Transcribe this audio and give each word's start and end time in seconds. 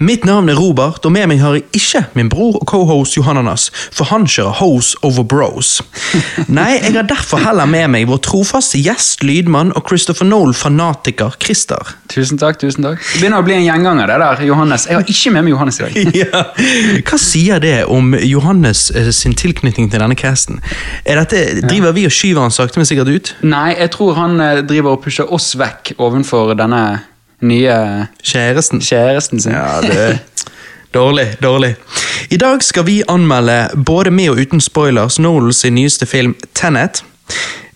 Mitt 0.00 0.22
navn 0.24 0.48
er 0.48 0.56
Robert, 0.56 1.04
og 1.04 1.12
med 1.12 1.26
meg 1.28 1.42
har 1.42 1.58
jeg 1.58 1.66
ikke 1.76 2.00
min 2.16 2.30
bror 2.32 2.54
og 2.56 2.62
cohost 2.70 3.18
Johananas, 3.18 3.66
for 3.92 4.08
han 4.08 4.22
kjører 4.24 4.54
hose 4.56 4.96
over 5.04 5.26
bros. 5.28 5.74
Nei, 6.48 6.78
jeg 6.78 6.94
har 6.94 7.04
derfor 7.04 7.42
heller 7.44 7.68
med 7.68 7.90
meg 7.92 8.06
vår 8.08 8.22
trofaste 8.24 8.80
gjest, 8.80 9.20
lydmann 9.28 9.74
og 9.76 9.84
Christopher 9.90 10.24
Noel-fanatiker 10.24 11.36
Christer. 11.44 11.92
Tusen 12.08 12.40
takk. 12.40 12.56
tusen 12.62 12.86
takk. 12.86 12.96
Det 13.10 13.20
begynner 13.20 13.44
å 13.44 13.44
bli 13.44 13.58
en 13.58 13.66
gjenganger, 13.66 14.08
det 14.08 14.16
der, 14.24 14.42
Johannes. 14.48 14.88
Jeg 14.88 15.02
har 15.02 15.12
ikke 15.16 15.34
med 15.36 15.44
meg 15.44 15.52
Johannes 15.52 15.82
i 15.82 15.84
dag. 15.84 16.00
Ja. 16.20 16.42
Hva 17.04 17.20
sier 17.20 17.60
det 17.60 17.76
om 17.92 18.14
Johannes 18.24 18.86
eh, 18.96 19.12
sin 19.12 19.36
tilknytning 19.36 19.92
til 19.92 20.00
denne 20.00 20.16
casten? 20.16 20.64
Er 21.04 21.20
dette, 21.20 21.60
driver 21.60 21.92
vi 21.96 22.08
og 22.08 22.16
skyver 22.16 22.48
han 22.48 22.56
sakte, 22.56 22.80
men 22.80 22.88
sikkert 22.88 23.12
ut? 23.12 23.34
Nei, 23.44 23.74
jeg 23.76 23.92
tror 23.98 24.16
han 24.16 24.40
eh, 24.40 24.64
driver 24.64 24.96
og 24.96 25.04
pusher 25.04 25.28
oss 25.28 25.52
vekk 25.60 25.98
ovenfor 26.00 26.56
denne 26.56 26.84
nye 27.40 28.06
Kjæresten? 28.22 28.80
kjæresten 28.80 29.40
sin. 29.40 29.52
Ja, 29.52 29.80
det 29.80 30.18
Dårlig, 30.94 31.36
dårlig. 31.42 31.76
I 32.30 32.36
dag 32.36 32.62
skal 32.62 32.86
vi 32.86 33.02
anmelde, 33.08 33.68
både 33.86 34.10
med 34.10 34.30
og 34.30 34.40
uten 34.42 34.60
spoilers, 34.60 35.18
Nolans 35.18 35.64
nyeste 35.64 36.06
film 36.06 36.34
Tenet. 36.54 37.04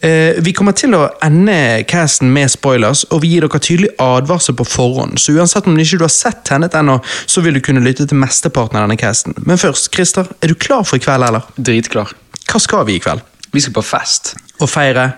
Eh, 0.04 0.34
vi 0.44 0.52
kommer 0.52 0.74
til 0.76 0.96
å 0.98 1.04
ende 1.22 1.84
casten 1.88 2.32
med 2.34 2.50
spoilers, 2.50 3.04
og 3.14 3.22
vi 3.22 3.30
gir 3.32 3.46
dere 3.46 3.60
tydelig 3.62 3.92
advarsel 4.02 4.56
på 4.58 4.66
forhånd. 4.66 5.14
Så 5.22 5.32
uansett 5.32 5.68
om 5.70 5.78
ikke 5.78 6.00
du 6.02 6.04
har 6.04 6.12
sett 6.12 6.42
Tenet 6.44 6.74
ennå, 6.74 6.98
så 7.26 7.40
vil 7.40 7.54
du 7.54 7.62
kunne 7.64 7.84
lytte 7.84 8.04
til 8.10 8.18
mesteparten 8.18 8.80
av 8.80 8.88
denne 8.88 8.98
casten. 9.00 9.36
Men 9.46 9.62
først, 9.62 9.92
Christer, 9.94 10.28
er 10.42 10.50
du 10.50 10.58
klar 10.58 10.82
for 10.82 10.98
i 10.98 11.04
kveld, 11.04 11.24
eller? 11.24 11.46
Dritklar. 11.56 12.12
Hva 12.50 12.60
skal 12.60 12.84
vi 12.90 12.98
i 12.98 13.04
kveld? 13.04 13.22
Vi 13.54 13.62
skal 13.62 13.78
på 13.78 13.86
fest. 13.94 14.34
Og 14.58 14.68
feire? 14.68 15.12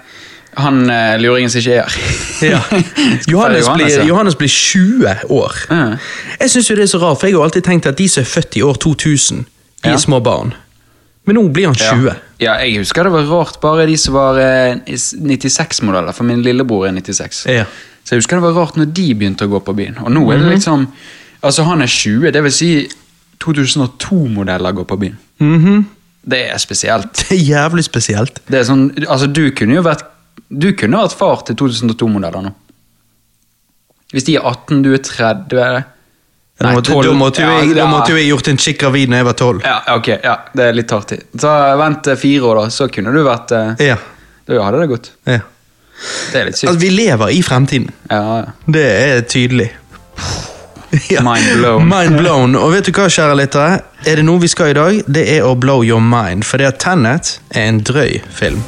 Han 0.56 0.78
uh, 0.90 1.16
luringen 1.20 1.50
som 1.52 1.58
ikke 1.60 1.72
er 1.72 1.82
her. 1.84 1.96
Ja. 2.42 2.60
Johannes, 3.32 3.66
blir. 3.68 4.04
Johannes 4.08 4.34
blir 4.40 4.48
20 4.48 5.16
år. 5.28 5.56
Ja. 5.70 5.96
Jeg 6.40 6.50
synes 6.50 6.70
jo 6.70 6.76
det 6.76 6.82
er 6.86 6.92
så 6.94 6.98
rart, 7.02 7.18
for 7.20 7.26
jeg 7.28 7.36
har 7.36 7.44
alltid 7.44 7.62
tenkt 7.66 7.86
at 7.90 7.98
de 7.98 8.06
som 8.08 8.22
er 8.22 8.30
født 8.30 8.56
i 8.56 8.62
år 8.62 8.74
2000, 8.80 9.44
de 9.84 9.88
Ja. 9.90 9.92
er 9.94 10.00
små 10.00 10.20
barn. 10.24 10.54
Men 11.26 11.34
nå 11.36 11.48
blir 11.52 11.66
han 11.66 11.74
20. 11.74 12.06
Ja. 12.06 12.14
ja, 12.40 12.52
jeg 12.64 12.78
husker 12.78 13.02
det 13.04 13.12
var 13.12 13.26
rart 13.28 13.60
bare 13.60 13.84
de 13.86 13.96
som 13.98 14.14
var 14.14 14.38
eh, 14.38 14.76
96-modeller, 14.86 16.12
for 16.14 16.24
min 16.24 16.42
lillebror 16.42 16.86
er 16.86 16.92
96. 16.94 17.44
Ja. 17.50 17.64
Så 18.06 18.14
jeg 18.14 18.22
husker 18.22 18.36
det 18.38 18.46
var 18.46 18.54
rart 18.62 18.76
når 18.78 18.92
de 18.94 19.06
begynte 19.18 19.44
å 19.48 19.50
gå 19.50 19.60
på 19.66 19.74
byen. 19.76 19.98
Og 20.04 20.12
nå 20.14 20.22
er 20.30 20.38
Mhm. 20.38 20.44
det 20.48 20.52
liksom 20.56 20.86
Altså, 21.42 21.62
han 21.68 21.82
er 21.82 21.86
20, 21.86 22.30
det 22.32 22.42
vil 22.42 22.52
si 22.52 22.88
2002-modeller 23.44 24.72
går 24.72 24.84
på 24.84 24.96
byen. 24.96 25.18
Mhm. 25.38 25.84
Det 26.30 26.40
er 26.54 26.58
spesielt. 26.58 27.12
Det 27.28 27.30
er 27.38 27.44
jævlig 27.44 27.84
spesielt. 27.84 28.40
Det 28.50 28.58
er 28.58 28.64
sånn, 28.64 28.88
altså 29.06 29.26
Du 29.32 29.50
kunne 29.54 29.74
jo 29.76 29.82
vært 29.82 30.02
Du 30.48 30.70
kunne 30.78 31.02
vært 31.02 31.16
far 31.18 31.42
til 31.48 31.58
2002-modeller 31.58 32.46
nå. 32.46 32.54
Hvis 34.14 34.26
de 34.28 34.36
er 34.38 34.46
18, 34.46 34.82
du 34.84 34.92
er 34.94 35.02
30 35.02 35.60
er 35.60 35.78
det? 35.78 35.84
Da 36.56 36.70
måtte, 36.72 36.92
12. 36.94 37.02
da, 37.04 37.12
måtte 37.12 37.42
jo 37.42 37.48
jeg, 37.52 37.72
ja. 37.76 37.86
måtte 37.90 38.14
jeg 38.16 38.30
gjort 38.30 38.48
en 38.48 38.58
chick 38.62 38.78
gravid 38.80 39.10
når 39.12 39.20
jeg 39.20 39.26
var 39.28 39.34
12. 39.36 39.58
Ja, 39.66 39.74
ok, 39.96 40.08
ja, 40.24 40.36
det 40.56 40.68
er 40.70 40.78
litt 40.78 40.94
artig. 40.96 41.18
Så 41.36 41.52
vent 41.82 42.08
eh, 42.08 42.16
fire 42.16 42.48
år, 42.48 42.60
da, 42.62 42.70
så 42.72 42.86
kunne 42.92 43.12
du 43.12 43.20
vært 43.26 43.52
eh, 43.52 43.90
Ja. 43.90 43.98
Da 44.46 44.62
hadde 44.62 44.80
det 44.80 44.88
gått. 44.94 45.12
ja. 45.28 45.42
Det 46.32 46.40
er 46.40 46.48
litt 46.50 46.58
sykt. 46.58 46.68
Altså, 46.68 46.80
vi 46.80 46.90
lever 46.92 47.32
i 47.32 47.38
fremtiden. 47.44 47.88
Ja, 48.10 48.20
ja. 48.42 48.52
Det 48.68 48.86
er 48.92 49.24
tydelig. 49.28 49.70
Ja. 51.10 51.20
Mind 51.20 51.58
blown. 51.58 51.88
Mind 51.92 52.16
blown. 52.16 52.54
Og 52.56 52.70
vet 52.72 52.86
du 52.88 52.92
hva, 52.94 53.08
kjære 53.12 53.34
lyttere? 53.36 53.82
Er 54.06 54.16
det 54.16 54.24
noe 54.24 54.40
vi 54.40 54.48
skal 54.48 54.70
i 54.72 54.78
dag? 54.78 55.02
Det 55.04 55.26
er 55.34 55.44
å 55.44 55.52
blow 55.58 55.84
your 55.84 56.00
mind. 56.00 56.46
For 56.46 56.62
det 56.62 56.70
at 56.70 56.80
Tenet 56.80 57.36
er 57.50 57.68
en 57.68 57.82
drøy 57.84 58.22
film. 58.32 58.62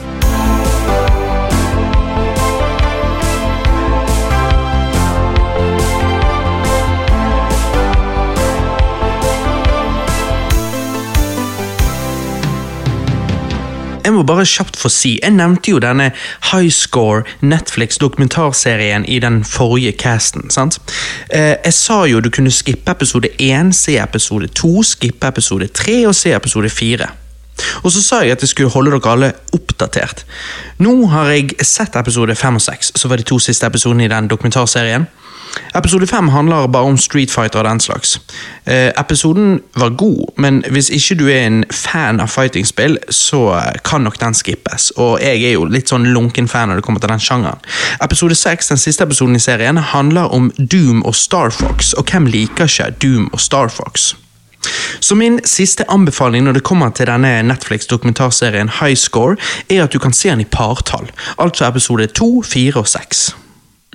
Jeg 14.08 14.14
må 14.16 14.22
bare 14.24 14.46
kjapt 14.48 14.78
få 14.80 14.88
si, 14.88 15.10
jeg 15.20 15.34
nevnte 15.36 15.68
jo 15.74 15.78
denne 15.84 16.06
High 16.48 16.70
Score 16.72 17.26
Netflix-dokumentarserien 17.44 19.04
i 19.04 19.18
den 19.20 19.42
forrige 19.44 19.92
casten. 20.00 20.46
sant? 20.50 20.78
Eh, 21.28 21.60
jeg 21.60 21.74
sa 21.76 21.98
jo 22.08 22.22
du 22.24 22.30
kunne 22.32 22.48
skippe 22.48 22.94
episode 22.96 23.28
1, 23.36 23.74
se 23.76 23.98
episode 24.00 24.48
2, 24.48 24.70
skippe 24.94 25.28
episode 25.28 25.68
3 25.68 25.98
og 26.08 26.16
se 26.16 26.32
episode 26.32 26.70
4. 26.72 27.10
Og 27.82 27.92
så 27.92 28.00
sa 28.00 28.22
jeg 28.24 28.38
at 28.38 28.46
jeg 28.46 28.54
skulle 28.54 28.72
holde 28.72 28.96
dere 28.96 29.12
alle 29.12 29.30
oppdatert. 29.52 30.24
Nå 30.80 30.94
har 31.12 31.28
jeg 31.34 31.58
sett 31.60 32.00
episode 32.00 32.32
5 32.32 32.62
og 32.62 32.64
6, 32.64 32.92
så 32.96 33.12
var 33.12 33.20
de 33.20 33.28
to 33.28 33.36
siste 33.38 33.68
episodene 33.68 34.08
i 34.08 34.12
den 34.14 34.32
dokumentarserien. 34.32 35.04
Episode 35.74 36.06
5 36.06 36.28
handler 36.28 36.66
bare 36.66 36.84
om 36.90 36.98
Street 36.98 37.30
Fighter 37.30 37.58
og 37.58 37.64
den 37.68 37.80
slags. 37.80 38.20
Eh, 38.66 38.92
episoden 39.00 39.60
var 39.76 39.88
god, 39.88 40.32
men 40.36 40.64
hvis 40.70 40.90
ikke 40.90 41.14
du 41.14 41.26
er 41.28 41.46
en 41.46 41.64
fan 41.70 42.20
av 42.20 42.28
fightingspill, 42.28 42.98
så 43.10 43.42
eh, 43.56 43.80
kan 43.84 44.04
nok 44.04 44.20
den 44.20 44.34
skippes. 44.34 44.90
Og 44.96 45.18
jeg 45.22 45.42
er 45.42 45.56
jo 45.56 45.64
litt 45.64 45.88
sånn 45.88 46.08
lunken 46.14 46.48
fan 46.48 46.68
når 46.68 46.80
det 46.80 46.86
kommer 46.86 47.00
til 47.00 47.12
den 47.12 47.22
sjangeren. 47.22 47.60
Episode 48.04 48.34
6, 48.34 48.72
den 48.74 48.82
siste 48.82 49.04
episoden 49.08 49.36
i 49.36 49.42
serien, 49.42 49.78
handler 49.78 50.32
om 50.34 50.50
Doom 50.58 51.02
og 51.04 51.16
Star 51.16 51.50
Fox, 51.54 51.92
og 51.92 52.10
hvem 52.10 52.26
liker 52.30 52.68
ikke 52.68 52.90
Doom 53.02 53.28
og 53.32 53.40
Star 53.40 53.68
Fox? 53.72 54.14
Så 55.00 55.14
min 55.14 55.40
siste 55.46 55.84
anbefaling 55.90 56.44
når 56.44 56.58
det 56.58 56.64
kommer 56.66 56.90
til 56.90 57.06
denne 57.06 57.42
Netflix-dokumentarserien 57.46 58.72
High 58.80 58.96
Score, 58.96 59.36
er 59.70 59.84
at 59.84 59.92
du 59.92 59.98
kan 59.98 60.12
se 60.12 60.28
den 60.28 60.42
i 60.42 60.48
partall. 60.50 61.10
Altså 61.38 61.68
episode 61.68 62.06
2, 62.06 62.42
4 62.42 62.80
og 62.80 62.88
6. 62.88 63.28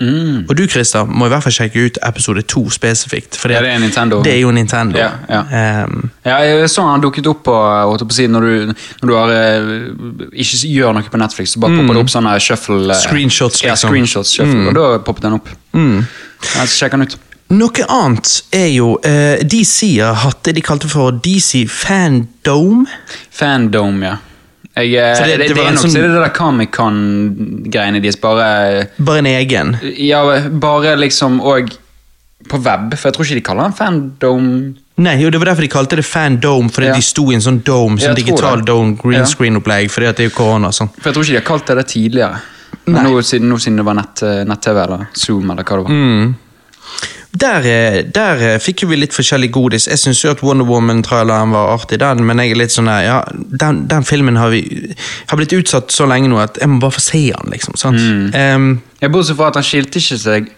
Mm. 0.04 0.44
Og 0.50 0.58
du 0.58 0.64
Christer, 0.68 1.06
må 1.08 1.28
i 1.28 1.32
hvert 1.32 1.44
fall 1.46 1.54
sjekke 1.56 1.86
ut 1.88 1.98
episode 2.04 2.44
2 2.54 2.64
spesifikt. 2.76 3.38
For 3.40 3.54
Ja, 3.54 3.62
det 3.64 3.72
er 3.72 3.80
Nintendo. 3.80 4.22
Det 4.26 4.34
er 4.34 4.42
jo 4.42 4.52
Nintendo. 4.52 5.00
Ja, 5.00 5.12
ja. 5.30 5.84
Um, 5.86 6.10
Ja, 6.26 6.38
jeg 6.44 6.70
så 6.72 6.86
han 6.88 7.02
dukket 7.04 7.28
opp 7.28 7.44
på, 7.48 7.56
på 8.00 8.16
siden, 8.16 8.36
når 8.36 8.42
du, 8.42 8.74
når 9.02 9.10
du 9.10 9.16
har, 9.16 9.34
eh, 9.36 10.32
ikke 10.44 10.60
gjør 10.70 10.96
noe 10.98 11.12
på 11.12 11.20
Netflix, 11.20 11.56
så 11.56 11.60
bare 11.64 11.78
popper 11.80 11.98
det 11.98 12.04
opp 12.06 12.14
sånne 12.14 12.34
shuffle... 12.40 12.96
Screenshots, 12.96 13.04
Screenshots, 13.10 13.64
Ja, 13.64 13.74
liksom. 13.76 13.90
screenshots, 13.94 14.34
shuffle, 14.38 14.68
og 14.72 14.76
da 14.78 15.04
poppet 15.04 15.28
den 15.28 15.38
opp. 15.40 15.50
Ja, 15.74 16.66
så 16.66 16.74
sjekk 16.78 16.98
den 16.98 17.08
ut. 17.08 17.18
noe 17.54 17.86
annet 17.94 18.32
er 18.56 18.70
jo 18.74 18.96
uh, 19.06 19.42
DC 19.46 19.94
har 20.02 20.16
hatt 20.24 20.44
det 20.48 20.56
de 20.58 20.64
kalte 20.66 20.90
for 20.90 21.12
DC 21.24 21.66
Fandome. 21.70 22.88
Fandome, 23.32 24.06
ja. 24.08 24.18
Jeg, 24.76 25.16
så 25.18 25.24
det- 25.28 25.38
det, 25.38 25.38
det 25.38 25.48
det, 25.50 25.58
var 25.58 25.68
er 25.70 25.72
nok 25.76 25.84
sånn- 25.84 25.92
så 25.94 26.02
det 26.02 26.10
det 26.14 26.22
der 26.24 26.30
Comic-Con-greiene 26.34 28.02
deres, 28.02 28.16
bare 28.22 28.88
Bare 29.00 29.18
en 29.20 29.26
egen. 29.30 29.78
Ja, 29.98 30.24
bare 30.50 30.96
liksom 30.98 31.40
Og 31.42 31.70
på 32.50 32.58
web, 32.60 32.94
for 32.98 33.08
jeg 33.10 33.14
tror 33.16 33.26
ikke 33.26 33.36
de 33.40 33.42
kaller 33.42 33.64
den 33.70 33.74
Fandom 33.78 34.48
Nei, 34.98 35.16
jo, 35.24 35.30
det 35.32 35.40
var 35.40 35.46
derfor 35.54 35.62
de 35.66 35.70
kalte 35.74 35.96
det 35.98 36.06
Fandome, 36.06 36.70
fordi 36.70 36.88
Ja. 36.88 36.94
de 36.94 37.02
sto 37.02 37.32
i 37.32 37.34
en 37.36 37.42
sånn 37.42 37.64
dome, 37.64 37.98
sånn 37.98 38.14
digital 38.16 38.58
det. 38.58 38.66
dome, 38.68 38.96
green 39.02 39.20
Ja. 39.22 39.26
screen-opplegg, 39.26 39.90
fordi 39.90 40.06
at 40.08 40.18
det 40.18 40.26
er 40.26 40.30
jo 40.30 40.36
korona 40.36 40.68
og 40.68 40.74
sånn. 40.74 40.90
For 41.02 41.10
jeg 41.10 41.14
tror 41.16 41.24
ikke 41.24 41.34
de 41.34 41.42
har 41.42 41.42
kalt 41.48 41.66
det 41.66 41.76
det 41.78 41.88
tidligere. 41.88 42.42
Nå, 42.86 43.22
siden, 43.24 43.50
nå 43.50 43.56
siden 43.58 43.78
det 43.78 43.86
var 43.86 43.94
nett-TV 43.96 44.46
nett-TV 44.46 44.84
eller 44.84 45.08
Zoom 45.16 45.50
eller 45.50 45.64
hva 45.64 45.78
det 45.78 45.84
var. 45.84 45.90
Mm. 45.90 46.36
Der, 47.34 47.66
eh, 47.66 48.04
der 48.14 48.42
eh, 48.46 48.60
fikk 48.62 48.84
vi 48.90 48.96
litt 49.00 49.16
forskjellig 49.16 49.50
godis. 49.56 49.88
Jeg 49.90 49.98
syns 49.98 50.22
at 50.30 50.44
Wonder 50.46 50.68
Woman-traileren 50.70 51.52
var 51.56 51.72
artig, 51.74 51.98
den, 52.00 52.22
men 52.28 52.38
jeg 52.44 52.54
er 52.54 52.60
litt 52.62 52.76
sånn 52.76 52.92
ja, 52.92 53.24
den, 53.34 53.88
den 53.90 54.06
filmen 54.06 54.38
har, 54.38 54.52
vi, 54.54 54.62
har 55.32 55.40
blitt 55.40 55.56
utsatt 55.58 55.90
så 55.92 56.06
lenge 56.10 56.30
nå 56.30 56.38
at 56.44 56.60
jeg 56.62 56.70
må 56.70 56.78
bare 56.84 56.94
få 57.00 57.02
se 57.02 57.24
den, 57.34 57.50
liksom. 57.56 57.74
sant? 57.80 57.98
Mm. 57.98 58.28
Um, 58.38 58.68
Jeg 59.02 59.12
Bortsett 59.16 59.40
fra 59.40 59.50
at 59.50 59.58
han 59.60 59.66
skilte 59.66 59.98
ikke 60.00 60.20
seg 60.22 60.52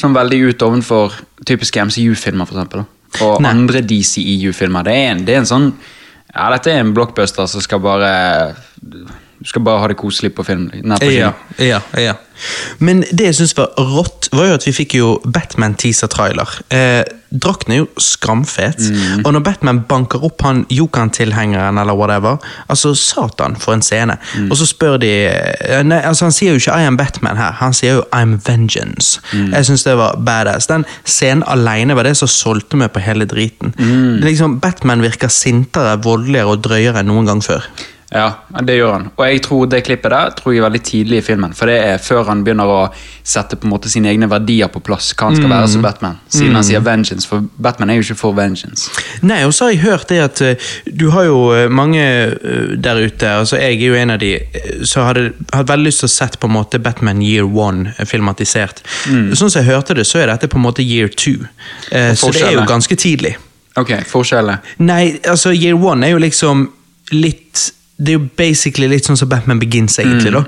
sånn 0.00 0.14
veldig 0.14 0.42
ut 0.52 0.62
ovenfor 0.68 1.16
typiske 1.48 1.82
MCU-filmer, 1.88 2.52
da. 2.68 2.84
Og 3.24 3.40
Nei. 3.42 3.50
andre 3.50 3.80
DCEU-filmer. 3.82 4.84
Det, 4.86 4.92
en- 5.08 5.24
det 5.26 5.34
er 5.34 5.42
en 5.42 5.48
sånn 5.50 5.72
Ja, 6.30 6.44
dette 6.52 6.70
er 6.70 6.84
en 6.84 6.92
blockbuster 6.94 7.48
som 7.50 7.60
skal 7.64 7.80
bare 7.82 8.10
Du 9.40 9.48
skal 9.48 9.62
bare 9.64 9.80
ha 9.80 9.86
det 9.88 9.96
koselig 9.96 10.34
på 10.36 10.44
film. 10.44 10.66
Nei, 10.84 10.98
på 11.00 11.08
ja, 11.14 11.32
ja, 11.58 11.78
ja. 11.96 12.12
Men 12.78 13.00
det 13.12 13.24
jeg 13.30 13.34
syns 13.38 13.54
var 13.56 13.70
rått, 13.78 14.28
var 14.32 14.46
jo 14.50 14.54
at 14.58 14.64
vi 14.66 14.72
fikk 14.72 14.94
jo 14.98 15.08
Batman-teaser-trailer. 15.24 16.52
Eh, 16.72 17.02
drakten 17.30 17.72
er 17.72 17.78
jo 17.82 17.86
skamfet, 18.00 18.78
Mm. 18.90 19.24
og 19.24 19.32
når 19.32 19.40
Batman 19.44 19.80
banker 19.88 20.24
opp 20.24 20.42
han 20.42 20.64
Jokan-tilhengeren 20.70 21.78
eller 21.80 21.94
whatever, 21.96 22.36
altså 22.68 22.94
satan 22.94 23.56
for 23.56 23.72
en 23.72 23.82
scene. 23.82 24.16
Mm. 24.36 24.50
Og 24.50 24.56
så 24.56 24.66
spør 24.66 24.98
de 25.00 25.10
eh, 25.28 25.82
nei, 25.82 26.00
altså 26.00 26.24
Han 26.24 26.32
sier 26.32 26.52
jo 26.52 26.58
ikke 26.58 26.72
'I 26.76 26.86
am 26.86 26.96
Batman' 26.98 27.36
her, 27.36 27.52
han 27.52 27.72
sier 27.72 27.94
jo 27.94 28.04
'I'm 28.12 28.40
vengeance'. 28.44 29.20
Mm. 29.32 29.52
Jeg 29.52 29.66
syns 29.66 29.84
det 29.84 29.96
var 29.96 30.16
badass. 30.16 30.66
Den 30.66 30.84
scenen 31.04 31.44
alene 31.46 31.94
var 31.96 32.02
det 32.02 32.16
som 32.16 32.28
solgte 32.28 32.76
meg 32.76 32.92
på 32.92 33.00
hele 33.00 33.24
driten. 33.24 33.74
Mm. 33.78 34.20
Liksom, 34.20 34.60
Batman 34.60 35.02
virker 35.02 35.28
sintere, 35.28 35.96
voldeligere 36.02 36.46
og 36.46 36.62
drøyere 36.62 36.98
enn 37.00 37.06
noen 37.06 37.26
gang 37.26 37.42
før. 37.42 37.62
Ja, 38.10 38.30
det 38.66 38.74
gjør 38.74 38.90
han. 38.90 39.04
Og 39.14 39.22
jeg 39.22 39.40
tror 39.44 39.66
det 39.70 39.84
klippet 39.86 40.10
der 40.10 40.32
tror 40.34 40.50
jeg 40.50 40.58
er 40.58 40.64
veldig 40.66 40.80
tidlig 40.82 41.20
i 41.20 41.22
filmen. 41.22 41.52
For 41.54 41.70
det 41.70 41.76
er 41.78 42.00
før 42.02 42.24
han 42.26 42.40
begynner 42.42 42.66
å 42.66 42.78
sette 43.22 43.54
på 43.54 43.68
en 43.68 43.70
måte 43.70 43.90
sine 43.92 44.10
egne 44.10 44.26
verdier 44.30 44.70
på 44.72 44.82
plass. 44.82 45.12
Hva 45.14 45.28
han 45.28 45.38
skal 45.38 45.52
være 45.52 45.68
som 45.70 45.84
Batman. 45.86 46.18
Siden 46.26 46.58
han 46.58 46.66
sier 46.66 46.82
vengeance, 46.82 47.28
for 47.30 47.46
Batman 47.62 47.92
er 47.92 48.00
jo 48.00 48.08
ikke 48.08 48.18
for 48.18 48.34
vengeance. 48.34 48.90
Nei, 49.22 49.44
og 49.46 49.54
så 49.54 49.68
har 49.68 49.76
jeg 49.76 49.82
hørt 49.84 50.10
det 50.10 50.18
at 50.24 50.42
eh, 50.42 50.72
du 50.90 51.06
har 51.14 51.28
jo 51.28 51.38
eh, 51.54 51.68
mange 51.70 52.02
eh, 52.02 52.74
der 52.82 52.98
ute, 52.98 53.30
altså 53.30 53.62
jeg 53.62 53.78
er 53.78 53.86
jo 53.92 54.00
en 54.00 54.16
av 54.16 54.20
de, 54.24 54.32
så 54.82 55.06
hadde 55.06 55.28
hatt 55.54 55.70
veldig 55.70 55.86
lyst 55.86 56.02
til 56.02 56.10
å 56.10 56.14
sett 56.16 56.40
på 56.42 56.50
en 56.50 56.56
måte 56.58 56.82
Batman 56.82 57.22
Year 57.22 57.46
One 57.46 57.94
filmatisert. 58.02 58.82
filmatisert. 58.82 59.38
Sånn 59.38 59.52
som 59.52 59.60
jeg 59.60 59.70
hørte 59.70 59.94
det, 59.94 60.08
så 60.08 60.24
er 60.24 60.32
dette 60.32 60.50
på 60.50 60.58
en 60.58 60.66
måte 60.66 60.82
Year 60.82 61.12
Two. 61.14 61.46
Så 61.86 62.34
det 62.34 62.42
er 62.48 62.58
jo 62.58 62.66
ganske 62.66 62.98
tidlig. 62.98 63.36
Ok, 63.78 63.94
forskjellene. 64.10 64.58
Nei, 64.82 65.20
altså 65.30 65.54
Year 65.54 65.78
One 65.78 66.08
er 66.08 66.16
jo 66.16 66.24
liksom 66.26 66.66
litt 67.14 67.70
det 68.00 68.14
er 68.14 68.16
jo 68.16 68.22
basically 68.40 68.86
litt 68.88 69.04
sånn 69.04 69.18
som 69.20 69.28
Batman 69.28 69.58
Begins, 69.60 69.98
egentlig. 70.00 70.32
da. 70.32 70.42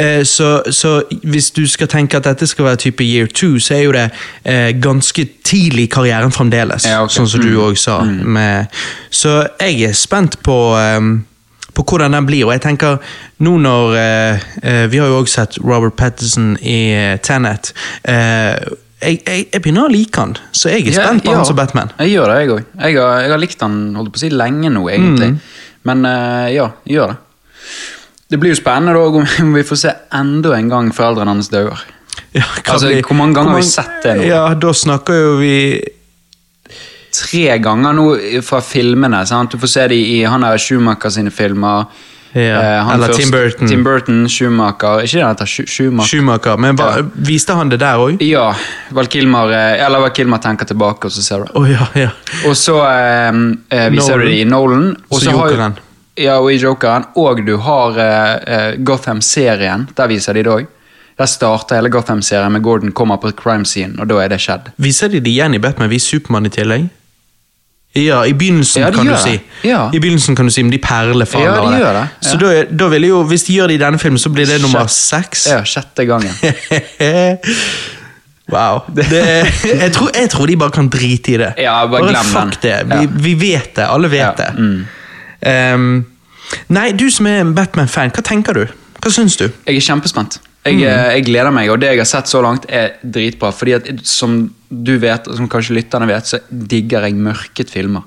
Eh, 0.00 0.22
så, 0.24 0.62
så 0.72 1.02
hvis 1.28 1.50
du 1.52 1.66
skal 1.68 1.90
tenke 1.92 2.16
at 2.16 2.24
dette 2.24 2.46
skal 2.48 2.64
være 2.70 2.80
type 2.86 3.04
year 3.04 3.28
two, 3.28 3.58
så 3.60 3.74
er 3.76 3.82
jo 3.84 3.92
det 3.92 4.06
eh, 4.48 4.70
ganske 4.80 5.26
tidlig 5.44 5.84
i 5.90 5.92
karrieren 5.92 6.32
fremdeles. 6.32 6.88
Ja, 6.88 7.02
okay. 7.04 7.18
Sånn 7.18 7.28
som 7.28 7.44
du 7.44 7.52
òg 7.60 7.76
sa. 7.76 7.98
Med, 8.06 8.72
så 9.12 9.42
jeg 9.60 9.90
er 9.90 9.92
spent 9.98 10.40
på 10.42 10.56
um, 10.80 11.18
på 11.76 11.84
hvordan 11.84 12.14
den 12.16 12.24
blir, 12.24 12.46
og 12.48 12.54
jeg 12.54 12.62
tenker 12.64 12.96
nå 13.44 13.58
når 13.60 13.96
eh, 14.00 14.44
eh, 14.64 14.86
Vi 14.88 14.96
har 15.02 15.10
jo 15.12 15.18
også 15.20 15.42
sett 15.42 15.58
Robert 15.60 15.92
Patterson 16.00 16.54
i 16.64 16.78
eh, 16.96 17.18
Tenet. 17.20 17.74
Eh, 18.08 18.56
jeg, 19.04 19.18
jeg, 19.26 19.42
jeg 19.52 19.60
begynner 19.60 19.84
å 19.84 19.92
like 19.92 20.16
han, 20.16 20.32
så 20.56 20.70
jeg 20.72 20.86
er 20.88 20.96
spent 20.96 21.26
på 21.26 21.34
han 21.36 21.44
som 21.44 21.58
Batman. 21.58 21.90
Jeg 22.00 22.14
gjør 22.14 22.32
det, 22.32 22.38
jeg 22.40 22.54
òg. 22.54 22.62
Jeg, 22.80 22.96
har- 22.96 23.20
jeg 23.26 23.30
har 23.34 23.42
likt 23.44 23.60
han 23.66 23.76
holdt 23.98 24.14
på 24.14 24.22
å 24.22 24.24
si 24.24 24.30
lenge 24.32 24.70
nå, 24.72 24.86
egentlig. 24.88 25.28
Mm. 25.34 25.38
Men 25.86 26.04
eh, 26.08 26.48
ja, 26.56 26.70
gjør 26.90 27.12
det. 27.14 27.18
Det 28.30 28.40
blir 28.42 28.50
jo 28.50 28.58
spennende 28.58 28.96
da, 28.96 29.26
om 29.44 29.52
vi 29.54 29.62
får 29.66 29.78
se 29.84 29.92
enda 30.18 30.56
en 30.56 30.70
gang 30.72 30.88
foreldrene 30.94 31.30
hans 31.36 31.50
dauer. 31.52 31.78
Ja, 32.34 32.42
Altså, 32.66 32.88
vi, 32.90 33.02
hvor 33.06 33.14
mange 33.16 33.36
ganger 33.36 33.52
har 33.54 33.60
vi 33.60 33.62
mange- 33.62 33.74
sett 33.76 34.02
det 34.02 34.16
nå? 34.18 34.24
Ja, 34.26 34.40
da 34.54 34.72
snakker 34.74 35.14
jo 35.22 35.36
vi 35.40 35.52
Tre 37.16 37.58
ganger 37.64 37.94
nå 37.96 38.06
fra 38.44 38.58
filmene. 38.60 39.22
sant? 39.26 39.50
Du 39.54 39.58
får 39.62 39.70
se 39.72 39.86
det 39.88 39.96
i 39.96 40.18
han 40.28 40.44
er 40.44 40.58
Schumacher 40.60 41.08
sine 41.14 41.30
filmer. 41.32 41.86
Ja, 42.32 42.92
Eller 42.94 43.06
først, 43.06 43.20
Tim 43.20 43.30
Burton. 43.30 43.68
Tim 43.68 43.84
Burton, 43.84 44.28
Schumacher 44.28 45.00
Ikke 45.06 45.20
det 45.20 45.26
heter? 45.26 45.46
Schumacher? 45.46 46.08
Schumacher. 46.10 46.56
Men 46.60 46.76
hva, 46.76 46.90
viste 47.14 47.54
han 47.56 47.70
det 47.72 47.78
der 47.80 47.96
òg? 48.02 48.20
Ja. 48.20 48.50
Val 48.92 49.06
Kilmer, 49.08 49.52
eh, 49.56 49.84
eller 49.86 50.04
Val 50.04 50.12
Kilmer 50.16 50.42
tenker 50.44 50.68
tilbake, 50.68 51.08
og 51.08 51.12
så 51.14 51.24
ser 51.24 51.46
du. 51.46 51.52
Oh, 51.56 51.64
ja, 51.70 51.86
ja. 51.96 52.10
Og 52.48 52.56
så 52.58 52.76
eh, 52.84 53.32
eh, 53.70 53.88
viser 53.94 54.20
du 54.20 54.28
det 54.28 54.38
i 54.42 54.44
Nolan. 54.44 54.90
Og 55.08 55.20
Så 55.22 55.32
Jokeren. 55.32 55.78
Ja, 56.16 56.38
og 56.40 56.52
i 56.52 56.56
Jokeren. 56.60 57.04
Og 57.16 57.44
du 57.46 57.56
har 57.56 57.98
eh, 57.98 58.34
eh, 58.56 58.70
Gotham-serien. 58.78 59.88
Der 59.96 60.08
viser 60.12 60.36
de 60.36 60.42
det 60.44 60.52
òg. 60.52 60.66
Der 61.16 61.26
starter 61.32 61.78
hele 61.78 61.88
Gotham-serien 61.88 62.52
med 62.52 62.62
Gordon 62.62 62.92
kommer 62.92 63.16
på 63.16 63.30
crime 63.32 63.64
scene, 63.64 63.96
og 64.00 64.08
da 64.10 64.18
er 64.20 64.28
det 64.28 64.40
skjedd. 64.44 64.68
Viser 64.76 65.08
de 65.08 65.20
det 65.24 65.32
igjen 65.32 65.54
i 65.56 65.60
Batman 65.62 65.88
Viser 65.88 66.18
Supermann 66.18 66.44
i 66.44 66.52
tillegg? 66.52 66.90
Ja, 67.96 68.22
i 68.24 68.32
begynnelsen, 68.32 68.82
Ja, 68.82 68.90
kan 68.90 69.06
du 69.06 69.14
si. 69.22 69.40
Ja. 69.64 69.88
I 69.94 69.98
begynnelsen 69.98 70.36
kan 70.36 70.46
du 70.46 70.50
si, 70.52 70.62
men 70.62 70.72
de 70.72 70.78
perlefaller. 70.78 71.56
Ja, 71.56 71.70
de 71.70 71.78
gjør 71.80 71.92
det. 72.00 72.06
Så 72.28 72.36
da, 72.40 72.52
da 72.70 72.88
vil 72.92 73.04
jo, 73.08 73.22
hvis 73.30 73.44
de 73.48 73.54
gjør 73.56 73.66
det 73.72 73.78
i 73.78 73.82
denne 73.84 73.98
filmen, 73.98 74.18
så 74.18 74.28
blir 74.30 74.46
det 74.46 74.60
nummer 74.62 74.86
seks. 74.92 75.46
Ja, 75.50 75.62
sjette 75.64 76.04
gangen. 76.06 76.32
wow. 78.52 78.80
Det, 78.96 79.06
jeg, 79.80 79.92
tror, 79.92 80.10
jeg 80.14 80.30
tror 80.30 80.46
de 80.46 80.56
bare 80.56 80.70
kan 80.70 80.88
drite 80.92 81.32
i 81.34 81.36
det. 81.40 81.52
Ja, 81.58 81.80
bare 81.90 82.08
glem 82.10 82.24
fuck 82.24 82.62
den. 82.62 82.62
det. 82.62 82.98
Vi, 82.98 83.02
Ja. 83.02 83.08
vi 83.28 83.34
vet 83.40 83.76
det. 83.76 83.86
Alle 83.90 84.10
vet 84.10 84.20
Ja, 84.20 84.32
det. 84.38 84.58
mm. 84.58 84.86
Um, 85.46 86.04
nei, 86.68 86.92
du 86.92 87.10
som 87.10 87.26
er 87.26 87.40
en 87.40 87.54
Batman-fan, 87.54 88.10
hva 88.14 88.22
tenker 88.24 88.52
du? 88.56 88.66
Hva 89.02 89.10
syns 89.12 89.36
du? 89.36 89.44
Jeg 89.66 89.76
er 89.76 89.80
kjempespent. 89.84 90.38
Jeg, 90.66 90.82
eh, 90.82 91.12
jeg 91.16 91.24
gleder 91.28 91.52
meg, 91.54 91.70
og 91.70 91.80
det 91.82 91.92
jeg 91.94 92.00
har 92.02 92.08
sett 92.10 92.28
så 92.30 92.42
langt, 92.44 92.66
er 92.68 92.96
dritbra. 93.02 93.52
Fordi 93.54 93.76
at 93.78 93.86
som 94.06 94.38
du 94.68 94.96
vet, 95.02 95.28
og 95.30 95.36
som 95.38 95.48
kanskje 95.52 95.76
lytterne 95.78 96.08
vet, 96.10 96.26
så 96.26 96.40
digger 96.50 97.06
jeg 97.06 97.14
mørket 97.14 97.70
filmer. 97.70 98.02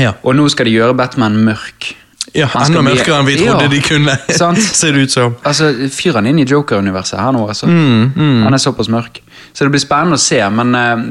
Ja, 0.00 0.14
Og 0.24 0.36
nå 0.38 0.46
skal 0.48 0.64
de 0.70 0.72
gjøre 0.78 0.94
Batman 0.96 1.34
mørk. 1.44 1.90
ja 2.32 2.46
Enda 2.56 2.80
mørkere 2.80 3.18
enn 3.18 3.26
vi 3.26 3.34
trodde 3.36 3.66
Ja, 3.66 3.68
de 3.68 3.80
kunne. 3.84 4.14
Ser 4.72 4.92
det 4.96 5.02
ut 5.02 5.12
som. 5.12 5.34
Altså, 5.44 5.68
Fyr 5.92 6.14
han 6.16 6.26
inn 6.30 6.38
i 6.40 6.46
Joker-universet 6.48 7.18
her 7.20 7.32
nå, 7.36 7.42
altså. 7.48 7.66
Mm, 7.68 8.44
Han 8.46 8.54
er 8.54 8.62
såpass 8.62 8.88
mørk. 8.88 9.20
Så 9.52 9.66
det 9.66 9.74
blir 9.74 9.82
spennende 9.82 10.16
å 10.16 10.22
se, 10.22 10.38
men 10.48 10.72
uh, 10.72 11.02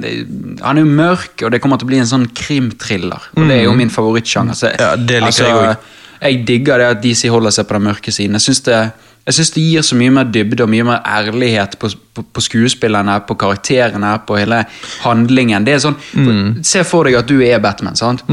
han 0.66 0.78
er 0.78 0.82
jo 0.82 0.90
mørk, 0.90 1.44
og 1.46 1.52
det 1.54 1.60
kommer 1.62 1.78
til 1.78 1.86
å 1.86 1.92
bli 1.92 2.00
en 2.02 2.10
sånn 2.10 2.26
krimthriller. 2.34 3.28
Og 3.38 3.46
det 3.46 3.60
er 3.60 3.64
jo 3.68 3.76
min 3.78 3.92
favorittsjanger. 3.94 4.58
Så, 4.58 4.72
Mm. 4.72 4.80
Ja, 4.82 4.96
det 4.96 5.20
liker 5.20 5.28
altså, 5.28 5.44
jeg 5.44 5.60
også. 5.76 5.98
jeg 6.22 6.42
digger 6.48 6.78
det 6.82 6.88
at 6.96 7.02
DC 7.04 7.30
holder 7.30 7.52
seg 7.54 7.68
på 7.70 7.78
den 7.78 7.86
mørke 7.92 8.12
siden. 8.14 8.40
Jeg 8.40 8.48
synes 8.48 8.62
det, 8.66 8.80
jeg 9.26 9.34
synes 9.38 9.52
det 9.54 9.62
gir 9.64 9.84
så 9.86 9.96
mye 10.00 10.12
mer 10.16 10.24
dybde 10.34 10.64
og 10.66 10.70
mye 10.72 10.84
mer 10.88 11.02
ærlighet 11.06 11.76
på, 11.80 11.90
på, 12.18 12.24
på 12.34 12.42
skuespillerne, 12.42 13.20
på 13.28 13.36
karakterene, 13.40 14.16
på 14.28 14.40
hele 14.40 14.64
handlingen. 15.04 15.66
Det 15.68 15.76
er 15.78 15.84
sånn, 15.84 15.98
Mm. 16.18 16.64
Se 16.66 16.82
for 16.84 17.06
deg 17.08 17.16
at 17.20 17.28
du 17.30 17.40
er 17.46 17.60
Batman. 17.64 17.96
sant? 17.96 18.24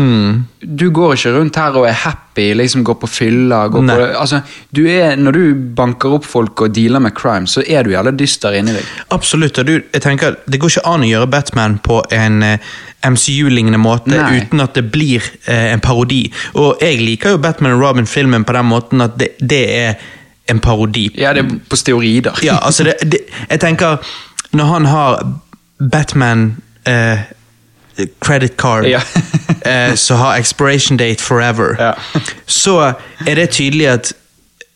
Du 0.60 0.88
går 0.90 1.14
ikke 1.14 1.32
rundt 1.36 1.56
her 1.60 1.76
og 1.78 1.86
er 1.86 1.92
happy, 1.92 2.48
liksom 2.56 2.82
går 2.84 2.96
på 3.02 3.06
fylla. 3.08 3.60
Går 3.68 3.84
på, 3.86 3.98
altså, 4.18 4.40
du 4.74 4.82
er, 4.90 5.14
når 5.16 5.32
du 5.36 5.54
banker 5.76 6.16
opp 6.18 6.24
folk 6.26 6.60
og 6.66 6.74
dealer 6.74 7.00
med 7.04 7.14
crime, 7.14 7.46
så 7.46 7.62
er 7.68 7.84
du 7.84 7.90
jævla 7.92 8.10
dyster 8.16 8.56
inni 8.58 8.72
deg. 8.74 8.84
Absolutt. 9.14 9.58
og 9.58 9.66
du, 9.66 9.76
jeg 9.92 10.02
tenker, 10.02 10.36
Det 10.48 10.58
går 10.60 10.68
ikke 10.78 10.86
an 10.88 11.04
å 11.06 11.10
gjøre 11.12 11.30
Batman 11.30 11.78
på 11.84 12.02
en 12.10 12.42
eh, 12.42 12.58
MCU-lignende 13.06 13.78
måte 13.78 14.10
Nei. 14.16 14.40
uten 14.42 14.60
at 14.64 14.74
det 14.74 14.88
blir 14.92 15.22
eh, 15.46 15.72
en 15.72 15.80
parodi. 15.84 16.24
Og 16.58 16.80
jeg 16.82 16.98
liker 17.00 17.36
jo 17.36 17.38
Batman 17.42 17.76
og 17.76 17.82
Robin-filmen 17.84 18.44
på 18.48 18.56
den 18.58 18.66
måten 18.66 19.04
at 19.04 19.18
det, 19.20 19.34
det 19.40 19.64
er 19.76 19.94
en 20.48 20.60
parodi. 20.60 21.10
Ja, 21.18 21.32
det 21.32 21.44
er 21.44 21.58
på 21.70 21.76
steorider. 21.76 22.38
Ja, 22.42 22.56
altså 22.62 22.84
det, 22.84 22.94
det, 23.12 23.18
Jeg 23.50 23.60
tenker, 23.60 23.96
når 24.52 24.64
han 24.64 24.84
har 24.86 25.32
Batman 25.90 26.56
eh, 26.86 27.18
credit 28.20 28.52
card 28.56 28.86
Ja. 28.86 29.00
eh, 29.66 29.94
som 29.94 30.18
har 30.18 30.36
expiration 30.36 30.96
date 30.96 31.22
forever, 31.22 31.76
Ja. 31.78 31.92
så 32.46 32.92
er 33.26 33.34
det 33.34 33.50
tydelig 33.50 33.86
at 33.88 34.12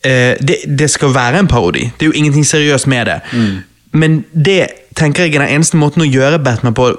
eh, 0.05 0.35
det, 0.47 0.55
det 0.79 0.89
skal 0.89 1.13
være 1.15 1.39
en 1.39 1.47
parodi. 1.47 1.79
Det 1.99 2.01
er 2.01 2.05
jo 2.05 2.11
ingenting 2.15 2.45
seriøst 2.45 2.87
med 2.87 3.05
det. 3.05 3.19
Mm. 3.33 3.57
Men 3.93 4.25
det 4.45 4.67
tenker 4.95 5.23
jeg 5.23 5.35
er 5.35 5.39
den 5.39 5.55
eneste 5.55 5.77
måten 5.77 6.01
å 6.01 6.05
gjøre 6.05 6.39
Batman 6.39 6.73
på 6.73 6.91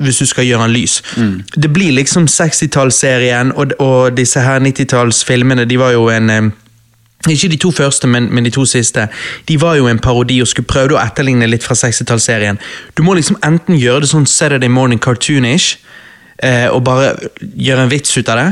hvis 0.00 0.18
du 0.18 0.26
skal 0.26 0.44
gjøre 0.44 0.60
han 0.60 0.72
lys. 0.72 1.02
Mm. 1.16 1.42
Det 1.62 1.72
blir 1.72 1.92
liksom 1.92 2.24
60-tallsserien 2.24 3.52
og, 3.52 3.72
og 3.78 4.16
disse 4.16 4.40
her 4.40 4.60
90-tallsfilmene, 4.60 5.64
de 5.64 5.78
var 5.78 5.90
jo 5.92 6.08
en 6.08 6.30
eh, 6.30 6.50
ikke 7.28 7.50
de 7.52 7.58
to 7.60 7.70
første, 7.70 8.08
men, 8.08 8.30
men 8.32 8.44
de 8.44 8.50
to 8.54 8.64
siste. 8.64 9.08
De 9.46 9.56
var 9.60 9.76
jo 9.76 9.90
en 9.90 9.98
parodi 10.00 10.40
og 10.40 10.48
skulle 10.48 10.70
prøve 10.70 10.96
å 10.96 11.02
etterligne 11.02 11.48
litt 11.50 11.66
fra 11.66 11.76
60-tallsserien. 11.76 12.58
Du 12.96 13.02
må 13.04 13.14
liksom 13.18 13.36
enten 13.44 13.76
gjøre 13.76 14.06
det 14.06 14.12
sånn 14.14 14.26
Saturday 14.26 14.72
Morning 14.72 15.00
Cartoonish, 15.02 15.76
eh, 16.42 16.66
og 16.72 16.80
bare 16.88 17.12
gjøre 17.40 17.84
en 17.84 17.92
vits 17.92 18.16
ut 18.16 18.28
av 18.32 18.40
det, 18.40 18.48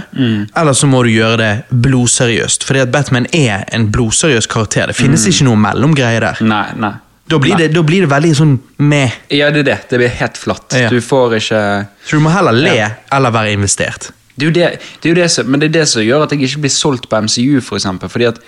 eller 0.53 0.77
så 0.77 0.87
må 0.91 1.01
du 1.07 1.11
gjøre 1.15 1.39
det 1.41 1.53
blodseriøst. 1.73 2.67
Fordi 2.69 2.85
at 2.85 2.93
Batman 2.93 3.27
er 3.33 3.65
en 3.73 3.89
blodseriøs 3.95 4.47
karakter. 4.53 4.93
Det 4.93 4.99
finnes 5.01 5.25
ikke 5.31 5.49
noe 5.49 5.57
mellomgreie 5.57 6.21
der. 6.21 6.45
Nei, 6.45 6.67
nei. 6.77 6.93
Da 7.29 7.37
blir, 7.37 7.59
det, 7.61 7.73
da 7.75 7.83
blir 7.85 8.07
det 8.07 8.09
veldig 8.09 8.31
sånn 8.37 8.55
med. 8.89 9.17
Ja, 9.37 9.51
det 9.53 9.61
er 9.61 9.67
det. 9.67 9.79
Det 9.91 9.99
blir 10.01 10.13
helt 10.17 10.39
flatt. 10.41 10.73
Ja. 10.73 10.89
Du 10.89 11.01
får 11.05 11.35
ikke 11.37 11.61
Så 12.09 12.17
du 12.17 12.25
må 12.25 12.33
heller 12.33 12.57
le 12.57 12.77
eller 13.13 13.35
være 13.35 13.53
investert. 13.53 14.09
Det 14.39 14.67
det, 15.03 15.15
det 15.17 15.29
som, 15.31 15.47
Men 15.47 15.61
det 15.61 15.71
er 15.71 15.81
det 15.81 15.89
som 15.89 16.05
gjør 16.05 16.25
at 16.25 16.33
jeg 16.33 16.47
ikke 16.47 16.65
blir 16.67 16.75
solgt 16.75 17.09
på 17.09 17.21
MCU, 17.27 17.61
for 17.65 17.79
eksempel. 17.79 18.09
Fordi 18.09 18.29
at 18.31 18.41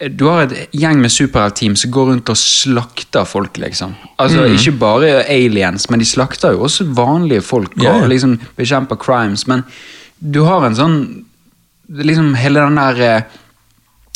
eh, 0.00 0.10
du 0.10 0.26
har 0.28 0.46
et 0.46 0.74
gjeng 0.76 1.00
med 1.00 1.12
superheltteam 1.14 1.76
som 1.76 1.92
går 1.94 2.10
rundt 2.12 2.32
og 2.32 2.40
slakter 2.40 3.24
folk, 3.24 3.58
liksom. 3.58 3.94
Altså, 4.18 4.46
Ikke 4.52 4.76
bare 4.78 5.24
aliens, 5.24 5.88
men 5.90 6.00
de 6.00 6.08
slakter 6.08 6.52
jo 6.52 6.66
også 6.68 6.88
vanlige 6.92 7.42
folk 7.42 7.76
og 7.78 8.08
liksom 8.08 8.38
bekjemper 8.56 8.96
crimes. 8.96 9.46
Men 9.46 9.64
du 10.20 10.44
har 10.44 10.66
en 10.66 10.78
sånn 10.78 11.00
Liksom 11.88 12.34
hele 12.36 12.60
den 12.60 12.76
der 12.76 12.98
eh, 13.00 13.36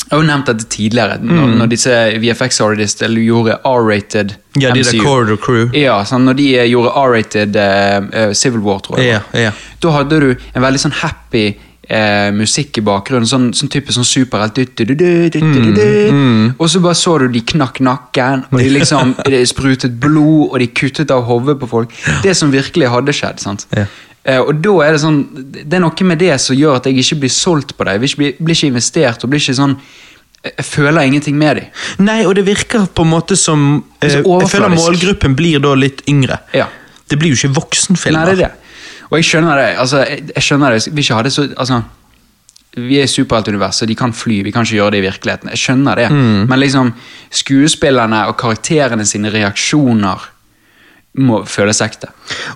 Jeg 0.03 0.17
har 0.17 0.21
jo 0.21 0.27
nevnt 0.27 0.49
dette 0.51 0.65
tidligere, 0.69 1.17
når, 1.23 1.53
når 1.57 1.69
disse 1.71 1.93
VFX-artists 2.21 3.05
gjorde 3.07 3.55
R-rated 3.65 4.35
Ja, 4.59 4.73
de 4.75 4.83
der 4.83 4.99
Corridor 5.01 5.39
Crew. 5.41 5.69
Ja, 5.77 6.01
sånn, 6.05 6.27
når 6.27 6.37
de 6.37 6.47
eh, 6.59 6.67
gjorde 6.69 6.91
R-rated 6.99 7.55
uh, 7.57 8.09
uh, 8.11 8.33
Civil 8.37 8.61
War, 8.65 8.81
tror 8.83 8.99
jeg. 9.01 9.15
Ja, 9.15 9.21
ja. 9.47 9.53
Da 9.81 9.93
hadde 9.95 10.19
du 10.21 10.27
en 10.35 10.65
veldig 10.65 10.83
sånn 10.83 10.95
happy 10.99 11.45
uh, 11.89 12.29
musikk 12.35 12.77
i 12.77 12.85
bakgrunnen. 12.85 13.27
Sånn, 13.29 13.49
sånn 13.57 13.71
type 13.73 13.95
sånn 13.95 14.07
superhelt. 14.07 14.59
du. 14.83 16.13
Mm, 16.13 16.53
Og 16.57 16.69
så 16.69 16.83
bare 16.83 16.99
så 16.99 17.17
du 17.23 17.27
de 17.33 17.41
knakk 17.53 17.81
nakken, 17.83 18.45
og 18.51 18.59
de 18.61 18.69
liksom 18.77 19.15
de 19.25 19.43
sprutet 19.49 19.99
blod, 20.03 20.51
og 20.51 20.59
de 20.61 20.67
kuttet 20.67 21.11
av 21.15 21.25
hodet 21.29 21.57
på 21.63 21.69
folk. 21.77 21.93
Det 22.23 22.35
som 22.37 22.53
virkelig 22.53 22.91
hadde 22.93 23.15
skjedd. 23.15 23.41
sant? 23.43 23.67
Ja. 23.73 23.87
Eh, 24.25 24.39
og 24.39 24.53
da 24.63 24.73
er 24.85 24.93
det 24.95 25.01
sånn 25.03 25.17
Det 25.51 25.73
er 25.75 25.81
noe 25.83 26.05
med 26.07 26.21
det 26.21 26.37
som 26.39 26.55
gjør 26.55 26.77
at 26.77 26.85
jeg 26.87 26.95
ikke 27.01 27.17
blir 27.25 27.33
solgt 27.35 27.73
på 27.75 27.83
dem. 27.83 28.01
Jeg 28.05 28.15
blir 28.15 28.35
blir, 28.39 28.55
ikke 28.55 28.69
investert, 28.71 29.23
og 29.25 29.29
blir 29.33 29.41
ikke 29.43 29.55
sånn 29.57 29.73
Jeg 30.43 30.65
føler 30.67 31.07
ingenting 31.07 31.35
med 31.39 31.55
dem. 31.59 31.65
Nei, 32.03 32.21
og 32.27 32.35
det 32.35 32.45
virker 32.47 32.85
på 32.87 33.03
en 33.03 33.11
måte 33.11 33.35
som 33.39 33.83
eh, 34.01 34.09
Jeg 34.21 34.49
føler 34.51 34.71
målgruppen 34.75 35.35
blir 35.35 35.59
da 35.63 35.73
litt 35.75 36.01
yngre. 36.07 36.39
Ja. 36.53 36.67
Det 37.07 37.19
blir 37.19 37.33
jo 37.33 37.39
ikke 37.39 37.55
voksenfilmer. 37.61 38.19
Nei, 38.25 38.35
det 38.35 38.45
er 38.45 38.47
det. 38.47 38.51
Og 39.11 39.19
jeg 39.19 39.27
skjønner 39.27 39.59
det. 39.59 39.67
altså, 39.77 39.99
jeg, 40.07 40.23
jeg 40.35 40.43
skjønner 40.47 40.71
det. 40.73 40.87
Vi 40.91 41.03
ikke 41.03 41.19
hadde 41.19 41.31
så, 41.31 41.43
altså, 41.57 41.81
vi 42.73 42.97
er 42.97 43.05
i 43.05 43.11
superheltuniverset, 43.11 43.87
de 43.87 43.95
kan 43.95 44.13
fly, 44.17 44.39
vi 44.47 44.51
kan 44.51 44.65
ikke 44.65 44.79
gjøre 44.79 44.95
det 44.95 45.01
i 45.03 45.05
virkeligheten. 45.05 45.51
Jeg 45.53 45.61
skjønner 45.61 45.99
det, 45.99 46.07
Mm. 46.11 46.47
men 46.49 46.59
liksom 46.59 46.93
skuespillerne 47.29 48.23
og 48.31 48.37
karakterene 48.39 49.05
sine 49.05 49.29
reaksjoner 49.33 50.29
må 51.19 51.43
føles 51.45 51.81
ekte. 51.85 52.07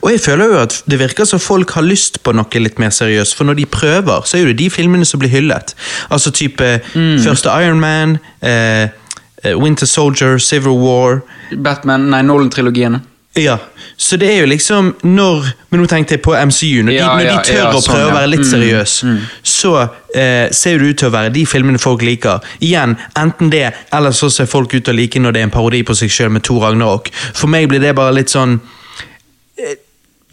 Og 0.02 0.12
jeg 0.12 0.22
føler 0.24 0.46
jo 0.50 0.62
at 0.64 0.78
det 0.90 0.98
virker 1.00 1.28
som 1.30 1.40
folk 1.40 1.72
har 1.78 1.86
lyst 1.86 2.24
på 2.26 2.34
noe 2.34 2.62
litt 2.64 2.80
mer 2.82 2.90
seriøst, 2.90 3.36
for 3.38 3.46
når 3.46 3.60
de 3.60 3.66
prøver, 3.70 4.24
så 4.26 4.40
er 4.40 4.50
det 4.50 4.58
de 4.64 4.70
filmene 4.74 5.06
som 5.06 5.22
blir 5.22 5.30
hyllet. 5.30 5.76
Altså 6.10 6.32
type 6.34 6.72
første 6.94 7.54
Iron 7.62 7.80
Man, 7.80 8.18
eh, 8.42 8.90
eh, 9.44 9.54
Winter 9.58 9.86
Soldier, 9.86 10.38
Civil 10.38 10.80
War. 10.82 11.22
Batman, 11.54 12.10
nei, 12.10 12.22
Nolan-trilogiene. 12.26 13.04
Ja, 13.38 13.58
så 13.98 14.18
det 14.18 14.32
er 14.34 14.40
jo 14.40 14.46
liksom 14.50 14.96
når 15.06 15.44
Men 15.70 15.82
nå 15.84 15.86
tenkte 15.92 16.16
jeg 16.16 16.24
på 16.26 16.32
MCU. 16.34 16.82
Når, 16.88 16.94
Ja, 16.96 17.10
de, 17.12 17.18
når 17.20 17.26
ja, 17.28 17.34
de 17.38 17.52
tør 17.52 17.58
ja, 17.60 17.68
å 17.70 17.82
sånn, 17.82 17.94
prøve 17.94 18.08
å 18.10 18.16
være 18.16 18.30
litt 18.32 18.40
Mm, 18.40 18.50
seriøs, 18.50 18.94
så 19.58 19.74
eh, 20.14 20.48
ser 20.54 20.78
det 20.82 20.92
ut 20.94 21.02
til 21.02 21.10
å 21.10 21.16
være 21.18 21.34
de 21.36 21.46
filmene 21.50 21.82
folk 21.82 22.06
liker. 22.06 22.44
Igjen, 22.64 22.96
enten 23.18 23.52
det, 23.54 23.66
eller 23.96 24.16
så 24.16 24.30
ser 24.34 24.50
folk 24.50 24.74
ut 24.78 24.84
til 24.86 24.94
å 24.94 24.98
like 24.98 25.22
når 25.22 25.36
det 25.36 25.44
er 25.44 25.50
en 25.50 25.56
parodi 25.58 25.84
på 25.88 25.96
seg 25.98 26.14
sjøl 26.14 26.34
med 26.36 26.46
Tor 26.48 26.62
Ragnarok. 26.68 27.10
For 27.34 27.50
meg 27.52 27.70
blir 27.72 27.82
det 27.84 27.96
bare 27.98 28.16
litt 28.20 28.34
sånn 28.34 28.60
eh, 29.58 29.80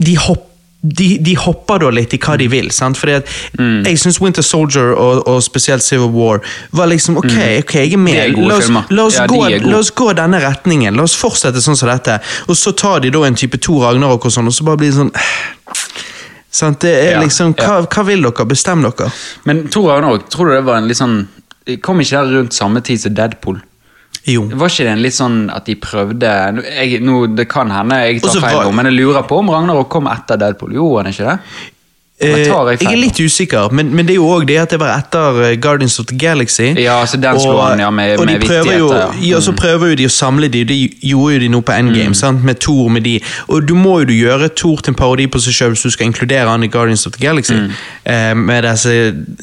De 0.05 0.19
hopper 0.21 0.51
de, 0.85 1.07
de 1.25 1.33
hopper 1.41 1.81
da 1.81 1.89
litt 1.97 2.13
i 2.13 2.19
hva 2.21 2.35
de 2.37 2.45
vil. 2.53 2.67
sant? 2.77 2.99
Fordi 3.01 3.15
at 3.17 3.31
Mm. 3.57 3.85
Jeg 3.87 3.99
syns 4.03 4.19
Winter 4.21 4.43
Soldier 4.43 4.91
og, 4.99 5.23
og 5.31 5.39
spesielt 5.43 5.83
Civil 5.83 6.11
War 6.13 6.41
var 6.75 6.89
liksom 6.91 7.17
ok, 7.21 7.37
ok, 7.63 7.75
jeg 7.79 7.93
er 7.95 8.01
med. 8.03 8.19
Er 8.19 8.35
la, 8.35 8.57
oss, 8.59 8.69
la, 8.91 9.05
oss 9.07 9.17
Ja, 9.17 9.27
gå, 9.31 9.39
er 9.47 9.65
la 9.65 9.79
oss 9.79 9.93
gå 9.95 10.11
denne 10.19 10.41
retningen. 10.43 10.99
La 10.99 11.07
oss 11.07 11.15
fortsette 11.17 11.63
sånn 11.65 11.79
som 11.79 11.89
dette. 11.89 12.19
Og 12.51 12.59
så 12.59 12.75
tar 12.77 13.01
de 13.01 13.15
da 13.15 13.23
en 13.25 13.39
type 13.39 13.57
Tor 13.65 13.87
Ragnarok 13.87 14.27
og 14.29 14.35
sånn, 14.35 14.51
og 14.51 14.57
så 14.57 14.67
bare 14.67 14.83
blir 14.83 14.93
det 14.93 14.99
sånn 14.99 15.15
Sant? 16.55 16.79
Det 16.85 16.93
er 17.09 17.21
liksom, 17.25 17.55
hva, 17.59 17.81
hva 17.91 18.05
vil 18.07 18.23
dere? 18.23 18.45
Bestem 18.47 18.85
dere. 18.87 19.09
Men 19.49 19.65
Thor 19.75 19.89
Ragnarok, 19.91 20.29
tror 20.31 20.51
du 20.53 20.55
det 20.55 20.65
var 20.69 20.79
en 20.81 20.87
litt 20.91 21.01
sånn 21.01 21.25
Kom 21.83 22.03
ikke 22.05 22.21
det 22.29 22.35
rundt 22.37 22.53
samme 22.53 22.83
tid 22.85 23.01
som 23.01 23.15
Deadpool? 23.17 23.57
Jo. 24.29 24.43
Var 24.53 24.69
ikke 24.71 24.85
det 24.87 24.93
en 24.93 25.03
litt 25.05 25.17
sånn 25.17 25.39
at 25.53 25.65
de 25.69 25.75
prøvde 25.81 26.29
jeg, 26.29 27.01
nå, 27.05 27.23
Det 27.37 27.47
kan 27.49 27.73
hende 27.73 27.97
jeg 28.05 28.21
tar 28.23 28.37
feil 28.41 28.59
var- 28.61 28.73
men 28.77 28.87
jeg 28.91 28.99
lurer 28.99 29.25
på 29.29 29.39
om 29.41 29.49
Ragnarok 29.53 29.89
kom 29.93 30.07
etter 30.13 30.37
Deadpool. 30.41 30.73
Gjorde 30.77 31.03
han 31.03 31.13
ikke 31.13 31.27
det? 31.33 31.39
Eh, 32.23 32.29
jeg 32.31 32.47
jeg 32.47 32.93
er 32.93 32.97
litt 32.97 33.19
usikker, 33.19 33.73
men, 33.75 33.89
men 33.91 34.07
det 34.07 34.13
er 34.15 34.21
jo 34.21 34.27
òg 34.31 34.45
det 34.47 34.55
at 34.63 34.71
det 34.71 34.79
var 34.79 34.93
etter 35.01 35.39
eh, 35.49 35.57
Guardians 35.59 35.97
of 35.99 36.07
the 36.07 36.15
Galaxy. 36.17 36.69
Ja, 36.79 37.01
så 37.11 37.19
den 37.19 37.35
og, 37.35 37.57
han, 37.59 37.81
ja, 37.83 37.89
med- 37.91 38.21
og 38.21 38.29
de 38.29 38.37
med 38.39 38.45
prøver 38.47 38.77
jo, 38.79 38.93
ja. 38.95 39.09
ja. 39.21 39.41
så 39.43 39.51
prøver 39.59 39.89
jo 39.91 39.97
de 39.99 40.07
å 40.07 40.13
samle 40.15 40.47
de, 40.49 40.61
de 40.65 40.77
gjorde 41.03 41.35
jo 41.35 41.41
de 41.43 41.49
nå 41.51 41.61
på 41.67 41.75
Endgame, 41.75 42.13
Mm. 42.13 42.15
sant? 42.15 42.45
med 42.47 42.61
Thor 42.63 42.89
med 42.89 43.03
de. 43.03 43.17
Og 43.49 43.67
du 43.67 43.75
må 43.75 43.97
jo 44.05 44.05
du 44.05 44.15
gjøre 44.15 44.49
Thor 44.55 44.79
til 44.87 44.93
en 44.95 44.99
parodi 45.01 45.27
på 45.27 45.41
seg 45.43 45.57
sjøl 45.59 45.75
hvis 45.75 45.83
du 45.83 45.91
skal 45.91 46.07
inkludere 46.07 46.47
han 46.49 46.63
i 46.63 46.69
Guardians 46.71 47.03
of 47.07 47.13
the 47.19 47.25
Galaxy. 47.27 47.55
Mm. 47.59 47.75
Eh, 48.07 48.35
med 48.35 48.63
disse, 48.63 48.95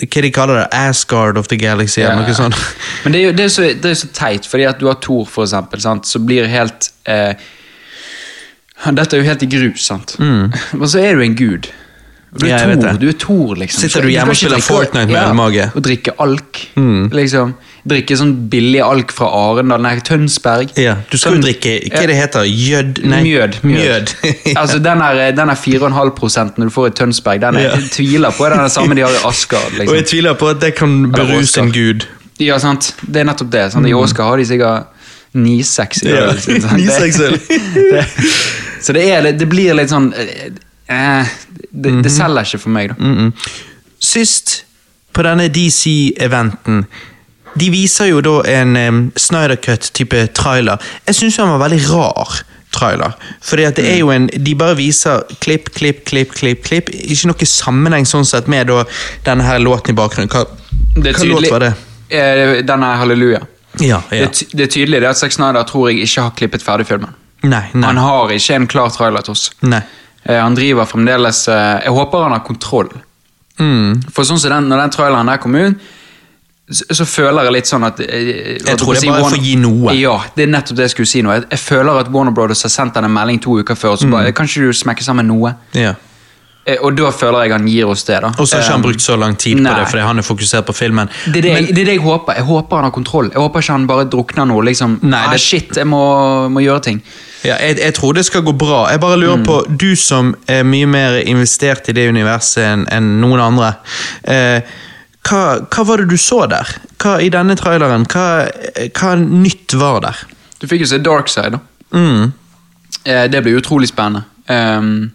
hva 0.07 0.21
de 0.23 0.31
kaller 0.31 0.61
det, 0.61 0.67
Asgard 0.71 1.37
of 1.37 1.47
the 1.51 1.57
Galaxy, 1.59 1.99
eller 2.01 2.23
noe 2.23 2.33
sånt. 2.39 2.55
Men 3.03 3.11
det 3.17 3.19
er 3.21 3.25
jo 3.27 3.35
det 3.35 3.49
er 3.49 3.53
så, 3.57 3.67
det 3.83 3.91
er 3.91 3.99
så 3.99 4.07
teit, 4.15 4.47
fordi 4.47 4.63
at 4.71 4.79
du 4.79 4.87
har 4.87 4.95
Thor, 5.03 5.27
for 5.27 5.43
eksempel, 5.43 5.83
sant? 5.83 6.07
så 6.07 6.23
blir 6.23 6.47
helt 6.47 6.93
eh, 7.03 7.35
Dette 8.95 9.17
er 9.17 9.21
jo 9.21 9.27
helt 9.27 9.43
i 9.43 9.51
grus, 9.51 9.83
sant? 9.91 10.15
Og 10.81 10.87
så 10.89 11.03
er 11.03 11.19
du 11.19 11.21
en 11.27 11.35
gud. 11.37 11.67
Du 12.33 12.45
er, 12.45 12.50
Ja, 12.50 12.75
det. 12.75 13.00
du 13.01 13.07
er 13.09 13.15
Tor, 13.19 13.55
liksom. 13.59 13.81
Sitter 13.81 14.01
du 14.01 14.07
hjemme 14.07 14.31
og 14.31 14.38
spiller 14.39 14.61
Fortnite 14.63 15.07
med 15.07 15.17
ølmage? 15.19 15.65
Og 15.75 15.81
drikker 15.83 16.13
alk. 16.23 16.61
Mm. 16.79 17.09
Liksom. 17.11 17.53
Drikke 17.91 18.15
sånn 18.15 18.31
billig 18.50 18.79
alk 18.85 19.11
fra 19.11 19.27
Arendal, 19.35 19.81
nei, 19.83 19.97
Tønsberg. 20.00 20.71
Ja, 20.79 20.93
du 21.09 21.17
skal 21.17 21.33
jo 21.33 21.41
Sånn- 21.41 21.43
drikke 21.43 21.73
Hva 21.91 22.05
det 22.07 22.15
heter 22.15 22.45
Jød? 22.47 23.01
Nei, 23.03 23.19
Mjød. 23.25 23.57
Mjød. 23.67 24.13
altså 24.61 24.79
Den 24.81 25.01
er, 25.01 25.31
den 25.35 25.50
er 25.50 25.55
4,5 25.59 26.13
prosenten 26.15 26.63
du 26.63 26.69
får 26.71 26.88
i 26.88 26.95
Tønsberg. 27.01 27.41
Den 27.41 27.55
er, 27.55 27.61
Ja. 27.67 27.75
Jeg 27.75 27.91
tviler 27.97 28.31
på 28.31 28.47
den 28.50 28.59
er 28.63 28.67
samme 28.69 28.95
de 28.95 29.01
har 29.01 29.11
i 29.11 29.21
Asgard. 29.33 29.65
Og 29.73 29.77
jeg 29.79 29.88
Liksom. 29.89 30.09
tviler 30.13 30.33
på 30.39 30.47
at 30.55 30.61
det 30.61 30.75
kan 30.75 31.11
beruse 31.11 31.57
en 31.59 31.71
gud. 31.75 32.07
Ja, 32.39 32.57
sant? 32.59 32.93
Det 33.05 33.21
er 33.25 33.25
nettopp 33.27 33.51
det. 33.51 33.67
Sant? 33.73 33.85
I 33.88 33.93
Oscar 33.93 34.23
har 34.31 34.38
de 34.38 34.45
sikkert 34.45 34.85
9-6 35.35 36.03
i 36.05 36.07
Mm. 36.07 36.15
Ja, 36.15 36.31
Liksom, 36.31 36.61
sant? 36.61 36.79
9-6. 36.79 37.17
Det- 37.75 38.07
Så 38.81 38.93
det, 38.93 39.03
er, 39.09 39.31
det 39.33 39.50
blir 39.50 39.73
litt 39.75 39.89
sånn 39.89 40.13
eh, 40.91 41.31
det, 41.71 41.91
Mhm. 41.91 42.01
det 42.03 42.12
selger 42.12 42.45
ikke 42.48 42.60
for 42.65 42.69
meg, 42.75 42.91
da. 42.91 43.31
Sist 44.01 44.63
på 45.13 45.24
denne 45.25 45.48
DC-eventen 45.51 46.86
De 47.60 47.67
viser 47.74 48.07
jo 48.07 48.21
da 48.24 48.38
en 48.48 48.77
um, 48.79 49.00
Snyder 49.19 49.57
Cut-type 49.60 50.21
trailer. 50.38 50.79
Jeg 51.05 51.15
syns 51.17 51.36
han 51.41 51.50
var 51.51 51.60
veldig 51.65 51.81
rar 51.89 52.38
trailer. 52.71 53.12
Fordi 53.43 53.65
at 53.67 53.75
det 53.75 53.89
er 53.91 53.98
jo 54.00 54.10
en 54.13 54.29
De 54.31 54.53
bare 54.55 54.77
viser 54.79 55.25
klipp, 55.43 55.67
klipp, 55.75 56.05
klipp, 56.07 56.31
klipp. 56.38 56.63
klipp 56.63 56.89
Ikke 56.95 57.27
noe 57.27 57.45
sammenheng 57.51 58.07
sånn 58.07 58.24
sett 58.25 58.48
med 58.48 58.67
da 58.71 58.86
denne 59.27 59.43
her 59.43 59.60
låten 59.60 59.91
i 59.91 59.98
bakgrunnen. 60.00 60.31
Hva, 60.31 60.45
hva 60.95 61.25
låt 61.27 61.50
var 61.51 61.65
det? 61.65 61.74
Eh, 62.10 62.62
Den 62.63 62.83
er 62.88 62.95
halleluja. 63.03 63.41
Ja, 63.83 64.00
ja. 64.12 64.27
Det, 64.31 64.48
det 64.55 64.63
er 64.69 64.71
tydelig 64.71 65.01
det 65.03 65.10
at 65.12 65.19
Zack 65.19 65.31
Snyder 65.36 65.63
tror 65.67 65.89
jeg 65.91 66.05
ikke 66.07 66.21
har 66.29 66.31
klippet 66.39 66.63
ferdig 66.63 66.88
filmen. 66.88 67.12
Nei, 67.43 67.65
nei. 67.74 67.88
Han 67.88 67.98
har 68.00 68.31
ikke 68.31 68.55
en 68.55 68.67
klar 68.71 68.89
trailer 68.95 69.21
til 69.27 69.31
oss. 69.36 69.50
nei. 69.62 69.81
Eh, 70.25 70.37
han 70.41 70.53
driver 70.55 70.85
fremdeles 70.85 71.47
eh, 71.49 71.79
Jeg 71.85 71.93
håper 71.95 72.23
han 72.27 72.31
har 72.35 72.43
kontroll. 72.45 72.89
Mm. 73.59 74.03
For 74.13 74.23
sånn 74.27 74.39
som 74.41 74.49
den, 74.53 74.69
når 74.69 74.83
den 74.85 74.93
traileren 74.95 75.27
der 75.31 75.37
kom 75.41 75.55
ut, 75.55 75.75
så, 76.71 76.85
så 76.95 77.05
føler 77.05 77.43
jeg 77.49 77.53
litt 77.57 77.67
sånn 77.67 77.83
at 77.83 77.97
Jeg, 77.99 78.61
Jeg 78.63 78.77
tror 78.79 78.93
det 78.95 79.01
er 79.03 79.11
bare 79.11 79.25
for 79.27 79.37
å 79.37 79.41
gi 79.43 79.55
noe. 79.59 79.95
Ja, 79.97 80.13
det 80.37 80.45
er 80.45 80.53
nettopp 80.53 80.77
det 80.77 80.85
jeg 80.87 80.93
skulle 80.95 81.09
si 81.11 81.21
nå. 81.25 81.33
Jeg, 81.35 81.47
jeg 81.51 81.59
føler 81.59 81.99
at 81.99 82.11
Warner 82.13 82.31
Brothers 82.37 82.61
har 82.63 82.71
sendt 82.71 82.95
han 82.95 83.03
en 83.09 83.13
melding 83.13 83.41
to 83.43 83.57
uker 83.59 83.75
før, 83.75 83.97
så 83.99 84.07
Mm. 84.07 84.11
bare 84.15 84.31
Kan 84.37 84.45
ikke 84.47 84.69
du 84.69 84.73
smekke 84.73 85.03
sammen 85.03 85.27
noe? 85.27 85.55
Ja. 85.73 85.95
Eh, 86.65 86.77
og 86.85 86.93
da 86.95 87.09
føler 87.11 87.41
jeg 87.47 87.51
han 87.51 87.67
gir 87.67 87.87
oss 87.89 88.03
det, 88.05 88.21
da. 88.21 88.27
Og 88.37 88.45
så 88.47 88.55
har 88.55 88.61
ikke 88.61 88.71
han 88.77 88.79
Eh, 88.85 88.87
brukt 88.87 89.01
så 89.01 89.17
lang 89.17 89.35
tid 89.35 89.57
på 89.57 89.63
det, 89.75 89.87
fordi 89.89 90.03
han 90.05 90.19
er 90.19 90.21
fokusert 90.21 90.65
på 90.69 90.73
filmen. 90.77 91.09
det 91.25 91.37
er 91.37 91.41
det, 91.41 91.53
Men- 91.53 91.65
det 91.73 91.79
er 91.81 91.85
det 91.85 91.93
jeg 91.97 92.01
håper. 92.05 92.35
Jeg 92.35 92.45
håper 92.45 92.75
han 92.75 92.83
har 92.85 92.91
kontroll. 92.91 93.31
Jeg 93.33 93.41
håper 93.41 93.59
ikke 93.59 93.71
han 93.73 93.87
bare 93.87 94.05
drukner 94.05 94.45
noe. 94.47 94.61
liksom 94.63 94.99
Nei, 95.01 95.25
ah, 95.25 95.31
det- 95.31 95.41
Shit, 95.41 95.75
jeg 95.75 95.85
må, 95.87 96.47
må 96.49 96.61
gjøre 96.61 96.81
ting. 96.83 97.01
Ja, 97.43 97.55
jeg, 97.57 97.79
jeg 97.81 97.93
tror 97.98 98.13
det 98.13 98.25
skal 98.27 98.43
gå 98.45 98.51
bra. 98.53 98.83
Jeg 98.91 99.00
bare 99.01 99.17
lurer 99.17 99.38
Mm. 99.41 99.45
på, 99.48 99.55
du 99.81 99.95
som 99.95 100.36
er 100.48 100.63
mye 100.63 100.86
mer 100.86 101.15
investert 101.25 101.89
i 101.89 101.95
det 101.98 102.07
universet 102.10 102.63
enn 102.63 102.83
en 102.93 103.07
noen 103.21 103.39
andre. 103.41 103.71
Eh, 104.24 104.62
hva, 105.25 105.41
hva 105.69 105.86
var 105.88 105.98
det 106.03 106.10
du 106.12 106.17
så 106.21 106.43
der? 106.50 106.69
Hva 107.01 107.15
I 107.21 107.29
denne 107.33 107.55
traileren, 107.57 108.05
hva, 108.05 108.27
hva 109.00 109.15
nytt 109.21 109.74
var 109.74 110.01
der? 110.05 110.21
Du 110.62 110.67
fikk 110.69 110.81
jo 110.86 110.91
se 110.91 111.00
Darkside, 111.01 111.57
da. 111.57 111.60
Mm. 111.98 112.31
Eh, 113.05 113.25
det 113.33 113.41
blir 113.43 113.57
utrolig 113.57 113.89
spennende. 113.89 114.24
Um, 114.51 115.12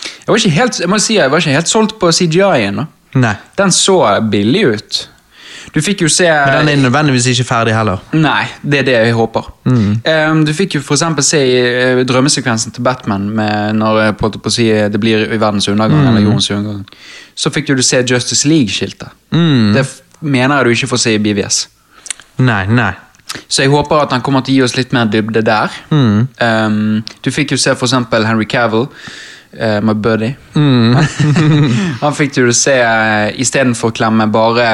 jeg 0.00 0.28
var 0.28 0.36
ikke 0.40 0.50
helt 0.54 0.78
jeg 0.80 0.88
må 0.88 0.98
si, 1.02 1.16
jeg 1.18 1.30
var 1.32 1.40
ikke 1.42 1.56
helt 1.58 1.68
solgt 1.68 1.98
på 2.00 2.08
CGI-en. 2.12 2.76
da. 2.80 2.86
Nei. 3.20 3.34
Den 3.58 3.72
så 3.74 3.96
billig 4.30 4.64
ut. 4.76 5.00
Du 5.74 5.80
fikk 5.84 6.04
jo 6.04 6.08
se 6.10 6.26
Men 6.26 6.66
den 6.66 6.68
er 6.72 6.82
nødvendigvis 6.84 7.26
ikke 7.32 7.46
ferdig 7.48 7.74
heller. 7.76 8.00
Nei, 8.16 8.46
det 8.62 8.80
er 8.80 8.86
det 8.88 8.94
jeg 8.96 9.16
håper. 9.16 9.50
Ehm, 10.08 10.44
du 10.46 10.52
fikk 10.56 10.78
jo 10.78 10.82
eksempel 10.82 11.24
se 11.26 11.40
i 11.46 11.58
eh, 11.60 12.02
drømmesekvensen 12.08 12.74
til 12.76 12.86
Batman 12.86 13.28
med 13.36 13.76
når 13.78 14.00
eh, 14.04 14.12
på, 14.18 14.32
på 14.42 14.52
si, 14.52 14.66
det 14.70 15.00
blir 15.00 15.26
i 15.28 15.40
verdens 15.40 15.68
undergang, 15.68 16.08
eller 16.08 16.24
jordens 16.24 16.50
undergang. 16.50 16.86
Så 17.34 17.52
fikk 17.54 17.70
du 17.70 17.82
se 17.86 18.02
Justice 18.02 18.48
League-skiltet. 18.48 19.14
Det 19.30 19.86
mener 20.20 20.56
jeg 20.56 20.64
du 20.64 20.74
ikke 20.78 20.90
får 20.94 21.04
se 21.04 21.14
i 21.14 21.22
BVS. 21.22 21.62
Nei, 22.44 22.64
nei. 22.66 22.92
Så 23.46 23.62
jeg 23.62 23.70
håper 23.70 24.04
at 24.04 24.14
han 24.14 24.22
kommer 24.26 24.42
til 24.42 24.56
å 24.56 24.58
gi 24.58 24.62
oss 24.66 24.76
litt 24.78 24.94
mer 24.96 25.10
dybde 25.10 25.42
der. 25.46 25.74
Ehm, 25.90 27.02
du 27.22 27.30
fikk 27.34 27.54
jo 27.54 27.60
se 27.60 27.76
eksempel 27.76 28.26
Henry 28.26 28.48
Cavill, 28.50 28.88
uh, 29.60 29.80
my 29.82 29.94
buddy. 29.94 30.34
han 32.04 32.16
fikk 32.16 32.34
du 32.36 32.52
se 32.56 32.76
uh, 32.82 33.30
istedenfor 33.40 33.92
å 33.92 33.96
klemme 33.96 34.26
bare 34.30 34.70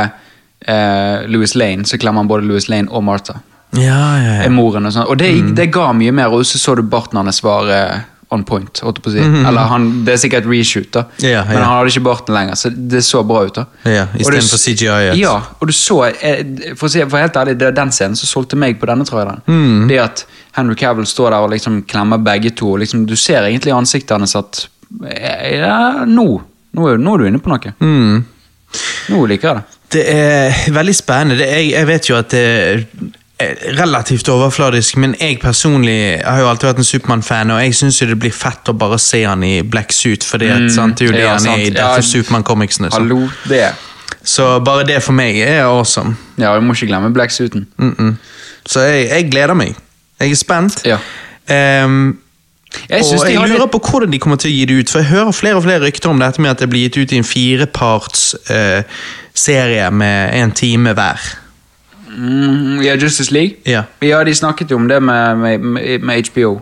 uh, 0.68 1.26
Louis 1.30 1.54
Lane, 1.54 1.84
så 1.84 1.98
klemmer 1.98 2.24
han 2.24 2.30
både 2.30 2.46
Louis 2.46 2.68
Lane 2.68 2.90
og 2.90 3.04
Martha. 3.04 3.40
Ja, 3.76 4.18
ja, 4.18 4.34
ja. 4.42 4.50
moren 4.52 4.86
og 4.88 4.94
sånn. 4.94 5.08
Og 5.10 5.18
det, 5.20 5.30
det 5.56 5.70
ga 5.74 5.90
mye 5.96 6.12
mer, 6.14 6.32
og 6.32 6.46
så 6.46 6.60
så 6.60 6.76
du 6.78 6.84
barten 6.86 7.18
hans 7.18 7.42
var 7.44 7.68
eh, 7.72 8.04
on 8.34 8.44
point. 8.46 8.80
holdt 8.82 9.02
på 9.02 9.10
å 9.10 9.14
si. 9.14 9.22
Eller 9.22 9.68
han, 9.70 9.88
Det 10.06 10.14
er 10.14 10.20
sikkert 10.22 10.48
reshoot, 10.50 10.88
da. 10.94 11.04
Ja, 11.22 11.42
men 11.48 11.60
han 11.60 11.74
hadde 11.74 11.92
ikke 11.92 12.04
barten 12.06 12.34
lenger, 12.36 12.58
så 12.58 12.70
det 12.70 13.02
så 13.06 13.22
bra 13.26 13.44
ut. 13.46 13.58
da. 13.58 13.66
Ja, 13.82 14.06
Istedenfor 14.14 14.62
CGI. 14.62 14.86
-et. 14.86 15.14
Ja, 15.20 15.34
og 15.58 15.66
du 15.66 15.72
så 15.72 16.04
eh, 16.06 16.42
For 16.76 16.86
å 16.86 16.90
si 16.90 17.04
for 17.04 17.18
helt 17.18 17.36
ærlig, 17.36 17.58
det 17.58 17.68
er 17.68 17.76
den 17.76 17.92
scenen 17.92 18.16
som 18.16 18.26
solgte 18.26 18.56
meg 18.56 18.80
på 18.80 18.86
denne 18.86 19.04
traileren. 19.04 19.42
Mm. 19.46 19.88
Det 19.88 19.98
at 19.98 20.26
Henry 20.56 20.74
Cavill 20.74 21.06
står 21.06 21.30
der 21.30 21.38
og 21.38 21.50
liksom 21.50 21.82
klemmer 21.82 22.18
begge 22.18 22.50
to. 22.50 22.72
og 22.72 22.78
liksom, 22.78 23.06
Du 23.06 23.16
ser 23.16 23.42
egentlig 23.42 23.70
i 23.70 23.76
ansiktet 23.76 24.18
hans 24.18 24.36
at 24.36 24.68
eh, 25.04 25.58
Ja, 25.58 26.04
nå. 26.06 26.42
Nå 26.72 26.96
nå 26.96 27.14
er 27.14 27.18
du 27.18 27.26
inne 27.26 27.38
på 27.38 27.48
noe. 27.48 27.72
Mm. 27.80 28.24
Nå 29.08 29.26
liker 29.26 29.48
jeg 29.48 29.56
det. 29.56 29.75
Det 29.92 30.02
er 30.10 30.72
veldig 30.74 30.94
spennende. 30.96 31.38
Det, 31.38 31.46
jeg, 31.70 31.86
vet 31.86 32.08
jo 32.10 32.16
at 32.18 32.30
det 32.30 32.42
er 32.42 32.82
relativt 33.76 34.28
overfladisk, 34.32 34.96
men 34.96 35.14
jeg 35.20 35.38
personlig 35.42 36.20
har 36.24 36.40
jo 36.40 36.48
alltid 36.48 36.70
vært 36.70 36.80
en 36.80 36.88
Supermann-fan, 36.88 37.52
og 37.52 37.60
jeg 37.62 37.74
syns 37.76 37.98
det 38.08 38.16
blir 38.18 38.32
fett 38.32 38.70
å 38.72 38.74
bare 38.76 38.98
se 39.02 39.22
han 39.26 39.44
i 39.44 39.60
black 39.62 39.92
suit, 39.92 40.24
fordi 40.24 40.48
mm, 40.48 40.70
sant, 40.72 40.98
det 40.98 41.04
er 41.04 41.10
jo 41.10 41.16
det 41.16 41.24
ja, 41.24 41.34
han 41.34 41.50
er 41.52 41.64
i 41.66 41.70
derfor 41.74 42.00
Ja, 42.00 42.08
Supermann-comicsene. 42.12 42.90
Hallo, 42.96 43.26
det. 43.50 43.66
Så 44.26 44.48
bare 44.66 44.86
det 44.88 45.02
for 45.04 45.14
meg 45.14 45.38
er 45.44 45.66
awesome. 45.68 46.16
Ja, 46.40 46.54
vi 46.56 46.64
må 46.64 46.74
ikke 46.74 46.88
glemme 46.90 47.12
blacksuiten. 47.14 47.66
Mm 47.78 47.94
-mm. 47.98 48.14
Så 48.66 48.80
jeg, 48.80 49.08
jeg 49.10 49.30
gleder 49.30 49.54
meg. 49.54 49.76
Jeg 50.20 50.30
er 50.30 50.36
spent. 50.36 50.82
Ja. 50.84 50.98
Ehm, 51.48 52.18
Jeg 52.90 53.02
og 53.02 53.26
de 53.26 53.32
jeg 53.32 53.48
lurer 53.50 53.66
på 53.72 53.78
hvordan 53.90 54.12
de 54.12 54.18
kommer 54.22 54.36
til 54.40 54.50
å 54.50 54.54
gi 54.54 54.64
det 54.64 54.76
ut, 54.80 54.90
for 54.92 54.98
jeg 55.02 55.08
hører 55.10 55.32
flere 55.32 55.56
og 55.60 55.64
flere 55.66 55.84
rykter 55.86 56.10
om 56.12 56.20
dette 56.22 56.40
med 56.40 56.50
at 56.50 56.58
det 56.62 56.68
blir 56.72 56.86
gitt 56.88 56.96
ut 56.96 57.12
i 57.12 57.18
en 57.22 57.24
fireparts 57.26 58.34
eh, 58.50 58.82
serie 59.34 59.90
med 59.90 60.34
en 60.42 60.52
time 60.56 60.92
hver. 60.96 61.20
Mm, 62.16 62.80
ja, 62.82 62.94
Justice 62.96 63.32
League? 63.34 63.56
Ja. 63.66 63.82
Ja, 64.00 64.22
de 64.24 64.34
snakket 64.34 64.70
jo 64.70 64.76
om 64.76 64.86
det 64.88 65.00
med, 65.02 65.36
med, 65.36 66.00
med, 66.00 66.28
HBO. 66.30 66.60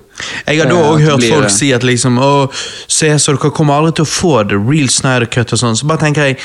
Jeg 0.49 0.59
har 0.61 0.71
da 0.71 0.75
Eh, 0.75 0.91
òg 0.91 1.01
hørt 1.05 1.21
blir- 1.21 1.35
folk 1.35 1.51
si 1.51 1.73
at 1.73 1.83
liksom 1.85 2.19
Å, 2.19 2.51
se, 2.89 3.13
så 3.19 3.33
dere 3.37 3.51
kommer 3.55 3.75
aldri 3.75 3.93
til 4.01 4.05
å 4.05 4.09
få 4.11 4.49
the 4.49 4.57
real 4.57 4.89
Snyder 4.89 5.27
Cut 5.27 5.53
og 5.53 5.59
sånn. 5.61 5.77
Så 5.77 5.87
bare 5.87 5.99
tenker 6.07 6.25
jeg 6.33 6.39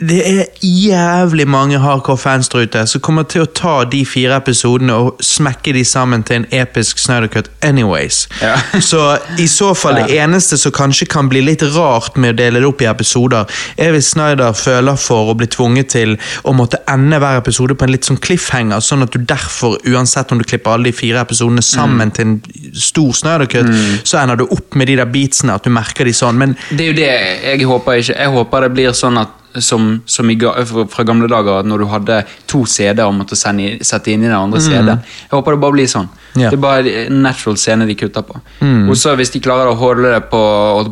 det 0.00 0.18
er 0.28 0.44
jævlig 0.64 1.44
mange 1.48 1.78
hardcore 1.78 2.18
fans 2.18 2.48
der 2.48 2.62
ute 2.64 2.86
som 2.88 3.00
kommer 3.04 3.26
til 3.28 3.42
å 3.44 3.48
ta 3.52 3.72
de 3.84 4.00
fire 4.08 4.38
episodene 4.40 4.94
og 4.96 5.20
smekke 5.24 5.74
de 5.76 5.82
sammen 5.84 6.22
til 6.24 6.40
en 6.40 6.46
episk 6.62 6.98
Snyder 6.98 7.28
Cut 7.28 7.50
anyways. 7.62 8.22
Ja. 8.40 8.54
Så 8.90 9.02
i 9.38 9.46
så 9.50 9.74
fall 9.76 9.98
det 10.00 10.16
eneste 10.16 10.56
som 10.60 10.72
kanskje 10.72 11.06
kan 11.12 11.28
bli 11.28 11.42
litt 11.44 11.62
rart 11.76 12.16
med 12.16 12.32
å 12.34 12.38
dele 12.38 12.62
det 12.62 12.68
opp 12.70 12.80
i 12.80 12.88
episoder, 12.88 13.44
er 13.76 13.92
hvis 13.92 14.12
Snyder 14.14 14.56
føler 14.56 14.96
for 15.00 15.32
å 15.32 15.36
bli 15.36 15.48
tvunget 15.52 15.92
til 15.92 16.16
å 16.48 16.54
måtte 16.56 16.80
ende 16.90 17.18
hver 17.20 17.40
episode 17.42 17.76
på 17.76 17.84
en 17.88 17.92
litt 17.92 18.08
sånn 18.08 18.20
cliffhanger, 18.24 18.80
sånn 18.84 19.04
at 19.04 19.12
du 19.12 19.20
derfor, 19.20 19.76
uansett 19.90 20.32
om 20.32 20.40
du 20.40 20.46
klipper 20.48 20.74
alle 20.78 20.88
de 20.90 20.96
fire 20.96 21.20
episodene 21.26 21.62
sammen 21.64 22.08
Mm. 22.10 22.12
til 22.16 22.26
en 22.26 22.72
stor 22.74 23.12
Snyder 23.12 23.46
Cut, 23.50 23.68
så 24.08 24.18
ender 24.22 24.36
du 24.40 24.46
opp 24.48 24.74
med 24.78 24.86
de 24.88 24.96
der 24.96 25.04
beatsene, 25.10 25.54
at 25.54 25.64
du 25.64 25.70
merker 25.70 26.04
de 26.08 26.12
sånn. 26.16 26.38
Men 26.40 26.56
Det 26.70 26.80
er 26.80 26.88
jo 26.88 26.96
det 26.96 27.10
jeg 27.44 27.66
håper 27.68 28.00
ikke. 28.00 28.16
Jeg 28.16 28.32
håper 28.38 28.60
det 28.66 28.72
blir 28.78 28.92
sånn 28.96 29.18
at 29.20 29.36
som, 29.58 30.02
som 30.06 30.30
i, 30.30 30.36
fra 30.38 31.02
gamle 31.04 31.28
dager, 31.28 31.62
når 31.66 31.78
du 31.78 31.86
hadde 31.90 32.24
to 32.46 32.64
CD-er 32.66 33.06
og 33.06 33.14
måtte 33.14 33.36
sende, 33.36 33.78
sette 33.84 34.12
inn 34.12 34.22
i 34.22 34.28
den 34.28 34.36
andre 34.36 34.60
CD-en. 34.60 35.00
Jeg 35.02 35.30
håper 35.34 35.52
det 35.56 35.60
bare 35.60 35.72
blir 35.72 35.86
sånn. 35.90 36.08
Yeah. 36.36 36.50
Det 36.52 36.58
er 36.58 36.62
bare 36.62 36.92
en 37.08 37.22
natural 37.24 37.56
scene 37.58 37.86
de 37.88 37.94
kutter 37.98 38.22
på. 38.22 38.38
Og 38.62 38.94
så 38.96 39.16
hvis 39.18 39.32
de 39.34 39.40
klarer 39.42 39.72
å 39.72 39.74
holde 39.80 40.12
det 40.14 40.22
på, 40.30 40.40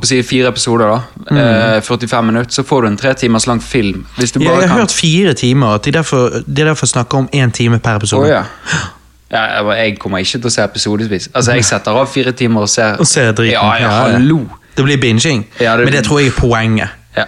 på 0.00 0.06
si, 0.10 0.22
fire 0.26 0.48
episoder, 0.50 0.90
da, 0.90 1.00
eh, 1.76 1.80
45 1.86 2.26
minutter, 2.26 2.50
så 2.58 2.64
får 2.66 2.82
du 2.82 2.88
en 2.88 2.96
tre 2.96 3.14
timers 3.14 3.46
lang 3.46 3.60
film. 3.62 4.06
Jeg 4.18 4.48
har 4.48 4.60
kan 4.66 4.68
hørt 4.80 4.90
fire 4.92 5.34
timer, 5.38 5.74
at 5.78 5.84
de 5.86 5.92
derfor, 5.92 6.40
de 6.46 6.64
derfor 6.64 6.86
snakker 6.90 7.18
om 7.18 7.28
én 7.32 7.52
time 7.54 7.78
per 7.78 7.96
episode. 8.02 8.24
Oh, 8.26 8.28
ja. 8.28 8.44
Ja, 9.30 9.72
jeg- 9.74 9.98
kommer 10.00 10.18
ikke 10.18 10.40
til 10.40 10.48
å 10.48 10.50
se 10.50 10.62
episodevis. 10.62 11.28
Altså, 11.34 11.52
Jeg 11.52 11.64
setter 11.64 11.90
av 11.92 12.06
fire 12.08 12.32
timer 12.32 12.62
og 12.62 12.68
ser 12.68 12.96
Og 12.98 13.06
ser 13.06 13.32
driten. 13.32 13.52
Ja, 13.52 13.74
ja, 13.74 13.80
Ja, 13.82 14.06
ja. 14.06 14.12
hallo! 14.12 14.48
Det 14.74 14.84
blir 14.84 14.96
binging. 14.96 15.44
Ja, 15.60 15.76
det- 15.76 15.84
Men 15.84 15.92
det 15.92 16.04
tror 16.04 16.20
jeg 16.20 16.28
er 16.28 16.40
poenget. 16.40 16.88
Ja. 17.16 17.24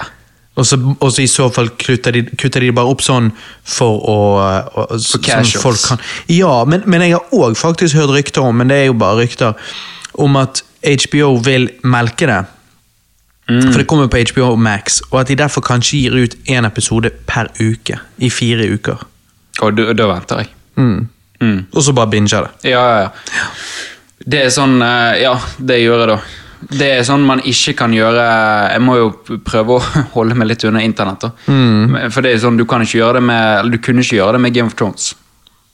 Og 0.60 0.66
så, 0.68 0.76
og 0.76 1.12
så 1.14 1.24
i 1.24 1.28
så 1.30 1.46
fall 1.52 1.70
kutter 1.80 2.12
de, 2.12 2.24
kutter 2.36 2.60
de 2.60 2.72
bare 2.76 2.92
opp 2.92 3.00
sånn 3.04 3.30
for 3.64 4.02
å 4.10 4.16
og, 4.36 4.96
For 5.00 5.22
casuals. 5.24 5.86
Sånn 5.88 6.02
Ja, 6.32 6.52
men, 6.68 6.84
men 6.90 7.06
jeg 7.06 7.16
har 7.16 7.36
òg 7.36 7.56
faktisk 7.56 7.96
hørt 7.96 8.12
rykter 8.12 8.44
om, 8.44 8.60
men 8.60 8.68
det 8.68 8.82
er 8.82 8.90
jo 8.90 8.98
bare 9.00 9.22
rykter, 9.22 9.70
om 10.20 10.36
at 10.40 10.60
HBO 10.84 11.36
vil 11.44 11.70
melke 11.88 12.28
det. 12.28 12.42
Mm. 13.50 13.72
For 13.72 13.80
det 13.80 13.86
kommer 13.90 14.10
på 14.12 14.20
HBO 14.30 14.52
Max, 14.60 15.00
og 15.10 15.22
at 15.22 15.30
de 15.32 15.38
derfor 15.40 15.64
kanskje 15.66 16.04
gir 16.04 16.18
ut 16.18 16.36
én 16.50 16.66
episode 16.68 17.10
per 17.26 17.50
uke. 17.60 17.98
I 18.18 18.30
fire 18.30 18.68
uker. 18.68 19.00
Og 19.64 19.76
da, 19.76 20.06
venter 20.12 20.44
jeg. 20.44 20.52
Mm. 20.76 21.08
Mm. 21.40 21.58
Og 21.72 21.82
så 21.82 21.92
bare 21.96 22.12
binger 22.12 22.46
det. 22.46 22.70
Ja, 22.70 22.84
ja, 23.00 23.08
ja. 23.08 23.48
Det 24.20 24.42
er 24.44 24.50
sånn 24.52 24.82
eh, 24.84 25.22
Ja, 25.22 25.32
det 25.56 25.80
gjør 25.80 26.02
jeg 26.02 26.10
da. 26.12 26.18
Det 26.68 26.90
er 26.98 27.04
sånn 27.08 27.22
man 27.24 27.40
ikke 27.48 27.72
kan 27.78 27.94
gjøre 27.96 28.24
Jeg 28.74 28.82
må 28.84 28.96
jo 28.98 29.08
prøve 29.46 29.78
å 29.78 29.80
holde 30.16 30.36
meg 30.36 30.50
litt 30.50 30.64
unna 30.68 30.82
internett. 30.84 31.24
Mm. 31.48 31.96
For 32.12 32.20
det 32.24 32.34
er 32.34 32.42
sånn, 32.44 32.58
du 32.60 32.66
kan 32.68 32.84
ikke 32.84 33.00
gjøre 33.00 33.20
det 33.20 33.24
med 33.30 33.58
Eller 33.62 33.76
du 33.76 33.82
kunne 33.84 34.04
ikke 34.04 34.18
gjøre 34.18 34.36
det 34.36 34.44
med 34.44 34.54
Game 34.56 34.68
of 34.68 34.76
Thrones. 34.76 35.14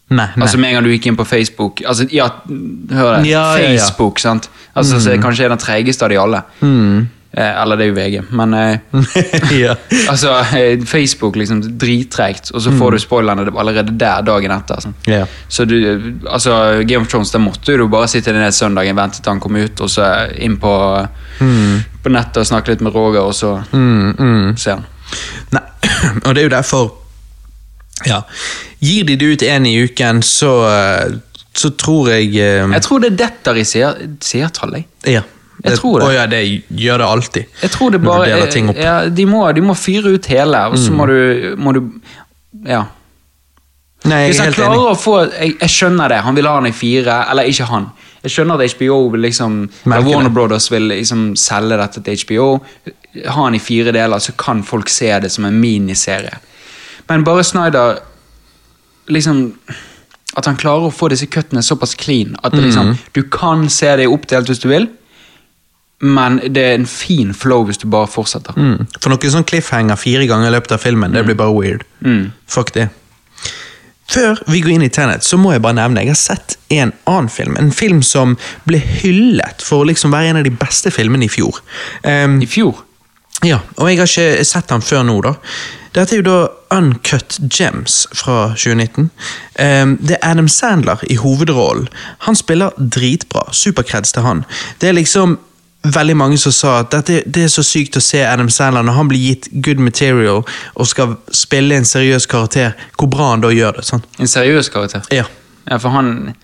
Nei, 0.06 0.28
nei. 0.36 0.44
Altså 0.44 0.60
Med 0.62 0.70
en 0.70 0.76
gang 0.78 0.86
du 0.86 0.92
gikk 0.92 1.08
inn 1.10 1.18
på 1.18 1.26
Facebook 1.26 1.82
Altså, 1.82 2.06
ja, 2.14 2.28
hør 2.46 3.16
det. 3.16 3.26
Ja, 3.26 3.42
ja, 3.58 3.72
ja. 3.72 3.80
Facebook, 3.80 4.20
sant? 4.22 4.46
Altså, 4.76 5.00
Så 5.02 5.10
er 5.10 5.22
kanskje 5.22 5.48
den 5.50 5.58
tregeste 5.58 6.06
av 6.06 6.12
de 6.12 6.20
alle. 6.20 6.44
Eh, 6.62 7.06
eller 7.36 7.76
det 7.76 7.84
er 7.84 7.88
jo 7.90 7.94
VG, 7.96 8.14
men 8.38 8.54
eh, 8.56 8.78
ja. 9.60 9.74
Altså, 10.10 10.32
eh, 10.56 10.80
Facebook 10.88 11.36
liksom 11.36 11.60
drittregt, 11.78 12.50
og 12.54 12.62
så 12.64 12.72
får 12.78 12.96
du 12.96 12.98
spoilerne 13.02 13.44
allerede 13.52 13.92
der 14.00 14.22
dagen 14.24 14.54
etter. 14.54 14.80
Sånn. 14.80 14.94
Ja. 15.10 15.26
Så 15.48 15.66
du, 15.68 15.76
altså, 16.30 16.56
Game 16.88 17.04
of 17.04 17.10
Thrones, 17.12 17.30
der 17.34 17.42
måtte 17.44 17.76
du 17.76 17.84
bare 17.92 18.08
sitte 18.08 18.32
ned 18.32 18.54
søndagen, 18.56 18.96
vente 18.96 19.20
til 19.20 19.34
han 19.34 19.42
kom 19.44 19.56
ut, 19.60 19.80
og 19.84 19.92
så 19.92 20.08
inn 20.40 20.56
på, 20.62 20.72
på 21.38 22.14
nettet 22.14 22.40
og 22.44 22.48
snakke 22.48 22.72
litt 22.72 22.84
med 22.86 22.96
Roger, 22.96 23.26
og 23.26 23.34
så 23.36 23.56
Mm, 23.72 24.14
mm. 24.18 24.56
se 24.56 24.72
han. 24.72 24.86
Nei, 25.52 25.62
og 26.24 26.32
det 26.34 26.40
er 26.40 26.48
jo 26.48 26.54
derfor 26.56 26.94
Ja. 28.06 28.22
Gir 28.84 29.04
de 29.08 29.16
det 29.16 29.28
ut 29.34 29.42
én 29.42 29.64
i 29.68 29.76
uken, 29.84 30.22
så, 30.22 30.50
eh, 30.68 31.14
så 31.56 31.70
tror 31.80 32.10
jeg 32.12 32.34
eh, 32.36 32.64
Jeg 32.76 32.82
tror 32.84 33.00
det 33.04 33.14
detter 33.18 33.56
i 33.56 33.64
seertallet. 33.64 34.84
Ja. 35.08 35.22
Jeg 35.64 35.78
tror 35.78 36.00
det. 36.00 36.06
Å 36.08 36.12
ja, 36.14 36.26
det 36.26 36.40
gjør 36.76 36.98
det 36.98 37.06
alltid. 37.06 37.46
Jeg 37.62 37.70
tror 37.70 37.90
det 37.90 38.00
Når 38.02 38.24
du 38.24 38.30
deler 38.30 38.50
ting 38.52 38.68
opp. 38.68 38.76
Mm. 38.76 38.82
ja, 38.84 38.96
de, 39.08 39.24
må, 39.26 39.40
de 39.56 39.60
må 39.64 39.74
fyre 39.74 40.12
ut 40.14 40.26
hele, 40.26 40.60
og 40.70 40.76
så 40.78 40.92
må 40.92 41.06
du, 41.06 41.54
må 41.58 41.72
du 41.72 41.80
Ja. 42.66 42.84
Nei, 44.06 44.26
Hvis 44.28 44.38
jeg 44.38 44.52
er 44.52 44.52
han 44.52 44.52
enig. 44.52 44.58
klarer 44.60 44.90
å 44.92 44.98
få 45.00 45.14
jeg, 45.32 45.54
jeg 45.60 45.70
skjønner 45.72 46.08
det, 46.12 46.18
han 46.22 46.34
vil 46.36 46.46
ha 46.46 46.56
den 46.60 46.68
i 46.70 46.76
fire, 46.76 47.24
eller 47.30 47.48
ikke 47.50 47.64
han. 47.66 47.88
Jeg 48.22 48.30
skjønner 48.34 48.60
at 48.62 48.74
HBO 48.76 48.98
vil 49.10 49.20
liksom 49.24 49.56
Merker 49.88 50.06
Warner 50.10 50.28
det. 50.28 50.34
Brothers 50.36 50.68
vil 50.70 50.88
liksom 50.92 51.24
selge 51.40 51.76
dette 51.80 52.02
til 52.04 52.20
HBO. 52.22 52.46
Ha 53.32 53.44
den 53.48 53.54
i 53.58 53.62
fire 53.62 53.92
deler, 53.96 54.18
så 54.22 54.32
kan 54.38 54.62
folk 54.66 54.88
se 54.92 55.08
det 55.24 55.30
som 55.32 55.44
en 55.48 55.58
miniserie. 55.60 56.36
Men 57.08 57.24
bare 57.24 57.42
Snyder 57.46 57.98
liksom 59.08 59.52
At 60.36 60.44
han 60.50 60.56
klarer 60.60 60.90
å 60.90 60.92
få 60.92 61.08
disse 61.08 61.26
kuttene 61.32 61.62
såpass 61.64 61.94
clean 61.96 62.34
at 62.44 62.52
det 62.52 62.60
liksom, 62.66 62.88
Mhm. 62.90 62.96
du 63.14 63.22
kan 63.22 63.68
se 63.70 63.96
det 63.96 64.06
oppdelt 64.06 64.46
hvis 64.50 64.58
du 64.60 64.68
vil, 64.68 64.88
men 66.00 66.38
det 66.52 66.62
er 66.62 66.74
en 66.76 66.86
fin 66.86 67.32
flow 67.34 67.64
hvis 67.68 67.80
du 67.80 67.86
bare 67.88 68.10
fortsetter. 68.10 68.56
Mm. 68.56 68.86
For 69.00 69.12
noen 69.12 69.32
sånn 69.32 69.46
cliffhanger 69.48 69.96
fire 70.00 70.26
ganger 70.28 70.50
i 70.50 70.54
løpet 70.56 70.76
av 70.76 70.82
filmen, 70.84 71.14
det 71.16 71.24
blir 71.24 71.38
bare 71.38 71.54
weird. 71.56 71.86
Mm. 72.04 72.32
Fuck 72.52 72.74
det. 72.76 72.90
Før 74.12 74.38
vi 74.46 74.60
går 74.62 74.76
inn 74.76 74.84
i 74.86 74.90
Tenet, 74.92 75.24
så 75.26 75.38
må 75.40 75.54
jeg 75.54 75.64
bare 75.64 75.78
nevne 75.80 76.04
jeg 76.04 76.12
har 76.12 76.20
sett 76.20 76.56
en 76.70 76.92
annen 77.10 77.30
film. 77.32 77.56
En 77.58 77.72
film 77.74 78.04
som 78.06 78.36
ble 78.68 78.78
hyllet 78.78 79.64
for 79.64 79.82
å 79.82 79.88
liksom 79.88 80.14
være 80.14 80.30
en 80.30 80.42
av 80.42 80.46
de 80.46 80.52
beste 80.54 80.92
filmene 80.94 81.26
i 81.26 81.32
fjor. 81.32 81.58
Um, 82.04 82.38
I 82.44 82.50
fjor 82.50 82.84
Ja, 83.44 83.58
og 83.76 83.90
jeg 83.90 83.98
har 84.00 84.08
ikke 84.08 84.44
sett 84.48 84.70
den 84.70 84.84
før 84.84 85.02
nå, 85.04 85.18
da. 85.26 85.34
Dette 85.96 86.14
er 86.14 86.20
jo 86.20 86.24
da 86.24 86.38
Uncut 86.76 87.38
Gems 87.52 88.06
fra 88.12 88.50
2019. 88.52 89.10
Ehm, 89.60 89.96
det 90.00 90.16
er 90.18 90.30
Adam 90.30 90.48
Sandler 90.48 91.00
i 91.08 91.16
hovedrollen. 91.20 91.88
Han 92.26 92.36
spiller 92.36 92.76
dritbra. 92.76 93.46
Superkreds 93.52 94.12
til 94.12 94.24
han. 94.26 94.44
Det 94.80 94.90
er 94.90 94.98
liksom 94.98 95.38
veldig 95.94 96.16
mange 96.16 96.38
som 96.38 96.52
sa 96.52 96.78
at 96.80 96.90
dette, 96.92 97.22
det 97.26 97.44
er 97.44 97.48
så 97.52 97.62
sykt 97.66 97.96
å 97.96 98.02
se 98.04 98.22
Adam 98.26 98.48
Sandler 98.52 98.82
når 98.86 98.92
han 98.98 99.08
blir 99.08 99.22
gitt 99.30 99.48
good 99.64 99.78
material 99.82 100.42
og 100.74 100.86
skal 100.86 101.16
spille 101.34 101.76
en 101.76 101.84
seriøs 101.88 102.26
karakter, 102.30 102.72
hvor 102.98 103.08
bra 103.12 103.30
han 103.34 103.40
da 103.44 103.48
gjør 103.54 103.80
det. 103.80 103.84
sant? 103.88 104.04
En 104.18 104.26
seriøs 104.30 104.68
karakter. 104.72 105.02
Ja. 105.12 105.24
Ja, 105.70 105.76
for 105.82 105.88
han 105.90 106.34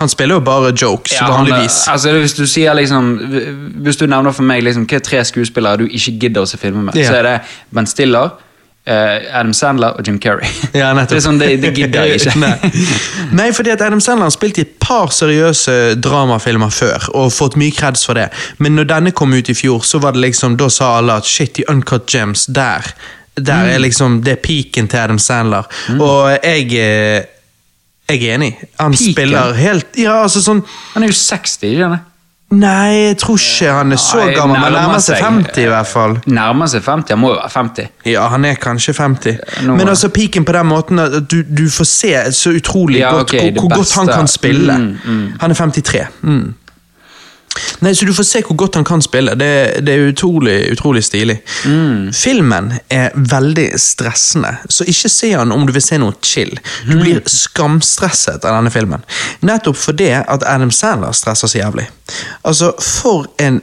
Han 0.00 0.08
spiller 0.08 0.34
jo 0.34 0.40
bare 0.42 0.72
jokes, 0.74 1.12
Ja, 1.12 1.28
han, 1.30 1.46
vanligvis. 1.46 1.86
altså, 1.88 2.10
hvis 2.18 2.32
du 2.34 2.46
sier 2.50 2.74
liksom 2.74 3.12
Hvis 3.84 3.96
du 3.96 4.06
nevner 4.06 4.32
for 4.34 4.42
meg 4.42 4.64
liksom, 4.64 4.86
hva 4.90 4.96
er 4.96 5.04
tre 5.06 5.20
skuespillere 5.24 5.76
du 5.78 5.84
ikke 5.86 6.18
gidder 6.18 6.42
å 6.42 6.46
se 6.50 6.58
filmer 6.58 6.82
med, 6.88 6.96
Ja. 6.96 7.10
så 7.10 7.14
er 7.20 7.22
det 7.22 7.40
Ben 7.70 7.86
Stiller, 7.86 8.30
Adam 8.86 9.52
Sandler 9.56 9.94
og 9.96 10.06
Jim 10.06 10.18
Carrey. 10.20 10.48
Ja, 10.76 10.90
det 11.08 11.22
sånn, 11.24 11.38
det, 11.40 11.54
det 11.62 11.70
gidder 11.76 12.04
jeg 12.10 12.20
ikke. 12.20 12.34
Nei. 12.44 12.72
Nei, 13.32 13.46
fordi 13.56 13.72
at 13.72 13.80
Adam 13.86 14.00
Sandler 14.04 14.28
har 14.28 14.34
spilt 14.34 14.58
i 14.60 14.64
et 14.66 14.74
par 14.82 15.08
seriøse 15.14 15.94
dramafilmer 16.04 16.68
før, 16.74 17.06
og 17.16 17.32
fått 17.32 17.56
mye 17.60 17.72
kreds 17.72 18.04
for 18.04 18.18
det. 18.20 18.26
Men 18.58 18.76
når 18.76 18.90
denne 18.92 19.12
kom 19.16 19.32
ut 19.32 19.48
i 19.48 19.56
fjor, 19.56 19.80
så 19.88 20.00
var 20.04 20.12
det 20.16 20.20
liksom, 20.26 20.58
da 20.60 20.68
sa 20.68 20.98
alle 20.98 21.16
at 21.22 21.24
shit, 21.28 21.62
i 21.62 21.68
Uncut 21.72 22.04
Gems, 22.12 22.44
der. 22.46 22.84
Der 23.36 23.64
Mm. 23.64 23.70
er 23.74 23.78
liksom, 23.82 24.20
det 24.22 24.32
er 24.36 24.42
peaken 24.44 24.86
til 24.88 24.98
Adam 25.00 25.18
Sandler. 25.18 25.64
Og 25.98 26.36
jeg, 26.44 26.68
eh, 26.78 27.24
jeg 28.12 28.20
er 28.28 28.34
enig. 28.36 28.52
Han 28.78 28.92
Peaken? 28.92 29.12
spiller 29.16 29.54
helt, 29.58 29.96
ja, 29.98 30.20
altså 30.22 30.42
sånn, 30.44 30.60
Han 30.94 31.02
er 31.02 31.08
jo 31.08 31.16
60, 31.18 31.56
ikke 31.72 31.88
sant? 31.88 32.10
Nei, 32.54 32.94
jeg 33.08 33.16
tror 33.18 33.36
ikke 33.40 33.72
han 33.76 33.92
er 33.92 34.00
så 34.00 34.20
Nei, 34.22 34.34
gammel, 34.36 34.60
men 34.60 34.72
nærmer 34.72 34.98
seg. 35.04 35.20
50 35.22 35.62
i 35.62 35.68
hvert 35.72 35.86
fall. 35.90 36.16
Nærmer 36.26 36.66
seg 36.72 36.82
50, 36.86 37.10
han 37.14 37.18
må 37.22 37.30
jo 37.34 37.38
være 37.40 37.50
50. 37.54 37.88
Ja, 38.12 38.26
han 38.32 38.44
er 38.44 38.54
kanskje 38.60 38.94
50. 38.98 39.38
Nå- 39.66 39.76
Men 39.76 39.88
altså 39.88 40.08
piken 40.08 40.44
på 40.44 40.52
den 40.56 40.66
måten 40.66 40.98
at 40.98 41.16
du, 41.30 41.42
du 41.42 41.64
får 41.70 41.84
se 41.90 42.12
så 42.32 42.50
utrolig 42.56 42.98
Ja, 43.00 43.10
godt 43.14 43.22
okay, 43.34 43.52
hvor, 43.52 43.68
hvor 43.68 43.76
godt 43.76 43.94
han 43.98 44.06
kan 44.12 44.28
spille. 44.28 44.78
Mm, 44.78 44.98
mm. 45.04 45.32
Han 45.40 45.50
er 45.50 45.54
53. 45.54 46.06
Mm. 46.22 46.54
Nei, 47.84 47.94
Så 47.94 48.06
du 48.06 48.14
får 48.14 48.26
se 48.28 48.42
hvor 48.46 48.56
godt 48.64 48.78
han 48.78 48.86
kan 48.86 49.02
spille. 49.04 49.34
Det, 49.38 49.50
det 49.86 49.94
er 49.94 50.08
utrolig, 50.12 50.56
utrolig 50.72 51.04
stilig. 51.06 51.38
Mm. 51.66 52.12
Filmen 52.16 52.72
er 52.92 53.14
veldig 53.14 53.68
stressende, 53.80 54.56
så 54.68 54.86
ikke 54.90 55.12
se 55.12 55.32
han 55.34 55.52
om 55.54 55.66
du 55.66 55.74
vil 55.74 55.84
se 55.84 55.98
noe 56.00 56.16
chill. 56.24 56.54
Du 56.88 56.96
blir 57.00 57.22
skamstresset 57.30 58.44
av 58.44 58.58
denne 58.58 58.72
filmen. 58.74 59.04
Nettopp 59.44 59.78
fordi 59.78 60.10
at 60.20 60.46
Adam 60.48 60.72
Sandler 60.74 61.14
stresser 61.16 61.50
så 61.50 61.62
jævlig. 61.62 61.86
Altså, 62.42 62.74
for 62.80 63.28
en 63.42 63.62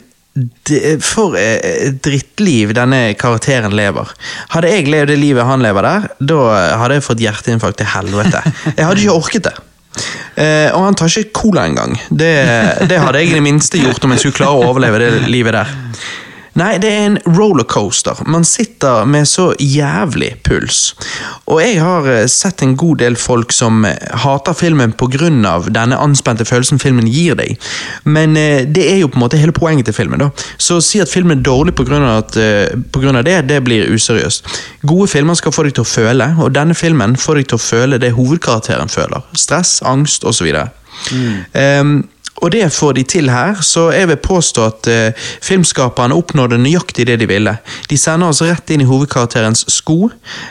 for 1.03 1.35
eh, 1.35 1.57
et 1.89 1.97
drittliv 2.05 2.71
denne 2.77 3.17
karakteren 3.19 3.73
lever. 3.75 4.13
Hadde 4.53 4.69
jeg 4.71 4.87
levd 4.87 5.11
det 5.11 5.17
livet 5.19 5.47
han 5.47 5.63
lever 5.63 5.83
der, 5.83 6.07
da 6.23 6.37
hadde 6.79 6.99
jeg 6.99 7.05
fått 7.09 7.25
hjerteinfarkt 7.25 7.81
til 7.81 7.91
helvete. 7.91 8.39
Jeg 8.77 8.87
hadde 8.87 9.03
ikke 9.03 9.17
orket 9.17 9.49
det. 9.49 9.57
Eh, 10.35 10.69
og 10.71 10.85
han 10.85 10.97
tar 10.97 11.11
ikke 11.11 11.35
cola 11.41 11.65
engang. 11.67 11.97
Det, 12.09 12.31
det 12.87 12.99
hadde 13.03 13.21
jeg 13.21 13.31
i 13.31 13.37
det 13.37 13.45
minste 13.45 13.81
gjort 13.81 14.03
om 14.05 14.15
jeg 14.15 14.23
skulle 14.23 14.39
klare 14.39 14.57
å 14.57 14.69
overleve 14.71 15.01
det 15.03 15.11
livet 15.31 15.57
der. 15.57 15.73
Nei, 16.59 16.75
det 16.83 16.89
er 16.91 17.05
en 17.07 17.17
rollercoaster. 17.37 18.25
Man 18.27 18.43
sitter 18.43 19.05
med 19.07 19.27
så 19.29 19.51
jævlig 19.59 20.33
puls. 20.43 20.81
Og 21.47 21.61
jeg 21.63 21.77
har 21.79 22.07
eh, 22.11 22.25
sett 22.27 22.63
en 22.65 22.75
god 22.75 22.99
del 22.99 23.15
folk 23.15 23.55
som 23.55 23.85
eh, 23.87 23.95
hater 24.23 24.55
filmen 24.57 24.91
pga. 24.91 25.29
denne 25.71 25.97
anspente 25.97 26.45
følelsen 26.45 26.79
filmen 26.79 27.07
gir 27.07 27.35
deg. 27.39 27.55
Men 28.03 28.35
eh, 28.37 28.67
det 28.67 28.83
er 28.91 28.99
jo 28.99 29.07
på 29.07 29.19
en 29.19 29.25
måte 29.25 29.39
hele 29.39 29.55
poenget 29.55 29.85
til 29.85 29.95
filmen. 29.95 30.19
da. 30.19 30.29
Så 30.57 30.81
å 30.81 30.83
si 30.83 30.99
at 30.99 31.09
filmen 31.09 31.39
er 31.39 31.43
dårlig 31.43 31.75
pga. 31.75 32.01
av 32.01 33.23
det, 33.23 33.41
det 33.47 33.63
blir 33.63 33.87
useriøst. 33.87 34.47
Gode 34.83 35.07
filmer 35.07 35.33
skal 35.39 35.55
få 35.55 35.63
deg 35.63 35.75
til 35.75 35.85
å 35.85 35.91
føle, 35.91 36.33
og 36.39 36.51
denne 36.55 36.75
filmen 36.75 37.15
får 37.15 37.35
deg 37.35 37.47
til 37.47 37.59
å 37.59 37.63
føle 37.63 37.97
det 37.97 38.11
hovedkarakteren 38.17 38.91
føler. 38.91 39.23
Stress, 39.33 39.79
angst 39.87 40.27
osv. 40.27 40.51
Mm. 41.11 41.45
Um, 41.55 42.09
og 42.41 42.51
det 42.51 42.65
får 42.73 42.93
de 42.97 43.03
til 43.03 43.29
her, 43.29 43.61
så 43.61 43.89
jeg 43.93 44.07
vil 44.09 44.17
påstå 44.17 44.65
at 44.65 44.89
eh, 44.89 45.27
filmskaperne 45.41 46.17
oppnådde 46.17 46.57
nøyaktig 46.57 47.05
det 47.07 47.19
de 47.21 47.27
ville. 47.29 47.57
De 47.89 47.97
sender 47.97 48.33
oss 48.33 48.41
rett 48.41 48.73
inn 48.73 48.81
i 48.81 48.89
hovedkarakterens 48.89 49.65
sko, 49.69 50.09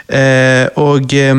eh, 0.09 0.67
og 0.79 1.15
eh, 1.15 1.35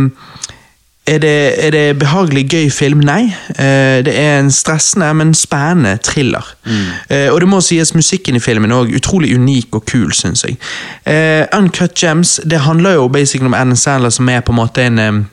er 1.07 1.17
det, 1.17 1.65
er 1.65 1.71
det, 1.71 1.99
behagelig 1.99 2.49
gøy 2.49 2.69
film? 2.69 2.99
Nei. 2.99 3.33
Eh, 3.49 3.99
det 4.05 4.13
er 4.19 4.39
en 4.39 4.51
stressende, 4.51 5.13
men 5.13 5.33
spennende 5.33 5.97
thriller. 6.03 6.45
Mm. 6.65 6.85
Eh, 7.09 7.33
og 7.33 7.41
det 7.41 7.47
må 7.49 7.61
sies, 7.61 7.95
musikken 7.95 8.35
i 8.35 8.39
filmen 8.39 8.71
òg. 8.71 8.93
utrolig 8.95 9.35
unik 9.35 9.75
og 9.75 9.85
kul, 9.85 10.13
syns 10.13 10.45
jeg. 10.45 10.57
Eh, 11.05 11.47
Uncut 11.57 11.97
Gems 12.03 12.39
det 12.45 12.59
handler 12.59 12.93
jo 12.93 13.07
basically 13.07 13.47
om 13.47 13.53
Anne 13.53 13.75
Sandler, 13.75 14.09
som 14.09 14.29
er 14.29 14.39
på 14.39 14.51
en 14.51 14.55
måte 14.55 14.83
en 14.83 14.99
um, 14.99 15.25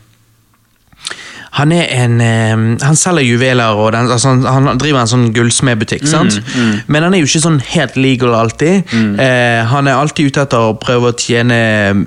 han 1.59 1.73
er 1.75 1.89
en 1.99 2.21
eh, 2.23 2.85
Han 2.87 2.99
selger 2.99 3.27
juveler, 3.27 3.79
og 3.79 3.93
den, 3.95 4.11
altså, 4.11 4.35
han, 4.47 4.69
han, 4.69 4.79
driver 4.81 5.03
en 5.03 5.11
sånn 5.11 5.27
gullsmedbutikk. 5.35 6.07
Mm, 6.07 6.31
mm. 6.31 6.75
Men 6.87 7.07
han 7.07 7.17
er 7.17 7.23
jo 7.23 7.29
ikke 7.29 7.43
sånn 7.43 7.59
helt 7.73 7.99
legal 7.99 8.37
alltid. 8.39 8.87
Mm. 8.93 9.11
Eh, 9.25 9.61
han 9.73 9.91
er 9.91 9.99
alltid 9.99 10.31
ute 10.31 10.45
etter 10.47 10.69
å 10.71 10.77
prøve 10.81 11.13
å 11.13 11.17
tjene 11.19 11.59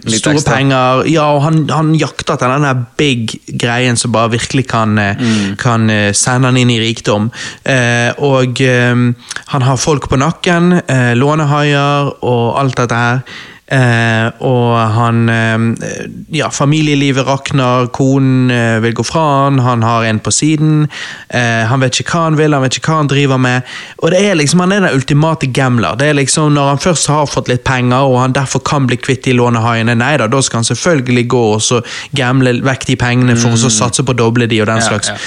Litt 0.06 0.22
store 0.22 0.40
ekstra. 0.40 0.58
penger. 0.58 1.04
Ja, 1.12 1.28
og 1.36 1.44
han, 1.46 1.64
han 1.72 1.94
jakter 2.00 2.38
etter 2.38 2.56
den 2.56 2.86
big 3.00 3.36
greien 3.62 4.00
som 4.00 4.14
bare 4.16 4.34
virkelig 4.38 4.68
kan, 4.72 4.96
eh, 5.02 5.20
mm. 5.20 5.60
kan 5.62 5.90
eh, 5.92 6.10
sende 6.18 6.52
han 6.52 6.62
inn 6.62 6.72
i 6.72 6.80
rikdom. 6.82 7.30
Eh, 7.68 8.10
og 8.24 8.64
eh, 8.64 9.06
han 9.54 9.68
har 9.68 9.82
folk 9.82 10.08
på 10.12 10.20
nakken, 10.22 10.78
lånehaier 11.18 12.12
og 12.28 12.44
alt 12.60 12.80
dette 12.80 12.98
her. 12.98 13.24
Eh, 13.72 14.28
og 14.44 14.74
han 14.96 15.30
eh, 15.32 16.08
Ja, 16.36 16.50
familielivet 16.52 17.28
rakner, 17.28 17.88
konen 17.96 18.52
eh, 18.52 18.80
vil 18.84 18.96
gå 18.98 19.06
fra 19.08 19.24
han, 19.46 19.60
han 19.64 19.84
har 19.84 20.04
en 20.08 20.20
på 20.20 20.32
siden. 20.36 20.88
Eh, 21.30 21.64
han 21.70 21.84
vet 21.84 22.02
ikke 22.02 22.18
hva 22.18 22.24
han 22.26 22.40
vil, 22.40 22.56
han 22.56 22.66
vet 22.66 22.80
ikke 22.80 22.92
hva 22.92 23.02
han 23.02 23.12
driver 23.12 23.42
med. 23.42 23.70
Og 24.04 24.12
det 24.12 24.24
er 24.28 24.40
liksom, 24.40 24.64
Han 24.66 24.76
er 24.76 24.86
den 24.86 24.96
ultimate 24.96 25.48
gambler. 25.48 25.96
Det 25.96 26.10
er 26.10 26.20
liksom 26.20 26.54
Når 26.54 26.68
han 26.74 26.84
først 26.84 27.08
har 27.08 27.30
fått 27.32 27.52
litt 27.52 27.64
penger, 27.64 28.04
og 28.04 28.20
han 28.22 28.36
derfor 28.36 28.60
kan 28.60 28.88
bli 28.88 28.98
kvitt 29.00 29.24
de 29.26 29.38
lånehaiene, 29.38 29.96
nei 29.96 30.16
da, 30.18 30.28
da 30.28 30.42
skal 30.42 30.62
han 30.62 30.68
selvfølgelig 30.72 31.28
gå 31.32 31.46
og 31.56 31.62
så 31.62 31.82
gamble 32.18 32.58
vekk 32.66 32.88
de 32.88 32.96
pengene 33.00 33.38
for 33.40 33.54
mm. 33.54 33.68
å 33.68 33.72
satse 33.72 34.04
på 34.04 34.16
å 34.16 34.20
doble 34.20 34.48
de 34.52 34.62
og 34.62 34.70
den 34.72 34.84
slags. 34.84 35.12
Ja, 35.12 35.18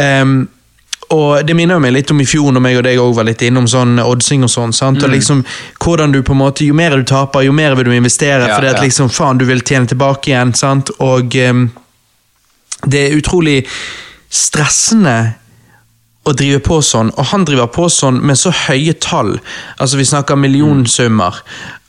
Um, 0.00 0.48
og 1.10 1.46
Det 1.46 1.56
minner 1.58 1.80
meg 1.82 1.94
litt 1.94 2.10
om 2.14 2.20
i 2.22 2.26
fjor, 2.28 2.52
når 2.54 2.62
meg 2.62 2.78
og 2.78 2.84
deg 2.86 3.00
også 3.02 3.18
var 3.18 3.26
litt 3.26 3.42
innom 3.42 3.66
sånn 3.70 3.98
oddsing 4.02 4.46
og 4.46 4.52
sånn. 4.52 4.74
sant? 4.76 5.00
Mm. 5.00 5.06
Og 5.08 5.14
liksom, 5.16 5.42
hvordan 5.82 6.14
du 6.14 6.22
på 6.22 6.36
en 6.36 6.42
måte, 6.42 6.64
Jo 6.64 6.74
mer 6.74 6.96
du 6.96 7.04
taper, 7.04 7.42
jo 7.42 7.52
mer 7.52 7.74
vil 7.74 7.90
du 7.90 7.96
investere, 7.96 8.46
ja, 8.46 8.60
det 8.60 8.74
at 8.76 8.78
ja. 8.78 8.86
liksom, 8.86 9.10
faen, 9.10 9.38
du 9.38 9.44
vil 9.48 9.64
tjene 9.66 9.90
tilbake 9.90 10.30
igjen. 10.30 10.54
sant? 10.54 10.92
Og 11.00 11.34
um, 11.50 11.66
det 12.86 13.06
er 13.08 13.18
utrolig 13.18 13.64
stressende 14.30 15.34
å 16.28 16.34
drive 16.36 16.60
på 16.62 16.78
sånn, 16.84 17.10
og 17.16 17.30
han 17.32 17.44
driver 17.48 17.70
på 17.72 17.88
sånn 17.90 18.20
med 18.22 18.38
så 18.38 18.52
høye 18.68 18.94
tall. 19.00 19.38
Altså 19.80 19.98
Vi 19.98 20.06
snakker 20.06 20.38
millionsummer. 20.38 21.40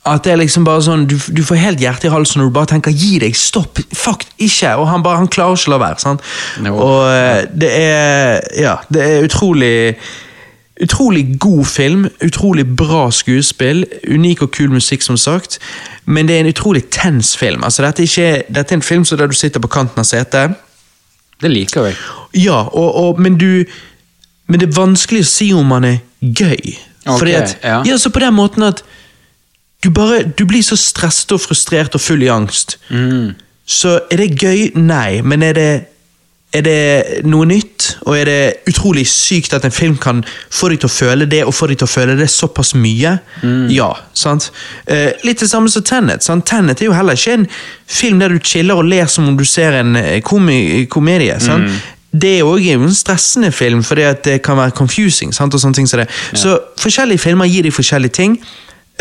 At 0.04 0.24
det 0.24 0.32
er 0.32 0.40
liksom 0.40 0.64
bare 0.66 0.82
sånn, 0.82 1.04
du, 1.06 1.14
du 1.14 1.44
får 1.46 1.60
helt 1.62 1.82
hjertet 1.82 2.08
i 2.08 2.10
halsen 2.10 2.40
når 2.40 2.48
du 2.48 2.54
bare 2.56 2.70
tenker 2.72 2.90
'gi 2.90 3.20
deg, 3.22 3.36
stopp', 3.38 3.78
fuck, 3.94 4.24
ikke! 4.34 4.74
Og 4.74 4.88
han 4.90 5.04
bare, 5.04 5.20
han 5.20 5.30
klarer 5.30 5.54
ikke 5.54 5.70
å 5.70 5.74
la 5.76 5.78
være. 5.84 6.16
No. 6.64 6.74
Og 6.74 6.98
uh, 7.06 7.46
det 7.54 7.70
er 7.70 8.40
Ja, 8.58 8.76
det 8.90 9.06
er 9.06 9.30
utrolig 9.30 9.96
Utrolig 10.82 11.36
god 11.38 11.64
film, 11.68 12.06
utrolig 12.24 12.64
bra 12.76 13.10
skuespill, 13.12 13.84
unik 14.08 14.42
og 14.42 14.50
kul 14.50 14.70
musikk, 14.72 15.02
som 15.02 15.16
sagt. 15.20 15.58
Men 16.04 16.26
det 16.26 16.34
er 16.34 16.40
en 16.40 16.48
utrolig 16.50 16.88
tens 16.90 17.36
film. 17.36 17.62
Altså, 17.62 17.84
dette, 17.84 18.02
er 18.02 18.08
ikke, 18.08 18.42
dette 18.54 18.74
er 18.74 18.80
en 18.80 18.82
film 18.82 19.04
der 19.04 19.26
du 19.26 19.34
sitter 19.36 19.60
på 19.60 19.68
kanten 19.68 20.00
av 20.00 20.08
setet. 20.08 20.56
Det 21.42 21.50
liker 21.50 21.86
jeg. 21.86 21.94
Ja, 22.34 22.64
og, 22.72 22.94
og, 22.94 23.20
men 23.20 23.38
du 23.38 23.64
Men 24.46 24.60
det 24.60 24.68
er 24.68 24.74
vanskelig 24.74 25.20
å 25.22 25.28
si 25.28 25.52
om 25.54 25.70
han 25.70 25.84
er 25.86 25.98
gøy. 26.20 26.74
Okay, 27.06 27.32
at, 27.32 27.54
ja. 27.62 27.82
ja, 27.86 27.98
så 27.98 28.10
på 28.10 28.20
den 28.20 28.34
måten 28.34 28.62
at 28.66 28.82
du, 29.82 29.90
bare, 29.90 30.22
du 30.38 30.44
blir 30.46 30.62
så 30.62 30.76
stresset 30.78 31.32
og 31.34 31.40
frustrert 31.42 31.94
og 31.94 32.00
full 32.00 32.22
i 32.22 32.30
angst. 32.32 32.78
Mm. 32.90 33.32
Så 33.66 33.98
er 34.10 34.22
det 34.22 34.36
gøy? 34.38 34.70
Nei. 34.78 35.22
Men 35.26 35.42
er 35.42 35.56
det, 35.58 35.70
er 36.54 36.64
det 36.66 37.24
noe 37.26 37.46
nytt? 37.48 37.88
Og 38.06 38.14
er 38.18 38.28
det 38.28 38.70
utrolig 38.70 39.06
sykt 39.10 39.54
at 39.56 39.64
en 39.66 39.74
film 39.74 39.96
kan 40.00 40.22
få 40.52 40.70
deg 40.72 40.82
til 40.82 40.90
å 40.90 40.94
føle 40.94 41.26
det, 41.30 41.42
og 41.46 41.54
få 41.56 41.70
deg 41.70 41.80
til 41.80 41.88
å 41.88 41.94
føle 41.94 42.16
det 42.18 42.28
såpass 42.30 42.74
mye? 42.78 43.16
Mm. 43.42 43.70
Ja. 43.74 43.90
sant? 44.14 44.50
Eh, 44.86 45.10
litt 45.26 45.42
det 45.42 45.50
samme 45.50 45.72
som 45.72 45.86
Tenet. 45.86 46.22
Sant? 46.26 46.46
Tenet 46.50 46.82
er 46.82 46.90
jo 46.90 46.96
heller 46.96 47.18
ikke 47.18 47.40
en 47.40 47.48
film 47.86 48.22
der 48.22 48.36
du 48.36 48.42
chiller 48.44 48.78
og 48.78 48.86
ler 48.90 49.10
som 49.10 49.30
om 49.30 49.38
du 49.38 49.44
ser 49.48 49.80
en 49.80 49.96
eh, 49.98 50.20
komi 50.22 50.86
komedie. 50.90 51.40
sant? 51.42 51.70
Mm 51.70 51.98
det 52.12 52.32
er 52.38 52.44
òg 52.44 52.66
en 52.74 52.90
stressende 52.94 53.48
film, 53.52 53.80
fordi 53.82 54.04
det 54.24 54.42
kan 54.44 54.56
være 54.56 54.74
confusing. 54.76 55.32
Sant? 55.32 55.54
og 55.54 55.60
sånne 55.60 55.74
ting 55.74 55.88
som 55.88 56.02
det. 56.02 56.08
Ja. 56.32 56.38
så 56.38 56.58
forskjellige 56.80 57.18
filmer 57.18 57.48
gir 57.48 57.64
de 57.64 57.72
forskjellige 57.72 58.12
ting. 58.18 58.36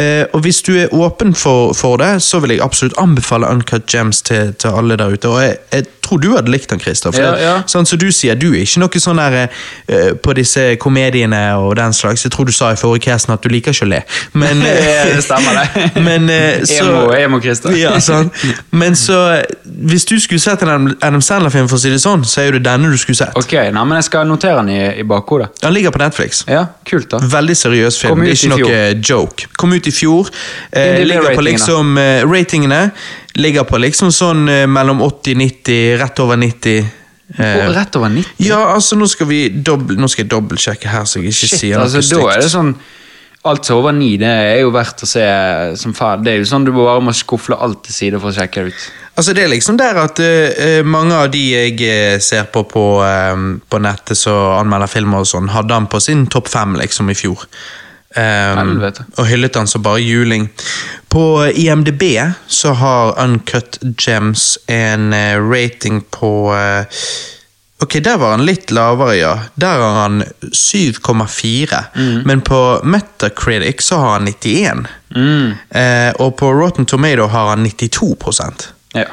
Uh, 0.01 0.25
og 0.33 0.39
Hvis 0.45 0.61
du 0.65 0.71
er 0.77 0.93
åpen 0.93 1.35
for, 1.35 1.73
for, 1.77 1.97
det, 2.01 2.23
så 2.25 2.39
vil 2.41 2.55
jeg 2.55 2.63
absolutt 2.65 2.97
anbefale 3.01 3.49
Uncut 3.49 3.85
Gems 3.91 4.21
til, 4.25 4.53
til 4.53 4.73
alle 4.77 4.97
der 4.97 5.13
ute. 5.13 5.29
Og 5.29 5.41
jeg, 5.43 5.57
jeg 5.73 5.85
tror 6.11 6.19
du 6.19 6.35
hadde 6.35 6.51
likt 6.51 6.69
den, 6.69 6.79
Christer. 6.79 7.15
Ja, 7.15 7.31
ja. 7.39 7.53
Sånn 7.69 7.87
som 7.87 7.99
du 7.99 8.09
sier, 8.11 8.35
du 8.35 8.49
er 8.51 8.65
ikke 8.65 8.81
noe 8.83 9.01
sånn 9.01 9.19
der 9.21 9.37
uh, 9.47 10.11
på 10.19 10.35
disse 10.35 10.75
komediene 10.81 11.39
og 11.59 11.75
den 11.79 11.95
slags. 11.95 12.25
Jeg 12.25 12.33
tror 12.35 12.49
du 12.49 12.53
sa 12.55 12.71
i 12.73 12.79
forrige 12.79 13.07
casten 13.07 13.33
at 13.35 13.43
du 13.43 13.49
liker 13.51 13.75
ikke 13.75 13.87
å 13.87 13.91
le. 13.91 14.01
Men, 14.33 14.63
uh, 14.65 15.11
det 15.15 15.23
stemmer, 15.25 15.61
det. 15.61 15.85
Men, 16.07 16.27
så, 16.67 16.83
emo, 16.83 17.05
emo 17.15 17.41
Christer. 17.43 17.75
ja, 17.79 17.95
sånn. 18.03 18.31
Men 18.81 18.97
så, 18.99 19.21
hvis 19.63 20.07
du 20.09 20.17
skulle 20.19 20.41
sett 20.43 20.65
en 20.65 20.91
Adam 20.99 21.21
Sandler-film, 21.23 21.69
for 21.71 21.79
å 21.79 21.83
si 21.83 21.93
det 21.93 22.01
sånn, 22.03 22.25
så 22.27 22.43
er 22.43 22.51
jo 22.51 22.57
det 22.57 22.65
denne 22.67 22.91
du 22.91 22.99
skulle 22.99 23.19
sett. 23.19 23.35
Ok, 23.39 23.55
nei, 23.71 23.85
men 23.85 23.99
Jeg 24.01 24.09
skal 24.09 24.27
notere 24.27 24.59
den 24.61 24.73
i, 24.73 24.81
i 25.01 25.07
bakhodet. 25.07 25.51
Den 25.61 25.75
ligger 25.75 25.93
på 25.95 26.01
Netflix. 26.01 26.43
Ja, 26.49 26.65
kult 26.87 27.11
da. 27.13 27.21
Veldig 27.31 27.57
seriøs 27.57 27.99
film. 28.01 28.25
Det 28.25 28.33
er 28.33 28.39
ikke 28.39 28.51
noe 28.57 28.81
joke. 28.99 29.49
Kom 29.59 29.75
ut 29.75 29.87
i 29.87 29.93
fjor. 29.95 30.29
Eh, 30.71 31.01
ligger 31.05 31.35
på 31.37 31.45
liksom, 31.45 31.95
eh, 32.01 32.23
ratingene 32.27 32.81
ligger 33.39 33.67
på 33.67 33.79
liksom 33.81 34.11
sånn 34.15 34.47
eh, 34.51 34.65
mellom 34.69 35.01
80-90, 35.05 35.97
rett 36.01 36.23
over 36.23 36.39
90. 36.41 36.89
Eh, 37.37 37.67
rett 37.71 37.95
over 37.95 38.09
90? 38.09 38.41
Ja, 38.43 38.63
altså 38.73 38.97
nå 38.99 39.07
skal 39.07 39.29
vi 39.29 39.45
dobbel, 39.49 39.99
Nå 40.01 40.09
skal 40.11 40.25
jeg 40.25 40.33
dobbeltsjekke 40.33 40.89
her, 40.91 41.05
så 41.07 41.21
jeg 41.21 41.31
ikke 41.31 41.47
Shit, 41.47 41.59
sier 41.61 41.79
noe 41.79 41.87
altså, 41.87 42.01
stygt. 42.03 42.25
Da 42.25 42.33
er 42.35 42.43
det 42.43 42.51
sånn 42.51 42.73
Alt 43.49 43.65
som 43.65 43.79
over 43.79 43.95
9, 43.97 44.09
det 44.21 44.29
er 44.29 44.59
jo 44.61 44.69
verdt 44.69 44.99
å 45.01 45.07
se 45.09 45.21
som 45.81 45.95
faen. 45.97 46.21
Det 46.21 46.29
er 46.29 46.43
jo 46.43 46.49
sånn 46.51 46.67
du 46.67 46.69
bare 46.75 46.99
må 47.01 47.09
skufle 47.17 47.57
alt 47.57 47.79
til 47.87 47.95
side 47.95 48.19
for 48.21 48.29
å 48.29 48.35
sjekke 48.35 48.67
det 48.67 48.69
ut. 48.75 48.83
Altså 49.17 49.33
Det 49.33 49.41
er 49.41 49.49
liksom 49.49 49.79
der 49.79 49.97
at 49.97 50.21
uh, 50.21 50.83
mange 50.85 51.17
av 51.17 51.31
de 51.33 51.41
jeg 51.49 52.19
ser 52.21 52.45
på 52.53 52.61
på, 52.69 52.83
uh, 53.01 53.57
på 53.65 53.79
nettet 53.81 54.19
som 54.19 54.59
anmelder 54.59 54.91
filmer 54.93 55.25
og 55.25 55.31
sånn, 55.31 55.49
hadde 55.55 55.73
han 55.73 55.89
på 55.89 56.03
sin 56.05 56.27
topp 56.29 56.53
fem 56.53 56.77
liksom 56.83 57.09
i 57.09 57.17
fjor. 57.17 57.47
Um, 58.15 58.81
og 59.15 59.27
hyllet 59.29 59.55
han 59.55 59.67
som 59.67 59.83
bare 59.83 60.01
juling. 60.03 60.49
På 61.07 61.45
IMDb 61.47 62.03
så 62.47 62.73
har 62.75 63.23
Uncut 63.23 63.79
Gems 63.97 64.57
en 64.67 65.13
uh, 65.13 65.39
rating 65.51 66.01
på 66.11 66.51
uh, 66.51 66.83
Ok, 67.81 67.93
der 68.03 68.17
var 68.21 68.35
han 68.35 68.43
litt 68.45 68.69
lavere, 68.71 69.15
ja. 69.17 69.31
Der 69.57 69.79
har 69.81 69.95
han 70.03 70.23
7,4. 70.53 71.79
Mm. 71.95 72.19
Men 72.29 72.41
på 72.45 72.59
Metacritic 72.83 73.81
så 73.81 73.97
har 73.97 74.11
han 74.19 74.27
91. 74.27 74.85
Mm. 75.15 75.55
Uh, 75.75 76.11
og 76.21 76.35
på 76.37 76.51
Rotten 76.53 76.85
Tomato 76.85 77.25
har 77.31 77.49
han 77.55 77.65
92 77.65 78.61
ja. 78.93 79.07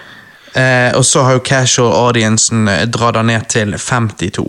Eh, 0.53 0.97
og 0.97 1.05
så 1.05 1.23
har 1.23 1.37
jo 1.37 1.43
casual 1.45 1.93
audiencen 1.93 2.69
eh, 2.71 2.85
dratt 2.89 3.19
det 3.19 3.25
ned 3.29 3.49
til 3.53 3.75
52. 3.77 4.45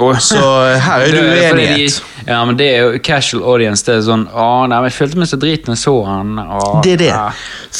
Oh. 0.00 0.18
Så 0.18 0.40
eh, 0.40 0.76
her 0.82 1.04
er 1.04 1.12
det 1.16 1.24
uenighet. 1.24 1.98
De, 2.00 2.30
ja, 2.30 2.42
men 2.48 2.58
det 2.58 2.68
er 2.74 2.84
jo 2.86 3.00
casual 3.04 3.44
audience. 3.44 3.84
Det 3.86 3.98
er 3.98 4.04
sånn 4.06 4.26
Å, 4.32 4.66
nei, 4.66 4.78
men 4.80 4.90
jeg 4.90 4.98
følte 4.98 5.22
meg 5.22 5.30
så 5.30 5.40
drit 5.40 5.68
når 5.68 5.76
jeg 5.76 5.84
så 5.84 5.96
han. 6.08 6.36
Å, 6.40 6.60
det 6.84 6.94
er 6.96 7.02
det. 7.04 7.10
Ja. 7.12 7.26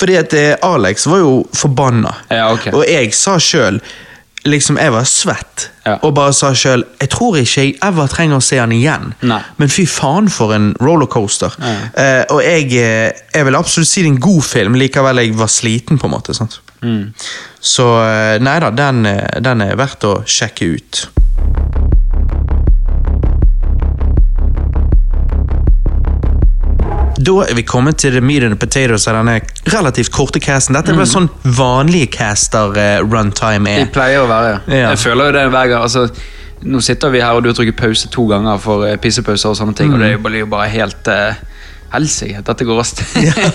Fordi 0.00 0.18
at 0.20 0.36
eh, 0.36 0.52
Alex 0.66 1.06
var 1.10 1.22
jo 1.24 1.38
forbanna. 1.56 2.12
Ja, 2.30 2.50
okay. 2.52 2.74
Og 2.76 2.84
jeg 2.88 3.14
sa 3.16 3.38
sjøl 3.42 3.80
liksom, 4.46 4.76
Jeg 4.78 4.92
var 4.94 5.06
svett 5.10 5.64
ja. 5.82 5.96
og 6.06 6.12
bare 6.14 6.30
sa 6.36 6.52
sjøl 6.54 6.84
Jeg 7.00 7.10
tror 7.10 7.38
ikke 7.40 7.64
jeg 7.64 7.72
ever 7.82 8.10
trenger 8.10 8.38
å 8.38 8.44
se 8.44 8.60
han 8.60 8.74
igjen. 8.74 9.10
Nei. 9.26 9.40
Men 9.58 9.72
fy 9.72 9.88
faen 9.90 10.30
for 10.30 10.54
en 10.54 10.70
rollercoaster. 10.82 11.56
Ja. 11.58 11.74
Eh, 12.04 12.22
og 12.34 12.44
jeg, 12.44 12.70
jeg 12.76 13.48
vil 13.48 13.58
absolutt 13.58 13.90
si 13.90 14.04
det 14.04 14.12
er 14.12 14.14
en 14.14 14.22
god 14.28 14.46
film, 14.46 14.78
likevel 14.78 15.24
jeg 15.24 15.34
var 15.40 15.50
sliten. 15.50 15.98
på 15.98 16.06
en 16.06 16.14
måte, 16.14 16.36
sant? 16.36 16.60
Mm. 16.86 17.12
Så 17.60 17.86
eh, 18.04 18.36
nei 18.42 18.58
da, 18.62 18.70
den, 18.70 19.06
eh, 19.10 19.40
den 19.42 19.64
er 19.64 19.78
verdt 19.78 20.06
å 20.06 20.20
sjekke 20.22 20.70
ut. 20.76 21.06
Da 27.26 27.34
er 27.42 27.56
vi 27.56 27.64
kommet 27.66 27.98
til 27.98 28.12
the 28.14 28.20
meat 28.20 28.44
and 28.44 28.54
the 28.54 28.60
potatoes 28.60 29.08
av 29.10 29.18
denne 29.18 29.40
relativt 29.72 30.12
korte 30.14 30.40
casten. 30.40 30.76
Dette 30.76 30.92
er 30.92 30.98
mm. 30.98 31.02
vel 31.02 31.10
sånn 31.10 31.28
vanlige 31.58 32.12
caster-runtime 32.20 33.72
eh, 33.72 33.80
er. 33.80 33.88
Det 33.88 33.94
pleier 33.96 34.22
å 34.22 34.30
være, 34.30 34.56
ja. 34.70 34.92
Jeg 34.92 35.02
føler 35.02 35.30
jo 35.32 35.38
det 35.40 35.46
hver 35.50 35.72
gang. 35.72 35.82
altså 35.82 36.08
nå 36.66 36.80
sitter 36.80 37.10
vi 37.12 37.20
her, 37.20 37.36
og 37.36 37.44
du 37.44 37.50
har 37.50 37.56
trykket 37.58 37.76
pause 37.78 38.08
to 38.10 38.24
ganger 38.30 38.56
for 38.62 38.86
pissepauser 39.02 39.52
og 39.52 39.58
sånne 39.58 39.76
ting, 39.76 39.90
mm. 39.92 39.94
og 39.96 40.02
det 40.02 40.12
blir 40.24 40.40
jo 40.40 40.48
bare 40.50 40.70
helt 40.72 41.10
uh, 41.12 41.36
Helsike, 41.92 42.40
dette 42.46 42.64
går 42.66 42.78
raskt. 42.80 43.00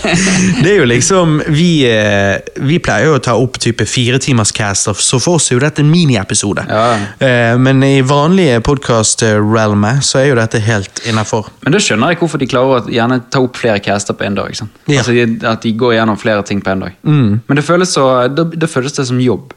Det 0.63 0.69
er 0.71 0.77
jo 0.79 0.85
liksom 0.89 1.41
Vi, 1.51 1.83
eh, 1.89 2.39
vi 2.63 2.77
pleier 2.83 3.09
jo 3.11 3.17
å 3.17 3.21
ta 3.23 3.35
opp 3.39 3.57
type 3.61 3.85
fire 3.89 4.19
timers 4.23 4.53
caster, 4.55 4.95
så 4.97 5.19
for 5.21 5.37
oss 5.39 5.49
er 5.51 5.57
jo 5.57 5.63
dette 5.63 5.83
en 5.83 5.91
miniepisode. 5.91 6.63
Ja. 6.69 6.85
Eh, 7.19 7.57
Men 7.61 7.83
i 7.83 8.01
vanlige 8.07 8.61
podkast-realmet 8.65 10.03
så 10.07 10.21
er 10.21 10.29
jo 10.31 10.35
dette 10.39 10.61
helt 10.63 11.03
innafor. 11.09 11.49
Men 11.65 11.75
da 11.75 11.81
skjønner 11.83 12.13
jeg 12.13 12.21
hvorfor 12.23 12.41
de 12.41 12.49
klarer 12.51 12.81
å 12.81 12.91
gjerne 12.91 13.21
ta 13.31 13.41
opp 13.43 13.59
flere 13.61 13.79
caster 13.83 14.17
på 14.17 14.25
en 14.27 14.35
dag. 14.39 14.49
ikke 14.51 14.63
sant? 14.63 14.81
Ja. 14.87 15.01
Altså 15.03 15.47
At 15.51 15.61
de 15.65 15.73
går 15.77 15.97
gjennom 15.99 16.19
flere 16.19 16.43
ting 16.47 16.61
på 16.63 16.71
en 16.73 16.85
dag. 16.87 16.97
Men 17.03 17.59
det 17.59 17.65
føles 17.67 17.91
så, 17.93 18.07
det, 18.31 18.51
det 18.59 18.69
føles 18.71 18.95
det 18.97 19.07
som 19.09 19.19
jobb. 19.21 19.53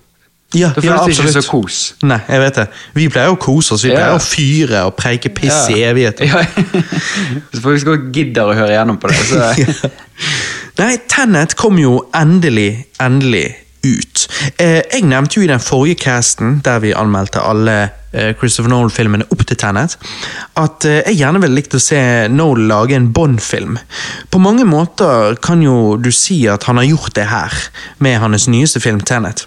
Ja, 0.54 0.68
Da 0.74 0.80
føles 0.80 1.18
det 1.18 1.24
ikke 1.26 1.32
så 1.42 1.42
kos. 1.50 1.78
Nei, 2.06 2.20
jeg 2.28 2.40
vet 2.44 2.60
det. 2.60 2.66
Vi 2.94 3.08
pleier 3.12 3.32
å 3.34 3.38
kose 3.40 3.74
oss. 3.74 3.84
Vi 3.84 3.90
Ja. 3.90 3.96
pleier 3.98 4.18
å 4.18 4.22
fyre 4.22 4.84
og 4.88 4.94
preike 4.96 5.32
piss 5.34 5.68
i 5.74 5.80
evigheter. 5.82 6.24
Ja. 6.30 6.44
Hvis 7.50 7.62
folk 7.64 7.80
skal 7.82 8.06
gidder 8.14 8.50
å 8.52 8.54
høre 8.56 8.76
gjennom 8.76 8.98
på 9.02 9.10
det, 9.10 9.18
så 9.28 9.90
Nei, 10.80 10.96
Tenet 11.10 11.54
kom 11.58 11.78
jo 11.78 12.00
endelig, 12.14 12.86
endelig 13.02 13.46
ut. 13.84 14.24
Eh, 14.58 14.80
jeg 14.90 15.04
nevnte 15.06 15.38
jo 15.38 15.44
i 15.44 15.50
den 15.50 15.60
forrige 15.62 16.00
casten, 16.06 16.56
der 16.64 16.80
vi 16.82 16.94
anmeldte 16.96 17.42
alle 17.44 17.74
eh, 18.14 18.32
Christopher 18.40 18.72
Nolan-filmene 18.72 19.26
opp 19.30 19.44
til 19.46 19.58
Tenet, 19.60 19.94
at 20.58 20.86
eh, 20.88 21.02
jeg 21.10 21.20
gjerne 21.20 21.42
ville 21.44 21.58
likt 21.60 21.76
å 21.76 21.82
se 21.82 22.00
Nolan 22.32 22.66
lage 22.70 22.96
en 22.96 23.10
Bond-film. 23.14 23.76
På 24.32 24.40
mange 24.42 24.64
måter 24.66 25.36
kan 25.44 25.62
jo 25.62 25.96
du 26.00 26.10
si 26.16 26.40
at 26.50 26.64
han 26.70 26.80
har 26.80 26.88
gjort 26.88 27.14
det 27.20 27.28
her, 27.30 27.54
med 28.02 28.18
hans 28.24 28.48
nyeste 28.50 28.82
film 28.82 29.02
Tenet. 29.04 29.44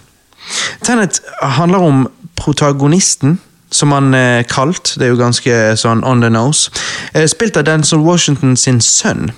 Tenet 0.84 1.20
handler 1.42 1.78
om 1.78 2.08
protagonisten, 2.36 3.38
som 3.70 3.92
han 3.92 4.14
er 4.14 4.42
kalt, 4.48 4.94
det 4.96 5.06
er 5.06 5.12
jo 5.12 5.20
ganske 5.20 5.56
sånn 5.76 6.04
on 6.06 6.22
the 6.24 6.30
nose, 6.32 6.70
eh, 7.12 7.26
spilt 7.28 7.56
av 7.56 7.66
Denzel 7.68 8.00
Washington 8.04 8.56
sin 8.56 8.80
sønn. 8.80 9.30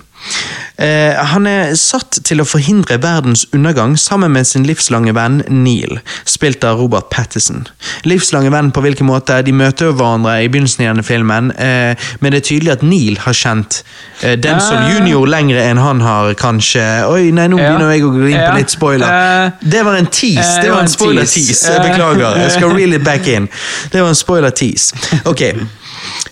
Eh, 0.81 1.13
han 1.31 1.45
er 1.49 1.73
satt 1.77 2.19
til 2.25 2.41
å 2.41 2.47
forhindre 2.47 2.97
verdens 3.01 3.43
undergang 3.53 3.97
sammen 3.99 4.33
med 4.33 4.47
sin 4.49 4.65
livslange 4.65 5.13
venn 5.17 5.41
Neil, 5.49 5.99
spilt 6.25 6.63
av 6.65 6.79
Robert 6.81 7.09
Pattison. 7.13 7.67
Livslange 8.07 8.51
venn 8.53 8.71
på 8.73 8.83
hvilken 8.85 9.09
måte? 9.09 9.41
De 9.45 9.53
møter 9.53 9.91
hverandre 9.91 10.39
i 10.41 10.49
begynnelsen 10.51 10.85
av 10.85 10.93
denne 10.93 11.05
filmen, 11.05 11.51
eh, 11.57 12.07
men 12.21 12.33
det 12.33 12.41
er 12.41 12.47
tydelig 12.49 12.73
at 12.77 12.85
Neil 12.85 13.19
har 13.25 13.37
kjent 13.37 13.81
eh, 14.23 14.37
Denzel 14.41 14.87
junior 14.95 15.27
lengre 15.29 15.65
enn 15.69 15.81
han 15.81 16.01
har, 16.05 16.33
kanskje. 16.39 16.85
Oi, 17.11 17.29
nei, 17.35 17.49
nå 17.51 17.59
begynner 17.61 17.93
jeg 17.93 18.07
å 18.07 18.13
gå 18.15 18.31
inn 18.31 18.41
på 18.41 18.55
litt 18.57 18.73
spoiler. 18.73 19.51
Det 19.61 19.83
var 19.85 19.99
en 19.99 20.09
tease. 20.09 20.63
Det 20.63 20.71
var 20.71 20.85
en 20.85 20.91
spoiler-tease. 20.91 21.77
Beklager. 21.81 22.41
Jeg 22.45 22.55
skal 22.57 22.73
reel 22.77 22.97
it 22.97 23.05
back 23.05 23.27
in. 23.29 23.49
Det 23.91 24.01
var 24.01 24.13
en 24.13 24.17
spoiler-tease. 24.17 25.21
Ok. 25.31 25.45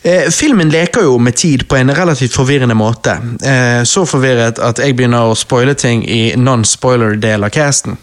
Eh, 0.01 0.29
filmen 0.31 0.69
leker 0.71 1.03
jo 1.05 1.17
med 1.17 1.35
tid 1.35 1.67
på 1.67 1.75
en 1.75 1.91
relativt 1.95 2.33
forvirrende 2.33 2.75
måte. 2.75 3.17
Eh, 3.43 3.83
så 3.83 4.05
forvirret 4.07 4.59
at 4.63 4.79
jeg 4.79 4.95
begynner 4.95 5.29
å 5.29 5.37
spoile 5.37 5.75
ting 5.77 6.05
i 6.07 6.33
non-spoiler-del 6.37 7.43
av 7.43 7.53
casten. 7.53 7.97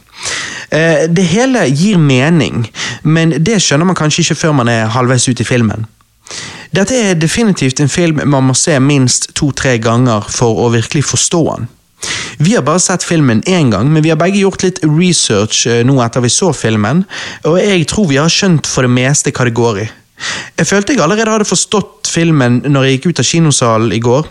Eh, 0.71 1.07
det 1.09 1.27
hele 1.31 1.67
gir 1.69 1.99
mening, 1.99 2.67
men 3.03 3.37
det 3.39 3.61
skjønner 3.63 3.89
man 3.89 3.99
kanskje 3.99 4.25
ikke 4.25 4.41
før 4.43 4.59
man 4.61 4.69
er 4.73 4.91
halvveis 4.93 5.29
ut 5.29 5.41
i 5.41 5.47
filmen. 5.49 5.87
Dette 6.75 6.97
er 6.99 7.15
definitivt 7.15 7.81
en 7.81 7.89
film 7.89 8.21
man 8.25 8.49
må 8.49 8.55
se 8.59 8.75
minst 8.83 9.31
to-tre 9.39 9.77
ganger 9.79 10.27
for 10.29 10.67
å 10.67 10.73
virkelig 10.75 11.07
forstå 11.13 11.43
den. 11.55 11.69
Vi 12.39 12.53
har 12.55 12.65
bare 12.67 12.83
sett 12.83 13.05
filmen 13.07 13.41
én 13.49 13.71
gang, 13.73 13.89
men 13.93 14.03
vi 14.05 14.11
har 14.13 14.19
begge 14.21 14.43
gjort 14.43 14.67
litt 14.67 14.83
research 14.85 15.65
eh, 15.71 15.85
nå 15.87 15.97
etter 16.05 16.25
vi 16.25 16.33
så 16.33 16.53
filmen, 16.53 17.07
og 17.49 17.57
jeg 17.63 17.87
tror 17.89 18.11
vi 18.11 18.19
har 18.21 18.33
skjønt 18.33 18.69
for 18.69 18.85
det 18.85 18.93
meste 18.93 19.33
hva 19.33 19.49
det 19.49 19.57
går 19.57 19.81
i. 19.87 19.87
Jeg 20.57 20.69
følte 20.69 20.95
jeg 20.95 21.03
allerede 21.05 21.35
hadde 21.35 21.49
forstått 21.49 22.09
filmen 22.09 22.63
når 22.65 22.87
jeg 22.87 22.97
gikk 22.97 23.11
ut 23.11 23.21
av 23.21 23.29
kinosalen 23.29 23.93
i 23.93 24.01
går, 24.01 24.29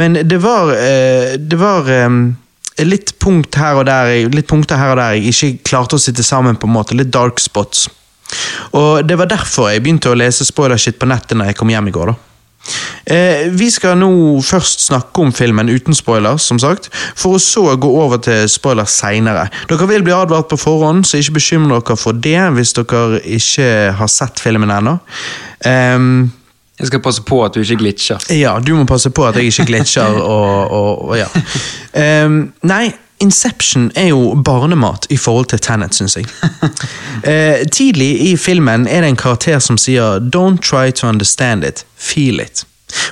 men 0.00 0.20
det 0.24 0.38
var, 0.40 0.72
eh, 0.72 1.36
det 1.36 1.58
var 1.60 1.90
eh, 1.92 2.08
litt, 2.86 3.14
punkt 3.20 3.52
der, 3.52 4.30
litt 4.32 4.48
punkter 4.48 4.80
her 4.80 4.94
og 4.94 5.00
der 5.02 5.18
jeg 5.18 5.34
ikke 5.34 5.70
klarte 5.72 5.98
å 5.98 6.02
sitte 6.02 6.24
sammen 6.24 6.56
på 6.56 6.68
en 6.70 6.76
måte, 6.78 6.96
litt 6.96 7.12
dark 7.12 7.40
spots. 7.42 7.88
Og 8.78 9.04
det 9.04 9.18
var 9.18 9.28
derfor 9.30 9.72
jeg 9.72 9.82
begynte 9.82 10.12
å 10.12 10.18
lese 10.18 10.46
spoilershit 10.46 10.98
på 11.00 11.08
nettet 11.10 11.36
når 11.36 11.50
jeg 11.50 11.60
kom 11.60 11.72
hjem 11.72 11.90
i 11.90 11.94
går. 11.94 12.12
da. 12.12 12.29
Eh, 13.10 13.48
vi 13.56 13.70
skal 13.72 13.96
nå 13.98 14.10
først 14.44 14.84
snakke 14.86 15.24
om 15.24 15.32
filmen 15.34 15.70
uten 15.72 15.96
spoilers, 15.96 16.44
som 16.46 16.60
sagt, 16.62 16.90
for 17.18 17.36
å 17.36 17.42
så 17.42 17.64
gå 17.80 17.90
over 18.02 18.20
til 18.22 18.44
spoilers 18.50 18.94
seinere. 19.00 19.48
Dere 19.70 19.88
vil 19.90 20.04
bli 20.06 20.14
advart 20.14 20.50
på 20.52 20.60
forhånd, 20.60 21.06
så 21.08 21.18
ikke 21.18 21.38
bekymre 21.40 21.80
dere 21.80 21.96
for 21.98 22.20
det 22.26 22.38
hvis 22.56 22.74
dere 22.76 23.22
ikke 23.38 23.70
har 23.98 24.12
sett 24.12 24.42
filmen 24.42 24.70
ennå. 24.74 24.98
Um, 25.66 26.30
jeg 26.80 26.88
skal 26.88 27.02
passe 27.04 27.24
på 27.28 27.42
at 27.44 27.54
du 27.54 27.60
ikke 27.60 27.82
glitcher. 27.82 28.22
ja, 28.32 28.54
du 28.60 28.72
må 28.76 28.86
passe 28.88 29.10
på 29.12 29.26
at 29.26 29.36
jeg 29.36 29.50
ikke 29.50 29.68
glitcher 29.72 30.16
og, 30.34 30.70
og, 30.70 31.08
og 31.10 31.18
ja. 31.18 31.28
Um, 32.24 32.46
nei, 32.64 32.86
Inception 33.20 33.90
er 33.94 34.06
jo 34.10 34.34
barnemat 34.44 35.06
i 35.10 35.16
forhold 35.16 35.50
til 35.52 35.60
Tenet, 35.60 35.94
syns 35.94 36.16
jeg. 36.16 36.26
Eh, 37.20 37.66
tidlig 37.68 38.30
i 38.30 38.36
filmen 38.40 38.86
er 38.88 39.02
det 39.02 39.10
en 39.10 39.16
karakter 39.16 39.58
som 39.60 39.76
sier 39.76 40.18
'don't 40.18 40.62
try 40.64 40.90
to 40.90 41.06
understand 41.06 41.64
it, 41.64 41.84
feel 41.96 42.40
it'. 42.40 42.64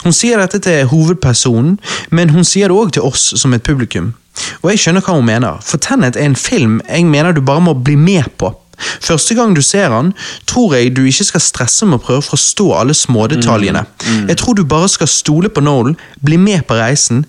Hun 0.04 0.12
sier 0.12 0.38
dette 0.40 0.58
til 0.58 0.86
hovedpersonen, 0.86 1.78
men 2.10 2.30
hun 2.30 2.44
sier 2.44 2.68
det 2.68 2.76
òg 2.76 2.92
til 2.92 3.02
oss 3.02 3.34
som 3.36 3.54
et 3.54 3.62
publikum. 3.62 4.14
Og 4.62 4.70
jeg 4.70 4.78
skjønner 4.78 5.04
hva 5.04 5.18
hun 5.18 5.26
mener, 5.26 5.60
for 5.64 5.78
Tenet 5.82 6.16
er 6.16 6.24
en 6.24 6.36
film 6.36 6.80
jeg 6.88 7.06
mener 7.06 7.32
du 7.32 7.40
bare 7.40 7.60
må 7.60 7.74
bli 7.74 7.96
med 7.96 8.30
på. 8.38 8.54
Første 8.78 9.34
gang 9.34 9.56
du 9.56 9.62
ser 9.62 9.90
han, 9.90 10.12
tror 10.46 10.74
jeg 10.76 10.96
du 10.96 11.02
ikke 11.04 11.26
skal 11.26 11.42
stresse 11.42 11.86
med 11.86 11.98
å 11.98 12.04
prøve 12.04 12.22
å 12.22 12.28
forstå 12.28 12.68
alle 12.78 12.94
smådetaljene. 12.94 13.84
Jeg 14.28 14.38
tror 14.38 14.54
du 14.54 14.64
bare 14.64 14.88
skal 14.88 15.10
stole 15.10 15.50
på 15.50 15.64
Nolan, 15.64 15.98
bli 16.24 16.38
med 16.38 16.62
på 16.68 16.78
reisen. 16.78 17.24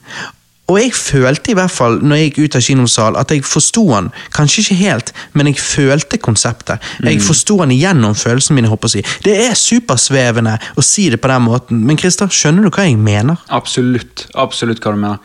Og 0.70 0.78
jeg 0.78 0.94
følte 0.94 1.52
i 1.52 1.58
hvert 1.58 1.74
fall 1.74 2.00
når 2.04 2.20
jeg 2.20 2.30
gikk 2.30 2.40
ut 2.44 2.58
av 2.60 2.66
kinosal 2.66 3.20
at 3.20 3.34
jeg 3.34 3.46
forsto 3.48 3.86
han. 3.90 4.12
Kanskje 4.36 4.64
ikke 4.64 4.80
helt, 4.84 5.14
men 5.34 5.50
jeg 5.50 5.62
følte 5.64 6.22
konseptet. 6.22 6.86
Jeg 7.04 7.22
forsto 7.26 7.60
han 7.64 7.74
igjennom 7.74 8.16
følelsene 8.18 8.60
mine. 8.60 8.70
håper 8.70 8.92
jeg 8.94 9.04
å 9.04 9.10
si. 9.10 9.22
Det 9.26 9.36
er 9.48 9.58
supersvevende 9.58 10.58
å 10.78 10.86
si 10.86 11.10
det 11.10 11.22
på 11.22 11.32
den 11.32 11.48
måten, 11.48 11.86
men 11.86 11.98
Christer, 11.98 12.30
skjønner 12.30 12.68
du 12.68 12.70
hva 12.70 12.86
jeg 12.86 13.00
mener? 13.02 13.40
Absolutt. 13.50 14.28
Absolutt 14.38 14.84
hva 14.84 14.94
du 14.94 15.02
mener. 15.02 15.24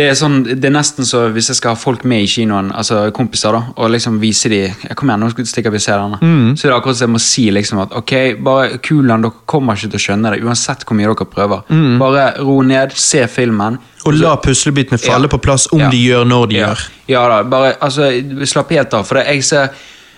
Det 0.00 0.06
er, 0.08 0.14
sånn, 0.16 0.38
det 0.48 0.64
er 0.64 0.72
nesten 0.72 1.04
så 1.04 1.26
hvis 1.34 1.50
jeg 1.50 1.58
skal 1.58 1.74
ha 1.74 1.78
folk 1.78 2.06
med 2.08 2.22
i 2.24 2.28
kinoen, 2.30 2.70
altså 2.72 3.02
kompiser, 3.12 3.52
da, 3.52 3.74
og 3.76 3.90
liksom 3.92 4.16
vise 4.22 4.48
dem 4.48 4.70
ja, 4.86 4.94
Kom 4.96 5.10
igjen, 5.12 5.20
nå 5.26 5.44
stikker 5.50 5.74
vi 5.74 5.80
ser 5.82 6.00
denne. 6.00 6.20
Så 6.56 6.64
er 6.66 6.72
det 6.72 6.76
akkurat 6.78 6.96
som 6.96 7.08
jeg 7.10 7.12
må 7.18 7.20
si 7.20 7.44
liksom 7.52 7.82
at 7.84 7.92
ok, 7.98 8.14
bare 8.46 8.78
kulen, 8.80 9.26
dere 9.26 9.44
kommer 9.50 9.76
ikke 9.76 9.90
til 9.92 10.00
å 10.00 10.04
skjønne 10.06 10.32
det, 10.32 10.40
uansett 10.46 10.86
hvor 10.88 10.96
mye 10.96 11.10
dere 11.10 11.28
prøver. 11.34 11.68
Bare 12.00 12.24
ro 12.40 12.56
ned, 12.64 12.96
se 12.96 13.26
filmen. 13.28 13.76
Og 14.08 14.16
la 14.16 14.32
puslebitene 14.40 14.96
falle 15.02 15.28
Ja. 15.28 15.34
på 15.36 15.42
plass 15.44 15.68
om 15.74 15.82
Ja. 15.84 15.90
de 15.92 16.00
gjør 16.00 16.24
når 16.24 16.48
de 16.48 16.56
ja. 16.62 16.68
gjør. 16.70 16.86
Ja 17.12 17.28
da, 17.28 17.42
bare 17.44 17.74
altså, 17.84 18.08
slapp 18.48 18.70
helt 18.72 18.94
av. 18.96 19.04
For 19.04 19.20
det, 19.20 19.26
jeg 19.34 19.44
ser 19.44 19.68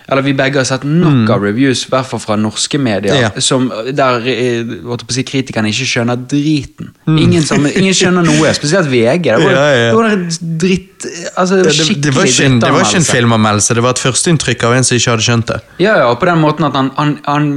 eller 0.08 0.22
Vi 0.22 0.32
begge 0.38 0.58
har 0.58 0.64
sett 0.68 0.84
nok 0.84 1.30
av 1.30 1.42
reviews, 1.42 1.84
i 1.86 1.90
hvert 1.92 2.06
fall 2.06 2.20
fra 2.20 2.36
norske 2.36 2.78
medier, 2.78 3.12
Mm. 3.12 3.20
Ja. 3.22 3.30
som, 3.40 3.68
der 3.92 4.26
eh, 4.26 4.96
si, 5.10 5.22
kritikerne 5.22 5.68
ikke 5.68 5.86
skjønner 5.86 6.16
driten. 6.16 6.90
Mm. 7.06 7.18
Ingen, 7.18 7.42
som, 7.42 7.66
ingen 7.66 7.94
skjønner 7.94 8.24
noe, 8.26 8.52
spesielt 8.60 8.88
VG. 8.90 9.22
Det 9.24 9.38
var, 9.44 9.52
Ja, 9.52 9.66
ja. 9.70 9.90
det 9.90 9.96
var 9.98 10.10
en 10.10 10.24
dritt 10.58 11.06
altså, 11.36 11.56
Det, 11.56 11.72
det, 11.72 11.96
det, 12.04 12.14
var 12.14 12.24
ikke 12.30 12.48
det 12.62 12.70
var 12.72 12.84
ikke 12.86 13.00
en 13.00 13.08
filmanmeldelse, 13.08 13.74
det 13.74 13.82
var 13.82 13.96
et 13.96 14.02
førsteinntrykk 14.02 14.64
av 14.68 14.76
en 14.76 14.84
som 14.86 14.96
ikke 14.96 15.10
hadde 15.10 15.26
skjønt 15.26 15.50
det. 15.50 15.60
Ja, 15.82 15.96
ja, 15.98 16.06
og 16.10 16.18
på 16.20 16.28
den 16.30 16.40
måten 16.42 16.66
at 16.68 16.76
han, 16.78 16.90
han, 16.96 17.16
han, 17.26 17.48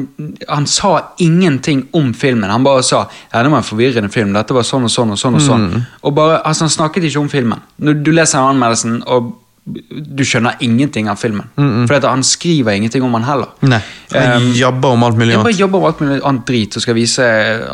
han 0.49 0.65
sa 0.69 0.95
ingenting 1.21 1.85
om 1.93 2.13
filmen. 2.13 2.49
Han 2.49 2.65
bare 2.65 2.83
sa 2.83 3.05
ja, 3.33 3.43
det 3.43 3.51
var 3.51 3.61
en 3.61 3.67
forvirrende 3.67 4.09
film. 4.13 4.33
Dette 4.33 4.55
var 4.55 4.65
sånn 4.67 4.87
og 4.87 4.93
sånn 4.93 5.13
og 5.13 5.19
sånn. 5.21 5.37
Og 5.39 5.45
sånn. 5.45 5.65
Mm. 5.75 5.87
Og 6.03 6.15
bare, 6.17 6.41
altså 6.45 6.65
Han 6.65 6.73
snakket 6.73 7.03
ikke 7.09 7.19
om 7.21 7.29
filmen. 7.29 7.61
Når 7.77 8.01
du 8.05 8.11
leser 8.15 8.39
anmeldelsen, 8.41 9.01
og 9.05 9.33
du 9.65 10.21
skjønner 10.21 10.59
ingenting 10.61 11.07
av 11.09 11.17
filmen. 11.17 11.47
For 11.89 11.95
at 11.97 12.03
han 12.05 12.21
skriver 12.23 12.75
ingenting 12.77 13.01
om 13.01 13.15
han 13.17 13.23
heller. 13.25 13.53
Nei, 13.65 13.79
Han 14.13 14.43
Um, 14.45 14.51
jobber 14.53 14.93
om 14.93 15.03
alt 15.03 15.17
mulig 15.17 15.33
annet. 15.33 15.43
bare 15.47 15.57
jobber 15.57 15.79
om 15.79 15.85
alt 15.89 15.99
mulig 15.99 16.19
annet 16.23 16.43
drit 16.45 16.75
og 16.77 16.83
skal 16.83 16.93
vise 16.95 17.23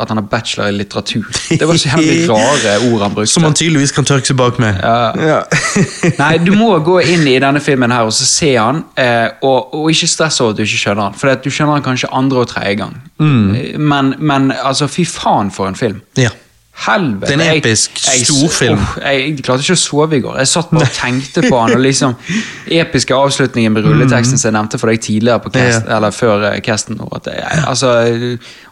at 0.00 0.08
han 0.08 0.16
har 0.16 0.24
bachelor 0.26 0.70
i 0.70 0.72
litteratur. 0.72 1.26
Det 1.50 1.68
var 1.68 1.76
så 1.76 1.90
jævlig 1.92 2.24
rare 2.32 2.72
ord 2.88 3.02
han 3.04 3.12
brukte. 3.14 3.30
Som 3.34 3.44
han 3.44 3.54
tydeligvis 3.54 3.92
kan 3.92 4.04
tørke 4.08 4.26
seg 4.26 4.38
bak 4.40 4.58
med. 4.58 4.80
Ja. 4.80 5.42
Nei, 6.22 6.38
du 6.42 6.54
må 6.56 6.70
gå 6.82 6.96
inn 7.04 7.28
i 7.28 7.36
denne 7.44 7.60
filmen 7.62 7.92
her 7.92 8.08
og 8.08 8.14
så 8.16 8.24
se 8.26 8.54
han, 8.56 8.80
eh, 8.96 9.28
og, 9.44 9.74
og 9.76 9.90
ikke 9.92 10.08
stress 10.08 10.40
over 10.40 10.56
at 10.56 10.62
du 10.62 10.64
ikke 10.64 10.80
skjønner 10.86 11.10
han. 11.10 11.18
For 11.20 11.36
du 11.44 11.50
skjønner 11.52 11.76
han 11.76 11.84
kanskje 11.90 12.10
andre 12.16 12.42
og 12.46 12.48
tredje 12.54 12.74
gang. 12.80 12.96
Mm. 13.20 13.54
Eh, 13.54 13.78
Men, 13.78 14.14
men 14.18 14.50
altså, 14.56 14.88
fy 14.88 15.04
faen 15.04 15.52
for 15.52 15.68
en 15.68 15.76
film. 15.78 16.00
ja. 16.16 16.32
Helvete. 16.72 17.28
Det 17.28 17.34
er 17.36 17.50
en 17.52 17.58
episk 17.60 17.98
storfilm. 18.00 18.78
Jeg, 18.96 19.02
jeg, 19.04 19.24
jeg 19.36 19.44
klarte 19.44 19.62
ikke 19.62 19.74
å 19.76 19.80
sove 19.80 20.16
i 20.16 20.22
går. 20.24 20.38
Jeg 20.40 20.48
satt 20.50 20.70
bare 20.72 20.88
og 20.88 20.94
tenkte 20.96 21.44
på 21.44 21.58
han. 21.60 21.74
og 21.76 21.82
liksom 21.84 22.16
Episke 22.80 23.14
avslutningen 23.14 23.74
med 23.76 23.84
rulleteksten 23.86 24.40
som 24.40 24.48
jeg 24.48 24.56
nevnte 24.56 24.80
for 24.80 24.90
deg 24.90 25.02
tidligere 25.04 25.44
på 25.44 25.52
cast, 25.54 25.86
eller 25.86 26.16
før 26.16 26.48
eh, 26.48 26.58
casten. 26.64 26.98
og 27.04 27.12
At 27.20 27.28
jeg, 27.30 27.62
altså, 27.68 27.92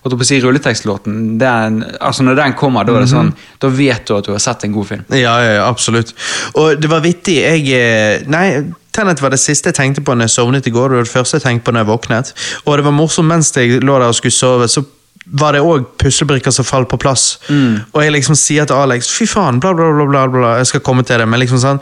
holdt 0.01 0.17
på 0.17 0.27
å 0.27 0.31
si 0.31 0.41
Rulletekstlåten, 0.43 1.21
den, 1.39 1.81
altså 2.01 2.27
når 2.27 2.41
den 2.41 2.57
kommer, 2.59 2.89
da 2.89 2.97
er 2.97 3.05
det 3.05 3.13
sånn, 3.13 3.35
da 3.63 3.71
vet 3.77 4.09
du 4.09 4.17
at 4.17 4.27
du 4.27 4.33
har 4.35 4.43
sett 4.43 4.65
en 4.67 4.75
god 4.75 4.91
film. 4.91 5.05
Ja, 5.13 5.37
ja, 5.45 5.57
ja, 5.61 5.67
absolutt. 5.69 6.15
Og 6.57 6.81
det 6.81 6.91
var 6.91 7.05
vittig. 7.05 7.37
Jeg 7.45 7.69
eh, 7.77 8.29
Nei, 8.33 8.47
Tenet 8.91 9.21
var 9.23 9.31
det 9.31 9.39
siste 9.39 9.71
jeg 9.71 9.77
tenkte 9.77 10.03
på 10.03 10.17
når 10.17 10.27
jeg 10.27 10.35
sovnet 10.41 10.67
i 10.67 10.73
går. 10.75 10.89
Det 10.91 10.99
var 10.99 11.07
det 11.07 11.13
første 11.13 11.39
jeg 11.39 11.45
tenkte 11.45 11.69
på 11.69 11.77
når 11.77 11.85
jeg 11.85 11.91
våknet. 11.93 12.33
Og 12.65 12.81
det 12.81 12.89
var 12.89 12.97
morsomt 12.97 13.31
mens 13.31 13.53
jeg 13.55 13.79
lå 13.85 14.01
der 14.01 14.09
og 14.11 14.17
skulle 14.19 14.35
sove. 14.35 14.67
så 14.67 14.83
var 15.26 15.54
det 15.54 15.61
òg 15.62 15.85
puslebrikker 16.00 16.50
som 16.54 16.64
falt 16.66 16.88
på 16.90 16.98
plass. 17.00 17.38
Og 17.50 18.00
jeg 18.02 18.12
liksom 18.14 18.37
sier 18.38 18.66
til 18.66 18.78
Alex 18.80 19.11
fy 19.14 19.26
faen, 19.30 19.61
bla, 19.62 19.72
bla, 19.76 19.90
bla, 19.94 20.06
bla, 20.09 20.24
bla. 20.33 20.52
jeg 20.59 20.70
skal 20.72 20.83
komme 20.87 21.04
til 21.06 21.20
det. 21.20 21.28
Men 21.28 21.42
liksom 21.42 21.61
sånn. 21.62 21.80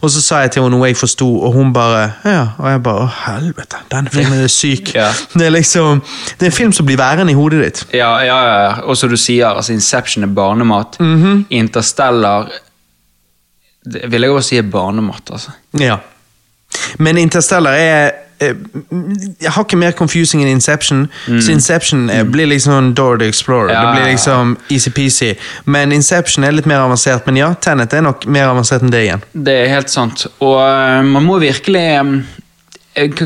Og 0.00 0.12
så 0.14 0.22
sa 0.22 0.40
jeg 0.44 0.54
til 0.54 0.62
henne 0.62 0.76
noe 0.76 0.88
jeg 0.88 0.98
forsto, 0.98 1.26
og 1.26 1.56
hun 1.56 1.72
bare 1.74 2.04
ja. 2.24 2.44
Og 2.58 2.68
jeg 2.70 2.82
bare 2.86 3.06
å 3.06 3.10
helvete, 3.24 3.80
denne 3.90 4.12
filmen 4.14 4.44
er 4.44 4.52
syk. 4.52 4.94
Ja. 4.96 5.10
Det 5.38 5.46
er 5.46 5.54
liksom, 5.54 6.00
det 6.38 6.46
er 6.46 6.50
en 6.50 6.56
film 6.56 6.72
som 6.74 6.86
blir 6.86 6.98
værende 6.98 7.32
i 7.32 7.36
hodet 7.36 7.60
ditt. 7.62 7.82
Ja, 7.94 8.10
ja, 8.26 8.38
ja. 8.46 8.70
Og 8.88 8.96
som 8.98 9.10
du 9.10 9.16
sier, 9.20 9.50
altså 9.52 9.74
Inception 9.74 10.26
er 10.26 10.32
barnemat. 10.34 10.98
Mhm. 11.02 11.44
Interstellar 11.54 12.48
det 13.88 14.08
vil 14.12 14.26
jeg 14.26 14.34
også 14.34 14.48
si 14.48 14.58
er 14.58 14.66
barnemat, 14.68 15.30
altså. 15.32 15.54
Ja. 15.80 15.96
Men 16.98 17.18
Interstellar 17.20 17.78
er 17.78 18.10
Jeg 18.38 19.50
har 19.50 19.64
ikke 19.64 19.78
mer 19.80 19.94
confusing 19.98 20.42
enn 20.42 20.50
Inception. 20.50 21.06
Så 21.26 21.52
Inception 21.52 22.06
mm. 22.06 22.32
blir 22.32 22.46
liksom 22.46 22.92
Door 22.94 23.18
the 23.22 23.28
Explorer. 23.28 23.68
Mm. 23.68 23.74
Ja, 23.74 23.84
det 23.86 24.00
blir 24.00 24.10
liksom 24.12 24.56
easy-peasy. 24.68 25.34
Men 25.64 25.92
Inception 25.92 26.44
er 26.44 26.54
litt 26.54 26.66
mer 26.66 26.84
avansert. 26.86 27.26
Men 27.26 27.40
ja, 27.40 27.52
Tenet 27.54 27.92
er 27.92 28.04
nok 28.06 28.26
mer 28.26 28.52
avansert 28.52 28.84
enn 28.86 28.94
det 28.94 29.04
igjen. 29.08 29.24
Det 29.32 29.56
er 29.64 29.72
helt 29.74 29.90
sant. 29.90 30.26
Og 30.38 30.60
eh, 30.62 31.00
man 31.06 31.26
må 31.26 31.40
virkelig 31.42 31.86
eh, 31.98 32.12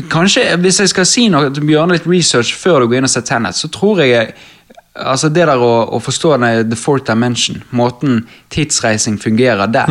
Kanskje, 0.09 0.43
hvis 0.61 0.79
jeg 0.83 0.89
skal 0.91 1.05
si 1.09 1.27
noe, 1.33 1.49
gjøre 1.49 1.95
litt 1.95 2.09
research 2.09 2.53
før 2.57 2.83
du 2.83 2.91
går 2.91 3.01
inn 3.01 3.07
og 3.07 3.13
ser 3.13 3.25
Tenet, 3.25 3.57
så 3.57 3.69
tror 3.73 4.03
jeg 4.05 4.35
Altså 4.93 5.29
Det 5.33 5.47
der 5.47 5.57
å, 5.57 5.71
å 5.89 5.99
forstå 6.03 6.35
den, 6.37 6.69
the 6.69 6.77
fourth 6.77 7.07
dimension, 7.07 7.63
måten 7.73 8.27
tidsreising 8.53 9.15
fungerer 9.17 9.65
der. 9.73 9.89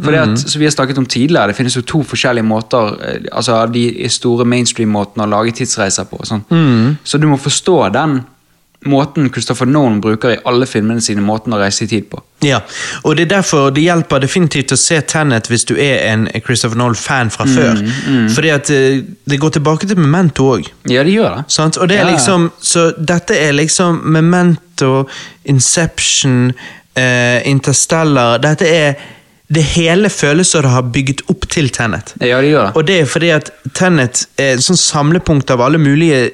For 0.00 0.14
det 0.14 0.22
at, 0.22 0.40
som 0.40 0.62
vi 0.62 0.64
har 0.64 0.72
snakket 0.72 1.00
om 1.02 1.06
tidligere, 1.06 1.50
det 1.52 1.58
finnes 1.58 1.76
jo 1.76 1.84
to 1.84 2.00
forskjellige 2.06 2.48
måter 2.48 2.94
eh, 3.04 3.28
Altså 3.28 3.58
de 3.68 3.84
store 4.08 4.46
mainstream-måtene 4.48 5.26
å 5.26 5.32
lage 5.34 5.52
tidsreiser 5.58 6.08
på. 6.08 6.22
Sånn. 6.24 6.46
Mm. 6.48 6.96
Så 7.04 7.20
du 7.20 7.28
må 7.28 7.36
forstå 7.36 7.76
den 7.92 8.22
måten 8.86 9.32
Christopher 9.32 9.66
Nolan 9.66 10.00
bruker 10.00 10.30
i 10.30 10.38
alle 10.46 10.66
filmene 10.66 11.02
sine, 11.02 11.22
måten 11.24 11.54
å 11.54 11.58
reise 11.58 11.84
i 11.84 11.88
tid 11.90 12.06
på. 12.10 12.20
Ja, 12.46 12.60
og 13.02 13.16
det 13.18 13.24
er 13.26 13.32
derfor 13.32 13.72
det 13.74 13.82
hjelper 13.82 14.22
definitivt 14.22 14.70
å 14.72 14.78
se 14.78 15.00
Tenet 15.10 15.50
hvis 15.50 15.66
du 15.66 15.74
er 15.74 16.04
en 16.12 16.28
Christopher 16.46 16.78
Nolan-fan 16.78 17.32
fra 17.34 17.46
før. 17.50 17.82
Fordi 18.34 18.52
at 18.54 18.70
eh, 18.70 19.00
det 19.28 19.40
går 19.42 19.56
tilbake 19.58 19.88
til 19.90 19.98
Memento 19.98 20.46
òg. 20.54 20.70
Ja, 20.86 21.02
det 21.02 21.16
gjør 21.16 21.40
det. 21.40 21.44
Sant? 21.52 21.76
Og 21.76 21.90
det 21.90 21.98
er 21.98 22.06
Ja, 22.06 22.12
liksom, 22.12 22.50
så 22.62 22.92
dette 22.94 23.34
er 23.34 23.56
liksom 23.58 23.98
Memento, 24.14 25.08
Inception, 25.44 26.52
eh, 26.94 27.42
Interstellar 27.50 28.38
Dette 28.38 28.68
er 28.70 28.94
Det 29.48 29.62
hele 29.74 30.10
føles 30.12 30.50
som 30.52 30.62
det 30.62 30.70
har 30.70 30.82
bygget 30.92 31.22
opp 31.32 31.48
til 31.48 31.70
Tenet. 31.72 32.12
Ja, 32.20 32.38
det 32.44 32.50
gjør 32.52 32.68
det. 32.68 32.76
Og 32.76 32.86
det 32.86 33.00
er 33.00 33.06
fordi 33.08 33.30
at 33.32 33.50
Tenet 33.74 34.26
er 34.38 34.54
et 34.54 34.62
sånn 34.62 34.78
samlepunkt 34.78 35.50
av 35.50 35.62
alle 35.64 35.80
mulige 35.80 36.30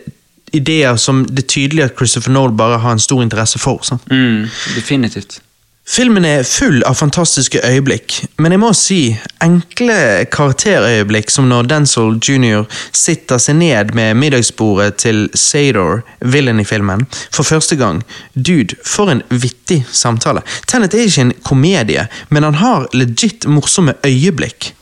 ideer 0.55 0.97
som 1.01 1.25
det 1.29 1.45
er 1.45 1.51
tydelig 1.55 1.85
at 1.89 1.97
Christopher 1.99 2.33
Nolan 2.35 2.57
bare 2.57 2.79
har 2.83 2.97
en 2.97 3.03
stor 3.03 3.23
interesse 3.23 3.59
for. 3.59 3.83
Mm, 4.11 4.47
definitivt. 4.75 5.41
Filmen 5.85 6.25
er 6.25 6.47
full 6.49 6.79
av 6.89 6.95
fantastiske 6.97 7.61
øyeblikk, 7.61 8.15
men 8.41 8.55
jeg 8.55 8.61
må 8.63 8.71
si 8.73 9.01
enkle 9.45 10.25
karakterøyeblikk 10.33 11.29
som 11.29 11.51
når 11.51 11.67
Denzil 11.69 12.15
jr. 12.25 12.65
sitter 12.97 13.43
seg 13.43 13.59
ned 13.61 13.93
med 13.93 14.17
middagsbordet 14.17 14.95
til 15.03 15.27
Sador, 15.37 16.01
villain 16.25 16.63
i 16.63 16.65
filmen, 16.65 17.05
for 17.29 17.45
første 17.45 17.77
gang. 17.77 18.01
Dude, 18.33 18.79
for 18.81 19.13
en 19.13 19.21
vittig 19.29 19.83
samtale. 19.93 20.41
Tenet 20.67 20.97
er 20.97 21.05
ikke 21.05 21.27
en 21.27 21.35
komedie, 21.45 22.07
men 22.33 22.49
han 22.49 22.57
har 22.63 22.89
legit 22.97 23.45
morsomme 23.45 23.93
øyeblikk. 24.09 24.73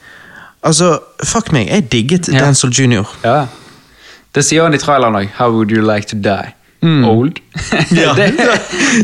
Altså, 0.62 1.00
fuck 1.26 1.50
meg, 1.50 1.66
jeg 1.66 1.90
digget 1.90 2.30
Ja. 2.30 2.46
Denzil 2.46 2.70
jr. 2.70 3.10
Ja. 3.24 3.40
Det 4.32 4.44
sier 4.46 4.64
han 4.64 4.74
i 4.74 4.80
traileren 4.80 5.16
òg. 5.18 5.30
How 5.36 5.50
would 5.52 5.70
you 5.74 5.82
like 5.84 6.08
to 6.12 6.16
die? 6.16 6.54
Old? 6.82 7.38
Mm. 7.38 7.92
Ja, 8.02 8.12
det, 8.18 8.32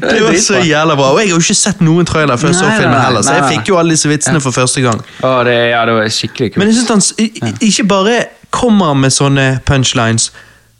det, 0.02 0.22
var 0.24 0.34
så 0.48 0.58
jævla 0.64 0.96
bra. 0.98 1.12
Og 1.12 1.20
jeg 1.20 1.28
har 1.28 1.36
jo 1.36 1.42
ikke 1.44 1.54
sett 1.54 1.80
noen 1.84 2.08
trailer 2.08 2.36
før 2.40 2.50
jeg 2.50 2.58
så 2.58 2.70
filmen 2.74 2.98
heller, 2.98 3.22
så 3.22 3.36
jeg 3.38 3.50
fikk 3.52 3.70
jo 3.70 3.78
alle 3.78 3.94
disse 3.94 4.10
vitsene 4.10 4.40
for 4.42 4.56
første 4.56 4.82
gang. 4.82 5.02
Å, 5.22 5.32
det, 5.46 5.54
ja, 5.70 5.84
det 5.86 5.94
var 5.98 6.10
skikkelig 6.16 6.50
kult. 6.54 6.58
Men 6.64 6.72
jeg 6.72 6.80
synes 6.80 7.12
han 7.14 7.60
ikke 7.68 7.86
bare 7.92 8.16
kommer 8.50 8.96
med 8.98 9.14
sånne 9.14 9.46
punchlines, 9.68 10.30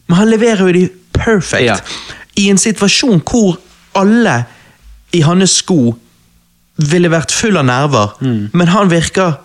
men 0.08 0.18
han 0.22 0.30
leverer 0.32 0.64
jo 0.66 0.74
de 0.80 0.84
perfect. 1.14 1.62
Ja. 1.68 1.76
I 2.40 2.48
en 2.50 2.58
situasjon 2.58 3.20
hvor 3.28 3.58
alle 3.98 4.40
i 5.14 5.20
hans 5.26 5.58
sko 5.60 5.92
ville 6.88 7.10
vært 7.12 7.32
full 7.34 7.58
av 7.60 7.66
nerver, 7.68 8.14
Mm. 8.22 8.48
men 8.54 8.68
han 8.74 8.90
virker 8.90 9.36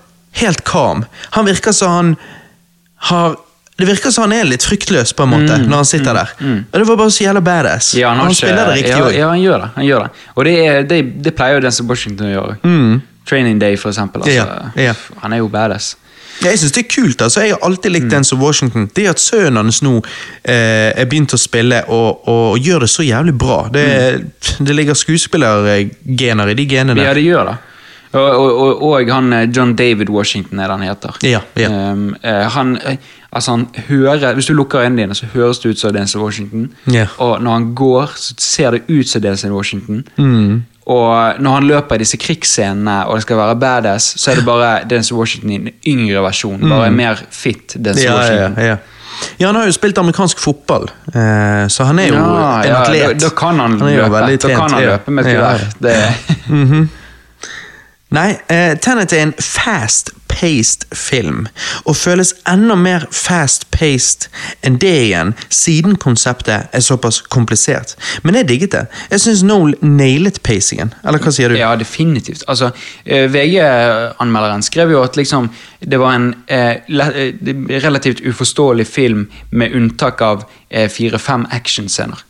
helt 0.42 0.64
calm. 0.66 1.06
Han 1.38 1.46
virker 1.46 1.72
som 1.76 1.92
han 1.92 2.12
har 3.12 3.36
det 3.78 3.88
virker 3.88 4.12
som 4.14 4.28
han 4.28 4.34
er 4.38 4.44
litt 4.46 4.64
fryktløs 4.68 5.14
på 5.18 5.24
en 5.26 5.32
måte 5.34 5.56
når 5.66 5.76
han 5.82 5.86
sitter 5.90 6.14
der. 6.14 6.34
Og 6.72 6.76
Det 6.80 6.88
var 6.88 6.96
bare 7.00 7.12
så 7.12 7.24
jævla 7.26 7.42
badass. 7.42 7.94
Mm. 7.96 8.00
ja, 8.04 8.10
han, 8.14 8.20
han 8.28 8.36
spiller 8.38 8.68
det 8.70 8.76
riktig 8.84 9.00
òg. 9.02 9.16
ja, 9.18 9.30
han 9.32 9.42
gjør 9.42 9.58
det. 9.66 9.70
Han 9.76 9.86
gjør 9.88 10.06
det. 10.06 10.10
Og 10.36 10.46
det, 10.46 10.54
er, 10.68 10.84
det, 10.92 11.00
det 11.26 11.34
pleier 11.36 11.58
jo 11.58 11.64
Denzil 11.66 11.86
Washington 11.90 12.28
å 12.30 12.34
gjøre. 12.36 12.56
Training 13.26 13.60
Day, 13.62 13.76
for 13.80 13.90
eksempel. 13.90 14.22
Altså, 14.22 14.46
Mm. 14.46 14.72
Ja, 14.78 14.92
ja. 14.92 14.94
Han 15.24 15.34
er 15.34 15.38
jo 15.42 15.48
badass. 15.48 15.96
Jeg 16.44 16.58
synes 16.60 16.72
det 16.74 16.82
er 16.86 16.88
kult. 17.02 17.22
altså. 17.22 17.42
Jeg 17.42 17.54
har 17.54 17.60
alltid 17.66 17.92
likt 17.92 18.10
Denzil 18.12 18.38
Washington. 18.42 18.90
Det 18.96 19.08
at 19.08 19.20
sønnen 19.22 19.56
hans 19.64 19.82
nå 19.86 19.96
eh, 20.44 20.92
er 20.98 21.06
begynt 21.06 21.34
å 21.34 21.38
spille 21.40 21.84
og, 21.88 22.28
og 22.28 22.58
gjør 22.60 22.80
det 22.86 22.90
så 22.90 23.04
jævlig 23.06 23.36
bra. 23.38 23.60
Det, 23.74 23.86
det 24.60 24.76
ligger 24.76 24.94
skuespillergener 24.98 26.48
i 26.52 26.54
de 26.58 26.66
genene. 26.68 27.06
Ja, 27.06 27.14
det 27.14 27.24
gjør 27.26 27.52
det. 27.52 27.58
Og, 28.14 28.60
og, 28.62 28.84
og, 28.84 29.10
han 29.10 29.34
eh, 29.34 29.48
John 29.58 29.76
David 29.76 30.10
Washington 30.10 30.60
er 30.60 30.68
det 30.70 30.76
han 30.78 30.88
heter. 30.88 31.16
Ja, 31.26 31.40
ja. 31.58 31.70
Um, 31.94 32.16
han, 32.24 32.76
eh, 32.86 32.98
altså 33.32 33.52
han 33.56 33.68
hører, 33.90 34.34
Hvis 34.34 34.46
du 34.46 34.54
lukker 34.54 34.80
øynene 34.84 35.02
dine, 35.02 35.16
så 35.16 35.26
høres 35.34 35.60
det 35.60 35.70
ut 35.70 35.80
som 35.80 35.94
Denzel 35.94 36.22
Washington. 36.22 36.68
Ja. 36.94 37.08
Og 37.18 37.42
når 37.42 37.52
han 37.58 37.76
går, 37.76 38.14
så 38.16 38.34
ser 38.38 38.72
det 38.72 38.82
ut 38.90 39.10
som 39.10 39.22
Denzel 39.22 39.52
Washington. 39.52 40.04
Mm. 40.18 40.64
Og 40.86 41.34
når 41.40 41.52
han 41.54 41.64
løper 41.64 41.96
i 41.96 41.98
disse 42.04 42.18
krigsscenene 42.20 43.06
og 43.08 43.16
det 43.16 43.22
skal 43.24 43.38
være 43.40 43.56
badass, 43.56 44.14
så 44.20 44.32
er 44.32 44.36
det 44.36 44.46
bare 44.46 44.72
Denzel 44.90 45.16
Washington 45.18 45.50
i 45.50 45.56
en 45.56 45.70
yngre 45.88 46.22
versjon. 46.26 46.60
Bare 46.70 46.92
mer 46.92 47.22
fit 47.32 47.78
Denzel 47.80 48.10
Mm. 48.12 48.12
Ja, 48.12 48.14
ja, 48.14 48.18
Washington. 48.20 48.64
ja. 48.66 48.76
ja, 49.40 49.48
han 49.48 49.56
har 49.56 49.66
jo 49.66 49.72
spilt 49.72 49.98
amerikansk 49.98 50.40
fotball, 50.40 50.90
eh, 51.16 51.68
så 51.72 51.84
han 51.88 52.00
er 52.00 52.08
jo 52.08 52.14
Ja, 52.16 52.62
en 52.62 52.68
ja, 52.68 52.82
atlet. 52.82 53.22
Da, 53.22 53.28
da 53.28 53.30
kan 53.36 53.60
han 53.60 53.80
han 53.80 53.90
løpe. 53.96 54.38
Da 54.38 54.50
kan 54.50 54.72
han 54.72 54.82
ja. 54.84 54.90
løpe 54.92 55.12
med 55.12 55.26
et 55.26 55.34
Ja, 55.34 55.40
gevær. 55.40 55.60
ja. 55.60 55.70
Det- 55.80 56.90
Nei, 58.14 58.36
eh, 58.48 58.76
Tenet 58.78 59.14
er 59.14 59.24
en 59.24 59.32
fast-paced 59.42 60.84
film, 60.94 61.48
og 61.90 61.96
føles 61.98 62.36
enda 62.50 62.76
mer 62.78 63.08
fast-paced 63.10 64.28
enn 64.62 64.78
det 64.82 64.92
igjen, 65.08 65.32
siden 65.50 65.96
konseptet 65.98 66.70
er 66.70 66.86
såpass 66.86 67.24
komplisert. 67.34 67.96
Men 68.22 68.38
jeg 68.38 68.50
digget 68.52 68.76
det. 68.76 68.84
Jeg 69.16 69.24
syns 69.26 69.42
Noel 69.50 69.74
nailet 69.82 70.38
pacingen. 70.46 70.94
Eller 71.02 71.26
hva 71.26 71.34
sier 71.34 71.50
du? 71.50 71.58
Ja, 71.58 71.74
definitivt. 71.80 72.46
Altså, 72.48 72.70
eh, 73.06 73.26
VG-anmelderen 73.34 74.62
skrev 74.62 74.94
jo 74.94 75.02
at 75.02 75.18
liksom, 75.18 75.50
det 75.82 75.98
var 75.98 76.14
en 76.14 76.30
eh, 76.48 76.86
eh, 76.86 77.82
relativt 77.82 78.22
uforståelig 78.22 78.88
film 78.88 79.26
med 79.50 79.74
unntak 79.74 80.22
av 80.22 80.46
eh, 80.70 80.86
fire-fem 80.86 81.50
actionscener. 81.50 82.22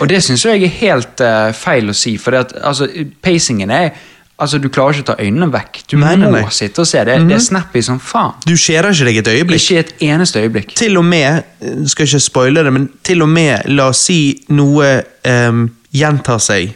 Og 0.00 0.08
det 0.08 0.22
syns 0.24 0.46
jeg 0.46 0.62
er 0.62 0.78
helt 0.80 1.20
eh, 1.20 1.50
feil 1.54 1.90
å 1.90 1.94
si, 1.94 2.16
for 2.22 2.34
det 2.34 2.46
at, 2.46 2.60
altså, 2.70 2.86
pacingen 3.22 3.74
er 3.74 3.96
Altså, 4.38 4.58
Du 4.60 4.68
klarer 4.68 4.92
ikke 4.92 5.06
å 5.06 5.14
ta 5.14 5.22
øynene 5.22 5.46
vekk. 5.52 5.78
Du 5.88 5.96
Nei, 5.96 6.16
må 6.20 6.30
nei. 6.30 6.42
Mhm. 6.42 6.50
sitte 6.52 6.82
og 6.82 6.86
se. 6.86 6.98
Det, 7.08 7.14
det 7.28 7.36
er 7.38 7.38
snappy 7.40 7.80
som 7.82 7.98
faen. 7.98 8.34
Du 8.44 8.52
skjærer 8.56 8.92
ikke 8.92 9.06
deg 9.08 9.16
et 9.22 9.30
øyeblikk? 9.32 9.62
Ikke 9.62 9.78
et 9.78 9.94
eneste 10.10 10.42
øyeblikk. 10.44 10.74
Til 10.76 10.98
og 11.00 11.04
med, 11.08 11.42
eh, 11.62 11.78
skal 11.88 12.06
ikke 12.06 12.20
spoile 12.20 12.64
det, 12.66 12.72
men 12.72 12.88
til 13.02 13.22
og 13.24 13.28
med, 13.32 13.62
la 13.72 13.88
oss 13.88 14.02
si 14.10 14.18
noe 14.52 14.90
um, 15.24 15.70
gjentar 15.96 16.38
seg, 16.44 16.74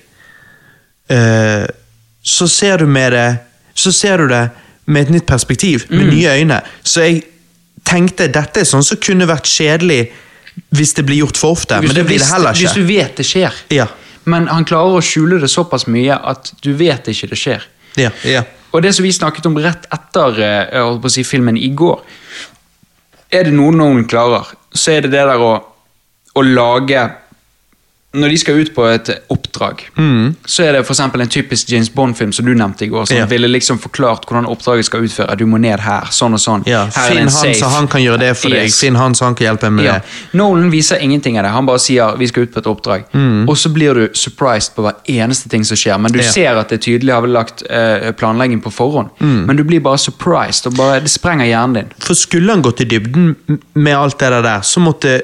uh, 1.12 1.66
så 2.23 2.49
ser 2.49 2.79
du 2.79 2.87
med 2.87 3.12
det 3.12 3.29
Så 3.75 3.92
ser 3.92 4.18
du 4.18 4.27
det 4.29 4.51
med 4.87 5.03
et 5.07 5.11
nytt 5.14 5.27
perspektiv, 5.27 5.85
med 5.90 6.07
Mm. 6.07 6.11
nye 6.14 6.29
øyne. 6.40 6.61
Så 6.85 7.01
jeg 7.01 7.23
tenkte 7.87 8.27
dette 8.29 8.61
er 8.61 8.64
sånn 8.64 8.83
som 8.85 8.96
kunne 8.99 9.25
vært 9.27 9.46
kjedelig 9.46 10.09
hvis 10.75 10.92
det 10.94 11.05
blir 11.07 11.20
gjort 11.23 11.37
for 11.38 11.53
ofte, 11.55 11.79
Hvis 11.81 11.88
men 11.88 11.96
det 11.96 12.07
blir 12.07 12.18
det 12.18 12.27
heller 12.27 12.51
ikke. 12.53 12.61
Hvis 12.66 12.75
du 12.75 12.83
vet 12.85 13.16
det 13.16 13.25
skjer. 13.27 13.53
Ja, 13.70 13.87
Men 14.31 14.49
han 14.51 14.66
klarer 14.69 14.99
å 14.99 15.05
skjule 15.05 15.40
det 15.43 15.51
såpass 15.51 15.88
mye 15.90 16.16
at 16.16 16.53
du 16.64 16.73
vet 16.79 17.11
ikke 17.11 17.31
det 17.33 17.38
skjer. 17.40 17.69
ja, 17.99 18.14
ja. 18.25 18.47
Og 18.71 18.85
det 18.85 18.93
som 18.95 19.03
vi 19.03 19.11
snakket 19.11 19.49
om 19.49 19.57
rett 19.59 19.88
etter 19.90 20.37
eh, 20.47 21.07
si, 21.11 21.25
filmen 21.27 21.57
i 21.59 21.73
går 21.75 22.05
Er 23.35 23.49
det 23.49 23.55
noe 23.55 23.75
noen 23.75 24.05
klarer, 24.11 24.47
så 24.71 24.93
er 24.95 25.07
det 25.07 25.11
det 25.16 25.25
der 25.27 25.43
å, 25.43 25.51
å 26.35 26.45
lage 26.47 27.03
når 28.12 28.29
de 28.33 28.38
skal 28.38 28.55
ut 28.59 28.73
på 28.75 28.85
et 28.90 29.09
oppdrag, 29.31 29.85
så 30.50 30.65
er 30.67 30.73
det 30.75 30.81
for 30.87 30.94
eksempel 30.96 31.21
en 31.23 31.29
typisk 31.31 31.69
James 31.71 31.90
Bond-film 31.94 32.33
som 32.35 32.44
du 32.48 32.50
nevnte 32.58 32.83
i 32.83 32.88
går, 32.90 33.04
som 33.06 33.17
Ja. 33.17 33.27
ville 33.31 33.46
liksom 33.48 33.79
forklart 33.79 34.25
hvordan 34.27 34.46
oppdraget 34.50 34.85
skal 34.88 35.04
utføre. 35.06 35.37
Du 35.38 35.44
må 35.46 35.61
ned 35.61 35.79
her, 35.79 36.08
sånn 36.11 36.35
og 36.35 36.40
sånn. 36.42 36.65
Det 36.65 36.92
Finn 36.92 37.19
han, 37.19 37.29
så 37.31 37.54
safe. 37.54 37.71
han 37.71 37.87
kan 37.88 38.00
gjøre 38.02 38.19
det 38.19 38.37
for 38.37 38.48
deg. 38.50 38.65
Yes. 38.65 38.81
Finn 38.81 38.96
han, 38.96 39.15
så 39.15 39.25
han 39.29 39.35
kan 39.37 39.46
hjelpe 39.46 39.71
med 39.71 39.85
Ja. 39.85 39.92
det. 39.92 40.02
Nolan 40.35 40.71
viser 40.73 40.98
ingenting 41.00 41.38
av 41.38 41.44
det. 41.44 41.50
Han 41.52 41.67
bare 41.67 41.79
sier 41.79 42.17
vi 42.19 42.27
skal 42.27 42.42
ut 42.42 42.52
på 42.52 42.58
et 42.58 42.67
oppdrag. 42.67 43.04
Og 43.48 43.56
så 43.56 43.73
blir 43.73 43.94
du 43.94 44.08
surprised 44.13 44.75
på 44.75 44.83
hver 44.83 44.94
eneste 45.08 45.48
ting 45.48 45.63
som 45.65 45.77
skjer. 45.77 45.98
Men 46.00 46.11
du 46.13 46.19
Mm. 46.19 46.25
Ser 46.33 46.56
at 46.58 46.69
det 46.69 46.81
tydelig 46.83 47.13
har 47.13 47.21
vel 47.23 47.31
lagt 47.33 47.63
uh, 47.71 48.11
planlegging 48.13 48.61
på 48.61 48.73
forhånd. 48.73 49.11
Mm. 49.21 49.46
Men 49.46 49.56
du 49.56 49.63
blir 49.65 49.81
bare 49.81 49.98
surprised, 49.98 50.67
og 50.67 50.75
bare, 50.77 51.00
det 51.00 51.11
sprenger 51.11 51.46
hjernen 51.46 51.75
din. 51.75 51.92
For 52.00 52.15
skulle 52.15 52.50
han 52.50 52.63
gått 52.63 52.81
i 52.81 52.85
dybden 52.85 53.37
med 53.75 53.94
alt 53.96 54.19
det 54.19 54.31
der, 54.42 54.61
så 54.63 54.81
måtte 54.81 55.23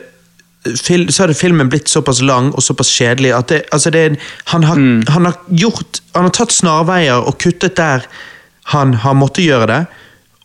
fil, 0.81 1.07
så 1.13 1.23
hadde 1.25 1.37
filmen 1.39 1.69
blitt 1.73 1.89
såpass 1.93 2.21
lang 2.23 2.51
og 2.55 2.63
såpass 2.65 2.91
kjedelig 2.97 3.33
at 3.37 3.49
det, 3.53 3.63
altså 3.73 3.91
det, 3.95 4.05
han, 4.53 4.65
har, 4.67 4.81
han 5.15 5.25
har 5.31 5.37
gjort 5.49 6.01
Han 6.15 6.27
har 6.29 6.35
tatt 6.37 6.53
snarveier 6.57 7.27
og 7.29 7.39
kuttet 7.43 7.77
der 7.77 8.07
han 8.75 8.95
har 9.05 9.15
måttet 9.15 9.45
gjøre 9.47 9.67
det, 9.71 9.83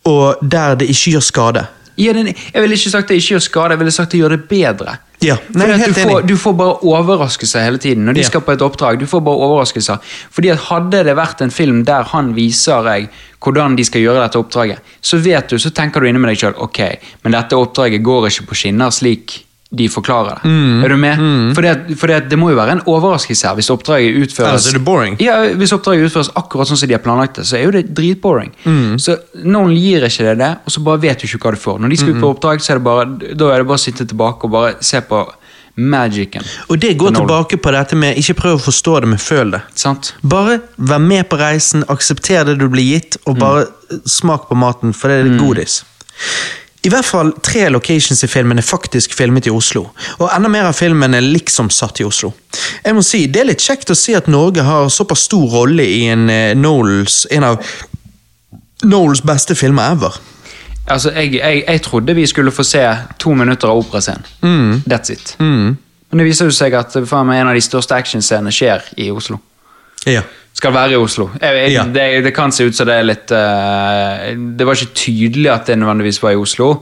og 0.06 0.42
der 0.46 0.76
det 0.78 0.86
ikke 0.92 1.16
gjør 1.16 1.24
skade. 1.26 1.62
Ja, 1.98 2.12
den, 2.16 2.28
jeg 2.32 2.62
ville 2.62 2.76
ikke 2.78 2.90
sagt 2.92 3.08
det 3.10 3.16
ikke 3.18 3.34
gjør 3.34 3.42
skade, 3.48 3.74
jeg 3.74 3.80
ville 3.82 3.92
sagt 3.94 4.12
det 4.14 4.20
gjør 4.20 4.36
det 4.36 4.44
bedre. 4.48 4.94
Ja, 5.22 5.36
nei, 5.54 5.66
du, 5.78 5.92
får, 5.94 6.22
du 6.26 6.32
får 6.38 6.54
bare 6.58 6.78
overraskelser 6.88 7.62
hele 7.62 7.78
tiden 7.78 8.06
når 8.08 8.16
de 8.16 8.22
Ja. 8.24 8.26
skal 8.30 8.42
på 8.42 8.54
et 8.56 8.62
oppdrag. 8.62 8.98
du 8.98 9.06
får 9.06 9.20
bare 9.22 9.42
overraskelser. 9.48 9.98
Fordi 10.34 10.50
at 10.50 10.58
Hadde 10.70 11.04
det 11.06 11.14
vært 11.18 11.42
en 11.44 11.50
film 11.54 11.84
der 11.86 12.02
han 12.10 12.32
viser 12.34 12.82
deg 12.86 13.08
hvordan 13.42 13.76
de 13.78 13.84
skal 13.86 14.02
gjøre 14.02 14.22
dette 14.24 14.38
oppdraget, 14.38 14.78
så 15.02 15.18
vet 15.22 15.48
du, 15.50 15.58
så 15.58 15.70
tenker 15.74 16.00
du 16.00 16.06
inni 16.08 16.18
med 16.22 16.30
deg 16.32 16.38
sjøl 16.42 16.54
ok, 16.62 16.80
men 17.22 17.32
dette 17.36 17.58
oppdraget 17.58 18.02
går 18.02 18.28
ikke 18.30 18.46
på 18.50 18.58
skinner 18.64 18.90
slik 18.94 19.40
de 19.74 19.86
forklarer 19.88 20.36
det. 20.42 20.50
Mm. 20.50 20.84
Er 20.84 20.88
du 20.92 20.96
med? 21.00 21.18
Mm. 21.18 21.54
For, 21.56 21.62
det, 21.64 21.96
for 21.96 22.06
det 22.28 22.38
må 22.38 22.50
jo 22.52 22.56
være 22.58 22.74
en 22.76 22.82
overraskelse 22.92 23.46
her 23.48 23.54
hvis 23.56 23.70
oppdraget 23.72 24.18
utføres 24.26 24.66
det 24.72 24.82
boring. 24.84 25.16
ja, 25.24 25.38
Hvis 25.56 25.72
oppdraget 25.72 26.10
utføres 26.10 26.28
akkurat 26.36 26.68
sånn 26.68 26.76
som 26.76 26.88
de 26.90 26.94
har 26.98 27.00
planlagt 27.04 27.38
det, 27.40 27.46
så 27.48 27.56
er 27.56 27.64
jo 27.64 27.70
det 27.78 27.86
dritboring. 27.96 28.52
Mm. 28.68 28.98
Så 29.00 29.16
Noen 29.44 29.72
gir 29.76 30.04
ikke 30.04 30.26
det 30.28 30.38
det, 30.42 30.50
og 30.66 30.74
så 30.76 30.82
bare 30.84 31.00
vet 31.06 31.18
du 31.22 31.26
ikke 31.26 31.40
hva 31.46 31.54
du 31.56 31.60
får. 31.62 31.78
Når 31.80 31.88
de 31.94 31.96
skal 32.02 32.12
ut 32.12 32.16
Mm. 32.20 32.24
på 32.26 32.32
oppdrag, 32.34 32.60
så 32.60 32.72
er 32.74 32.78
det 32.82 32.84
bare, 32.84 33.06
da 33.34 33.48
er 33.54 33.58
det 33.64 33.66
bare 33.72 33.80
å 33.80 33.86
sitte 33.86 34.04
tilbake 34.06 34.44
og 34.44 34.50
bare 34.52 34.74
se 34.84 35.00
på 35.00 35.22
magicen. 35.80 36.44
Og 36.68 36.76
det 36.78 36.98
går 37.00 37.14
tilbake 37.16 37.56
på 37.56 37.72
dette 37.72 37.96
med 37.96 38.18
ikke 38.20 38.34
prøv 38.36 38.58
å 38.58 38.64
forstå 38.66 39.00
det, 39.00 39.08
men 39.08 39.18
føl 39.18 39.50
det. 39.54 39.62
Sant? 39.74 40.12
Bare 40.22 40.58
vær 40.76 41.00
med 41.00 41.30
på 41.30 41.38
reisen, 41.40 41.84
aksepter 41.88 42.44
det 42.44 42.58
du 42.60 42.68
blir 42.68 42.84
gitt, 42.92 43.16
og 43.26 43.38
bare 43.40 43.64
smak 44.04 44.50
på 44.50 44.54
maten, 44.60 44.92
for 44.92 45.08
det 45.08 45.22
er 45.32 45.38
godis. 45.40 45.78
I 46.82 46.90
hvert 46.90 47.06
fall 47.06 47.30
tre 47.46 47.68
locations 47.70 48.24
i 48.24 48.28
filmen 48.30 48.58
er 48.58 48.66
faktisk 48.66 49.14
filmet 49.14 49.46
i 49.46 49.52
Oslo, 49.54 49.84
og 50.18 50.24
enda 50.34 50.50
mer 50.50 50.66
av 50.66 50.74
filmen 50.74 51.14
er 51.14 51.22
liksom 51.22 51.70
satt 51.70 52.00
i 52.02 52.06
Oslo. 52.06 52.32
Jeg 52.82 52.96
må 52.96 53.04
si, 53.06 53.26
Det 53.26 53.40
er 53.40 53.50
litt 53.52 53.62
kjekt 53.62 53.90
å 53.90 53.98
se 53.98 54.16
at 54.18 54.26
Norge 54.26 54.64
har 54.66 54.88
såpass 54.90 55.28
stor 55.28 55.46
rolle 55.50 55.86
i 55.86 56.08
en, 56.10 56.28
eh, 56.30 56.54
Knowles, 56.54 57.26
en 57.30 57.44
av 57.44 57.62
Knowles 58.82 59.22
beste 59.22 59.54
filmer 59.54 59.92
ever. 59.92 60.18
Altså, 60.88 61.12
jeg, 61.14 61.36
jeg, 61.38 61.62
jeg 61.68 61.82
trodde 61.82 62.14
vi 62.14 62.26
skulle 62.26 62.50
få 62.50 62.64
se 62.66 62.82
to 63.18 63.34
minutter 63.34 63.70
av 63.70 63.78
operascenen. 63.78 64.26
Mm. 64.42 64.82
That's 64.86 65.12
it. 65.12 65.36
Men 66.10 66.18
det 66.18 66.26
viser 66.26 66.50
jo 66.50 66.52
seg 66.52 66.74
at 66.74 66.96
meg, 66.98 67.38
en 67.38 67.48
av 67.48 67.54
de 67.54 67.62
største 67.62 67.94
actionscenene 67.94 68.52
skjer 68.52 68.82
i 69.00 69.10
Oslo. 69.14 69.38
Ja. 70.06 70.22
Skal 70.54 70.74
være 70.74 70.92
i 70.92 70.96
Oslo. 71.00 71.30
Jeg, 71.40 71.54
jeg, 71.56 71.72
Ja. 71.72 71.84
det, 71.94 72.24
det 72.24 72.34
kan 72.34 72.52
se 72.52 72.66
ut 72.68 72.76
som 72.76 72.86
det 72.86 72.98
er 73.00 73.06
litt 73.06 73.32
uh, 73.32 74.32
Det 74.58 74.66
var 74.66 74.76
ikke 74.76 74.94
tydelig 74.94 75.48
at 75.50 75.66
det 75.66 75.78
nødvendigvis 75.80 76.22
var 76.22 76.34
i 76.36 76.36
Oslo. 76.36 76.74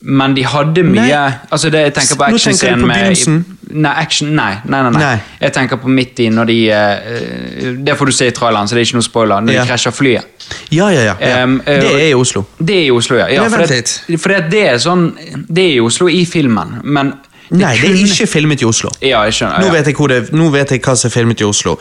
Men 0.00 0.32
de 0.36 0.44
hadde 0.48 0.82
mye 0.82 1.02
Nei. 1.04 1.32
Altså 1.52 1.70
det, 1.70 1.80
Jeg 1.90 1.94
tenker 1.94 2.16
på 2.16 2.28
actionscenen 2.30 2.86
med? 2.88 3.56
Nei, 3.70 3.92
action, 4.02 4.30
nei, 4.34 4.54
nei, 4.64 4.82
nei, 4.82 4.92
nei. 4.96 5.16
Jeg 5.40 5.52
tenker 5.54 5.78
på 5.78 5.88
midt 5.92 6.18
i 6.24 6.28
når 6.32 6.48
de 6.48 6.58
uh, 6.72 7.72
Det 7.86 7.96
får 7.98 8.10
du 8.10 8.12
se 8.16 8.28
i 8.30 8.34
traileren, 8.36 8.68
så 8.68 8.74
det 8.74 8.82
er 8.82 8.88
ikke 8.88 9.00
noe 9.00 9.08
spoiler. 9.08 9.40
Når 9.44 9.54
Ja. 9.54 9.64
de 9.64 9.72
krasjer 9.72 9.94
flyet. 9.96 10.46
Ja, 10.72 10.88
ja, 10.90 11.02
ja. 11.10 11.16
ja. 11.20 11.42
Um, 11.44 11.58
uh, 11.60 11.66
det 11.66 11.90
er 11.94 12.06
i 12.08 12.14
Oslo. 12.14 12.44
Det 12.58 12.76
er 12.76 12.84
i 12.88 12.90
Oslo, 12.90 13.16
ja. 13.20 13.28
ja 13.32 13.48
for 13.48 13.64
det, 13.64 13.82
for 14.18 14.34
det, 14.34 14.44
det 14.50 14.62
er 14.72 14.78
sånn 14.82 15.10
Det 15.48 15.66
er 15.66 15.76
i 15.76 15.82
Oslo 15.84 16.08
i 16.08 16.24
filmen, 16.26 16.80
men 16.84 17.12
Nei, 17.50 17.74
det 17.82 17.90
er 17.90 18.02
ikke 18.06 18.28
filmet 18.30 18.62
i 18.62 18.66
Oslo. 18.68 18.92
Ja, 19.02 19.24
jeg 19.26 19.34
skjønner. 19.40 19.58
Nå 19.58 19.66
ja. 19.66 19.70
Mm. 19.72 19.76
vet 19.80 19.88
jeg, 19.90 20.10
det, 20.10 20.18
nå 20.38 20.50
vet 20.54 20.70
jeg 20.70 20.82
hva 20.84 20.94
som 20.94 21.10
er 21.10 21.14
filmet 21.16 21.40
i 21.42 21.46
Oslo. 21.48 21.74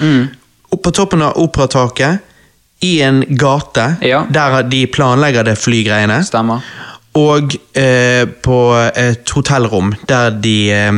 Opp 0.71 0.83
på 0.85 0.91
toppen 0.91 1.21
av 1.25 1.37
operataket, 1.41 2.19
i 2.81 3.01
en 3.03 3.23
gate, 3.29 3.95
Ja. 4.01 4.21
der 4.29 4.63
de 4.63 4.85
planlegger 4.87 5.43
det 5.43 5.57
flygreiene. 5.59 6.21
Stemmer. 6.23 6.61
Og 7.19 7.55
eh, 7.75 8.25
på 8.43 8.59
et 8.95 9.29
hotellrom, 9.35 9.93
der 10.07 10.29
de 10.29 10.53
eh, 10.71 10.91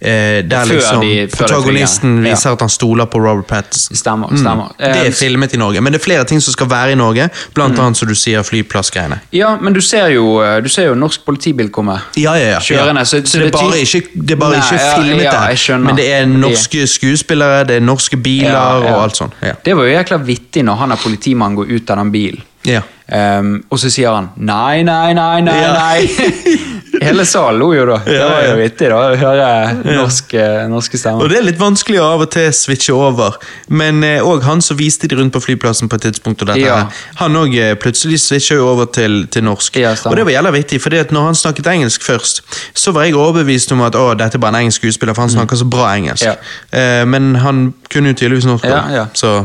eh, 0.00 0.42
Der 0.42 0.64
Før 0.64 0.74
liksom 0.74 1.00
de- 1.00 1.26
protagonisten 1.26 1.28
de 1.28 1.36
protagonisten. 1.36 2.24
Ja. 2.24 2.30
viser 2.34 2.50
at 2.52 2.60
han 2.60 2.68
stoler 2.68 3.04
på 3.06 3.18
Robert 3.18 3.46
Pattinson. 3.46 3.96
Stemmer. 3.96 4.28
stemmer. 4.36 4.68
Det 4.78 4.88
Eh, 4.96 5.06
er 5.06 5.10
filmet 5.12 5.54
i 5.54 5.56
Norge, 5.56 5.80
men 5.80 5.92
det 5.92 6.00
er 6.00 6.04
flere 6.04 6.24
ting 6.24 6.40
som 6.40 6.52
skal 6.52 6.66
være 6.68 6.92
i 6.92 6.94
Norge. 6.94 7.28
Blant 7.54 7.74
Mm. 7.74 7.80
annet 7.84 7.96
som 7.96 8.08
du 8.08 8.14
sier, 8.14 8.42
flyplassgreiene. 8.42 9.20
Ja, 9.32 9.56
men 9.60 9.72
du 9.72 9.80
ser 9.80 10.08
jo, 10.08 10.40
eh, 10.42 10.60
du 10.62 10.68
ser 10.68 10.86
jo 10.88 10.94
norsk 10.94 11.24
politibil 11.24 11.68
komme. 11.70 12.00
Ja, 12.16 12.34
ja, 12.34 12.50
ja. 12.50 12.58
Kjørende, 12.58 13.04
så- 13.06 13.22
Så, 13.26 13.38
det 13.38 13.46
er 13.46 13.50
bare 13.50 13.78
ikke, 13.80 14.02
det 14.14 14.30
er 14.30 14.36
bare 14.36 14.50
Nei, 14.50 14.58
ikke 14.58 14.78
filmet 15.02 15.68
der, 15.68 15.78
men 15.78 15.96
det 15.96 16.12
er 16.12 16.26
norske 16.26 16.86
skuespillere, 16.86 17.64
det 17.66 17.76
er 17.76 17.80
norske 17.80 18.16
biler 18.16 18.54
og 18.56 19.02
alt 19.02 19.16
sånt. 19.16 19.32
Ja. 19.42 19.52
Det 19.64 19.74
var 19.76 19.84
jo 19.84 19.90
jækla 19.98 20.18
vittig 20.26 20.62
når 20.64 20.76
han 20.76 20.92
er 20.92 20.96
politimann 20.96 21.56
går 21.56 21.66
ut 21.70 21.90
av 21.90 21.96
den 21.96 22.10
bilen. 22.12 22.42
Ja. 22.66 22.82
Um, 23.06 23.60
og 23.70 23.78
så 23.78 23.86
sier 23.94 24.10
han 24.10 24.32
nei, 24.42 24.80
nei, 24.82 25.12
nei, 25.14 25.40
nei, 25.46 25.60
Ja. 25.62 25.72
nei. 25.78 26.56
Hele 26.96 27.26
salen 27.28 27.60
lo 27.60 27.68
jo 27.76 27.84
da. 27.86 27.98
Det 28.06 28.16
var 28.18 28.40
jo 28.46 28.54
vittig 28.56 28.86
da, 28.88 28.96
å 29.12 29.16
høre 29.20 29.48
norske, 29.84 30.44
norske 30.72 30.98
Og 31.12 31.26
det 31.28 31.36
er 31.38 31.44
litt 31.44 31.58
vanskelig 31.60 32.00
å 32.00 32.06
av 32.14 32.24
og 32.24 32.30
til 32.32 32.48
switche 32.56 32.94
over, 32.96 33.36
men 33.68 34.00
òg 34.24 34.46
han 34.46 34.62
som 34.64 34.78
viste 34.80 35.06
de 35.10 35.18
rundt 35.18 35.34
på 35.34 35.42
flyplassen 35.44 35.90
på 35.92 35.98
et 36.00 36.06
tidspunkt, 36.08 36.42
og 36.42 36.48
dette 36.48 36.64
Ja. 36.64 36.86
han 37.20 37.36
òg 37.36 37.52
plutselig 37.82 38.22
switcha 38.24 38.56
jo 38.56 38.70
over 38.72 38.88
til, 38.88 39.26
til 39.28 39.44
norsk. 39.44 39.76
Ja, 39.76 39.92
og 39.92 40.16
det 40.16 40.24
var 40.24 40.32
jævla 40.32 40.54
vittig, 40.56 40.80
for 40.80 40.90
når 40.90 41.28
han 41.28 41.34
snakket 41.36 41.68
engelsk 41.74 42.02
først, 42.02 42.42
så 42.74 42.92
var 42.96 43.04
jeg 43.04 43.14
overbevist 43.14 43.72
om 43.76 43.84
at 43.84 43.94
å, 43.94 44.14
dette 44.16 44.40
er 44.40 44.42
bare 44.42 44.56
en 44.56 44.64
engelsk 44.64 44.80
skuespiller, 44.80 45.14
for 45.14 45.26
han 45.28 45.36
snakker 45.36 45.60
så 45.60 45.68
bra 45.68 45.92
engelsk. 45.94 46.24
Ja. 46.24 46.34
Eh, 46.72 47.04
men 47.04 47.34
han 47.44 47.74
kunne 47.92 48.14
jo 48.14 48.18
tydeligvis 48.22 48.48
norsk. 48.48 48.64
Ja, 48.64 48.82
ja. 48.90 49.06
Så 49.12 49.44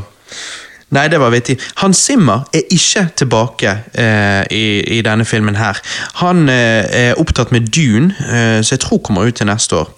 Nei, 0.92 1.08
det 1.08 1.20
var 1.22 1.32
vittig. 1.32 1.56
Hans 1.80 1.98
Zimmer 2.06 2.44
er 2.54 2.66
ikke 2.76 3.06
tilbake 3.16 3.78
eh, 3.96 4.44
i, 4.52 4.66
i 4.98 5.02
denne 5.06 5.26
filmen 5.26 5.56
her. 5.56 5.80
Han 6.20 6.50
eh, 6.52 6.84
er 7.12 7.22
opptatt 7.22 7.54
med 7.56 7.72
Dune, 7.72 8.12
eh, 8.28 8.60
så 8.62 8.76
jeg 8.76 8.84
tror 8.84 9.00
kommer 9.06 9.30
ut 9.30 9.40
til 9.40 9.48
neste 9.48 9.76
år. 9.76 9.90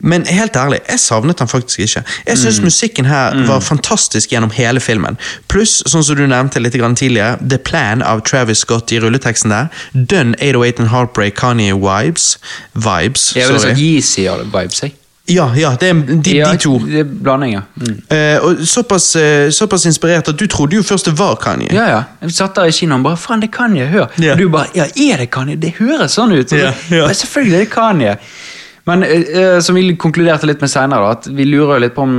Men 0.00 0.24
helt 0.26 0.56
ærlig, 0.56 0.78
jeg 0.88 1.00
savnet 1.00 1.38
han 1.38 1.48
faktisk 1.48 1.82
ikke. 1.84 2.02
Jeg 2.26 2.38
syns 2.40 2.60
musikken 2.64 3.04
her 3.04 3.36
var 3.44 3.60
fantastisk 3.60 4.32
gjennom 4.32 4.50
hele 4.56 4.80
filmen. 4.80 5.18
Pluss, 5.52 5.82
sånn 5.92 6.04
som 6.06 6.16
du 6.16 6.22
nevnte 6.24 6.62
litt 6.62 6.78
grann 6.80 6.96
tidligere, 6.96 7.36
The 7.44 7.58
Plan 7.60 8.00
av 8.00 8.22
Travis 8.24 8.64
Scott 8.64 8.94
i 8.96 9.00
rulleteksten 9.04 9.52
der. 9.52 9.68
Done 9.92 10.38
808 10.40 10.80
and 10.80 10.88
Heartbreak 10.94 11.36
Kanye 11.36 11.76
Vibes. 11.76 12.38
Vibes, 12.72 13.28
Jeg 13.36 13.50
ville 13.50 13.60
sorry. 13.60 13.74
sagt 13.74 13.84
Yeezy-vibes, 13.84 14.82
jeg. 14.86 14.96
Ja, 15.30 15.46
ja, 15.56 15.70
det 15.80 15.88
er 15.88 16.00
de, 16.10 16.34
Ja, 16.36 16.50
de 16.52 16.58
to. 16.58 16.72
Det 16.84 17.00
er 17.04 17.04
blanding, 17.08 17.52
ja. 17.54 17.60
Mm. 17.80 17.96
Eh, 18.10 18.44
og 18.44 18.62
såpass, 18.66 19.16
eh, 19.16 19.50
såpass 19.54 19.86
inspirert 19.86 20.28
at 20.28 20.36
du 20.40 20.46
trodde 20.50 20.74
jo 20.76 20.82
først 20.82 21.06
det 21.10 21.14
var 21.18 21.36
Kanye. 21.40 21.68
Ja, 21.72 21.86
ja. 21.88 22.02
Jeg 22.22 22.34
satt 22.36 22.54
der 22.58 22.70
i 22.70 22.74
kinoen 22.74 23.02
bare 23.06 23.16
faen, 23.16 23.40
det 23.40 23.48
er 23.52 23.56
Kanye, 23.56 23.86
hør'. 23.92 24.08
Ja. 24.18 24.32
Og 24.32 24.38
du 24.38 24.48
bare 24.48 24.66
ja, 24.74 24.84
er 24.84 25.16
det 25.24 25.30
Kanye? 25.30 25.56
Det 25.56 25.74
høres 25.78 26.12
sånn 26.18 26.32
ut. 26.34 26.50
Så- 26.50 26.56
ja. 26.56 26.72
Men 26.90 27.14
selvfølgelig 27.14 27.54
er 27.54 27.64
det 27.64 27.70
Kanye. 27.70 28.16
Men 28.88 29.02
eh, 29.04 29.10
eh, 29.38 29.60
som 29.60 29.74
vi 29.76 29.82
konkluderte 30.00 30.46
litt 30.48 30.60
med 30.64 30.70
senere, 30.72 31.10
at 31.12 31.26
vi 31.36 31.44
lurer 31.44 31.80
litt 31.82 31.94
på 31.94 32.02
om 32.06 32.14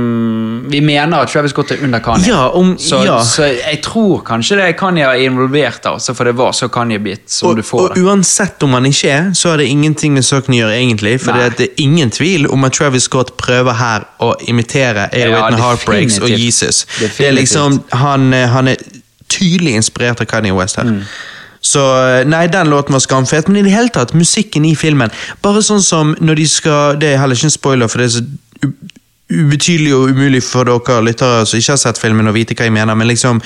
Vi 0.70 0.80
mener 0.80 1.24
at 1.24 1.30
Travis 1.32 1.50
Scott 1.50 1.72
er 1.74 1.82
under 1.82 1.98
Kanye. 2.00 2.28
Ja, 2.28 2.48
om- 2.54 2.76
så, 2.78 3.00
ja. 3.04 3.16
så 3.26 3.48
jeg 3.50 3.80
tror 3.82 4.22
kanskje 4.24 4.56
det 4.60 4.68
er 4.68 4.76
Kanye 4.78 5.04
er 5.08 5.24
involvert, 5.26 5.82
altså, 5.90 6.14
for 6.14 6.24
det 6.24 6.36
var 6.38 6.52
så 6.56 6.68
Kanye-bit 6.72 7.26
som 7.34 7.48
Og, 7.50 7.56
du 7.56 7.62
får 7.66 7.80
og 7.88 7.94
det. 7.96 8.04
uansett 8.06 8.62
om 8.62 8.72
han 8.78 8.86
ikke 8.86 9.10
er, 9.10 9.30
så 9.34 9.50
har 9.50 9.56
det 9.58 9.66
ingenting 9.66 10.14
med 10.14 10.24
saken 10.24 10.54
å 10.54 10.60
gjøre, 10.62 10.78
egentlig. 10.78 11.16
For 11.20 11.32
Nei. 11.32 11.48
det 11.58 11.68
er 11.70 11.82
ingen 11.82 12.10
tvil 12.14 12.46
om 12.52 12.64
at 12.64 12.72
Travis 12.78 13.02
Scott 13.10 13.34
prøver 13.36 13.72
her 13.82 14.06
å 14.22 14.32
imitere 14.48 15.08
808 15.10 15.18
Ja, 15.18 15.44
and 15.46 15.58
Heartbreaks 15.60 16.18
og 16.22 16.28
definitivt. 16.30 16.86
Det 17.18 17.26
er 17.28 17.32
liksom, 17.36 17.82
han, 17.92 18.32
eh, 18.32 18.46
han 18.48 18.68
er 18.68 18.76
tydelig 19.28 19.74
inspirert 19.80 20.20
av 20.20 20.26
Kanye 20.30 20.54
West 20.54 20.76
her. 20.76 20.84
Mm. 20.84 21.02
Så 21.62 21.78
eh, 21.80 22.24
nei, 22.26 22.46
den 22.50 22.70
låten 22.72 22.92
var 22.96 23.00
skamfet, 23.04 23.48
men 23.48 23.60
i 23.60 23.68
det 23.68 23.74
hele 23.76 23.92
tatt, 23.94 24.14
musikken 24.18 24.64
i 24.66 24.74
filmen 24.74 25.12
Bare 25.42 25.62
sånn 25.62 25.82
som 25.82 26.16
når 26.18 26.40
de 26.40 26.46
skal 26.50 26.96
Det 26.98 27.12
er 27.12 27.20
heller 27.22 27.38
ikke 27.38 27.46
en 27.52 27.54
spoiler, 27.54 27.88
for 27.92 28.02
det 28.02 28.08
er 28.10 28.16
så 28.16 28.24
ubetydelig 29.32 29.94
og 29.96 30.10
umulig 30.12 30.42
for 30.44 30.68
dere 30.68 31.00
lyttere 31.06 31.46
som 31.48 31.56
ikke 31.60 31.72
har 31.72 31.80
sett 31.80 32.00
filmen, 32.02 32.28
å 32.28 32.34
vite 32.36 32.56
hva 32.58 32.66
jeg 32.68 32.74
mener, 32.74 32.94
men 32.98 33.08
liksom 33.08 33.40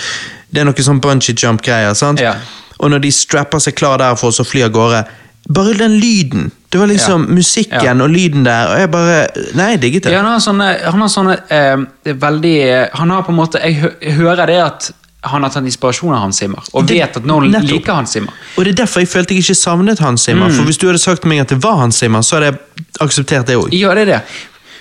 Det 0.50 0.62
er 0.62 0.66
noe 0.68 0.82
sånn 0.86 1.00
bungee 1.02 1.36
jump-greier, 1.36 1.94
sant? 1.98 2.20
Ja. 2.24 2.34
Og 2.80 2.90
når 2.92 3.04
de 3.06 3.12
strapper 3.14 3.62
seg 3.62 3.76
klar 3.78 3.98
der 4.00 4.16
for 4.18 4.32
å 4.32 4.46
fly 4.46 4.64
av 4.66 4.72
gårde 4.74 5.04
Bare 5.46 5.76
den 5.78 5.92
lyden. 6.02 6.48
Det 6.72 6.80
var 6.80 6.88
liksom 6.90 7.28
Ja. 7.28 7.34
musikken 7.34 8.00
og 8.02 8.10
lyden 8.10 8.42
der, 8.44 8.66
og 8.72 8.80
jeg 8.80 8.90
bare 8.90 9.28
Nei, 9.54 9.70
jeg 9.76 9.80
digget 9.82 10.04
det. 10.04 10.12
Ja, 10.12 10.22
han 10.24 10.32
har 10.32 10.40
sånne, 10.42 10.70
han 10.90 11.00
har 11.00 11.08
sånne 11.08 11.36
eh, 11.50 12.12
veldig 12.26 12.56
eh, 12.66 12.88
Han 12.94 13.10
har 13.10 13.22
på 13.22 13.30
en 13.30 13.38
måte 13.38 13.60
jeg 13.62 14.14
hører 14.16 14.46
det 14.46 14.58
at 14.64 14.90
han 15.28 15.42
har 15.42 15.50
tatt 15.50 15.64
inspirasjon 15.64 16.14
av 16.14 16.20
Hans 16.20 16.38
Zimmer, 16.38 16.62
og 16.72 16.86
Det- 16.86 16.96
vet 17.00 17.16
at 17.16 17.24
noen 17.24 17.50
nettopp. 17.50 17.70
liker 17.70 17.92
Hans 17.94 18.10
Zimmer. 18.16 18.32
Og 18.56 18.64
det 18.64 18.72
er 18.78 18.84
derfor 18.84 19.00
jeg 19.00 19.08
følte 19.08 19.34
jeg 19.34 19.42
ikke 19.44 19.54
savnet 19.58 19.98
Hans 19.98 20.22
Zimmer. 20.24 20.48
Mm. 20.48 20.56
For 20.56 20.64
hvis 20.64 20.78
du 20.78 20.86
hadde 20.86 20.98
sagt 21.02 21.22
til 21.22 21.28
meg 21.28 21.40
at 21.40 21.48
det 21.48 21.62
var 21.62 21.76
Hans 21.76 21.96
Zimmer, 21.98 22.20
så 22.22 22.36
hadde 22.40 22.52
jeg 22.52 22.58
akseptert 23.00 23.46
det 23.46 23.56
òg. 23.56 23.68
Ja, 23.72 23.94
det 23.94 24.08
er 24.08 24.12
det. 24.16 24.22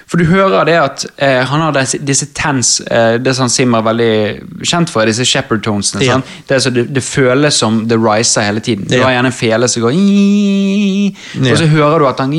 For 0.05 0.21
du 0.21 0.25
hører 0.29 0.67
det 0.67 0.75
at 0.77 1.05
eh, 1.17 1.41
han 1.49 1.63
har 1.63 1.73
disse, 1.73 1.97
disse 2.05 2.27
tens, 2.37 2.77
eh, 2.81 3.15
det 3.17 3.33
som 3.37 3.49
Simmer 3.49 3.81
er 3.81 3.87
veldig 3.87 4.65
kjent 4.65 4.91
for, 4.93 5.01
disse 5.09 5.25
shepherd 5.25 5.63
tonesene. 5.65 6.03
Ja. 6.05 6.19
Det, 6.45 6.59
så 6.61 6.69
det, 6.69 6.85
det, 6.93 7.01
føles 7.03 7.57
som 7.57 7.81
det 7.89 7.97
riser 8.01 8.45
hele 8.45 8.61
tiden. 8.61 8.85
Du 8.89 8.93
ja. 8.97 9.07
har 9.07 9.15
gjerne 9.15 9.31
en 9.33 9.37
fele 9.37 9.69
som 9.71 9.85
går 9.85 9.95
ja. 9.95 11.51
Og 11.51 11.57
så 11.57 11.69
hører 11.71 12.03
du 12.03 12.07
at 12.09 12.21
han 12.21 12.35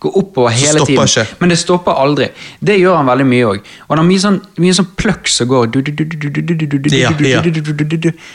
går 0.00 0.18
oppover 0.20 0.52
hele 0.52 0.84
tiden. 0.84 1.08
Ikke. 1.08 1.26
Men 1.40 1.54
det 1.54 1.58
stopper 1.62 1.96
aldri. 2.02 2.28
Det 2.60 2.76
gjør 2.76 3.00
han 3.00 3.08
veldig 3.08 3.28
mye 3.32 3.48
òg. 3.54 3.72
Og 3.86 3.94
han 3.94 4.02
har 4.02 4.08
mye 4.10 4.24
sånn, 4.26 4.38
mye 4.60 4.76
sånn 4.76 4.90
pløkk 5.00 5.32
som 5.32 5.48
går 5.50 5.72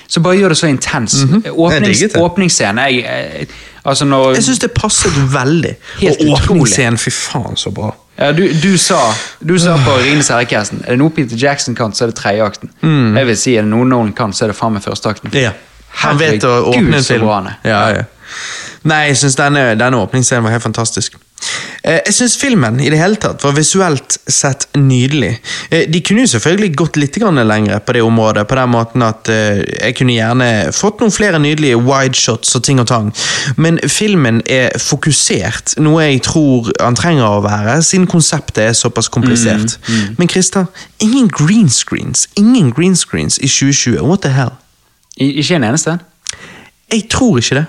Så 0.10 0.26
bare 0.26 0.40
gjør 0.40 0.56
det 0.56 0.60
så 0.60 0.74
intens. 0.74 1.22
Åpningsscene 1.54 2.90
jeg, 2.90 3.06
jeg 3.06 3.48
Altså 3.86 4.06
når 4.06 4.34
Jeg 4.36 4.44
syns 4.48 4.60
det 4.64 4.72
passet 4.74 5.14
veldig. 5.34 5.76
Helt 6.02 6.24
og 6.26 6.34
åpningsscenen, 6.40 6.98
fy 6.98 7.14
faen, 7.14 7.58
så 7.60 7.72
bra. 7.76 7.92
Ja, 8.18 8.32
du, 8.32 8.46
du 8.64 8.78
sa 8.80 9.00
du 9.44 9.58
sa 9.60 9.76
på 9.84 9.92
Rines 10.00 10.30
herre-casten 10.32 10.86
Er 10.86 10.94
det 10.96 11.02
noe 11.02 11.12
Peter 11.12 11.36
Jackson 11.36 11.76
kan, 11.76 11.92
så 11.92 12.06
er 12.06 12.14
det 12.14 12.16
tredjeakten. 12.16 12.72
Jeg 13.18 13.28
vil 13.28 13.38
si 13.38 13.56
er 13.60 13.66
det 13.68 13.72
noe 13.74 13.86
Nolan 13.86 14.14
kan, 14.16 14.34
så 14.34 14.46
er 14.46 14.54
det 14.54 14.58
faen 14.58 14.78
meg 14.78 14.86
førsteakten. 14.86 15.30
akten 15.34 15.42
Ja. 15.42 15.52
Han 16.06 16.20
vet 16.20 16.44
å 16.44 16.56
åpne 16.72 17.00
en 17.00 17.04
film. 17.08 17.30
Ja, 17.64 17.82
ja. 17.96 18.04
Nei, 18.86 19.02
jeg 19.10 19.20
syns 19.22 19.38
denne, 19.40 19.68
denne 19.80 20.00
åpningsscenen 20.04 20.46
var 20.46 20.56
helt 20.56 20.64
fantastisk. 20.66 21.16
Eh, 21.84 22.00
Jeg 22.06 22.14
syns 22.18 22.36
filmen 22.38 22.80
i 22.82 22.90
det 22.90 22.98
hele 23.00 23.18
tatt 23.22 23.44
var 23.44 23.54
visuelt 23.58 24.18
sett 24.28 24.68
nydelig. 24.78 25.36
Eh, 25.70 25.86
De 25.90 26.02
kunne 26.02 26.26
jo 26.26 26.32
selvfølgelig 26.34 26.76
gått 26.76 26.98
litt 26.98 27.18
lenger 27.18 27.80
på 27.80 27.94
det 27.94 28.02
området, 28.02 28.48
på 28.48 28.56
den 28.56 28.70
måten 28.70 29.04
at 29.04 29.30
eh, 29.30 29.62
jeg 29.82 29.96
kunne 29.98 30.14
gjerne 30.16 30.50
fått 30.74 31.00
noen 31.00 31.12
flere 31.12 31.40
nydelige 31.40 31.78
wide 31.78 32.16
shots 32.16 32.56
og 32.56 32.64
ting 32.64 32.80
og 32.80 32.88
tang, 32.88 33.12
men 33.58 33.80
filmen 33.90 34.42
er 34.46 34.78
fokusert, 34.80 35.78
noe 35.80 36.04
jeg 36.04 36.22
tror 36.24 36.72
han 36.82 36.96
trenger 36.96 37.26
å 37.26 37.44
være, 37.46 37.82
siden 37.84 38.08
konseptet 38.08 38.64
er 38.70 38.74
såpass 38.74 39.08
komplisert. 39.10 39.78
Men 40.18 40.30
Christer, 40.30 40.66
ingen 41.00 41.28
green 41.28 41.70
screens, 41.70 42.28
ingen 42.36 42.72
green 42.72 42.96
screens 42.96 43.38
i 43.40 43.48
2020, 43.48 44.02
what 44.02 44.22
the 44.22 44.30
hell? 44.30 44.54
I, 45.18 45.32
ikke 45.40 45.56
en 45.56 45.64
eneste? 45.64 46.00
Jeg 46.92 47.08
tror 47.10 47.40
ikke 47.40 47.62
det. 47.62 47.66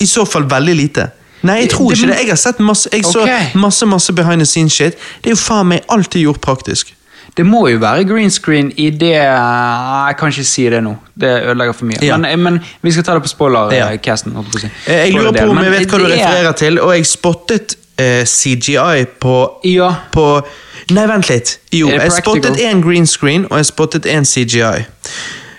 I 0.00 0.06
så 0.06 0.24
fall 0.26 0.48
veldig 0.50 0.74
lite. 0.76 1.10
Nei, 1.42 1.60
jeg 1.60 1.70
tror 1.70 1.92
ikke 1.92 2.06
det. 2.12 2.16
Jeg 2.22 2.28
har 2.28 2.36
sett 2.40 2.58
masse 2.60 2.88
Jeg 2.92 3.04
så 3.04 3.26
masse 3.54 3.86
masse 3.86 4.12
behind 4.12 4.40
the 4.40 4.46
scenes 4.46 4.72
shit. 4.72 4.98
Det 5.22 5.32
er 5.32 5.36
jo 5.36 5.40
faen 5.40 5.66
meg 5.72 5.86
alltid 5.88 6.22
gjort 6.22 6.40
praktisk. 6.40 6.94
Det 7.36 7.46
må 7.46 7.62
jo 7.70 7.78
være 7.80 8.04
green 8.04 8.30
screen 8.30 8.72
i 8.76 8.90
det 8.90 9.14
Jeg 9.14 10.16
kan 10.18 10.28
ikke 10.28 10.44
si 10.44 10.64
det 10.70 10.82
nå. 10.84 10.96
Det 11.20 11.30
ødelegger 11.42 11.72
for 11.72 11.84
mye. 11.88 12.00
Ja. 12.04 12.16
Men, 12.16 12.40
men 12.42 12.58
vi 12.82 12.92
skal 12.92 13.04
ta 13.04 13.14
det 13.14 13.22
på 13.22 13.28
spoiler-casten. 13.32 14.32
Ja. 14.36 14.42
jeg 14.52 14.60
si. 14.60 14.66
Eh, 14.86 14.94
Jeg 15.06 15.12
lurer 15.14 15.32
på 15.32 15.50
om 15.50 15.62
jeg 15.64 15.70
vet 15.72 15.86
hva 15.88 15.98
du 15.98 16.04
refererer 16.10 16.48
er- 16.48 16.52
til, 16.52 16.80
og 16.80 16.92
jeg 16.96 17.06
spottet 17.06 17.76
eh, 17.98 18.24
CGI 18.26 19.06
på 19.20 19.36
Ja. 19.64 19.94
På 20.12 20.42
Nei, 20.90 21.06
vent 21.06 21.28
litt. 21.30 21.58
Jo, 21.72 21.88
jeg 21.88 22.12
spottet 22.12 22.58
én 22.58 22.82
green 22.82 23.06
screen, 23.06 23.46
og 23.50 23.56
jeg 23.56 23.66
spottet 23.66 24.06
én 24.06 24.24
CGI. 24.26 24.84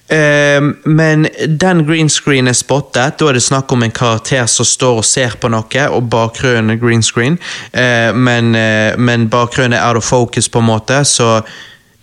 Ehm, 0.07 0.75
men 0.83 1.27
den 1.47 1.85
green 1.87 2.09
screen 2.09 2.47
er 2.47 2.57
spottet, 2.57 3.17
da 3.19 3.29
er 3.29 3.37
det 3.37 3.43
snakk 3.43 3.71
om 3.71 3.85
en 3.85 3.93
karakter 3.93 4.45
som 4.51 4.67
står 4.67 4.99
og 4.99 5.07
ser 5.07 5.37
på 5.39 5.51
noe, 5.51 5.85
og 5.89 6.09
bakgrunnen 6.11 6.75
er 6.75 6.81
green 6.81 7.03
screen. 7.03 7.39
Eh, 7.71 8.11
men, 8.13 8.55
eh, 8.55 8.97
men 8.97 9.29
bakgrunnen 9.29 9.77
er 9.77 9.87
out 9.87 9.97
of 9.97 10.03
focus, 10.03 10.49
på 10.49 10.59
en 10.59 10.69
måte, 10.69 11.03
så 11.05 11.41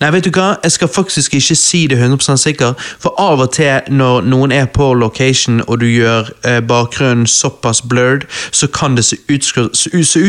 Nei, 0.00 0.08
vet 0.14 0.24
du 0.24 0.30
hva? 0.32 0.54
Jeg 0.64 0.72
skal 0.72 0.88
faktisk 0.88 1.34
ikke 1.34 1.54
si 1.54 1.86
det 1.86 1.98
100 1.98 2.36
sikker, 2.40 2.72
for 3.00 3.14
av 3.20 3.40
og 3.44 3.50
til 3.52 3.80
når 3.92 4.22
noen 4.24 4.52
er 4.52 4.64
på 4.72 4.92
location 4.96 5.60
og 5.66 5.80
du 5.82 5.86
gjør 5.86 6.30
eh, 6.48 6.60
bakgrunnen 6.64 7.26
såpass 7.28 7.82
blurred, 7.82 8.24
så 8.50 8.66
kan 8.66 8.96
det 8.96 9.04
se 9.04 9.16
ut, 9.28 9.44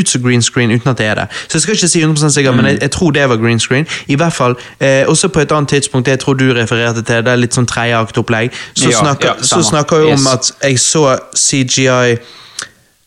som 0.10 0.24
green 0.24 0.42
screen 0.42 0.72
uten 0.72 0.90
at 0.92 0.98
det 0.98 1.06
er 1.06 1.16
det. 1.16 1.28
Så 1.48 1.58
jeg 1.58 1.62
skal 1.62 1.74
ikke 1.80 1.88
si 1.88 2.02
100 2.02 2.32
sikker, 2.36 2.52
men 2.52 2.66
jeg, 2.66 2.82
jeg 2.82 2.92
tror 2.92 3.12
det 3.12 3.30
var 3.30 3.38
green 3.38 3.60
screen. 3.60 3.88
I 4.08 4.16
hvert 4.16 4.34
fall, 4.34 4.56
eh, 4.80 5.06
også 5.08 5.28
på 5.28 5.40
et 5.40 5.52
annet 5.52 5.70
tidspunkt, 5.70 6.08
jeg 6.08 6.20
tror 6.20 6.34
du 6.34 6.52
refererte 6.54 7.02
til, 7.02 7.24
det 7.26 7.32
er 7.32 7.40
litt 7.40 7.56
sånn 7.56 7.68
tredjeaktopplegg, 7.72 8.52
så, 8.74 8.90
Ja, 8.90 9.00
snakker, 9.00 9.28
ja, 9.28 9.44
så 9.44 9.64
snakker 9.64 9.98
jeg 10.04 10.06
om 10.06 10.20
Yes. 10.20 10.28
at 10.34 10.52
jeg 10.70 10.80
så 10.80 11.18
CGI 11.36 12.18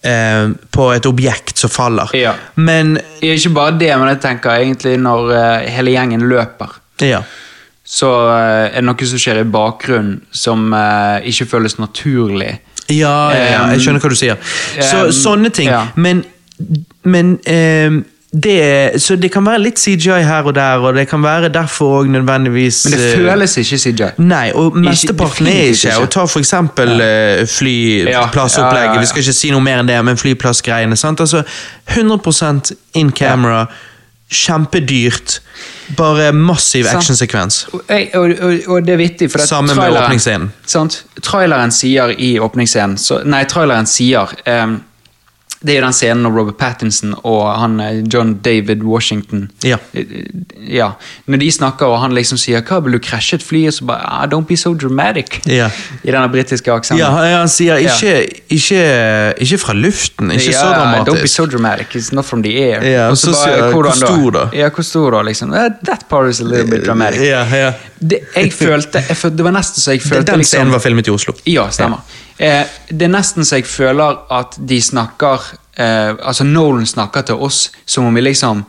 eh, 0.04 0.50
på 0.70 0.88
et 0.94 1.06
objekt 1.08 1.58
som 1.58 1.72
faller. 1.72 2.10
Ja. 2.18 2.34
Men 2.56 2.98
Ikke 3.20 3.50
bare 3.56 3.78
det, 3.80 3.90
men 3.98 4.12
jeg 4.12 4.20
tenker 4.24 4.58
egentlig 4.58 4.98
når 5.00 5.32
eh, 5.38 5.70
hele 5.78 5.96
gjengen 5.96 6.28
løper. 6.30 6.78
ja. 7.00 7.22
Så 7.84 8.08
eh, 8.32 8.70
er 8.72 8.80
det 8.80 8.86
noe 8.88 9.06
som 9.06 9.20
skjer 9.20 9.42
i 9.42 9.48
bakgrunnen 9.52 10.22
som 10.32 10.70
eh, 10.72 11.26
ikke 11.28 11.44
føles 11.50 11.74
naturlig. 11.76 12.54
Ja, 12.88 13.28
ja, 13.36 13.58
jeg 13.74 13.82
skjønner 13.84 14.00
hva 14.00 14.08
du 14.08 14.16
sier. 14.16 14.38
Så, 14.80 15.02
Um, 15.04 15.12
sånne 15.12 15.50
ting. 15.52 15.68
Men, 16.00 16.22
men 17.04 17.34
det, 18.42 19.02
så 19.02 19.14
det 19.16 19.30
kan 19.30 19.46
være 19.46 19.60
litt 19.62 19.78
CGI 19.78 20.24
her 20.26 20.48
og 20.48 20.54
der, 20.56 20.82
og 20.82 20.96
det 20.96 21.06
kan 21.08 21.22
være 21.22 21.48
derfor 21.54 22.00
òg 22.00 22.08
nødvendigvis 22.10 22.80
Men 22.84 22.98
det 22.98 23.10
eh, 23.12 23.18
føles 23.20 23.56
ikke 23.56 23.78
CGI. 23.78 24.08
Nei, 24.18 24.48
og 24.54 24.76
mesteparten 24.76 25.46
er 25.46 25.70
ikke. 25.70 25.92
Og 26.02 26.10
ta 26.10 26.24
for 26.26 26.42
eksempel 26.42 27.00
eh, 27.00 27.44
flyplassopplegget. 27.46 28.74
Ja, 28.74 28.80
ja, 28.80 28.88
ja, 28.88 28.94
ja. 28.94 29.00
Vi 29.00 29.06
skal 29.06 29.22
ikke 29.22 29.36
si 29.38 29.50
noe 29.54 29.62
mer 29.62 29.84
enn 29.84 29.90
det, 29.90 29.98
men 30.04 30.18
flyplassgreiene. 30.18 30.98
sant? 30.98 31.22
Altså, 31.22 31.44
100% 31.94 32.72
in 32.98 33.12
camera, 33.14 33.66
kjempedyrt. 34.30 35.38
Bare 35.96 36.32
massiv 36.32 36.88
actionsekvens. 36.90 37.66
Og, 37.72 37.84
og, 38.14 38.34
og, 38.40 38.54
og 38.66 38.86
det 38.86 38.96
er 38.96 38.98
vittig, 38.98 39.30
for 39.30 39.46
Sammen 39.46 39.76
med 39.76 39.94
åpningsscenen. 39.94 40.50
Sant? 40.66 41.04
Traileren 41.22 41.70
sier 41.70 42.10
i 42.18 42.34
åpningsscenen 42.42 42.98
Nei, 43.30 43.44
traileren 43.44 43.86
sier 43.86 44.32
ehm, 44.48 44.80
Det 45.64 45.72
er 45.72 45.78
jo 45.80 45.84
den 45.86 45.94
scenen 45.96 46.22
når 46.26 46.34
Robert 46.36 46.56
Pattinson 46.60 47.14
og 47.24 47.46
han 47.58 47.78
eh, 47.80 48.02
John 48.12 48.34
David 48.44 48.82
Washington 48.84 49.46
Ja. 49.64 49.76
eh, 49.94 50.04
ja, 50.68 50.90
Når 51.26 51.40
de 51.40 51.50
snakker, 51.52 51.86
og 51.86 52.00
han 52.02 52.12
liksom 52.12 52.38
sier 52.38 52.60
'Hva, 52.60 52.82
vil 52.84 52.92
du 52.92 52.98
krasje 52.98 53.34
et 53.38 53.42
fly?' 53.42 53.66
Og 53.66 53.72
så 53.72 53.86
bare 53.86 54.00
ah, 54.04 54.26
'Don't 54.28 54.44
be 54.46 54.56
so 54.56 54.74
dramatic'. 54.74 55.40
Ja. 55.46 55.70
I 56.04 56.10
denne 56.10 56.28
britiske 56.28 56.72
aksenten. 56.72 56.98
Ja, 56.98 57.10
han- 57.38 57.48
sier 57.48 57.76
ikke, 57.76 58.26
ikke, 58.50 59.34
ikke 59.40 59.58
fra 59.58 59.72
luften, 59.72 60.30
ikke 60.30 60.52
så 60.52 60.66
dramatisk. 60.74 61.08
Don't 61.10 61.22
be 61.22 61.28
so 61.28 61.46
dramatic, 61.46 61.86
it's 61.96 62.12
not 62.12 62.24
from 62.24 62.42
the 62.42 62.52
air. 62.58 62.82
Ja, 62.84 63.08
Og 63.08 63.16
så 63.16 63.32
sier 63.32 63.56
jeg, 63.64 63.72
hvor 63.72 63.90
stor 63.96 64.30
da? 64.30 64.48
Ja, 64.52 64.68
hvor 64.68 64.82
stor 64.84 65.10
da, 65.10 65.22
liksom. 65.22 65.54
Eh, 65.54 65.68
That 65.84 66.04
part 66.08 66.30
is 66.30 66.40
a 66.40 66.44
little 66.44 66.70
bit 66.70 66.84
dramatic. 66.86 67.20
Ja, 67.20 67.44
ja. 67.56 67.72
Det, 68.00 68.18
jeg 68.36 68.52
følte, 68.52 69.04
jeg 69.08 69.16
følte, 69.16 69.36
det 69.36 69.44
var 69.44 69.50
nesten 69.52 69.80
så 69.80 69.90
jeg 69.90 70.02
følte 70.02 70.26
Den 70.32 70.38
liksom, 70.42 70.58
scenen 70.58 70.72
var 70.72 70.78
filmet 70.78 71.06
i 71.06 71.10
Oslo. 71.10 71.34
Ja, 71.46 71.68
stemmer. 71.70 71.98
Eh, 72.38 72.66
det 72.90 73.02
er 73.06 73.12
nesten 73.14 73.44
så 73.46 73.60
jeg 73.60 73.66
føler 73.70 74.16
at 74.34 74.56
de 74.58 74.80
snakker 74.82 75.44
eh, 75.78 76.14
Altså 76.18 76.42
Nolan 76.44 76.86
snakker 76.86 77.22
til 77.28 77.34
oss 77.34 77.68
som 77.86 78.08
om 78.08 78.14
vi 78.14 78.20
liksom 78.26 78.64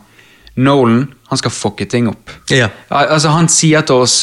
Nolan, 0.56 1.08
han 1.28 1.38
skal 1.38 1.50
fucke 1.50 1.84
ting 1.90 2.06
opp. 2.08 2.30
Ja. 2.50 2.68
Al- 2.90 3.10
Altså 3.16 3.28
Han 3.34 3.48
sier 3.48 3.80
til 3.84 3.94
oss 4.06 4.14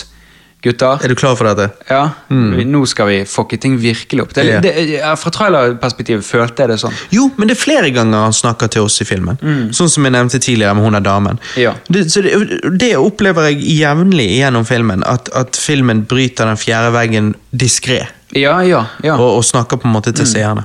Gutter, 0.64 0.99
Er 1.03 1.11
du 1.11 1.16
klar 1.20 1.36
for 1.36 1.43
dette? 1.49 1.70
ja, 1.89 2.09
Mm. 2.32 2.53
nå 2.72 2.86
skal 2.88 3.07
vi 3.09 3.18
fucke 3.28 3.57
ting 3.59 3.76
virkelig 3.82 4.22
opp. 4.24 4.34
Det, 4.34 4.45
yeah. 4.45 4.61
det, 4.64 5.01
fra 5.20 5.32
trailerperspektivet 5.36 6.24
følte 6.24 6.64
jeg 6.64 6.70
det 6.72 6.78
sånn. 6.80 6.93
Jo, 7.11 7.26
men 7.38 7.49
det 7.51 7.57
er 7.57 7.61
flere 7.61 7.89
ganger 7.91 8.24
han 8.30 8.34
snakker 8.34 8.72
til 8.72 8.86
oss 8.88 9.01
i 9.03 9.05
filmen. 9.05 9.38
Sånn 9.76 9.89
som 9.91 10.03
jeg 10.07 10.14
nevnte 10.16 10.39
tidligere 10.39 10.74
med 10.80 10.84
hun 10.88 10.95
er 10.95 11.03
damen. 11.03 11.39
Ja. 11.59 11.74
Det, 11.89 12.05
så 12.11 12.24
det, 12.24 12.34
det 12.80 12.93
opplever 12.95 13.49
jeg 13.51 13.59
jevnlig 13.82 14.30
gjennom 14.39 14.66
filmen, 14.66 15.03
at, 15.03 15.28
at 15.36 15.59
filmen 15.59 16.05
bryter 16.07 16.47
den 16.47 16.57
fjerde 16.57 16.93
veggen 16.95 17.34
diskré. 17.51 18.05
Ja, 18.32 18.61
ja, 18.64 18.86
ja. 19.03 19.18
og, 19.20 19.38
og 19.41 19.43
snakker 19.45 19.78
på 19.84 19.89
en 19.91 19.93
måte 19.99 20.14
til 20.16 20.26
seerne. 20.26 20.64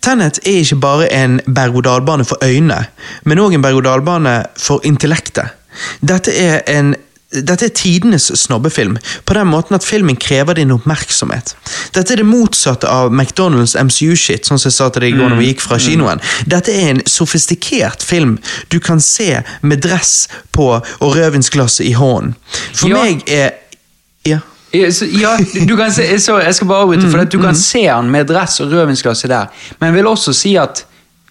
Tenet 0.00 0.38
er 0.48 0.62
ikke 0.62 0.78
bare 0.80 1.08
en 1.12 1.40
berg-og-dal-bane 1.44 2.24
for 2.24 2.40
øynene, 2.44 2.86
men 3.28 3.40
òg 3.42 3.56
en 3.56 3.64
berg-og-dal-bane 3.64 4.32
for 4.56 4.80
intellektet. 4.88 5.52
Dette 6.00 6.32
er 6.32 6.62
en 6.72 6.94
dette 7.30 7.64
er 7.68 7.74
tidenes 7.78 8.24
snobbefilm, 8.34 8.96
på 9.24 9.34
den 9.36 9.46
måten 9.46 9.76
at 9.76 9.84
filmen 9.86 10.16
krever 10.18 10.54
din 10.58 10.72
oppmerksomhet. 10.74 11.52
Dette 11.94 12.12
er 12.16 12.22
det 12.22 12.26
motsatte 12.26 12.88
av 12.90 13.12
McDonald's 13.14 13.76
MCU-shit, 13.78 14.48
sånn 14.48 14.58
som 14.58 14.68
jeg 14.70 14.74
sa 14.74 14.88
til 14.90 15.04
deg 15.04 15.14
i 15.14 15.18
går 15.20 15.30
når 15.30 15.38
vi 15.38 15.50
gikk 15.52 15.62
fra 15.62 15.78
kinoen. 15.78 16.20
Dette 16.50 16.74
er 16.74 16.90
en 16.96 17.02
sofistikert 17.06 18.02
film 18.02 18.38
du 18.74 18.80
kan 18.82 18.98
se 19.00 19.42
med 19.62 19.82
dress 19.86 20.28
på 20.50 20.66
og 20.80 21.14
rødvinsglasset 21.16 21.86
i 21.86 21.92
hånden. 21.94 22.34
For 22.74 22.88
Ja. 22.90 23.02
meg 23.04 23.22
er 23.28 23.50
Ja. 24.26 24.38
Ja, 24.74 24.90
så, 24.90 25.06
ja, 25.06 25.36
du 25.66 25.76
kan 25.76 25.90
se, 25.92 26.04
sorry, 26.18 26.44
jeg 26.44 26.54
skal 26.54 26.66
bare 26.68 26.82
avbryte, 26.84 27.06
Mm, 27.06 27.10
for 27.10 27.24
du 27.24 27.38
kan 27.42 27.54
se 27.54 27.86
han 27.86 28.10
med 28.10 28.26
dress 28.28 28.60
og 28.60 28.70
rødvinsglasset 28.72 29.30
der. 29.30 29.46
Men 29.80 29.86
jeg 29.88 29.94
vil 29.94 30.06
også 30.06 30.32
si 30.32 30.56
at 30.56 30.84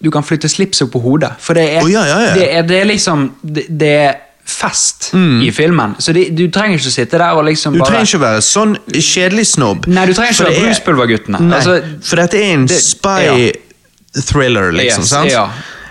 du 0.04 0.10
kan 0.10 0.22
flytte 0.24 0.48
slipset 0.48 0.90
på 0.90 0.98
hodet. 1.00 1.30
For 1.38 1.54
det 1.54 1.76
er, 1.76 1.82
oh, 1.84 1.90
ja. 1.92 2.34
Det 2.34 2.48
er, 2.54 2.62
det 2.62 2.80
er 2.80 2.84
liksom 2.84 3.30
Det, 3.42 3.66
det 3.80 3.88
er 3.88 4.12
fest 4.50 5.10
i 5.14 5.50
filmen. 5.54 5.94
Så 6.02 6.12
de, 6.16 6.26
du 6.34 6.44
trenger 6.52 6.78
ikke 6.80 6.90
å 6.90 6.94
sitte 6.94 7.18
der 7.22 7.38
og 7.38 7.44
liksom 7.48 7.76
bare 7.78 7.86
Du 7.86 7.92
trenger 7.92 8.08
ikke 8.10 8.20
å 8.20 8.24
være 8.26 8.42
sånn 8.44 8.76
kjedelig 8.96 9.46
snobb. 9.54 9.86
Nei, 9.90 10.06
du 10.10 10.14
trenger 10.16 10.34
ikke 10.34 10.44
å 10.44 10.50
være 10.50 10.58
er- 10.60 10.66
Bruspulverguttene. 10.68 11.42
Altså, 11.56 11.76
for 12.10 12.16
dette 12.22 12.40
er 12.40 12.52
en 12.54 12.66
det- 12.66 12.80
spy-thriller, 12.82 14.72
liksom. 14.72 15.02
Yes, 15.06 15.08
sant? 15.14 15.30
ja. 15.30 15.46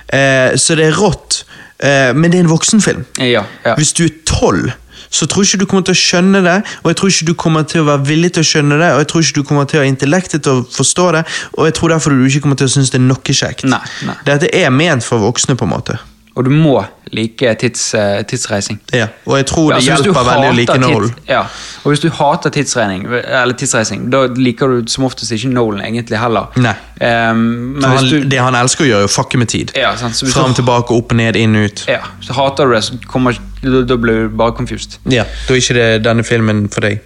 Eh, 0.09 0.55
så 0.57 0.75
det 0.75 0.87
er 0.89 0.95
rått, 0.97 1.43
eh, 1.79 2.13
men 2.13 2.31
det 2.31 2.39
er 2.39 2.43
en 2.47 2.51
voksenfilm. 2.53 3.05
Ja, 3.17 3.43
ja. 3.65 3.75
Hvis 3.77 3.93
du 3.93 4.05
er 4.05 4.13
tolv, 4.25 4.71
så 5.11 5.25
tror 5.25 5.43
ikke 5.45 5.57
du 5.59 5.65
kommer 5.65 5.85
til 5.85 5.95
å 5.95 5.97
skjønne 5.97 6.41
det, 6.45 6.57
og 6.83 6.89
jeg 6.91 6.97
tror 6.99 7.09
ikke 7.09 7.25
du 7.25 7.33
kommer 7.33 7.63
til 7.65 7.81
å 7.81 7.85
være 7.87 8.05
villig 8.05 8.33
til 8.35 8.43
å 8.43 8.49
skjønne 8.49 8.77
det, 8.81 8.89
og 8.93 8.99
jeg 9.01 9.07
tror 9.09 9.21
ikke 9.25 9.33
du 9.39 9.43
kommer 9.43 9.65
til 9.69 9.79
å 9.79 9.83
ha 9.83 9.89
intellektet 9.89 10.43
til 10.45 10.59
å 10.59 10.65
forstå 10.69 11.11
det, 11.15 11.23
og 11.57 11.65
jeg 11.65 11.73
tror 11.79 11.89
derfor 11.95 12.13
du 12.13 12.25
ikke 12.27 12.41
kommer 12.45 12.59
til 12.59 12.67
å 12.69 12.73
synes 12.75 12.91
det 12.93 12.99
er 13.01 13.05
noe 13.07 13.33
kjekt. 13.39 13.63
Nei, 13.65 13.81
nei. 14.05 14.15
Dette 14.25 14.49
er 14.53 14.69
ment 14.69 15.03
for 15.05 15.17
voksne, 15.23 15.55
på 15.57 15.65
en 15.65 15.73
måte. 15.73 15.97
Og 16.39 16.45
du 16.47 16.53
må 16.55 16.77
like 17.11 17.49
tids, 17.59 17.81
eh, 17.97 18.21
tidsreising. 18.23 18.77
Ja, 18.95 19.07
og 19.27 19.35
jeg 19.35 19.45
tror 19.49 19.73
det 19.73 19.81
Ja, 19.83 19.95
altså, 19.97 20.05
hjelper 20.05 20.23
veldig 20.29 20.49
å 20.49 20.55
like 20.55 20.77
Nolan. 20.79 21.09
Ja, 21.27 21.39
og 21.83 21.89
hvis 21.91 21.99
du 21.99 22.07
hater 22.15 22.53
tidsreising, 22.53 24.05
da 24.13 24.21
liker 24.37 24.71
du 24.71 24.87
som 24.93 25.03
oftest 25.03 25.33
ikke 25.35 25.49
Nolan 25.51 25.81
egentlig 25.83 26.19
heller. 26.21 26.47
Nei. 26.55 26.75
Um, 27.01 27.41
men 27.75 27.81
For 27.81 27.89
hvis 27.89 27.99
han, 27.99 28.09
du, 28.23 28.29
det 28.31 28.39
han 28.39 28.55
elsker 28.55 28.85
å 28.85 28.87
gjøre, 28.87 29.07
er 29.07 29.11
å 29.11 29.11
fucke 29.11 29.41
med 29.41 29.51
tid. 29.51 29.73
Ja, 29.75 29.91
sant, 29.99 30.15
Fram, 30.31 30.53
du- 30.53 30.61
tilbake, 30.61 30.95
opp, 30.95 31.11
ned, 31.17 31.35
inn, 31.35 31.55
ut. 31.59 31.83
ja, 31.89 31.99
så 32.23 32.37
hater 32.39 32.69
du 32.69 32.77
det, 32.77 32.83
så 32.87 32.99
kommer, 33.09 33.35
da, 33.63 33.81
da 33.89 33.99
blir 33.99 34.23
du 34.29 34.29
bare 34.39 34.55
confused. 34.55 34.99
Ja, 35.09 35.25
Da 35.47 35.53
er 35.57 35.59
ikke 35.59 35.73
det 35.81 36.03
denne 36.07 36.23
filmen 36.23 36.69
for 36.71 36.87
deg. 36.87 37.01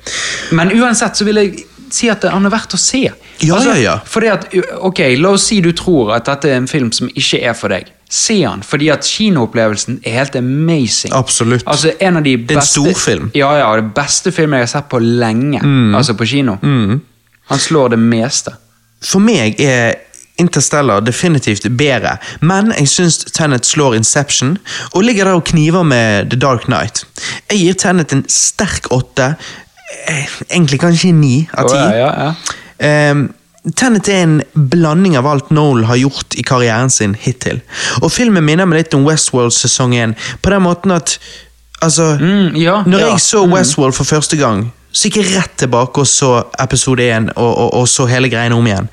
Men 0.51 0.69
uansett 0.77 1.17
så 1.17 1.25
vil 1.25 1.41
jeg 1.41 1.65
si 1.93 2.09
at 2.09 2.23
han 2.29 2.45
er 2.45 2.53
verdt 2.53 2.73
å 2.75 2.77
se. 2.81 3.07
Ja, 3.41 3.57
ja, 3.63 3.73
ja. 3.81 3.97
Fordi 4.05 4.29
at, 4.29 4.47
ok, 4.81 4.99
La 5.17 5.33
oss 5.33 5.47
si 5.49 5.59
du 5.61 5.71
tror 5.73 6.13
at 6.15 6.25
dette 6.29 6.49
er 6.51 6.57
en 6.61 6.67
film 6.69 6.91
som 6.91 7.09
ikke 7.09 7.41
er 7.41 7.53
for 7.57 7.69
deg. 7.73 7.89
Se 8.13 8.35
han, 8.43 8.61
fordi 8.61 8.91
at 8.93 9.07
kinoopplevelsen 9.07 9.95
er 10.05 10.19
helt 10.19 10.35
amazing. 10.37 11.13
Absolutt. 11.17 11.63
Altså 11.65 11.95
en 11.97 12.19
av 12.19 12.25
de 12.25 12.35
beste, 12.37 12.53
det 12.53 12.59
er 12.59 12.61
en 12.61 12.69
storfilm. 12.69 13.31
Ja, 13.33 13.49
ja, 13.57 13.71
det 13.79 13.89
beste 13.95 14.31
filmen 14.35 14.59
jeg 14.59 14.67
har 14.67 14.73
sett 14.75 14.89
på 14.91 14.99
lenge. 15.01 15.63
Mm. 15.63 15.95
Altså 15.97 16.13
på 16.19 16.27
kino. 16.29 16.57
Han 17.49 17.59
slår 17.59 17.95
det 17.95 17.99
meste. 18.03 18.53
For 19.03 19.23
meg 19.23 19.57
er 19.61 19.95
Interstellar 20.41 21.03
definitivt 21.05 21.67
bedre, 21.77 22.15
men 22.41 22.71
jeg 22.73 22.89
syns 22.89 23.19
Tenet 23.35 23.67
slår 23.69 23.99
Inception, 23.99 24.55
og 24.93 25.03
ligger 25.05 25.29
der 25.29 25.37
og 25.37 25.43
kniver 25.45 25.85
med 25.85 26.31
The 26.31 26.39
Dark 26.41 26.65
Knight. 26.65 27.03
Jeg 27.51 27.59
gir 27.59 27.77
Tenet 27.77 28.15
en 28.15 28.23
sterk 28.29 28.89
åtte, 28.91 29.35
eh, 30.07 30.25
egentlig 30.49 30.79
kanskje 30.81 31.11
ni 31.13 31.35
av 31.53 31.69
ti. 31.69 31.77
Oh, 31.77 31.81
ja, 31.81 31.97
ja, 31.97 32.11
ja. 32.23 32.33
Ehm, 32.87 33.27
Tenet 33.79 34.09
er 34.11 34.23
en 34.25 34.41
blanding 34.53 35.15
av 35.15 35.27
alt 35.29 35.49
Noel 35.55 35.85
har 35.87 35.95
gjort 35.95 36.35
i 36.35 36.43
karrieren 36.43 36.89
sin 36.91 37.13
hittil. 37.15 37.61
Og 38.01 38.11
filmen 38.11 38.43
minner 38.43 38.67
meg 38.67 38.81
litt 38.81 38.95
om 38.97 39.05
Westworld 39.07 39.55
sesong 39.55 39.95
1, 39.95 40.15
på 40.43 40.51
den 40.53 40.65
måten 40.67 40.91
at 40.95 41.17
Altså, 41.83 42.13
Mm, 42.15 42.55
ja, 42.55 42.77
når 42.87 42.99
ja. 42.99 43.07
jeg 43.11 43.19
så 43.19 43.41
Westworld 43.51 43.93
for 43.93 44.07
første 44.07 44.37
gang, 44.39 44.71
så 44.91 45.09
gikk 45.09 45.17
jeg 45.19 45.33
rett 45.35 45.55
tilbake 45.59 45.99
og 45.99 46.07
så 46.07 46.29
episode 46.63 47.03
1 47.03 47.31
og, 47.35 47.49
og, 47.57 47.73
og 47.73 47.87
så 47.91 48.05
hele 48.07 48.29
greiene 48.31 48.55
om 48.55 48.67
igjen. 48.67 48.87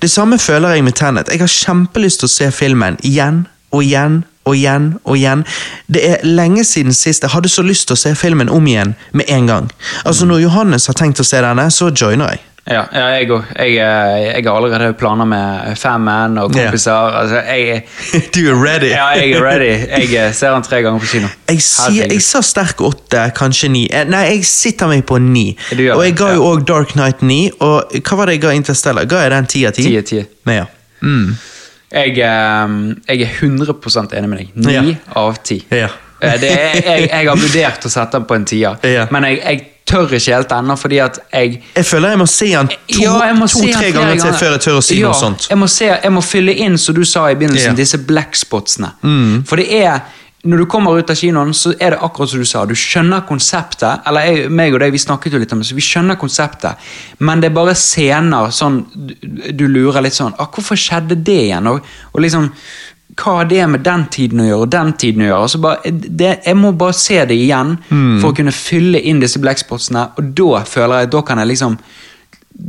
Det 0.00 0.08
samme 0.10 0.38
føler 0.38 0.72
jeg 0.78 0.84
med 0.86 0.96
Tenet. 0.96 1.28
Jeg 1.28 1.42
har 1.42 1.52
kjempelyst 1.52 2.22
til 2.22 2.30
å 2.30 2.32
se 2.32 2.48
filmen 2.54 2.96
igjen 3.04 3.42
og 3.76 3.84
igjen 3.84 4.22
og 4.48 4.56
igjen 4.56 4.86
og 5.04 5.18
igjen. 5.18 5.44
Det 5.92 6.04
er 6.14 6.24
lenge 6.24 6.64
siden 6.64 6.96
sist 6.96 7.26
jeg 7.26 7.34
hadde 7.34 7.52
så 7.52 7.62
lyst 7.66 7.90
til 7.90 7.98
å 7.98 8.00
se 8.06 8.14
filmen 8.16 8.48
om 8.48 8.66
igjen 8.66 8.94
med 9.12 9.28
en 9.28 9.46
gang. 9.50 9.68
Altså 10.04 10.24
Når 10.24 10.40
Johannes 10.46 10.86
har 10.88 10.96
tenkt 10.96 11.20
å 11.20 11.26
se 11.28 11.42
denne, 11.44 11.68
så 11.70 11.90
joiner 11.92 12.32
jeg. 12.38 12.40
Ja, 12.70 12.84
ja 12.94 13.06
jeg 13.18 13.30
òg. 13.34 13.48
Jeg, 13.58 13.76
eh, 13.82 14.26
jeg 14.30 14.44
har 14.46 14.56
allerede 14.56 14.94
planer 14.98 15.26
med 15.26 15.76
fanman 15.80 16.38
og 16.38 16.52
kompiser. 16.54 17.16
Altså, 17.20 17.40
jeg, 17.50 17.82
du 18.34 18.40
er 18.52 18.58
ready. 18.62 18.90
ja, 18.92 19.08
jeg 19.18 19.32
er 19.34 19.42
ready. 19.44 19.70
Jeg 19.90 20.14
eh, 20.28 20.32
ser 20.36 20.54
han 20.54 20.62
tre 20.66 20.82
ganger 20.86 21.02
på 21.02 21.10
kino. 21.16 21.30
Jeg, 21.50 21.62
sier, 21.66 22.06
jeg 22.12 22.22
sa 22.22 22.42
sterk 22.46 22.82
åtte, 22.86 23.24
kanskje 23.36 23.72
ni. 23.74 23.84
Eh, 23.90 24.06
Nei, 24.10 24.22
jeg 24.36 24.44
sitter 24.48 24.90
meg 24.92 25.02
på 25.08 25.18
ni. 25.22 25.48
Og 25.90 26.04
jeg 26.06 26.14
ga 26.20 26.32
jo 26.36 26.46
òg 26.52 26.62
Dark 26.68 26.94
Knight 26.94 27.24
ni. 27.26 27.40
Og 27.58 27.96
hva 27.98 28.20
var 28.20 28.30
det 28.30 28.38
jeg 28.38 28.44
ga 28.46 28.54
Interstellar? 28.60 29.08
Ga 29.10 29.24
jeg 29.26 29.34
den 29.34 29.50
ti 29.50 29.64
av 29.66 29.74
ti? 29.76 30.22
Ja. 30.54 30.68
Mm. 31.02 31.34
Jeg, 31.90 32.14
eh, 32.22 32.76
jeg 33.10 33.26
er 33.26 33.34
100 33.40 34.14
enig 34.14 34.30
med 34.30 34.38
deg. 34.44 34.54
Ni 34.54 34.78
Ja. 34.78 34.86
av 35.18 35.42
ti. 35.42 35.58
Ja. 35.74 35.90
Er, 36.20 36.36
jeg, 36.38 37.08
jeg 37.08 37.26
har 37.26 37.36
vurdert 37.40 37.86
å 37.88 37.90
sette 37.90 38.18
den 38.18 38.26
på 38.28 38.36
en 38.36 38.44
tier, 38.44 38.76
Ja. 38.84 39.06
men 39.10 39.24
jeg, 39.24 39.38
jeg 39.40 39.62
tør 39.90 40.14
ikke 40.16 40.36
helt 40.36 40.54
ennå, 40.56 40.76
fordi 40.80 41.02
at 41.04 41.20
jeg 41.32 41.58
Jeg 41.76 41.86
føler 41.86 42.14
jeg 42.14 42.22
må 42.22 42.28
se 42.30 42.38
se 42.40 42.64
to-tre 43.58 43.86
ja, 43.86 43.92
to, 43.92 43.98
ganger 43.98 44.22
til 44.22 44.38
før 44.38 44.56
jeg 44.56 44.64
tør 44.66 44.78
å 44.78 44.86
si 44.86 45.00
ja, 45.00 45.10
noe 45.10 45.18
sånt. 45.18 45.50
Jeg 45.50 45.58
må, 45.58 45.68
se, 45.70 45.90
jeg 45.90 46.14
må 46.14 46.24
fylle 46.24 46.54
inn, 46.66 46.78
som 46.78 46.96
du 46.96 47.04
sa 47.04 47.26
i 47.30 47.36
begynnelsen, 47.36 47.72
yeah. 47.72 47.76
Mm. 47.76 47.82
disse 47.82 48.00
blackspotsene. 48.08 48.94
For 49.50 49.60
det 49.60 49.68
er 49.82 50.00
når 50.42 50.62
du 50.62 50.66
kommer 50.72 50.96
ut 50.96 51.10
av 51.12 51.18
kinoen, 51.20 51.50
så 51.52 51.74
er 51.76 51.92
det 51.92 51.98
akkurat 52.00 52.30
som 52.32 52.40
du 52.40 52.48
sa. 52.48 52.62
Du 52.64 52.72
skjønner 52.78 53.26
konseptet. 53.28 54.06
Eller 54.08 54.28
jeg, 54.28 54.46
meg 54.56 54.72
og 54.72 54.80
deg, 54.80 54.94
vi 54.94 55.02
snakket 55.02 55.34
jo 55.36 55.40
litt 55.42 55.52
om 55.52 55.60
det, 55.60 55.68
så 55.68 55.76
vi 55.76 55.84
skjønner 55.84 56.16
konseptet. 56.20 56.86
Men 57.20 57.42
det 57.42 57.50
er 57.50 57.58
bare 57.58 57.76
scener 57.76 58.48
sånn 58.54 58.80
Du, 58.94 59.12
du 59.52 59.66
lurer 59.68 60.00
litt 60.04 60.16
sånn 60.16 60.32
ah, 60.40 60.48
Hvorfor 60.48 60.78
skjedde 60.80 61.18
det 61.20 61.36
igjen? 61.50 61.68
Og, 61.68 61.84
og 62.14 62.24
liksom 62.24 62.48
Hva 63.16 63.32
har 63.40 63.44
det 63.50 63.64
med 63.68 63.82
den 63.84 64.04
tiden 64.12 64.40
å 64.40 64.44
gjøre, 64.46 64.60
og 64.66 64.70
den 64.72 64.92
tiden 64.92 65.22
å 65.22 65.26
gjøre? 65.26 65.40
Altså 65.42 65.58
så 65.58 65.62
bare, 65.64 65.90
det, 66.20 66.30
jeg 66.46 66.56
må 66.56 66.70
bare 66.78 66.92
se 66.96 67.18
det 67.26 67.36
igjen 67.36 67.76
Mm. 67.90 68.20
for 68.20 68.30
å 68.30 68.36
kunne 68.36 68.52
fylle 68.52 69.00
inn 69.02 69.20
disse 69.20 69.38
blackspotsene, 69.42 70.04
og 70.16 70.30
da 70.38 70.62
føler 70.64 71.00
jeg 71.04 71.10
da 71.10 71.22
kan 71.22 71.38
jeg 71.38 71.48
liksom 71.48 71.78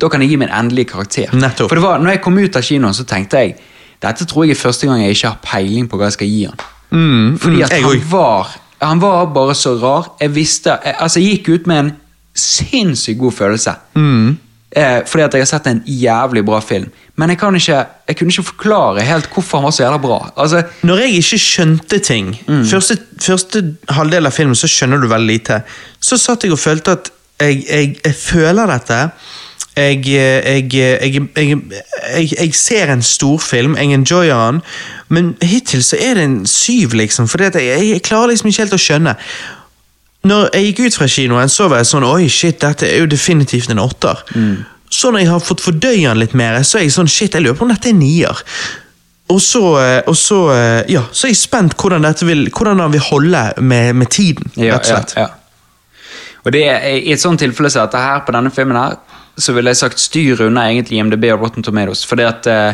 da 0.01 0.07
kan 0.09 0.21
jeg 0.21 0.29
gi 0.31 0.35
min 0.37 0.49
endelige 0.49 0.85
karakter. 0.93 1.31
Nettopp. 1.35 1.67
For 1.69 1.75
det 1.75 1.83
var, 1.83 1.99
når 1.99 2.11
jeg 2.15 2.21
kom 2.21 2.37
ut 2.39 2.55
av 2.55 2.61
kinoen, 2.63 2.93
så 2.95 3.03
tenkte 3.03 3.37
jeg 3.43 3.55
dette 4.01 4.25
tror 4.25 4.45
jeg 4.45 4.55
er 4.55 4.61
første 4.61 4.87
gang 4.87 5.01
jeg 5.03 5.15
ikke 5.17 5.27
har 5.29 5.39
peiling 5.43 5.87
på 5.89 5.97
hva 5.99 6.07
jeg 6.09 6.13
skal 6.17 6.27
gi 6.31 6.45
han. 6.45 6.61
Mm, 6.91 7.37
Fordi 7.39 7.55
mm, 7.55 7.63
at 7.63 7.71
han 7.71 8.01
var 8.11 8.47
Han 8.81 8.99
var 8.99 9.25
bare 9.31 9.53
så 9.55 9.75
rar. 9.81 10.07
Jeg 10.19 10.33
visste 10.35 10.73
jeg, 10.83 10.95
Altså, 10.99 11.19
jeg 11.19 11.37
gikk 11.37 11.49
ut 11.53 11.67
med 11.67 11.77
en 11.79 11.91
sinnssykt 12.35 13.19
god 13.19 13.31
følelse. 13.31 13.75
Mm. 13.95 14.37
Eh, 14.71 15.01
fordi 15.05 15.23
at 15.23 15.33
jeg 15.35 15.41
har 15.43 15.49
sett 15.49 15.65
en 15.67 15.81
jævlig 15.85 16.45
bra 16.47 16.61
film. 16.63 16.87
Men 17.19 17.29
jeg, 17.29 17.37
kan 17.41 17.55
ikke, 17.55 17.79
jeg 18.07 18.17
kunne 18.17 18.31
ikke 18.31 18.43
forklare 18.43 19.03
helt 19.03 19.27
hvorfor 19.33 19.59
han 19.59 19.67
var 19.67 19.73
så 19.75 19.83
jævla 19.83 19.97
bra. 19.99 20.19
Altså, 20.37 20.63
Når 20.87 20.97
jeg 20.97 21.17
ikke 21.19 21.37
skjønte 21.37 21.99
ting 21.99 22.39
Mm. 22.47 22.63
første, 22.65 22.97
første 23.19 23.75
halvdel 23.89 24.25
av 24.25 24.31
filmen 24.31 24.55
så 24.55 24.67
skjønner 24.67 25.01
du 25.01 25.07
veldig 25.07 25.27
lite. 25.27 25.61
Så 25.99 26.17
satt 26.17 26.43
jeg 26.43 26.51
og 26.51 26.59
følte 26.59 26.91
at 26.91 27.11
jeg, 27.39 27.65
jeg, 27.69 27.95
jeg 28.05 28.15
føler 28.15 28.65
dette. 28.65 29.09
Jeg, 29.75 30.05
jeg, 30.05 30.71
jeg, 30.71 32.31
jeg, 32.39 32.53
ser 32.53 32.91
en 32.91 33.01
storfilm, 33.01 33.75
jeg 33.77 33.93
enjoyer 33.95 34.51
den, 34.51 34.61
men 35.09 35.35
hittil 35.41 35.83
så 35.83 35.95
er 35.99 36.13
det 36.13 36.23
en 36.23 36.45
syv, 36.47 36.93
liksom. 36.93 37.27
For 37.27 37.39
jeg 37.43 38.01
klarer 38.03 38.27
liksom 38.27 38.49
ikke 38.51 38.65
helt 38.65 38.75
å 38.75 38.81
skjønne. 38.81 39.15
Når 40.27 40.49
jeg 40.53 40.65
gikk 40.67 40.79
ut 40.85 40.95
fra 40.99 41.07
kinoen, 41.09 41.49
så 41.49 41.65
var 41.71 41.81
jeg 41.81 41.87
sånn 41.89 42.03
Oi, 42.05 42.27
shit, 42.29 42.59
dette 42.61 42.85
er 42.85 42.99
jo 43.01 43.07
definitivt 43.09 43.71
en 43.73 43.79
åtter. 43.81 44.19
Så 44.91 45.09
når 45.11 45.23
jeg 45.23 45.29
har 45.31 45.39
fått 45.39 45.61
fordøye 45.63 46.03
den 46.09 46.19
litt 46.19 46.33
mer, 46.37 46.59
så 46.67 46.77
er 46.77 46.83
jeg 46.85 46.93
sånn 46.93 47.09
Shit, 47.09 47.33
jeg 47.33 47.41
lurer 47.45 47.57
på 47.57 47.65
om 47.65 47.71
dette 47.73 47.89
er 47.89 47.95
en 47.95 47.99
nier. 48.03 48.41
Og 49.31 49.39
så, 49.41 49.61
eh, 49.79 50.01
og 50.11 50.15
så, 50.19 50.37
eh, 50.51 50.81
ja, 50.91 51.05
så 51.15 51.25
er 51.27 51.31
jeg 51.31 51.39
spent 51.39 51.77
hvordan 51.79 52.03
dette 52.03 52.25
vil, 52.27 52.49
hvordan 52.51 52.79
han 52.83 52.91
vil 52.91 52.99
holde 53.05 53.43
med, 53.63 53.95
med 53.95 54.09
tiden. 54.11 54.51
Ja, 54.59 54.75
rett 54.75 54.89
og 54.89 54.91
slett. 54.91 55.13
Ja, 55.15 55.21
ja. 55.21 55.29
Og 56.43 56.51
det 56.51 56.63
er, 56.67 56.85
I 56.99 57.13
et 57.13 57.21
sånt 57.21 57.39
tilfelle 57.39 57.69
som 57.71 57.85
dette 57.85 58.01
her, 58.01 58.19
på 58.27 58.33
denne 58.35 58.51
filmen 58.51 58.75
her, 58.75 58.97
så 59.39 59.53
ville 59.55 59.71
jeg 59.71 59.77
sagt 59.79 60.01
styr 60.03 60.41
unna 60.49 60.65
egentlig 60.69 60.97
IMDb 60.99 61.29
og 61.31 61.45
Rotten 61.45 61.63
Tomatoes. 61.63 62.01
Fordi 62.09 62.25
at 62.27 62.49
eh, 62.51 62.73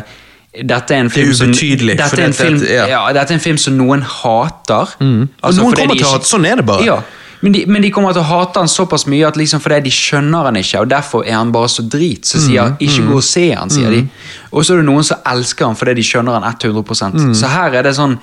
dette 0.64 0.96
er 0.96 1.04
en 1.04 1.10
film 1.12 1.32
som 1.36 1.52
Dette 1.52 2.18
er 2.18 2.24
en 2.26 2.32
film, 2.34 2.58
dette- 2.58 2.88
ja. 2.90 3.00
dette 3.14 3.30
er 3.32 3.38
en 3.38 3.44
film 3.44 3.58
som 3.60 3.76
noen 3.78 4.02
hater. 4.02 4.96
Og 4.98 5.54
noen 5.54 5.76
kommer 5.78 5.94
til 5.94 6.08
å 6.08 6.14
hate, 6.16 6.26
sånn 6.26 6.48
er 6.48 6.56
det 6.62 6.66
bare. 6.66 6.84
Ja, 6.88 6.98
men 7.42 7.52
de, 7.52 7.64
men 7.66 7.82
de 7.82 7.90
kommer 7.90 8.12
til 8.12 8.22
å 8.22 8.24
hate 8.24 8.58
han 8.58 8.68
såpass 8.68 9.06
mye 9.06 9.26
at 9.28 9.36
liksom 9.36 9.60
fordi 9.60 9.80
de 9.84 9.90
skjønner 9.90 10.44
han 10.48 10.56
ikke, 10.56 10.80
og 10.80 10.88
derfor 10.90 11.24
er 11.26 11.36
han 11.38 11.52
bare 11.52 11.68
så 11.68 11.82
drit. 11.88 12.26
Så 12.26 12.38
sier 12.42 12.62
Mm, 12.72 12.76
'ikke 12.80 13.06
gå 13.08 13.14
og 13.16 13.22
se 13.24 13.50
han', 13.54 13.70
sier 13.70 13.90
de. 13.90 14.08
Og 14.52 14.64
så 14.64 14.72
er 14.74 14.76
det 14.82 14.86
noen 14.86 15.04
som 15.04 15.18
elsker 15.24 15.66
han 15.66 15.76
fordi 15.76 15.94
de 15.94 16.02
skjønner 16.02 16.32
han 16.40 16.42
100 16.42 17.12
Mm. 17.12 17.34
Så 17.34 17.46
her 17.48 17.74
er 17.74 17.82
det 17.82 17.94
sånn 17.94 18.18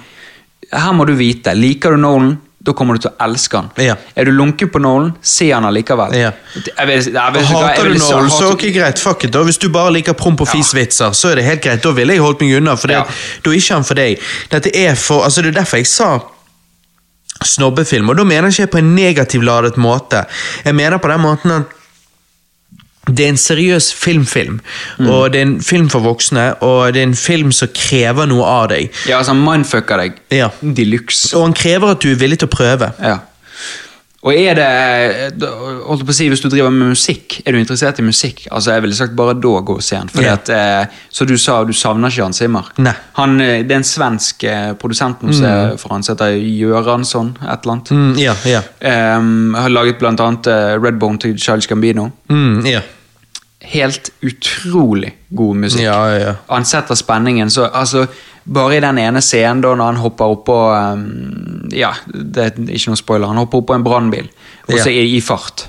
Her 0.74 0.91
må 0.93 1.05
du 1.05 1.13
vite. 1.13 1.53
Liker 1.53 1.91
du 1.91 1.97
Nolan, 1.97 2.39
da 2.63 2.74
kommer 2.74 2.95
du 2.95 2.99
til 3.01 3.11
å 3.11 3.24
elske 3.24 3.53
han. 3.53 3.70
Ja. 3.78 3.95
Er 4.18 4.26
du 4.26 4.32
lunken 4.32 4.68
på 4.72 4.80
Nolan, 4.82 5.13
se 5.22 5.51
han 5.51 5.63
allikevel. 5.63 6.11
Ja. 6.16 6.32
Jeg 6.55 6.88
vil, 6.88 6.95
jeg 7.13 7.34
vil, 7.34 7.41
jeg 7.41 7.45
Hater 7.45 7.84
vil- 7.84 7.93
du 7.93 7.99
jeg 7.99 8.01
så 8.01 8.16
Nolan, 8.16 8.30
så 8.32 8.51
ikke 8.57 8.74
greit, 8.74 8.97
fuck 8.99 9.24
it. 9.26 9.32
da. 9.32 9.43
Hvis 9.43 9.59
du 9.59 9.70
bare 9.70 9.91
liker 9.91 10.13
promp 10.13 10.41
og 10.41 10.47
fis-vitser, 10.47 11.11
så 11.13 11.32
er 11.32 11.36
det 11.36 11.43
helt 11.45 11.61
greit. 11.61 11.82
Da 11.84 11.91
ville 11.91 12.13
jeg 12.13 12.20
holdt 12.22 12.41
meg 12.41 12.57
unna, 12.57 12.76
for 12.76 12.88
det, 12.88 12.95
Ja. 12.97 13.03
da 13.43 13.51
er 13.51 13.55
ikke 13.55 13.74
han 13.76 13.84
for 13.84 13.93
deg. 13.93 14.20
Dette 14.49 14.76
er 14.76 14.95
for, 14.95 15.24
altså 15.24 15.41
Det 15.43 15.55
er 15.55 15.61
derfor 15.61 15.78
jeg 15.78 15.86
sa 15.88 16.20
snobbefilm, 17.47 18.11
og 18.11 18.19
da 18.19 18.27
mener 18.27 18.49
jeg 18.49 18.65
ikke 18.65 18.77
på 18.77 18.83
en 18.83 18.93
negativ 18.97 19.45
ladet 19.45 19.79
måte. 19.81 20.25
Jeg 20.65 20.75
mener 20.77 21.01
på 21.01 21.11
den 21.11 21.23
måten 21.23 21.57
at 21.59 21.73
det 23.05 23.25
er 23.25 23.29
en 23.35 23.37
seriøs 23.37 23.91
filmfilm, 23.93 24.59
og 25.05 25.33
det 25.33 25.41
er 25.41 25.45
en 25.45 25.59
film 25.61 25.89
for 25.93 26.01
voksne, 26.01 26.47
og 26.65 26.93
det 26.95 27.03
er 27.03 27.07
en 27.11 27.19
film 27.19 27.51
som 27.53 27.69
krever 27.69 28.25
noe 28.31 28.47
av 28.49 28.71
deg. 28.71 28.89
Ja, 29.05 29.19
altså, 29.19 29.35
han 29.35 29.43
mindfucker 29.45 30.01
deg. 30.01 30.17
Ja. 30.33 30.49
De 30.61 30.87
luxe. 30.89 31.29
Og 31.37 31.45
han 31.45 31.53
krever 31.53 31.93
at 31.93 32.01
du 32.01 32.09
er 32.09 32.17
villig 32.21 32.39
til 32.41 32.49
å 32.49 32.55
prøve. 32.55 32.89
Ja. 32.97 33.19
Og 34.26 34.34
er 34.34 34.57
det 34.57 35.49
holdt 35.86 36.05
på 36.07 36.13
å 36.13 36.15
si, 36.17 36.28
Hvis 36.32 36.41
du 36.41 36.47
driver 36.49 36.73
med 36.73 36.95
musikk, 36.95 37.38
er 37.45 37.53
du 37.53 37.59
interessert 37.59 37.99
i 38.01 38.05
musikk? 38.05 38.47
Altså 38.49 38.73
Jeg 38.73 38.86
ville 38.86 38.97
sagt 38.97 39.15
bare 39.17 39.36
da 39.38 39.53
gå 39.61 39.78
og 39.78 39.86
se 39.86 39.99
han. 39.99 40.09
Fordi 40.09 40.26
yeah. 40.26 40.39
at, 40.39 40.49
eh, 40.49 41.03
Så 41.13 41.28
du 41.30 41.36
sa 41.38 41.59
du 41.63 41.73
savner 41.78 42.09
ikke 42.09 42.26
Hans 42.26 42.41
Zimmer. 42.41 42.71
Nei. 42.78 42.95
Mm. 42.95 43.13
Han, 43.19 43.38
eh, 43.41 43.61
det 43.63 43.76
er 43.78 43.84
en 43.84 43.88
svensk 43.88 44.47
eh, 44.49 44.73
produsent 44.82 45.21
nå 45.21 45.36
som 45.36 45.78
for 45.80 45.93
han 45.93 46.03
som 46.03 46.15
heter 46.15 46.36
Göransson, 46.41 47.36
et 47.41 47.63
eller 47.63 47.73
annet. 47.76 47.91
Mm, 47.91 48.11
ja, 48.19 48.34
ja. 48.49 48.61
Um, 49.17 49.55
har 49.57 49.71
laget 49.71 49.99
blant 50.01 50.21
annet 50.23 50.49
eh, 50.51 50.76
Redbone 50.82 51.21
til 51.21 51.38
Charles 51.41 51.67
Gambino. 51.69 52.09
Mm, 52.30 52.65
ja. 52.69 52.82
Helt 53.65 54.11
utrolig 54.21 55.13
god 55.30 55.61
musikk. 55.65 55.86
Ja, 55.86 55.99
ja, 56.09 56.17
ja. 56.21 56.34
Han 56.51 56.65
setter 56.65 56.97
spenningen. 56.97 57.49
Så 57.49 57.65
altså, 57.65 58.05
bare 58.45 58.77
i 58.77 58.79
den 58.83 58.97
ene 59.01 59.21
scenen 59.25 59.61
da 59.61 59.71
når 59.75 59.85
han 59.93 60.01
hopper 60.03 60.25
oppå 60.35 60.57
um, 60.93 61.69
Ja, 61.73 61.93
det 62.13 62.43
er 62.43 62.51
ikke 62.69 62.91
noen 62.91 62.99
spoiler. 63.01 63.27
Han 63.31 63.37
hopper 63.41 63.63
oppå 63.63 63.73
en 63.75 63.83
brannbil, 63.83 64.27
og 64.69 64.75
så 64.79 64.89
Ja. 64.89 64.99
i, 65.01 65.15
i 65.17 65.21
fart. 65.21 65.67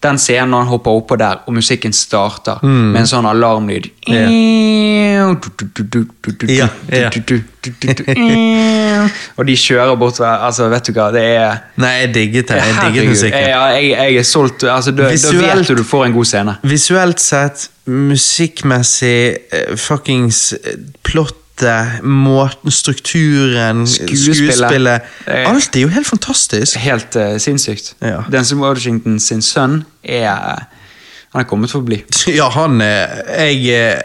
Den 0.00 0.16
scenen 0.16 0.48
når 0.54 0.62
han 0.64 0.70
hopper 0.72 0.90
oppå 0.96 1.16
der, 1.20 1.40
og 1.46 1.52
musikken 1.52 1.92
starter 1.92 2.60
Mm. 2.62 2.92
med 2.92 3.00
en 3.02 3.06
sånn 3.06 3.26
alarmlyd. 3.28 3.90
Og 9.36 9.46
de 9.46 9.56
kjører 9.56 9.96
bort 10.00 10.20
Altså, 10.24 10.68
vet 10.72 10.88
du 10.88 10.92
hva, 10.96 11.10
det 11.14 11.22
er 11.36 11.58
Nei, 11.80 11.92
jeg 12.02 12.12
digget 12.14 12.48
det. 12.52 12.60
Jeg 12.60 12.78
digget 12.86 13.08
musikken. 13.10 13.46
jeg, 13.48 13.90
jeg, 13.92 14.16
er 14.16 14.26
solgt. 14.28 14.64
Altså, 14.64 14.90
da, 14.96 15.08
da 15.10 15.34
vet 15.56 15.68
du 15.68 15.74
du 15.80 15.84
får 15.86 16.06
en 16.08 16.16
god 16.16 16.28
scene. 16.32 16.56
Visuelt 16.66 17.20
sett, 17.22 17.68
musikkmessig, 17.90 19.20
eh, 19.52 19.76
fuckings 19.80 20.52
eh, 20.60 20.76
plottet, 21.60 22.04
måten, 22.04 22.70
strukturen, 22.70 23.86
Skuespillet. 23.86 24.36
skuespillet 24.36 25.02
Eh. 25.26 25.48
Alt 25.50 25.76
er 25.76 25.80
jo 25.80 25.88
helt 25.88 26.06
fantastisk. 26.06 26.76
Helt 26.76 27.16
uh, 27.16 27.36
sinnssykt. 27.38 27.94
Ja. 28.00 28.24
er 28.32 28.56
Washington 28.56 29.20
sin 29.20 29.42
sønn 29.42 29.84
er 30.02 30.66
Han 31.32 31.44
er 31.44 31.46
kommet 31.46 31.70
for 31.70 31.80
å 31.80 31.86
bli. 31.86 32.02
Ja, 32.38 32.48
han 32.50 32.80
er 32.80 33.46
Jeg 33.46 33.66
er 33.70 34.02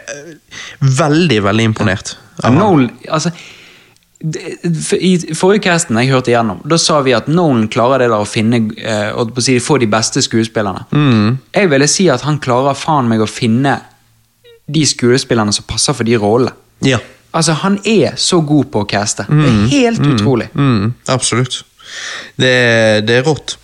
veldig, 0.80 1.42
veldig 1.42 1.64
imponert. 1.64 2.16
Ja. 2.42 2.50
Nolan, 2.50 2.90
altså 3.08 3.32
I 5.00 5.34
forrige 5.34 5.64
casten 5.66 5.98
jeg 6.00 6.12
hørte 6.12 6.30
igjennom, 6.30 6.60
da 6.64 6.78
sa 6.78 7.00
vi 7.04 7.14
at 7.16 7.28
Nolan 7.28 7.66
klarer 7.72 8.04
det 8.04 8.10
der 8.12 8.22
å 8.22 8.28
finne 8.28 8.62
eh, 8.76 9.10
å 9.12 9.26
si, 9.40 9.58
få 9.60 9.78
de 9.80 9.88
beste 9.90 10.22
skuespillerne. 10.24 10.86
Mm. 10.92 11.36
Jeg 11.56 11.72
ville 11.72 11.88
si 11.90 12.08
at 12.12 12.24
han 12.28 12.38
klarer 12.42 12.76
faen 12.78 13.08
meg 13.08 13.24
å 13.24 13.28
finne 13.28 13.78
de 14.66 14.82
skuespillerne 14.88 15.52
som 15.54 15.66
passer 15.68 15.96
for 15.96 16.08
de 16.08 16.16
rollene. 16.20 16.54
Ja. 16.84 17.00
Altså, 17.36 17.52
Han 17.62 17.78
er 17.84 18.16
så 18.16 18.40
god 18.40 18.72
på 18.72 18.82
å 18.82 18.88
caste. 18.88 19.28
Det 19.28 19.46
er 19.46 19.62
helt 19.74 20.02
utrolig. 20.06 20.48
Mm, 20.54 20.94
absolutt. 21.12 21.62
Det, 22.40 22.56
det 23.06 23.20
er 23.20 23.26
rått. 23.28 23.58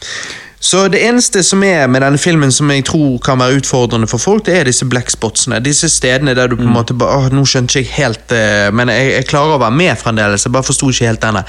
Så 0.63 0.85
det 0.89 1.01
eneste 1.03 1.41
som 1.43 1.63
er 1.67 1.89
med 1.91 2.05
denne 2.05 2.19
filmen 2.23 2.53
som 2.55 2.71
jeg 2.71 2.85
tror 2.87 3.17
kan 3.27 3.41
være 3.43 3.59
utfordrende 3.59 4.07
for 4.07 4.23
folk, 4.23 4.45
det 4.47 4.61
er 4.61 4.69
disse 4.71 4.87
blackspotsene. 4.87 5.59
Disse 5.59 5.89
stedene 5.91 6.37
der 6.39 6.53
du 6.53 6.55
på 6.55 6.63
en 6.63 6.77
måte 6.77 6.95
bare 6.95 7.33
nå 7.35 7.43
skjønte 7.51 7.81
jeg 7.81 7.89
ikke 7.89 7.97
helt 7.97 8.35
eh, 8.37 8.69
Men 8.71 8.93
jeg, 8.95 9.09
jeg 9.17 9.27
klarer 9.33 9.57
å 9.57 9.63
være 9.65 9.75
med 9.81 9.99
fremdeles. 9.99 10.47
Jeg 10.47 10.55
bare 10.55 10.69
forsto 10.69 10.93
ikke 10.93 11.09
helt 11.11 11.25
denne. 11.25 11.43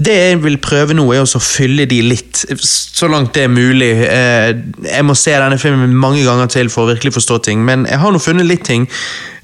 Det 0.00 0.14
jeg 0.16 0.38
vil 0.40 0.54
prøve 0.64 0.94
nå, 0.96 1.02
er 1.12 1.20
å 1.26 1.40
fylle 1.44 1.84
de 1.84 1.98
litt, 2.06 2.38
så 2.64 3.08
langt 3.12 3.34
det 3.36 3.42
er 3.44 3.50
mulig. 3.52 3.90
Eh, 4.08 4.54
Jeg 4.86 5.04
må 5.04 5.12
se 5.18 5.34
denne 5.36 5.58
filmen 5.60 5.92
mange 5.92 6.22
ganger 6.24 6.48
til 6.48 6.70
for 6.72 6.86
å 6.86 6.94
virkelig 6.94 7.12
forstå 7.18 7.36
ting, 7.44 7.60
men 7.66 7.84
jeg 7.84 8.00
har 8.00 8.14
nå 8.14 8.20
funnet 8.22 8.48
litt 8.48 8.64
ting. 8.64 8.86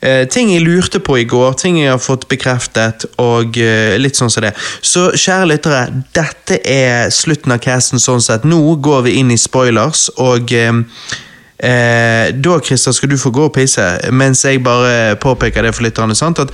Eh, 0.01 0.25
Ting 0.33 0.49
jeg 0.55 0.65
lurte 0.65 1.01
på 1.05 1.19
i 1.21 1.27
går, 1.29 1.53
ting 1.61 1.77
jeg 1.83 1.91
har 1.93 2.01
fått 2.01 2.25
bekreftet, 2.33 3.05
og 3.21 3.59
eh, 3.61 3.99
litt 4.01 4.17
sånn 4.17 4.33
som 4.33 4.47
det. 4.47 4.55
Så 4.81 5.11
kjære 5.13 5.51
lyttere, 5.53 5.85
dette 6.17 6.61
er 6.65 7.13
slutten 7.13 7.53
av 7.53 7.61
casten 7.61 8.01
sånn 8.01 8.25
sett. 8.25 8.49
Nå 8.49 8.63
går 8.81 9.05
vi 9.11 9.19
inn 9.21 9.31
i 9.31 9.39
spoilers, 9.41 10.09
og 10.17 10.57
eh, 10.57 12.33
da, 12.33 12.59
Christer, 12.65 12.97
skal 12.97 13.13
du 13.13 13.21
få 13.21 13.31
gå 13.33 13.51
og 13.51 13.55
pisse, 13.61 13.85
mens 14.13 14.45
jeg 14.49 14.65
bare 14.65 15.17
påpeker 15.21 15.69
det 15.69 15.77
for 15.77 15.85
lytterne. 15.85 16.17
sant? 16.17 16.41
At 16.41 16.53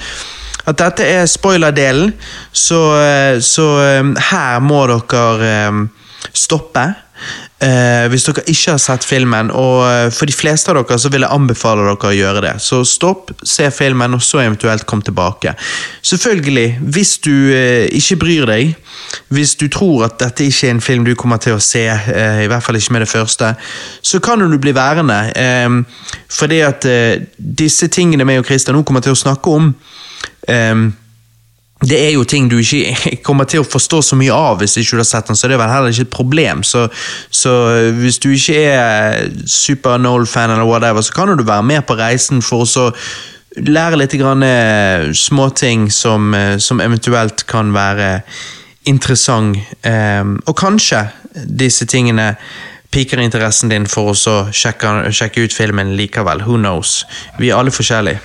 at 0.65 0.79
dette 0.79 1.07
er 1.07 1.27
spoiler-delen, 1.31 2.13
så, 2.53 2.83
eh, 3.01 3.39
så 3.43 3.69
eh, 3.83 4.13
her 4.31 4.61
må 4.63 4.85
dere 4.91 5.55
eh, 5.55 5.81
stoppe. 6.33 6.93
Hvis 7.63 8.25
dere 8.27 8.43
ikke 8.51 8.73
har 8.73 8.81
sett 8.83 9.05
filmen, 9.07 9.53
og 9.55 10.11
for 10.11 10.27
de 10.27 10.35
fleste 10.35 10.73
av 10.73 10.81
dere 10.81 10.97
så 10.99 11.11
vil 11.15 11.23
jeg 11.23 11.31
anbefale 11.31 11.85
dere 11.87 12.09
å 12.09 12.17
gjøre 12.17 12.41
det. 12.43 12.51
Så 12.59 12.81
stopp, 12.89 13.31
se 13.47 13.69
filmen, 13.71 14.17
og 14.17 14.25
så 14.27 14.41
eventuelt 14.43 14.83
kom 14.91 14.99
tilbake. 15.07 15.53
Selvfølgelig, 16.03 16.65
hvis 16.97 17.13
du 17.23 17.31
ikke 17.95 18.19
bryr 18.25 18.51
deg, 18.51 18.73
hvis 19.31 19.55
du 19.61 19.69
tror 19.71 20.09
at 20.09 20.19
dette 20.25 20.49
ikke 20.49 20.73
er 20.73 20.75
en 20.75 20.83
film 20.83 21.07
du 21.07 21.13
kommer 21.15 21.39
til 21.39 21.55
å 21.55 21.63
se, 21.63 21.85
i 21.87 22.51
hvert 22.51 22.67
fall 22.67 22.81
ikke 22.81 22.97
med 22.99 23.07
det 23.07 23.13
første, 23.13 23.55
så 24.03 24.23
kan 24.27 24.43
du 24.43 24.59
bli 24.59 24.75
værende. 24.75 25.21
Fordi 26.35 26.61
at 26.67 26.91
disse 27.39 27.87
tingene 27.95 28.27
meg 28.27 28.43
og 28.43 28.51
Christian 28.51 28.75
nå 28.75 28.83
kommer 28.83 29.07
til 29.07 29.15
å 29.15 29.23
snakke 29.23 29.55
om, 29.55 29.71
Ehm, 30.49 30.93
det 31.83 31.99
er 31.99 32.13
jo 32.15 32.25
ting 32.25 32.47
du 32.51 32.59
ikke 32.61 32.95
kommer 33.27 33.49
til 33.51 33.63
å 33.63 33.67
forstå 33.67 34.03
så 34.07 34.19
mye 34.19 34.35
av 34.35 34.61
hvis 34.61 34.79
ikke 34.79 34.97
du 34.97 35.03
har 35.03 35.09
sett 35.09 35.31
den, 35.31 35.39
så 35.39 35.51
det 35.51 35.57
er 35.57 35.63
vel 35.65 35.75
heller 35.75 35.95
ikke 35.95 36.07
et 36.07 36.15
problem. 36.15 36.63
Så, 36.67 36.87
så 37.31 37.53
hvis 37.99 38.21
du 38.23 38.31
ikke 38.33 38.63
er 38.71 39.29
super 39.51 39.99
Noel-fan 39.99 40.55
eller 40.55 40.69
whatever, 40.69 41.03
så 41.03 41.15
kan 41.17 41.37
du 41.37 41.45
være 41.45 41.67
med 41.67 41.87
på 41.89 41.99
reisen 41.99 42.43
for 42.43 42.65
å 42.65 42.71
så 42.71 42.89
lære 43.53 43.99
litt 44.01 44.15
grann 44.17 44.45
eh, 44.47 45.11
småting 45.13 45.91
som, 45.93 46.33
eh, 46.35 46.57
som 46.63 46.81
eventuelt 46.81 47.45
kan 47.51 47.75
være 47.75 48.23
interessant. 48.89 49.59
Og 50.49 50.57
kanskje 50.59 51.05
disse 51.47 51.87
tingene 51.87 52.33
piker 52.93 53.21
interessen 53.23 53.71
din 53.73 53.87
for 53.89 54.13
å 54.13 54.37
sjekke, 54.53 55.13
sjekke 55.15 55.47
ut 55.47 55.55
filmen 55.55 55.95
likevel. 55.97 56.45
Who 56.45 56.59
knows? 56.61 57.03
Vi 57.39 57.51
er 57.51 57.61
alle 57.61 57.73
forskjellige. 57.73 58.21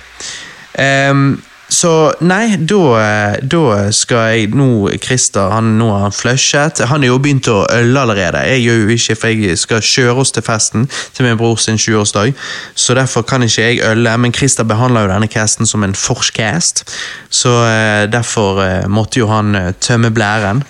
Ehm, 0.78 1.38
så 1.68 2.12
nei, 2.24 2.56
da, 2.56 3.36
da 3.44 3.90
skal 3.92 4.32
jeg 4.32 4.52
nå 4.56 4.88
Christer, 5.04 5.50
han, 5.52 5.74
nå 5.78 5.90
har 5.92 6.06
han 6.06 6.14
flushet. 6.16 6.80
Han 6.88 7.04
har 7.04 7.12
jo 7.12 7.18
begynt 7.20 7.50
å 7.52 7.66
øle 7.74 8.00
allerede. 8.00 8.40
Jeg 8.48 8.64
gjør 8.64 8.80
jo 8.80 8.94
ikke, 8.96 9.16
for 9.20 9.34
jeg 9.34 9.58
skal 9.60 9.84
kjøre 9.84 10.24
oss 10.24 10.32
til 10.32 10.46
festen 10.46 10.88
til 11.16 11.28
min 11.28 11.36
bror 11.40 11.60
sin 11.60 11.76
20-årsdag. 11.76 12.32
Så 12.74 12.96
derfor 12.96 13.26
kan 13.28 13.44
ikke 13.44 13.66
jeg 13.66 13.82
øle, 13.84 14.16
men 14.16 14.34
Christer 14.34 14.64
behandler 14.68 15.04
jo 15.04 15.12
denne 15.12 15.28
casten 15.28 15.68
som 15.68 15.84
en 15.84 15.96
forcast. 15.98 16.86
Så 17.28 17.52
eh, 17.68 18.08
derfor 18.10 18.62
eh, 18.64 18.88
måtte 18.88 19.20
jo 19.20 19.28
han 19.28 19.54
eh, 19.54 19.74
tømme 19.80 20.10
blæren. 20.14 20.64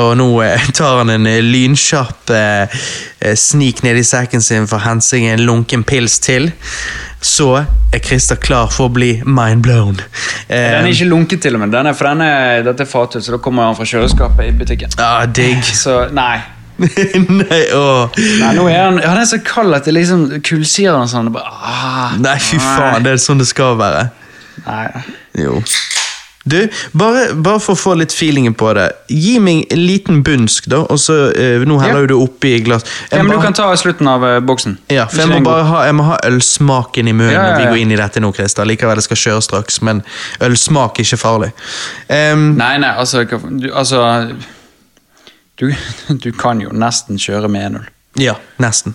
Og 0.00 0.14
nå 0.18 0.26
eh, 0.42 0.68
tar 0.76 1.00
han 1.02 1.12
en 1.14 1.26
eh, 1.30 1.40
lynkjapp 1.44 2.30
eh, 2.34 2.80
snik 3.38 3.82
ned 3.86 4.00
i 4.00 4.04
sekken 4.06 4.42
sin 4.44 4.66
for 4.70 4.80
å 4.80 4.86
hente 4.88 5.06
seg 5.06 5.26
en 5.32 5.44
lunken 5.46 5.84
pils 5.86 6.18
til. 6.24 6.50
Så 7.24 7.50
er 7.56 8.02
Christer 8.04 8.36
klar 8.36 8.68
for 8.74 8.90
å 8.90 8.92
bli 8.92 9.12
mindblown. 9.24 10.00
Eh, 10.48 10.56
Den 10.74 10.88
er 10.88 10.90
ikke 10.92 11.06
lunket, 11.08 11.40
til 11.46 11.56
og 11.56 11.62
med. 11.62 11.72
Den 11.72 11.88
er, 11.88 11.94
for 11.96 12.10
den 12.10 12.24
er, 12.26 12.64
dette 12.66 12.84
er 12.84 12.90
fatøl, 12.90 13.22
så 13.24 13.36
da 13.36 13.38
kommer 13.40 13.68
han 13.70 13.78
fra 13.78 13.86
kjøleskapet 13.88 14.50
i 14.50 14.56
butikken. 14.58 14.92
ah, 15.00 15.22
digg. 15.26 15.62
Så 15.84 16.02
nei. 16.12 16.42
Nei, 16.82 17.60
åh. 17.70 18.10
nei 18.40 18.48
nå 18.56 18.64
er 18.66 18.80
han, 18.80 18.96
han 18.98 19.20
er 19.20 19.28
så 19.30 19.36
kald 19.46 19.76
at 19.76 19.86
det 19.86 19.92
liksom 19.94 20.24
kullsyrer 20.42 20.96
han 20.98 21.06
sånn. 21.06 21.28
Bare, 21.30 21.46
ah, 21.46 22.16
Nei, 22.18 22.34
fy 22.42 22.58
faen, 22.58 23.04
det 23.06 23.12
er 23.14 23.20
sånn 23.22 23.38
det 23.38 23.46
skal 23.46 23.76
være. 23.78 24.08
Nei. 24.66 24.88
Jo. 25.38 25.60
Du, 26.44 26.68
bare, 26.92 27.30
bare 27.34 27.60
for 27.64 27.72
å 27.72 27.78
få 27.80 27.94
litt 27.96 28.12
feelingen 28.12 28.52
på 28.54 28.68
det. 28.76 28.90
Gi 29.08 29.38
meg 29.40 29.62
en 29.72 29.80
liten 29.86 30.18
bunsk, 30.26 30.66
da. 30.68 30.82
Og 30.92 30.98
så, 31.00 31.14
uh, 31.32 31.64
Nå 31.64 31.78
heller 31.80 32.02
Ja. 32.02 32.06
du 32.06 32.12
det 32.12 32.18
oppi 32.20 32.50
glass. 32.66 32.84
Jeg 33.10 33.16
Ja, 33.18 33.22
men 33.24 33.36
Du 33.38 33.42
kan 33.42 33.54
ta 33.56 33.70
slutten 33.80 34.06
av 34.12 34.22
uh, 34.22 34.40
boksen. 34.44 34.76
Ja, 34.92 35.06
for 35.06 35.22
jeg 35.24 35.28
må 35.32 35.40
bare 35.46 35.64
ha, 35.64 35.84
jeg 35.88 35.94
må 35.96 36.04
ha 36.10 36.18
ølsmaken 36.28 37.08
i 37.08 37.12
munnen 37.16 37.32
Ja, 37.32 37.46
ja, 37.46 37.52
når 37.54 37.62
vi 37.62 37.70
går 37.72 37.80
inn 37.86 37.92
i 37.92 37.96
dette 37.96 38.20
nå, 38.20 38.32
Christer. 38.36 38.68
Likevel, 38.68 39.00
det 39.00 39.04
skal 39.08 39.16
kjøre 39.16 39.42
straks, 39.42 39.80
men 39.82 40.02
ølsmak 40.44 41.00
er 41.00 41.08
ikke 41.08 41.20
farlig. 41.24 41.50
Um, 42.10 42.54
Nei, 42.60 42.76
nei, 42.78 42.92
altså, 42.92 43.24
du, 43.24 43.70
altså 43.72 44.04
du, 45.56 45.70
du 46.24 46.30
kan 46.32 46.60
jo 46.60 46.68
nesten 46.76 47.16
kjøre 47.16 47.48
med 47.48 47.72
1-0. 47.72 47.88
ja, 48.20 48.34
nesten. 48.60 48.94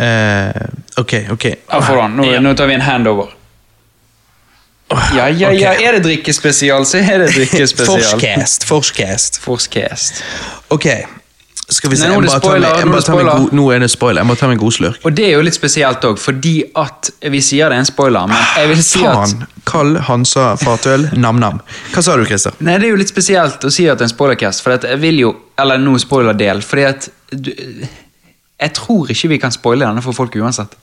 Uh, 0.00 0.68
ok, 0.96 1.12
ok. 1.30 1.44
Ja, 1.70 1.80
foran. 1.82 2.16
Nå, 2.16 2.24
Ja. 2.32 2.40
nå 2.40 2.54
tar 2.54 2.66
vi 2.66 2.74
en 2.74 2.80
handover. 2.80 3.34
Ja, 5.16 5.26
ja, 5.32 5.50
ja. 5.50 5.72
Er 5.80 5.92
det 5.96 6.02
drikkespesial, 6.04 6.84
så 6.86 6.98
er 7.00 7.24
det 7.24 7.30
drikkespesial. 7.34 8.02
Forskast. 8.14 8.64
Forskast. 8.68 9.38
Forskast. 9.42 10.18
Ok, 10.70 10.86
skal 11.72 11.90
vi 11.90 11.96
se. 11.96 12.06
Nei, 12.08 12.16
nå 12.18 12.22
Jeg 12.28 12.42
spoiler, 12.42 12.68
jeg 12.76 12.84
nå 12.86 12.92
er 12.92 12.96
det 13.00 13.02
spoiler. 13.06 13.38
god- 13.40 13.52
Nå 13.56 13.64
er 13.74 13.78
det 13.80 13.90
spoiler. 13.90 14.20
Jeg 14.20 14.26
må 14.28 14.34
ta 14.36 14.46
meg 14.46 14.58
en 14.58 14.60
god 14.60 14.72
slurk. 14.76 14.98
Og 15.08 15.14
det 15.16 15.24
er 15.24 15.32
jo 15.38 15.40
litt 15.42 15.54
spesielt 15.56 16.04
òg, 16.04 16.18
fordi 16.20 16.52
at 16.76 17.10
Vi 17.22 17.40
sier 17.40 17.68
det 17.72 17.76
er 17.76 17.80
en 17.80 17.86
spoiler, 17.88 18.26
men 18.28 18.36
jeg 18.56 18.68
vil 18.68 18.82
si 18.84 19.04
at 19.06 19.34
Kall 19.66 19.96
Hansa 19.96 20.54
fatøl, 20.60 21.08
nam-nam. 21.16 21.60
Hva 21.94 22.02
sa 22.04 22.16
du, 22.16 22.24
Christer? 22.28 22.52
Nei, 22.60 22.76
Det 22.78 22.84
er 22.86 22.90
jo 22.90 22.96
litt 23.00 23.08
spesielt 23.08 23.64
å 23.64 23.72
si 23.72 23.88
at 23.88 23.98
det 23.98 24.04
er 24.04 24.10
en 24.12 24.16
spoilercast, 24.16 24.62
for 24.62 24.76
jeg 24.76 25.00
vil 25.00 25.18
jo 25.18 25.34
Eller 25.58 25.78
nå 25.78 25.96
spoilerdel, 25.98 26.60
fordi 26.62 26.82
at 26.84 27.08
du, 27.32 27.50
Jeg 28.60 28.72
tror 28.74 29.08
ikke 29.10 29.28
vi 29.28 29.38
kan 29.38 29.50
spoile 29.50 29.86
denne 29.86 30.02
for 30.02 30.12
folk 30.12 30.34
uansett. 30.36 30.74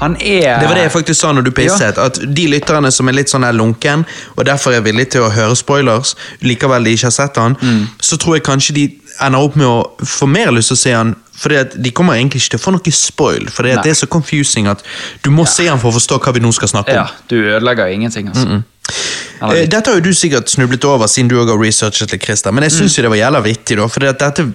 Han 0.00 0.16
er 0.20 0.58
Det 0.60 0.68
var 0.68 0.74
det 0.74 0.82
jeg 0.82 0.92
faktisk 0.92 1.20
sa 1.20 1.32
når 1.32 1.44
du 1.44 1.50
pisset. 1.50 1.98
At 1.98 2.18
de 2.34 2.46
lytterne 2.50 2.90
som 2.92 3.08
er 3.08 3.12
litt 3.12 3.28
sånn 3.30 3.42
der 3.46 3.52
lunken, 3.52 4.04
og 4.36 4.44
derfor 4.46 4.72
er 4.74 4.80
villige 4.80 5.10
til 5.14 5.20
å 5.22 5.30
høre 5.30 5.54
spoilers, 5.56 6.14
likevel 6.42 6.84
de 6.84 6.90
ikke 6.96 7.06
har 7.06 7.10
sett 7.10 7.36
han, 7.36 7.54
Mm. 7.62 7.86
så 8.02 8.16
tror 8.18 8.34
jeg 8.34 8.42
kanskje 8.44 8.74
de 8.74 8.88
ender 9.22 9.38
opp 9.38 9.56
med 9.56 9.66
å 9.66 9.90
få 10.04 10.26
mer 10.26 10.50
lyst 10.50 10.68
til 10.68 10.76
å 10.76 10.78
se 10.78 10.92
han. 10.92 11.14
Fordi 11.36 11.56
at 11.60 11.82
De 11.82 11.90
kommer 11.90 12.14
egentlig 12.14 12.42
ikke 12.42 12.50
til 12.50 12.58
å 12.58 12.62
få 12.62 12.72
noe 12.72 12.92
spoil, 12.92 13.48
for 13.50 13.62
det 13.62 13.86
er 13.86 13.94
så 13.94 14.06
confusing 14.06 14.66
at 14.68 14.82
du 15.22 15.30
må 15.30 15.46
se 15.46 15.66
han 15.68 15.78
for 15.78 15.90
å 15.90 15.94
forstå 15.94 16.18
hva 16.22 16.32
vi 16.34 16.40
nå 16.40 16.52
skal 16.54 16.68
snakke 16.68 16.90
om. 16.90 16.96
Ja, 16.96 17.06
du 17.28 17.36
ødelegger 17.36 17.86
ingenting, 17.86 18.28
altså. 18.28 18.46
Mm 18.46 18.62
-mm. 18.62 19.68
Dette 19.70 19.90
har 19.90 19.94
jo 19.94 20.00
du 20.00 20.12
sikkert 20.14 20.48
snublet 20.50 20.84
over 20.84 21.06
siden 21.06 21.28
du 21.28 21.36
også 21.40 21.56
har 21.56 21.64
researchet 21.64 22.12
litt, 22.12 22.22
Christer, 22.24 22.50
men 22.52 22.62
jeg 22.64 22.72
Mm. 22.72 22.78
syns 22.78 22.96
jo 22.98 23.02
det 23.02 23.10
var 23.10 23.16
jævla 23.16 23.42
vittig, 23.42 23.76
da. 23.76 23.86
For 23.88 24.00
dette 24.00 24.52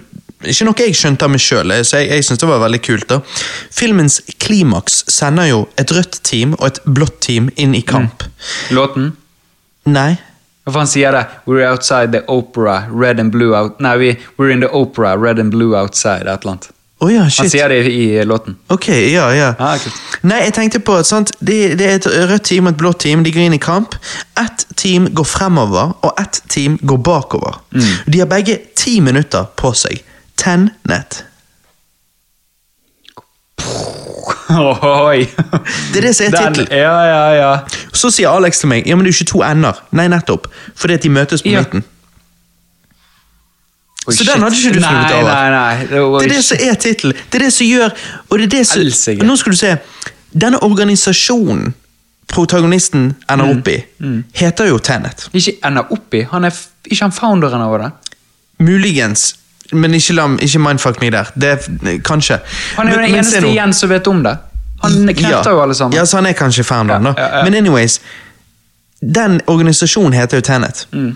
ikke 0.48 0.64
noe 0.64 0.86
jeg 0.86 0.96
skjønte 0.96 1.26
av 1.26 1.32
meg 1.34 1.42
sjøl, 1.44 1.74
så 1.84 2.00
jeg, 2.00 2.08
jeg 2.14 2.24
synes 2.24 2.40
det 2.40 2.48
var 2.48 2.62
veldig 2.62 2.80
kult. 2.86 3.06
da. 3.10 3.20
Filmens 3.74 4.20
klimaks 4.40 5.04
sender 5.12 5.50
jo 5.50 5.60
et 5.80 5.92
rødt 5.92 6.20
team 6.24 6.56
og 6.58 6.66
et 6.70 6.80
blått 6.86 7.20
team 7.26 7.50
inn 7.60 7.74
i 7.76 7.82
kamp. 7.84 8.24
Låten? 8.72 9.12
Nei. 9.90 10.14
Hva 10.64 10.74
faen 10.78 10.90
sier 10.90 11.12
det? 11.16 11.24
We're 11.48 11.66
outside 11.68 12.12
the 12.12 12.22
opera, 12.28 12.84
red 12.92 13.20
and 13.20 13.32
blue 13.32 13.56
out 13.56 13.80
Nei, 13.80 14.16
we're 14.38 14.52
in 14.52 14.60
the 14.60 14.68
opera, 14.72 15.16
red 15.18 15.38
and 15.40 15.50
blue 15.50 15.74
outside, 15.76 16.28
et 16.28 16.44
eller 16.44 16.56
annet. 16.56 16.70
Oh 17.00 17.08
ja, 17.08 17.22
Han 17.24 17.48
sier 17.48 17.68
det 17.72 17.86
i 17.88 18.24
låten. 18.28 18.56
Ok, 18.68 18.88
ja, 18.88 19.30
ja. 19.32 19.54
Ah. 19.58 19.80
Nei, 20.20 20.42
jeg 20.44 20.52
tenkte 20.52 20.82
på 20.84 20.98
at 21.00 21.08
sant, 21.08 21.32
det, 21.40 21.78
det 21.80 21.86
er 21.86 21.94
et 21.96 22.08
rødt 22.28 22.44
team 22.44 22.68
og 22.68 22.74
et 22.74 22.80
blått 22.82 23.00
team. 23.06 23.22
De 23.24 23.32
går 23.32 23.46
inn 23.48 23.56
i 23.56 23.60
kamp. 23.62 23.96
Ett 24.36 24.66
team 24.76 25.08
går 25.16 25.24
fremover, 25.24 25.94
og 26.04 26.20
ett 26.20 26.42
team 26.52 26.76
går 26.82 27.00
bakover. 27.00 27.56
De 28.04 28.20
har 28.20 28.28
begge 28.28 28.58
ti 28.76 28.98
minutter 29.00 29.48
på 29.56 29.72
seg. 29.72 30.04
Ten 30.40 30.70
Ohoi. 34.50 35.26
Det 35.92 35.96
er 35.96 36.00
det 36.06 36.16
som 36.16 36.26
er 36.26 36.30
Den- 36.30 36.54
tittelen. 36.54 36.78
Ja, 36.78 37.00
ja, 37.04 37.32
ja. 37.40 37.58
Så 37.92 38.10
sier 38.10 38.28
Alex 38.28 38.58
til 38.60 38.68
meg 38.68 38.86
ja, 38.86 38.96
men 38.96 39.04
det 39.04 39.12
er 39.14 39.18
jo 39.18 39.24
ikke 39.24 39.30
to 39.32 39.42
ender. 39.46 39.72
Nei, 39.92 40.08
nettopp. 40.08 40.46
Fordi 40.74 40.94
at 40.94 41.02
de 41.02 41.08
møtes 41.10 41.42
på 41.42 41.50
Ja. 41.52 41.60
midten. 41.60 41.84
Oi, 44.06 44.14
Så 44.14 44.24
den 44.24 44.32
shit. 44.32 44.42
hadde 44.42 44.56
ikke 44.56 44.74
du 44.74 44.80
funnet 44.80 45.12
over. 45.12 45.32
Nei, 45.32 45.50
nei, 45.50 45.80
det 45.80 45.90
Det 45.90 46.30
er 46.32 46.34
det 46.34 46.44
som 46.44 46.56
er 46.60 46.74
tittelen. 46.74 47.16
Det 47.30 47.34
er 47.40 47.44
det 47.44 47.52
som 47.52 47.66
gjør 47.66 47.90
Og 48.30 48.38
det 48.38 48.44
er 48.44 48.56
det 48.58 48.66
som. 48.66 49.26
Nå 49.26 49.36
skal 49.36 49.52
du 49.52 49.56
se. 49.56 49.76
Denne 50.38 50.58
organisasjonen 50.62 51.74
protagonisten 52.28 53.16
ender 53.30 53.44
Mm. 53.44 53.58
opp 53.58 53.68
i, 53.68 53.84
heter 54.32 54.66
jo 54.68 54.78
Tenet. 54.78 55.28
Ikke 55.34 55.58
ender 55.64 55.82
oppi. 55.92 56.22
Han 56.30 56.44
er 56.44 56.50
ikke 56.90 57.00
han 57.02 57.12
founderen 57.12 57.60
av 57.60 57.78
det? 57.80 57.92
Muligens. 58.58 59.34
Men 59.72 59.94
ikke, 59.94 60.14
la, 60.18 60.26
ikke 60.42 60.58
mindfuck 60.58 61.00
meg 61.00 61.12
der. 61.14 61.30
Det 61.34 62.00
kanskje. 62.04 62.40
Han 62.76 62.88
er 62.88 62.96
jo 62.96 63.02
den 63.02 63.14
eneste 63.14 63.42
igjen 63.46 63.74
som 63.76 63.90
vet 63.92 64.08
om 64.10 64.22
det. 64.24 64.36
Han 64.82 64.92
knerter 65.14 65.50
jo 65.50 65.62
alle 65.62 65.74
sammen. 65.76 65.96
Ja, 65.96 66.06
så 66.06 66.16
han 66.16 66.26
er 66.26 66.32
kanskje 66.32 66.64
fan 66.64 66.88
Ja, 66.88 66.98
da. 66.98 67.14
ja, 67.16 67.28
ja. 67.36 67.44
Men 67.44 67.54
anyways, 67.54 68.00
den 69.00 69.40
organisasjonen 69.46 70.16
heter 70.16 70.40
jo 70.40 70.46
Tenet. 70.46 70.86
Mm. 70.92 71.12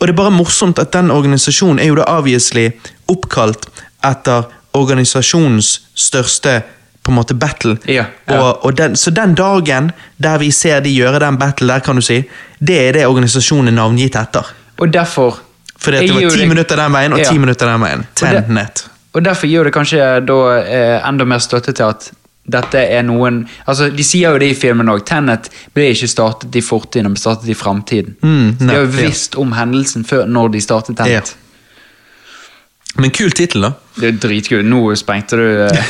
Og 0.00 0.06
det 0.08 0.12
er 0.12 0.18
bare 0.18 0.34
morsomt 0.34 0.78
at 0.82 0.92
den 0.92 1.10
organisasjonen 1.10 1.78
er 1.78 1.92
jo 1.92 1.98
da 2.00 2.08
obviously 2.10 2.70
oppkalt 3.12 3.68
etter 4.04 4.48
organisasjonens 4.74 5.76
største 5.94 6.62
på 7.02 7.12
en 7.12 7.18
måte 7.18 7.34
battle. 7.34 7.76
Ja, 7.86 8.04
ja. 8.26 8.40
Og, 8.40 8.64
og 8.64 8.76
den, 8.78 8.96
så 8.96 9.10
den 9.10 9.34
dagen 9.34 9.92
der 10.22 10.38
vi 10.38 10.50
ser 10.50 10.80
de 10.80 10.90
gjøre 10.90 11.20
den 11.22 11.38
battle 11.38 11.68
der, 11.72 11.84
kan 11.84 11.98
du 11.98 12.02
si, 12.02 12.22
det 12.58 12.78
er 12.88 12.92
det 12.98 13.06
organisasjonen 13.06 13.72
er 13.72 13.78
navngitt 13.78 14.16
etter. 14.18 14.52
Og 14.78 14.92
derfor 14.92 15.40
Fordi 15.82 16.06
det 16.06 16.14
var 16.14 16.30
ti 16.36 16.46
minutter 16.46 16.76
den 16.78 16.92
veien 16.94 17.12
og 17.12 17.18
Ja. 17.22 17.28
ti 17.30 17.38
minutter 17.38 17.66
den 17.66 17.80
veien. 17.82 18.06
det- 18.14 18.46
Tenet. 18.46 18.84
Og 19.14 19.22
derfor 19.24 19.46
gir 19.50 19.64
det 19.64 19.72
kanskje 19.74 20.24
da 20.26 20.36
eh, 20.62 21.08
enda 21.08 21.24
mer 21.28 21.38
støtte 21.38 21.72
til 21.74 21.84
at 21.84 22.10
dette 22.48 22.74
er 22.80 23.02
noen 23.06 23.44
Altså, 23.68 23.90
De 23.94 24.02
sier 24.02 24.32
jo 24.32 24.38
det 24.38 24.48
i 24.50 24.54
filmen 24.58 24.86
òg. 24.88 25.04
Tenet 25.06 25.48
ble 25.74 25.90
ikke 25.92 26.08
startet 26.08 26.54
i 26.56 26.60
fortiden, 26.64 27.10
men 27.12 27.16
startet 27.16 27.48
i 27.48 27.54
framtiden. 27.54 28.16
Mm, 28.22 28.56
de 28.58 28.66
har 28.66 28.80
jo 28.86 28.88
ja. 28.90 29.08
visst 29.08 29.36
om 29.36 29.52
hendelsen 29.52 30.04
før 30.04 30.24
når 30.26 30.48
de 30.52 30.60
startet 30.60 30.98
Ja. 30.98 31.20
Tenet. 31.20 31.34
Men 32.96 33.10
kul 33.10 33.30
tittel, 33.30 33.62
da. 33.62 33.70
Det 33.96 34.08
er 34.08 34.18
dritkult. 34.28 34.64
Nå 34.68 34.94
sprengte 34.96 35.36
du 35.36 35.46
eh, 35.64 35.84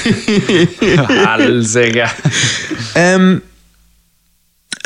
Helsike. 1.27 2.07
um, 3.17 3.41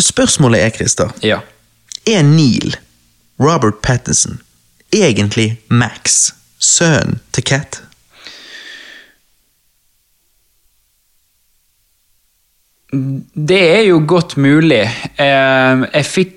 spørsmålet 0.01 0.63
er, 0.65 0.71
Christer 0.77 1.13
ja. 1.25 1.39
Er 2.07 2.23
Neil, 2.23 2.77
Robert 3.41 3.81
Pattinson, 3.83 4.41
egentlig 4.93 5.57
Max, 5.69 6.33
sønnen 6.59 7.21
til 7.33 7.45
Cat? 7.45 7.83
Det 12.91 13.61
er 13.61 13.85
jo 13.89 14.01
godt 14.07 14.37
mulig. 14.41 14.85
Eh, 15.19 15.85
jeg 15.91 16.07
fikk 16.07 16.33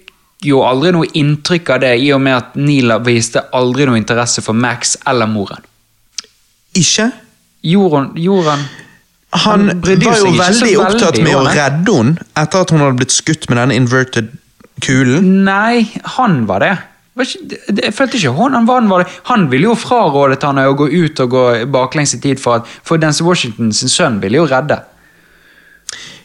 jo 0.46 0.62
aldri 0.64 0.92
noe 0.96 1.10
inntrykk 1.20 1.74
av 1.76 1.82
det, 1.84 1.96
i 2.02 2.12
og 2.16 2.22
med 2.24 2.38
at 2.38 2.60
Nila 2.60 3.00
viste 3.04 3.44
aldri 3.56 3.88
noe 3.88 4.00
interesse 4.00 4.44
for 4.44 4.58
Max 4.58 4.96
eller 5.08 5.30
moren. 5.30 5.64
Ikke? 6.80 7.10
Gjorde 7.66 7.98
han, 8.00 8.68
han 9.34 9.70
Han, 9.70 9.82
var 9.84 10.18
jo 10.18 10.32
veldig 10.38 10.76
opptatt 10.80 11.18
veldig, 11.18 11.24
med 11.26 11.36
å 11.36 11.42
redde 11.48 11.96
henne 11.98 12.28
etter 12.40 12.64
at 12.64 12.72
hun 12.72 12.84
hadde 12.86 13.00
blitt 13.02 13.14
skutt 13.14 13.50
med 13.50 13.60
denne 13.60 13.76
inverted 13.76 14.32
kulen. 14.80 15.44
Nei, 15.44 15.84
han 16.16 16.46
var 16.48 16.64
det. 16.64 16.76
Ikke, 17.20 17.58
jeg 17.84 17.94
følte 17.96 18.20
ikke 18.20 18.32
han, 18.38 18.68
det. 18.70 19.08
Han 19.30 19.50
ville 19.52 19.70
jo 19.72 19.76
frarådet 19.76 20.44
han 20.46 20.62
å 20.64 20.76
gå 20.78 20.88
ut 20.88 21.20
og 21.26 21.34
gå 21.34 21.44
baklengs 21.72 22.16
i 22.16 22.22
tid, 22.24 22.40
for, 22.40 22.62
at, 22.62 22.80
for 22.86 23.02
Dance 23.02 23.24
Washington 23.26 23.74
sin 23.76 23.92
sønn 23.92 24.22
ville 24.24 24.40
jo 24.40 24.48
redde. 24.50 24.80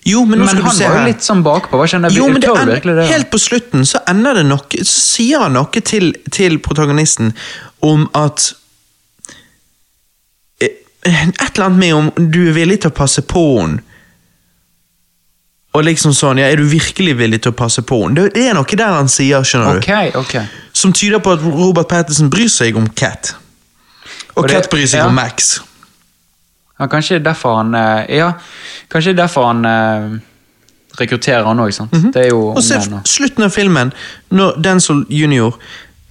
Jo, 0.04 0.24
men 0.28 0.38
Men 0.38 0.48
han 0.60 0.76
var 0.76 0.98
jo 0.98 1.04
litt 1.06 1.24
sånn 1.24 1.40
bakpå. 1.44 1.80
Ikke 1.84 2.00
han 2.02 2.12
Jo, 2.12 2.26
men 2.28 2.42
det 2.42 2.50
ender, 2.50 2.74
virkelig 2.76 2.96
det? 2.98 3.06
helt 3.08 3.30
på 3.32 3.40
slutten 3.40 3.86
så 3.88 4.02
ender 4.10 4.36
det 4.36 4.44
noe 4.50 4.82
Så 4.84 4.98
sier 5.00 5.46
han 5.46 5.56
noe 5.56 5.80
til, 5.80 6.12
til 6.28 6.58
protagonisten 6.60 7.32
om 7.84 8.04
at 8.12 8.50
eh, 10.60 10.68
Et 11.08 11.40
eller 11.40 11.66
annet 11.70 11.80
med 11.80 11.94
om 11.96 12.12
du 12.36 12.42
er 12.50 12.56
villig 12.58 12.82
til 12.84 12.92
å 12.92 12.98
passe 13.00 13.24
på 13.24 13.44
henne. 13.62 13.80
Og 15.74 15.82
liksom 15.82 16.14
sånn, 16.14 16.38
ja, 16.38 16.46
Er 16.46 16.60
du 16.60 16.68
virkelig 16.70 17.16
villig 17.18 17.40
til 17.42 17.54
å 17.54 17.56
passe 17.58 17.82
på 17.82 17.98
henne? 18.04 18.14
Det, 18.14 18.34
det 18.36 18.48
er 18.50 18.54
noe 18.54 18.78
der 18.78 18.94
han 18.94 19.10
sier, 19.10 19.42
skjønner 19.42 19.80
okay, 19.80 20.12
du. 20.14 20.20
Okay. 20.22 20.46
Som 20.72 20.92
tyder 20.94 21.22
på 21.22 21.34
at 21.34 21.42
Robert 21.42 21.88
Patterson 21.90 22.30
bryr 22.30 22.50
seg 22.52 22.76
om 22.78 22.86
Cat. 22.88 23.34
Og, 24.34 24.44
Og 24.44 24.48
det- 24.48 24.54
Cat 24.54 24.70
bryr 24.70 24.86
seg 24.86 25.02
ja. 25.02 25.08
om 25.08 25.14
Max. 25.18 25.56
Ja, 26.78 26.86
kanskje 26.90 27.20
derfor 27.22 27.56
han 27.60 27.74
eh, 27.74 28.16
Ja, 28.16 28.32
kanskje 28.90 29.12
derfor 29.14 29.46
han 29.46 29.64
uh, 29.64 30.16
rekrutterer 30.98 31.46
han 31.46 31.62
òg, 31.62 31.70
sant. 31.74 31.94
Det 32.14 32.24
er 32.26 32.28
jo. 32.32 32.48
Og 32.50 32.62
se 32.62 32.80
slutten 33.06 33.46
av 33.46 33.54
filmen, 33.54 33.92
når 34.34 34.58
Denzil 34.62 35.04
junior 35.08 35.58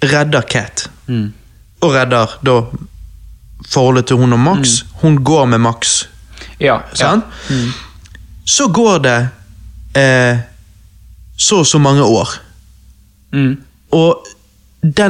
redder 0.04 0.42
Cat. 0.48 0.88
Mm. 1.08 1.34
Og 1.84 1.96
redder 1.96 2.38
da 2.44 2.58
forholdet 3.70 4.08
til 4.08 4.20
hun 4.20 4.36
og 4.36 4.40
Max. 4.40 4.84
Hun 5.04 5.20
går 5.24 5.46
med 5.46 5.64
Max, 5.64 6.08
Ja, 6.60 6.80
ja. 7.00 7.16
Mm. 7.50 7.72
Så 8.46 8.68
går 8.68 8.98
det 9.04 9.30
eh, 9.98 10.40
så 11.38 11.64
og 11.64 11.68
så 11.68 11.80
mange 11.82 12.04
år. 12.04 12.30
Mm. 13.34 13.58
Og 13.92 14.28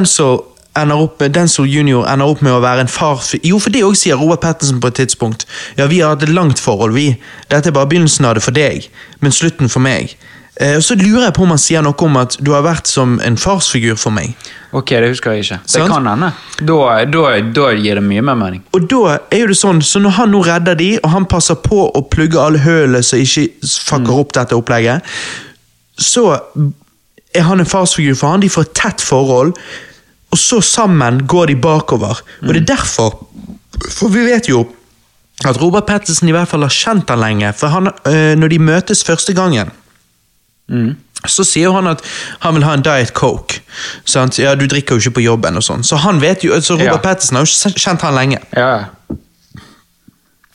som 0.06 0.44
ender 0.78 0.96
opp 0.96 1.20
med, 1.22 1.38
som 1.50 1.66
junior 1.66 2.08
ender 2.10 2.30
opp 2.30 2.42
med 2.42 2.54
å 2.54 2.62
være 2.64 2.86
en 2.86 2.90
far 2.90 3.22
Jo, 3.44 3.60
for 3.60 3.70
det 3.70 3.84
òg 3.86 3.96
sier 3.98 4.18
Robert 4.18 4.42
Pattinson 4.42 4.82
på 4.82 4.90
et 4.90 5.02
tidspunkt. 5.04 5.46
Ja, 5.78 5.86
vi 5.86 6.02
har 6.02 6.16
hatt 6.16 6.24
et 6.24 6.34
langt 6.34 6.60
forhold, 6.60 6.94
vi. 6.94 7.16
Dette 7.50 7.70
er 7.70 7.76
bare 7.76 7.90
begynnelsen 7.92 8.26
av 8.26 8.36
det 8.36 8.44
for 8.44 8.56
deg, 8.56 8.90
men 9.20 9.32
slutten 9.32 9.70
for 9.70 9.84
meg. 9.86 10.16
Eh, 10.62 10.76
og 10.78 10.84
så 10.86 10.96
lurer 11.00 11.28
jeg 11.28 11.34
på 11.34 11.46
om 11.48 11.54
han 11.56 11.62
sier 11.62 11.82
noe 11.86 11.98
om 12.06 12.20
at 12.22 12.36
du 12.38 12.52
har 12.54 12.66
vært 12.66 12.90
som 12.90 13.16
en 13.26 13.38
farsfigur 13.42 13.98
for 13.98 14.14
meg. 14.14 14.36
Ok, 14.74 14.94
det 15.02 15.10
husker 15.10 15.34
jeg 15.34 15.46
ikke. 15.46 15.60
Det 15.66 15.74
sånn? 15.74 15.90
kan 15.90 16.10
hende. 16.10 16.30
Da, 16.62 16.78
da, 17.10 17.24
da 17.56 17.72
gir 17.74 17.98
det 17.98 18.06
mye 18.06 18.26
mer 18.26 18.38
mening. 18.38 18.62
Og 18.78 18.86
da 18.90 19.18
er 19.34 19.44
jo 19.44 19.50
det 19.54 19.58
sånn, 19.58 19.82
så 19.86 20.02
når 20.02 20.18
han 20.20 20.34
nå 20.34 20.44
redder 20.46 20.78
de, 20.78 20.92
og 21.02 21.10
han 21.14 21.28
passer 21.30 21.58
på 21.62 21.88
å 21.90 22.04
plugge 22.14 22.42
alle 22.42 22.62
hølene 22.62 23.02
som 23.06 23.22
ikke 23.22 23.48
fucker 23.66 24.22
opp 24.22 24.38
dette 24.38 24.58
opplegget, 24.58 25.16
så 25.98 26.28
er 27.34 27.46
han 27.48 27.62
en 27.62 27.70
farsfigur 27.70 28.18
for 28.18 28.34
han, 28.34 28.46
de 28.46 28.52
får 28.54 28.70
et 28.70 28.78
tett 28.78 29.06
forhold, 29.06 29.54
og 30.34 30.42
så 30.42 30.62
sammen 30.66 31.24
går 31.30 31.52
de 31.52 31.60
bakover. 31.62 32.22
Og 32.46 32.54
det 32.54 32.64
er 32.64 32.72
derfor, 32.76 33.20
for 33.90 34.14
vi 34.14 34.26
vet 34.30 34.50
jo 34.50 34.66
at 35.46 35.58
Robert 35.62 35.86
Pettersen 35.90 36.30
i 36.30 36.34
hvert 36.34 36.50
fall 36.50 36.66
har 36.66 36.74
kjent 36.74 37.10
han 37.10 37.22
lenge, 37.22 37.50
for 37.58 37.74
han, 37.74 37.90
øh, 37.90 38.34
når 38.38 38.54
de 38.54 38.60
møtes 38.62 39.02
første 39.06 39.34
gangen, 39.38 39.74
så 41.28 41.44
sier 41.48 41.72
han 41.72 41.88
at 41.88 42.02
han 42.44 42.56
vil 42.56 42.66
ha 42.68 42.74
en 42.74 42.84
Diet 42.84 43.14
Coke. 43.16 43.62
Sant? 44.06 44.40
Ja, 44.40 44.56
du 44.56 44.66
drikker 44.68 44.96
jo 44.98 45.04
ikke 45.04 45.18
på 45.20 45.24
jobben 45.28 45.56
og 45.60 45.64
sånn. 45.64 45.84
Så 45.88 46.00
han 46.04 46.20
vet 46.22 46.44
jo, 46.44 46.56
så 46.62 46.76
Robert 46.76 47.00
Ja. 47.00 47.04
Pattinson 47.04 47.38
har 47.38 47.46
jo 47.48 47.72
kjent 47.80 48.02
han 48.02 48.16
lenge. 48.16 48.40
Ja, 48.56 48.86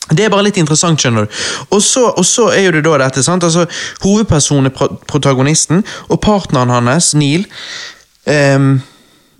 Det 0.08 0.24
er 0.24 0.30
bare 0.32 0.46
litt 0.46 0.56
interessant, 0.56 1.00
skjønner 1.00 1.26
du. 1.26 1.34
Og 1.70 1.82
så, 1.84 2.06
og 2.16 2.24
så 2.24 2.46
er 2.48 2.62
jo 2.64 2.70
det 2.72 2.84
da 2.84 2.94
dette, 3.02 3.22
sant? 3.22 3.44
Altså, 3.44 3.66
Hovedpersonen 4.00 4.70
er 4.70 4.72
pro 4.72 4.86
protagonisten, 5.06 5.84
og 6.08 6.20
partneren 6.24 6.70
hans, 6.70 7.10
Neil 7.14 7.44
ehm, 8.24 8.78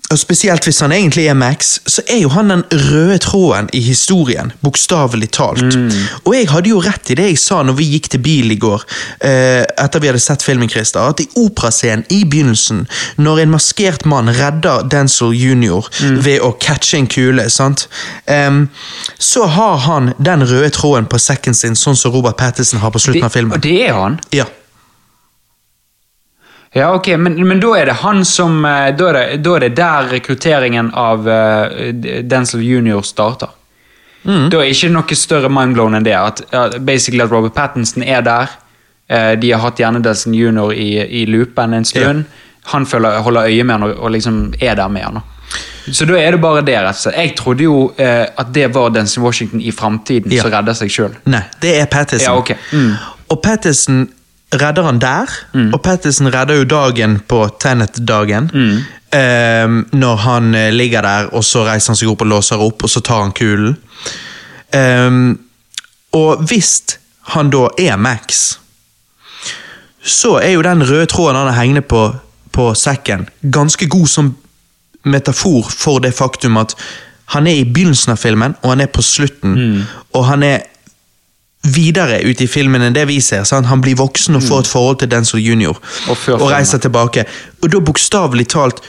og 0.09 0.19
Spesielt 0.19 0.65
hvis 0.65 0.81
han 0.81 0.93
egentlig 0.93 1.27
er 1.29 1.35
Max, 1.37 1.75
så 1.87 2.03
er 2.09 2.23
jo 2.23 2.31
han 2.33 2.49
den 2.49 2.63
røde 2.73 3.19
tråden 3.21 3.69
i 3.77 3.81
historien. 3.85 4.53
Bokstavelig 4.65 5.31
talt. 5.37 5.77
Og 6.25 6.33
jeg 6.35 6.49
hadde 6.49 6.71
jo 6.73 6.81
rett 6.81 7.11
i 7.13 7.17
det 7.19 7.27
jeg 7.29 7.41
sa 7.43 7.61
når 7.67 7.77
vi 7.77 7.89
gikk 7.93 8.09
til 8.15 8.23
bil 8.25 8.55
i 8.55 8.59
går, 8.61 8.85
eh, 9.21 9.65
etter 9.85 10.01
vi 10.01 10.09
hadde 10.09 10.23
sett 10.23 10.45
filmen, 10.45 10.71
Christa, 10.71 11.05
at 11.11 11.21
i 11.21 11.29
operascenen 11.37 12.07
i 12.15 12.23
begynnelsen, 12.25 12.87
når 13.21 13.43
en 13.45 13.53
maskert 13.53 14.07
mann 14.09 14.33
redder 14.33 14.89
Denzil 14.89 15.35
jr. 15.37 15.89
ved 16.25 16.41
å 16.41 16.55
catche 16.57 16.97
en 16.99 17.11
kule, 17.11 17.45
sant? 17.53 17.89
Ehm, 18.27 18.69
så 19.19 19.45
har 19.45 19.77
han 19.85 20.15
den 20.19 20.47
røde 20.49 20.71
tråden 20.71 21.09
på 21.09 21.21
sekken 21.21 21.55
sin, 21.55 21.77
sånn 21.77 21.97
som 21.97 22.13
Robert 22.17 22.41
Patterson 22.41 22.81
har 22.81 22.95
på 22.95 23.03
slutten 23.03 23.29
av 23.29 23.37
filmen. 23.37 23.53
og 23.53 23.63
det 23.63 23.77
er 23.89 23.93
han? 23.93 24.21
Ja. 24.33 24.49
Ja, 26.73 26.91
ok, 26.95 27.07
men, 27.17 27.39
men 27.49 27.61
da 27.61 27.71
er 27.79 27.89
det 27.89 27.95
han 28.03 28.25
som 28.29 28.65
eh, 28.69 28.91
Da 28.97 29.07
er 29.09 29.17
det, 29.17 29.39
da 29.45 29.55
er 29.57 29.65
det 29.65 29.71
der 29.79 30.11
rekrutteringen 30.13 30.91
av 30.93 31.25
uh, 31.25 31.93
Denzil 32.29 32.61
Junior 32.61 33.03
starter. 33.03 33.55
Mm. 34.25 34.51
Da 34.53 34.59
er 34.61 34.67
det 34.67 34.75
ikke 34.75 34.91
noe 34.93 35.17
større 35.17 35.49
mindblown 35.49 35.97
enn 35.97 36.05
det. 36.05 36.17
At, 36.19 36.43
uh, 36.53 36.77
basically 36.79 37.25
at 37.25 37.33
Robert 37.33 37.55
Pattinson 37.57 38.05
er 38.05 38.21
der. 38.27 38.53
Uh, 39.09 39.33
de 39.41 39.55
har 39.55 39.63
hatt 39.65 39.81
gjerne 39.81 40.03
Denzil 40.05 40.37
Junior 40.37 40.75
i, 40.77 40.91
i 41.23 41.25
loopen 41.31 41.73
en 41.79 41.89
stund. 41.89 42.27
Han 42.75 42.85
følger, 42.87 43.23
holder 43.25 43.49
øye 43.49 43.65
med 43.65 43.79
han 43.79 43.89
og, 43.89 43.97
og 43.97 44.13
liksom 44.13 44.43
er 44.61 44.77
der 44.77 44.93
med 44.93 45.07
han. 45.09 45.21
Så 45.89 46.05
da 46.05 46.19
er 46.21 46.37
det 46.37 46.43
bare 46.45 46.61
det, 46.61 46.75
rett 46.85 46.99
og 46.99 47.01
slett. 47.01 47.17
Jeg 47.17 47.33
trodde 47.39 47.65
jo 47.65 47.79
uh, 47.89 48.27
at 48.29 48.53
det 48.53 48.69
var 48.75 48.93
Denzil 48.93 49.25
Washington 49.25 49.65
i 49.65 49.73
framtiden 49.73 50.33
Ja. 50.37 50.45
som 50.45 50.53
redder 50.53 50.77
seg 50.77 50.93
sjøl. 50.93 51.17
Nei, 51.33 51.47
det 51.65 51.79
er 51.81 51.89
Pattison. 51.89 52.29
Ja, 52.29 52.37
okay. 52.37 52.61
Mm. 52.77 52.93
Og 53.33 53.41
Pattison 53.45 54.05
redder 54.55 54.83
han 54.83 54.99
der, 54.99 55.33
og 55.73 55.83
Pattison 55.83 56.31
redder 56.33 56.55
jo 56.63 56.65
dagen 56.65 57.19
på 57.29 57.43
Tenet-dagen. 57.61 58.51
eh, 59.13 59.69
når 59.93 60.17
han 60.17 60.55
eh, 60.55 60.73
ligger 60.73 61.03
der, 61.03 61.29
og 61.33 61.45
så 61.45 61.65
reiser 61.65 61.93
han 61.93 61.97
seg 61.97 62.09
opp 62.09 62.25
og 62.25 62.31
låser 62.33 62.61
opp, 62.61 62.83
og 62.85 62.91
så 62.91 63.01
tar 63.01 63.23
han 63.23 63.33
kulen. 63.33 63.77
Eh, 64.73 65.11
og 66.13 66.43
hvis 66.49 66.99
han 67.35 67.51
da 67.53 67.67
er 67.79 67.97
Max, 67.97 68.59
så 70.03 70.39
er 70.41 70.55
jo 70.57 70.63
den 70.65 70.85
røde 70.89 71.07
tråden 71.07 71.37
han 71.37 71.51
har 71.53 71.61
hengende 71.61 71.85
på, 71.85 72.07
på 72.53 72.71
sekken, 72.75 73.27
ganske 73.43 73.89
god 73.89 74.07
som 74.09 74.31
metafor 75.05 75.69
for 75.73 76.01
det 76.01 76.15
faktum 76.17 76.57
at 76.61 76.75
han 77.35 77.47
er 77.47 77.61
i 77.61 77.65
begynnelsen 77.69 78.15
av 78.15 78.21
filmen, 78.23 78.55
og 78.63 78.71
han 78.73 78.81
er 78.81 78.89
på 78.89 79.03
slutten. 79.05 79.85
Og 80.17 80.25
han 80.25 80.43
er 80.43 80.63
videre 81.67 82.21
ut 82.23 82.41
i 82.41 82.47
filmen 82.47 82.83
enn 82.83 82.95
det 82.95 83.07
vi 83.09 83.19
ser. 83.25 83.45
Sant? 83.49 83.67
Han 83.67 83.83
blir 83.83 83.99
voksen 83.99 84.39
og 84.39 84.45
får 84.47 84.65
et 84.65 84.71
forhold 84.71 85.01
til 85.03 85.11
Denzil 85.11 85.43
jr. 85.43 85.75
Og 86.09 86.29
og 86.39 86.51
reiser 86.53 86.79
tilbake. 86.79 87.25
Og 87.63 87.73
da 87.73 87.81
bokstavelig 87.81 88.49
talt 88.55 88.83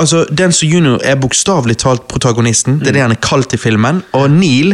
Altså, 0.00 0.24
Denzil 0.32 0.70
jr. 0.72 0.94
er 1.04 1.18
bokstavelig 1.20 1.76
talt 1.82 2.06
protagonisten. 2.08 2.78
Det 2.80 2.88
er 2.88 2.92
det 2.96 3.02
han 3.02 3.12
er 3.12 3.20
kalt 3.20 3.52
i 3.52 3.58
filmen. 3.60 3.98
Og 4.16 4.30
Neil 4.30 4.72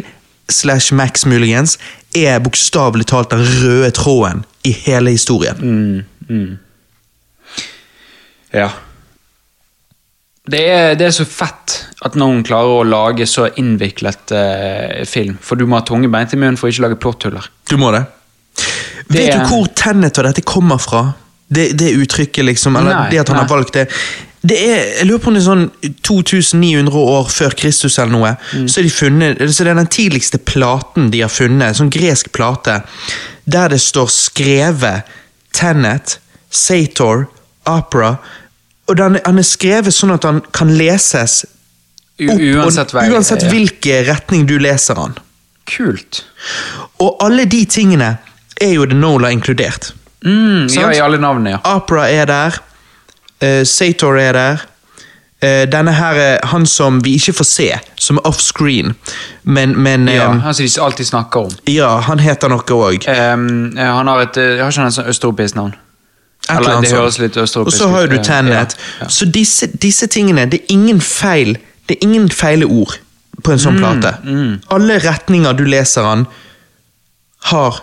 slash 0.50 0.94
Max 0.94 1.26
muligens 1.26 1.78
er 2.14 2.38
bokstavelig 2.38 3.08
talt 3.10 3.30
den 3.30 3.42
røde 3.42 3.90
tråden 3.90 4.44
i 4.64 4.70
hele 4.70 5.10
historien. 5.10 6.06
Ja. 8.54 8.68
Det 10.42 10.60
er, 10.66 10.96
det 10.98 11.06
er 11.06 11.14
så 11.14 11.26
fett 11.28 11.76
at 12.02 12.16
noen 12.18 12.40
klarer 12.42 12.80
å 12.80 12.86
lage 12.86 13.28
så 13.30 13.46
innviklet 13.60 14.32
eh, 14.34 15.02
film. 15.06 15.36
For 15.38 15.58
du 15.58 15.68
må 15.70 15.78
ha 15.78 15.86
tunge 15.86 16.10
bein 16.10 16.26
til 16.30 16.40
munnen 16.42 16.58
for 16.58 16.66
å 16.66 16.72
ikke 16.72 16.86
lage 16.88 16.98
plotthuller. 17.02 17.46
Du 17.70 17.76
må 17.78 17.92
det. 17.94 18.02
Det 19.06 19.20
Vet 19.20 19.36
du 19.36 19.52
hvor 19.52 19.70
Tennet 19.78 20.18
og 20.18 20.26
dette 20.26 20.42
kommer 20.46 20.82
fra? 20.82 21.04
Det, 21.52 21.70
det 21.78 21.92
uttrykket, 21.94 22.44
liksom. 22.48 22.76
Eller 22.80 22.96
Nei, 22.96 23.08
det 23.12 23.22
at 23.22 23.30
han 23.30 23.38
nei. 23.38 23.46
har 23.46 23.52
valgt 23.54 23.78
det. 23.78 23.86
Det 24.42 24.56
er, 24.58 24.78
jeg 24.98 25.06
lurer 25.06 25.22
på 25.22 25.30
om 25.30 25.36
det 25.36 25.42
er 25.42 25.46
sånn 25.46 25.66
2900 26.02 27.02
år 27.14 27.28
før 27.30 27.54
Kristus 27.62 28.00
eller 28.02 28.14
noe. 28.16 28.32
Mm. 28.56 28.66
Så, 28.66 28.82
de 28.82 28.90
funnet, 28.90 29.42
så 29.46 29.62
det 29.62 29.70
er 29.70 29.78
den 29.78 29.92
tidligste 29.94 30.40
platen 30.42 31.12
de 31.12 31.22
har 31.22 31.30
funnet, 31.30 31.78
sånn 31.78 31.92
gresk 31.94 32.32
plate, 32.34 32.80
der 33.46 33.70
det 33.70 33.78
står 33.84 34.10
skrevet 34.10 35.12
Tenet, 35.54 36.16
Sator, 36.50 37.28
Opera. 37.70 38.16
Og 38.92 38.98
den, 38.98 39.16
han 39.24 39.40
er 39.40 39.46
skrevet 39.46 39.94
sånn 39.96 40.12
at 40.12 40.26
han 40.28 40.42
kan 40.52 40.68
leses 40.76 41.46
opp, 42.20 42.36
uansett 42.36 42.92
og, 42.92 43.06
uansett 43.08 43.46
hvilken 43.48 44.04
retning 44.10 44.44
du 44.44 44.58
leser 44.60 45.00
han. 45.00 45.14
Kult. 45.64 46.26
Og 47.00 47.22
alle 47.24 47.46
de 47.48 47.62
tingene 47.64 48.10
er 48.60 48.74
jo 48.74 48.84
The 48.84 48.98
Nola 48.98 49.30
inkludert. 49.32 49.94
Mm, 50.26 50.68
ja, 50.68 50.90
i 50.92 51.00
alle 51.00 51.16
navnene, 51.18 51.56
ja. 51.56 51.62
Opera 51.72 52.10
er 52.12 52.28
der. 52.28 52.58
Uh, 53.40 53.62
Sator 53.64 54.20
er 54.20 54.36
der. 54.36 54.66
Uh, 55.42 55.64
denne 55.72 55.96
her 55.96 56.20
er 56.20 56.44
han 56.52 56.68
som 56.68 57.00
vi 57.02 57.16
ikke 57.16 57.32
får 57.40 57.48
se, 57.48 57.68
som 57.96 58.20
er 58.20 58.28
offscreen. 58.28 58.92
Men, 59.42 59.72
men 59.80 60.04
ja 60.12 60.28
eh, 60.28 60.42
han 60.44 60.54
som 60.54 60.68
vi 60.68 60.70
alltid 60.84 61.08
snakker 61.08 61.48
om. 61.48 61.56
ja, 61.72 61.96
han 62.06 62.20
heter 62.22 62.52
noe 62.52 62.76
òg. 62.76 63.08
Ehm, 63.08 63.72
eh, 63.72 63.88
han 63.88 64.12
har 64.12 64.28
et 64.28 64.36
Har 64.36 64.68
ikke 64.68 64.84
han 64.84 64.92
et 64.92 65.00
sånn 65.00 65.10
østeuropeisk 65.10 65.58
navn? 65.58 65.74
Eller, 66.50 66.80
det 66.82 66.90
høres 66.90 67.18
litt 67.22 67.36
Og 67.36 67.72
så 67.72 67.88
har 67.88 68.06
du 68.10 68.16
ut, 68.16 68.24
Tenet. 68.26 68.74
ja, 68.74 69.04
ja. 69.04 69.08
Så 69.08 69.24
disse, 69.30 69.66
disse 69.82 70.06
tingene, 70.10 70.46
det 70.50 70.60
er 70.62 70.72
ingen 70.74 71.00
feil 71.00 71.56
Det 71.88 71.96
er 72.00 72.06
ingen 72.08 72.28
feile 72.30 72.66
ord 72.66 72.98
på 73.42 73.52
en 73.52 73.58
Mm, 73.58 73.62
sånn 73.64 73.78
plate. 73.78 74.10
Alle 74.70 74.98
retninger 75.02 75.52
du 75.56 75.64
leser 75.64 76.02
han, 76.02 76.26
har 77.50 77.80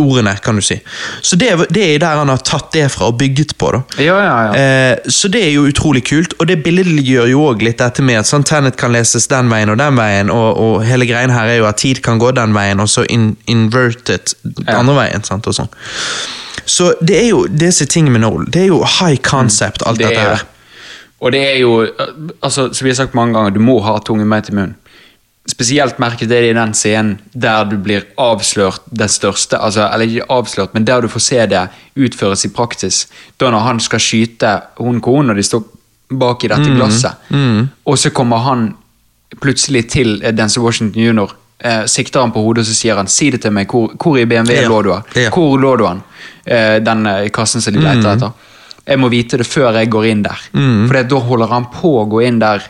ordene, 0.00 0.36
kan 0.42 0.56
du 0.56 0.62
si. 0.64 0.78
Så 1.22 1.36
det, 1.36 1.50
det 1.74 1.84
er 1.94 1.98
der 2.02 2.20
han 2.20 2.30
har 2.32 2.42
tatt 2.44 2.72
det 2.74 2.86
fra 2.92 3.08
og 3.10 3.18
bygget 3.20 3.56
på. 3.58 3.70
da. 3.74 3.82
Ja, 4.02 4.16
ja, 4.22 4.36
ja. 4.46 4.54
Eh, 4.60 5.10
så 5.12 5.28
det 5.32 5.42
er 5.46 5.52
jo 5.54 5.66
utrolig 5.70 6.04
kult, 6.08 6.36
og 6.38 6.48
det 6.50 6.60
billedliggjør 6.64 7.30
jo 7.32 7.44
òg 7.50 7.64
litt 7.66 7.82
dette 7.82 8.04
med 8.04 8.22
at 8.22 8.30
sånn 8.30 8.46
Tenet 8.46 8.78
kan 8.80 8.92
leses 8.94 9.28
den 9.30 9.50
veien 9.52 9.72
og 9.72 9.78
den 9.80 9.98
veien, 9.98 10.32
og, 10.32 10.48
og 10.60 10.74
hele 10.86 11.08
greien 11.08 11.32
her 11.34 11.50
er 11.50 11.60
jo 11.62 11.68
at 11.70 11.80
tid 11.82 12.02
kan 12.04 12.20
gå 12.22 12.32
den 12.36 12.54
veien, 12.56 12.82
og 12.82 12.90
så 12.90 13.06
in, 13.08 13.32
inverted 13.50 14.36
den 14.42 14.74
andre 14.74 14.98
veien. 15.02 15.24
sant, 15.26 15.46
og 15.48 15.56
sånn. 15.56 15.70
Så 16.64 16.94
det 17.04 17.18
er 17.20 17.28
jo 17.28 17.44
disse 17.50 17.86
tingene 17.90 18.16
med 18.16 18.24
Nolan. 18.24 18.48
Det 18.50 18.64
er 18.64 18.70
jo 18.72 18.82
high 18.98 19.20
concept, 19.20 19.84
alt 19.86 20.00
Det 20.00 20.08
dette 20.08 20.20
er 20.20 20.36
her. 20.36 20.46
Og 21.24 21.32
det 21.32 21.40
er 21.40 21.58
jo 21.62 21.86
altså, 22.42 22.68
Som 22.72 22.84
vi 22.84 22.90
har 22.90 22.96
sagt 22.98 23.14
mange 23.14 23.34
ganger, 23.36 23.54
du 23.54 23.60
må 23.60 23.78
ha 23.84 23.98
tungen 24.04 24.28
med 24.28 24.44
til 24.44 24.58
munnen. 24.58 24.74
Spesielt 25.46 25.98
merket 26.00 26.30
det 26.30 26.38
i 26.48 26.52
den 26.56 26.72
scenen 26.72 27.18
der 27.32 27.66
du 27.68 27.76
blir 27.76 28.06
avslørt 28.16 28.80
det 28.90 29.10
største. 29.12 29.58
Altså, 29.60 29.84
eller 29.92 30.08
ikke 30.08 30.30
avslørt, 30.32 30.72
men 30.74 30.86
der 30.88 31.02
du 31.04 31.08
får 31.12 31.20
se 31.20 31.46
det 31.46 31.66
utføres 32.00 32.46
i 32.46 32.48
praksis. 32.48 33.02
Da 33.40 33.50
når 33.52 33.66
han 33.66 33.80
skal 33.80 34.00
skyte 34.00 34.54
hun 34.80 35.02
konen, 35.04 35.30
og 35.30 35.36
de 35.36 35.44
står 35.44 35.62
bak 36.16 36.44
i 36.44 36.48
dette 36.48 36.72
glasset, 36.76 37.28
og 37.84 37.98
så 37.98 38.10
kommer 38.10 38.40
han 38.46 38.74
plutselig 39.40 39.88
til 39.90 40.18
Dance 40.20 40.36
Denzel 40.36 40.62
Washington 40.62 41.02
jr., 41.02 41.34
eh, 41.64 41.84
sikter 41.86 42.20
han 42.20 42.32
på 42.32 42.40
hodet 42.44 42.64
og 42.64 42.66
så 42.66 42.74
sier 42.74 42.96
han 42.96 43.06
'si 43.06 43.30
det 43.30 43.40
til 43.42 43.52
meg, 43.52 43.66
hvor, 43.68 43.92
hvor 43.98 44.16
i 44.18 44.24
BMW 44.24 44.52
Ja. 44.62 44.68
lå 44.68 44.82
du?' 44.82 45.02
Ja. 45.20 45.30
Hvor 45.30 45.58
lå 45.58 45.76
du 45.78 45.86
han? 45.86 46.02
Eh, 46.46 46.78
den 46.80 47.06
eh, 47.06 47.28
kassen 47.28 47.60
som 47.60 47.72
de 47.74 47.80
leter 47.80 48.16
etter. 48.16 48.32
Jeg 48.86 48.98
må 48.98 49.08
vite 49.08 49.38
det 49.38 49.46
før 49.46 49.72
jeg 49.78 49.90
går 49.90 50.04
inn 50.06 50.22
der. 50.22 50.38
For 50.88 51.02
da 51.02 51.16
holder 51.16 51.46
han 51.48 51.66
på 51.66 52.02
å 52.02 52.08
gå 52.08 52.22
inn 52.26 52.38
der 52.38 52.62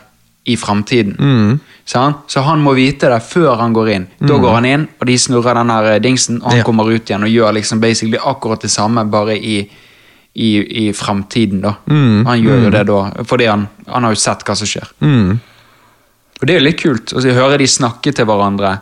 i 0.45 0.55
framtiden. 0.57 1.15
Mm. 1.19 1.59
Så 1.85 2.41
han 2.45 2.61
må 2.61 2.73
vite 2.77 3.09
det 3.09 3.21
før 3.25 3.55
han 3.61 3.73
går 3.73 3.89
inn. 3.95 4.05
Da 4.21 4.37
går 4.41 4.53
han 4.59 4.65
inn, 4.69 4.83
og 4.99 5.07
de 5.09 5.17
snurrer 5.21 5.57
den 5.57 5.73
her 5.73 5.89
eh, 5.95 5.99
dingsen, 6.01 6.41
og 6.41 6.51
han 6.51 6.57
Ja. 6.61 6.63
kommer 6.67 6.89
ut 6.89 7.09
igjen 7.09 7.23
og 7.25 7.29
gjør 7.33 7.53
liksom 7.57 7.81
basically 7.81 8.17
akkurat 8.21 8.61
det 8.61 8.71
samme, 8.71 9.05
bare 9.09 9.37
i 9.37 9.57
i, 10.35 10.87
i 10.89 10.93
framtiden, 10.93 11.61
da. 11.63 11.69
Han 11.87 12.41
gjør 12.43 12.65
jo 12.65 12.69
det 12.73 12.81
da, 12.89 12.97
fordi 13.23 13.45
han, 13.47 13.61
han 13.87 14.03
har 14.03 14.11
jo 14.11 14.19
sett 14.19 14.41
hva 14.43 14.55
som 14.59 14.67
skjer. 14.67 14.89
Mm. 14.99 15.29
Og 16.41 16.43
det 16.43 16.51
er 16.51 16.59
jo 16.59 16.65
litt 16.65 16.81
kult 16.81 17.13
å 17.15 17.21
høre 17.23 17.57
de 17.61 17.67
snakke 17.71 18.11
til 18.11 18.27
hverandre. 18.27 18.73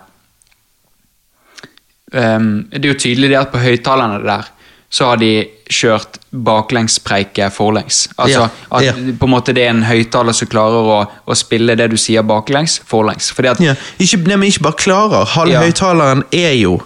Um, 2.13 2.65
det 2.73 2.81
er 2.81 2.91
jo 2.95 2.97
tydelig 3.03 3.29
det 3.29 3.37
at 3.39 3.51
på 3.53 3.61
høyttalerne 3.61 4.19
der 4.25 4.49
så 4.93 5.07
har 5.09 5.17
de 5.17 5.29
kjørt 5.73 6.19
baklengspreike 6.45 7.47
forlengs. 7.55 8.03
Altså 8.17 8.43
Ja, 8.43 8.49
at 8.77 8.83
ja. 8.85 8.93
på 9.17 9.25
en 9.25 9.33
måte 9.33 9.53
det 9.57 9.65
er 9.65 9.71
en 9.73 9.83
høyttaler 9.87 10.35
som 10.37 10.47
klarer 10.51 10.85
å, 10.93 10.99
å 11.25 11.37
spille 11.37 11.75
det 11.79 11.89
du 11.89 11.97
sier 11.97 12.21
baklengs, 12.29 12.79
forlengs. 12.85 13.31
Fordi 13.33 13.49
at 13.55 13.59
Ja. 13.63 13.73
Ikke, 13.99 14.21
nei, 14.27 14.35
men 14.37 14.49
ikke 14.51 14.67
bare 14.69 14.79
klarer. 14.83 15.25
Halve 15.33 15.53
Ja. 15.57 15.61
høyttaleren 15.65 16.23
er 16.31 16.53
jo 16.61 16.79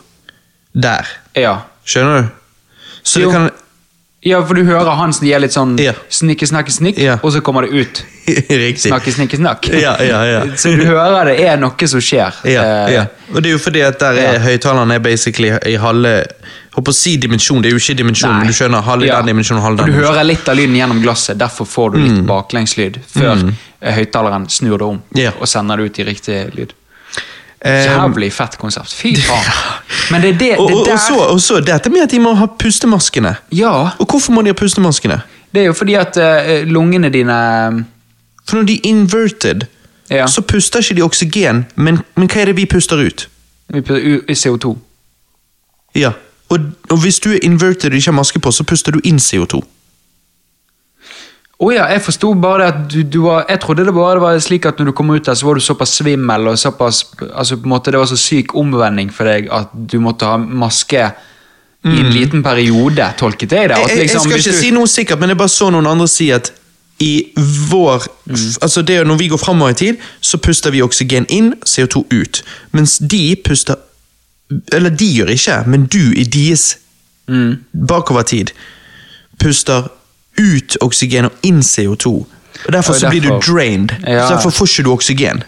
der. 0.74 1.06
Ja. 1.36 1.58
Skjønner 1.86 2.22
du? 2.22 2.30
Så 3.04 3.20
Jo. 3.22 3.28
det 3.32 3.34
kan 3.36 3.50
ja, 4.26 4.40
for 4.44 4.56
du 4.56 4.64
hører 4.66 4.96
han 4.98 5.14
som 5.14 5.28
gir 5.28 5.40
litt 5.40 5.54
sånn 5.54 5.78
Ja. 5.80 5.94
snikke, 6.10 6.48
snakke, 6.48 6.72
snikk, 6.74 6.98
Ja. 6.98 7.18
og 7.24 7.32
så 7.32 7.40
kommer 7.42 7.62
det 7.62 7.72
ut. 7.72 8.04
Riktig. 8.28 8.90
Snakke, 8.92 9.12
snikke, 9.14 9.38
snakk. 9.38 9.68
Ja, 9.72 9.96
ja, 10.04 10.24
ja. 10.26 10.42
så 10.58 10.76
du 10.76 10.84
hører 10.84 11.26
det 11.26 11.40
er 11.46 11.58
noe 11.58 11.88
som 11.88 12.00
skjer. 12.02 12.34
Ja, 12.44 12.64
Eh, 12.64 12.94
ja. 12.94 13.06
Og 13.34 13.42
det 13.44 13.52
er 13.52 13.58
jo 13.58 13.60
fordi 13.60 13.82
at 13.88 14.00
der 14.00 14.14
er 14.20 14.40
høyttaleren 14.40 14.92
er 14.92 15.00
basically 15.00 15.52
i 15.66 15.76
halve 15.78 16.26
Håper 16.78 16.94
å 16.94 16.96
si 16.96 17.16
dimensjon, 17.18 17.62
det 17.62 17.72
er 17.72 17.74
jo 17.74 17.82
ikke 17.82 17.96
dimensjon, 17.98 18.30
Nei. 18.30 18.44
men 18.44 18.52
du 18.52 18.54
skjønner 18.54 18.84
halv 18.86 19.06
Ja. 19.08 19.16
den 19.18 19.32
dimensjonen, 19.32 19.64
halv 19.64 19.78
den 19.80 19.88
Du 19.90 19.94
hører 19.98 20.24
litt 20.24 20.48
av 20.48 20.56
lyden 20.56 20.76
gjennom 20.78 21.00
glasset, 21.02 21.38
derfor 21.38 21.66
får 21.66 21.92
du 21.92 21.98
litt 22.04 22.26
baklengslyd 22.28 23.00
før 23.02 23.34
mm. 23.40 23.54
høyttaleren 23.98 24.46
snur 24.50 24.78
det 24.78 24.86
om 24.86 25.00
yeah. 25.18 25.34
og 25.42 25.50
sender 25.50 25.78
det 25.78 25.88
ut 25.90 26.00
i 26.00 26.06
riktig 26.06 26.38
lyd. 26.54 26.76
Eh, 27.66 27.88
Jævlig 27.90 28.30
fett 28.34 28.58
konsept. 28.62 28.94
Fy 28.94 29.16
faen. 29.18 29.48
Men 30.12 30.22
det 30.22 30.30
er 30.30 30.38
det, 30.38 30.52
og, 30.60 30.70
det 30.70 30.76
og, 30.78 30.86
der 30.86 30.94
og, 30.94 31.00
så, 31.00 31.16
og 31.34 31.42
så 31.42 31.58
dette 31.66 31.90
med 31.90 32.06
at 32.06 32.14
de 32.14 32.20
må 32.22 32.36
ha 32.38 32.46
pustemaskene. 32.46 33.34
Ja, 33.52 33.74
Og 33.98 34.06
hvorfor 34.06 34.32
må 34.38 34.42
de 34.46 34.54
ha 34.54 34.58
pustemaskene? 34.58 35.22
det 35.52 35.62
er 35.62 35.66
jo 35.72 35.74
fordi 35.74 35.96
at 35.98 36.18
uh, 36.20 36.68
lungene 36.68 37.10
dine 37.10 37.86
For 38.46 38.60
når 38.60 38.64
de 38.70 38.74
er 38.76 38.90
inverted, 38.90 39.66
Ja. 40.10 40.28
så 40.28 40.42
puster 40.42 40.80
ikke 40.80 40.96
de 40.96 41.02
oksygen, 41.04 41.66
men, 41.76 42.00
men 42.16 42.30
hva 42.30 42.42
er 42.42 42.46
det 42.46 42.56
vi 42.56 42.66
puster 42.66 42.96
ut? 42.98 43.28
vi 43.74 43.82
puster 43.82 44.22
CO2. 44.34 44.78
Ja, 45.96 46.12
og, 46.50 46.70
og 46.90 47.02
hvis 47.04 47.20
du 47.20 47.32
er 47.34 47.44
inverted 47.44 47.92
og 47.92 48.00
ikke 48.00 48.12
har 48.12 48.20
maske 48.20 48.40
på, 48.40 48.52
så 48.52 48.64
puster 48.68 48.96
du 48.96 49.02
inn 49.04 49.20
CO2. 49.20 49.62
Å 51.58 51.70
ja, 51.74 51.88
jeg 51.90 52.04
forsto 52.06 52.36
bare 52.38 52.68
at 52.70 52.84
du, 52.92 53.00
du 53.02 53.24
var 53.24 53.48
Jeg 53.50 53.64
trodde 53.64 53.88
det 53.88 53.94
bare 53.96 54.22
var 54.22 54.36
slik 54.46 54.68
at 54.70 54.78
når 54.78 54.92
du 54.92 54.94
kom 54.94 55.10
ut 55.10 55.26
der, 55.26 55.34
så 55.34 55.48
var 55.48 55.58
du 55.58 55.64
såpass 55.66 55.96
svimmel 55.98 56.52
og 56.52 56.60
såpass 56.62 57.00
Altså 57.32 57.58
på 57.58 57.66
en 57.66 57.72
måte 57.72 57.94
Det 57.94 57.98
var 57.98 58.10
så 58.12 58.18
syk 58.22 58.54
omvending 58.62 59.10
for 59.14 59.26
deg 59.26 59.50
at 59.50 59.74
du 59.74 59.98
måtte 60.04 60.30
ha 60.30 60.38
maske 60.38 61.08
i 61.88 62.00
en 62.02 62.10
liten 62.12 62.42
periode, 62.44 63.06
tolket 63.16 63.54
jeg 63.54 63.70
det? 63.70 63.78
Mm. 63.78 63.84
Jeg, 63.86 63.90
jeg, 63.90 64.00
liksom, 64.02 64.24
skal 64.26 64.42
ikke 64.42 64.52
du- 64.52 64.60
si 64.60 64.72
noe 64.76 64.90
sikkert, 64.92 65.22
men 65.22 65.32
jeg 65.32 65.38
bare 65.40 65.54
så 65.54 65.70
noen 65.72 65.88
andre 65.88 66.08
si 66.12 66.26
at 66.36 66.50
i 67.00 67.12
vår 67.70 68.08
mm. 68.26 68.36
Altså 68.66 68.82
det 68.82 68.98
Når 69.08 69.18
vi 69.22 69.28
går 69.32 69.38
framover 69.38 69.72
i 69.72 69.78
tid, 69.78 70.02
så 70.22 70.38
puster 70.38 70.74
vi 70.74 70.82
oksygen 70.82 71.26
inn, 71.30 71.54
CO2 71.66 72.04
ut. 72.12 72.44
Mens 72.72 72.98
de 72.98 73.38
puster 73.46 73.78
Eller 74.74 74.90
de 74.90 75.06
gjør 75.18 75.28
ikke, 75.34 75.64
men 75.68 75.86
du 75.86 76.12
i 76.16 76.24
deres 76.24 76.78
Mm. 77.28 77.58
bakover 77.88 78.22
tid 78.24 78.54
puster 79.40 79.90
ut 80.40 80.78
oksygen 80.82 81.26
og 81.26 81.32
inn 81.44 81.60
CO2. 81.62 82.08
Og 82.66 82.74
Derfor 82.74 82.94
Og 82.94 83.00
så 83.00 83.10
blir 83.10 83.22
du 83.22 83.30
drained. 83.54 83.90
Ja. 84.08 84.28
Så 84.28 84.34
Derfor 84.34 84.50
får 84.50 84.66
ikke 84.68 84.84
du 84.84 84.92
oksygen. 84.94 85.44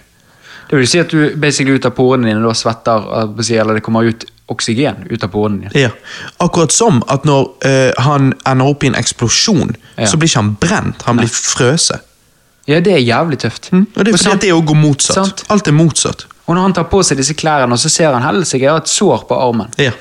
Det 0.70 0.78
vil 0.78 0.88
si 0.88 1.00
at 1.00 1.10
du 1.12 1.32
basically 1.42 1.76
ut 1.80 1.86
av 1.86 1.92
porene 1.98 2.28
dine 2.28 2.44
da 2.46 2.52
svetter, 2.54 3.08
eh, 3.22 3.60
eller 3.62 3.74
det 3.80 3.84
kommer 3.84 4.04
ut 4.10 4.26
oksygen 4.50 5.08
ut 5.10 5.24
av 5.24 5.30
porene 5.34 5.62
dine. 5.62 5.72
Ja. 5.82 5.90
Akkurat 6.40 6.72
som 6.72 7.04
at 7.08 7.24
når 7.26 7.48
uh, 7.66 8.04
han 8.04 8.34
ender 8.46 8.66
opp 8.66 8.84
i 8.84 8.88
en 8.88 8.96
eksplosjon, 8.96 9.76
Ja. 9.98 10.06
så 10.06 10.18
blir 10.18 10.28
ikke 10.30 10.42
han 10.44 10.56
brent, 10.60 11.02
han 11.06 11.18
blir 11.18 11.28
frøset. 11.30 12.00
Ja, 12.68 12.80
det 12.80 12.94
er 12.94 12.98
jævlig 13.00 13.40
tøft. 13.40 13.70
Og 13.74 14.06
det 14.06 14.08
er 14.14 14.18
fordi 14.18 14.24
sant- 14.24 14.42
det 14.42 14.52
å 14.54 14.62
gå 14.66 14.74
motsatt. 14.76 15.16
Sant. 15.16 15.44
Alt 15.50 15.68
er 15.68 15.72
motsatt. 15.72 16.26
Og 16.50 16.56
når 16.58 16.64
han 16.66 16.74
tar 16.74 16.88
på 16.90 17.04
seg 17.06 17.20
disse 17.22 17.36
klærne, 17.38 17.78
så 17.78 17.90
ser 17.94 18.10
han 18.16 18.24
helsike, 18.26 18.64
jeg 18.66 18.72
har 18.74 18.82
et 18.82 18.90
sår 18.90 19.28
på 19.30 19.38
armen. 19.38 19.70
Ja. 19.78 19.92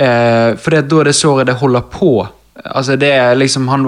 Eh, 0.00 0.54
for 0.56 0.72
det, 0.72 0.86
da 0.88 1.02
er 1.02 1.10
det 1.10 1.16
såret 1.18 1.50
det 1.50 1.58
holder 1.60 1.84
på. 1.92 2.12
Altså 2.64 2.96
det 3.00 3.08
er 3.16 3.34
liksom 3.36 3.66
han 3.68 3.84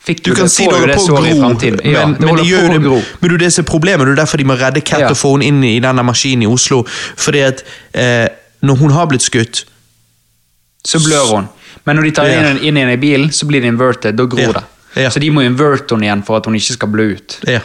fikk 0.00 0.22
Du 0.24 0.30
kan 0.34 0.44
det, 0.48 0.52
si 0.52 0.64
det 0.64 0.72
holder 0.76 0.94
på 0.96 1.02
å 1.02 1.06
gro, 1.08 1.22
men, 1.22 1.32
Ja, 1.32 1.48
det 1.60 1.72
men, 1.84 2.14
det 2.18 2.28
holder 2.28 2.44
gjør 2.48 2.68
det, 2.72 2.78
gro. 2.84 2.96
det, 3.00 3.16
men 3.20 3.30
det 3.30 3.34
er 3.36 3.42
det 3.46 3.50
som 3.52 3.64
er 3.64 3.68
problemet. 3.68 4.06
Det 4.08 4.12
er 4.12 4.20
derfor 4.22 4.40
de 4.42 4.46
må 4.48 4.56
redde 4.60 4.80
Cat 4.84 5.00
Ja. 5.00 5.10
og 5.12 5.16
få 5.16 5.32
henne 5.36 5.48
inn 5.48 5.64
i 5.64 5.74
denne 5.80 6.04
maskinen 6.04 6.42
i 6.44 6.50
Oslo. 6.52 6.82
Fordi 7.16 7.42
at 7.48 7.64
eh, 7.94 8.28
når 8.62 8.76
hun 8.80 8.90
har 8.96 9.06
blitt 9.12 9.22
skutt 9.24 9.64
Så 10.84 10.98
blør 11.04 11.36
hun. 11.36 11.48
Men 11.86 11.96
når 11.96 12.02
de 12.02 12.10
tar 12.16 12.26
Ja. 12.28 12.50
inn, 12.50 12.58
inn 12.76 12.88
i 12.88 12.96
bilen, 12.96 13.30
så 13.30 13.46
blir 13.46 13.60
det 13.62 13.68
inverted. 13.72 14.16
Da 14.16 14.24
gror 14.26 14.52
det. 14.58 14.64
Så 15.12 15.20
de 15.20 15.30
må 15.30 15.40
inverte 15.44 15.94
henne 15.94 16.04
igjen 16.08 16.24
for 16.26 16.36
at 16.36 16.44
hun 16.46 16.54
ikke 16.58 16.74
skal 16.76 16.88
blø 16.92 17.12
ut. 17.16 17.38
Ja. 17.48 17.60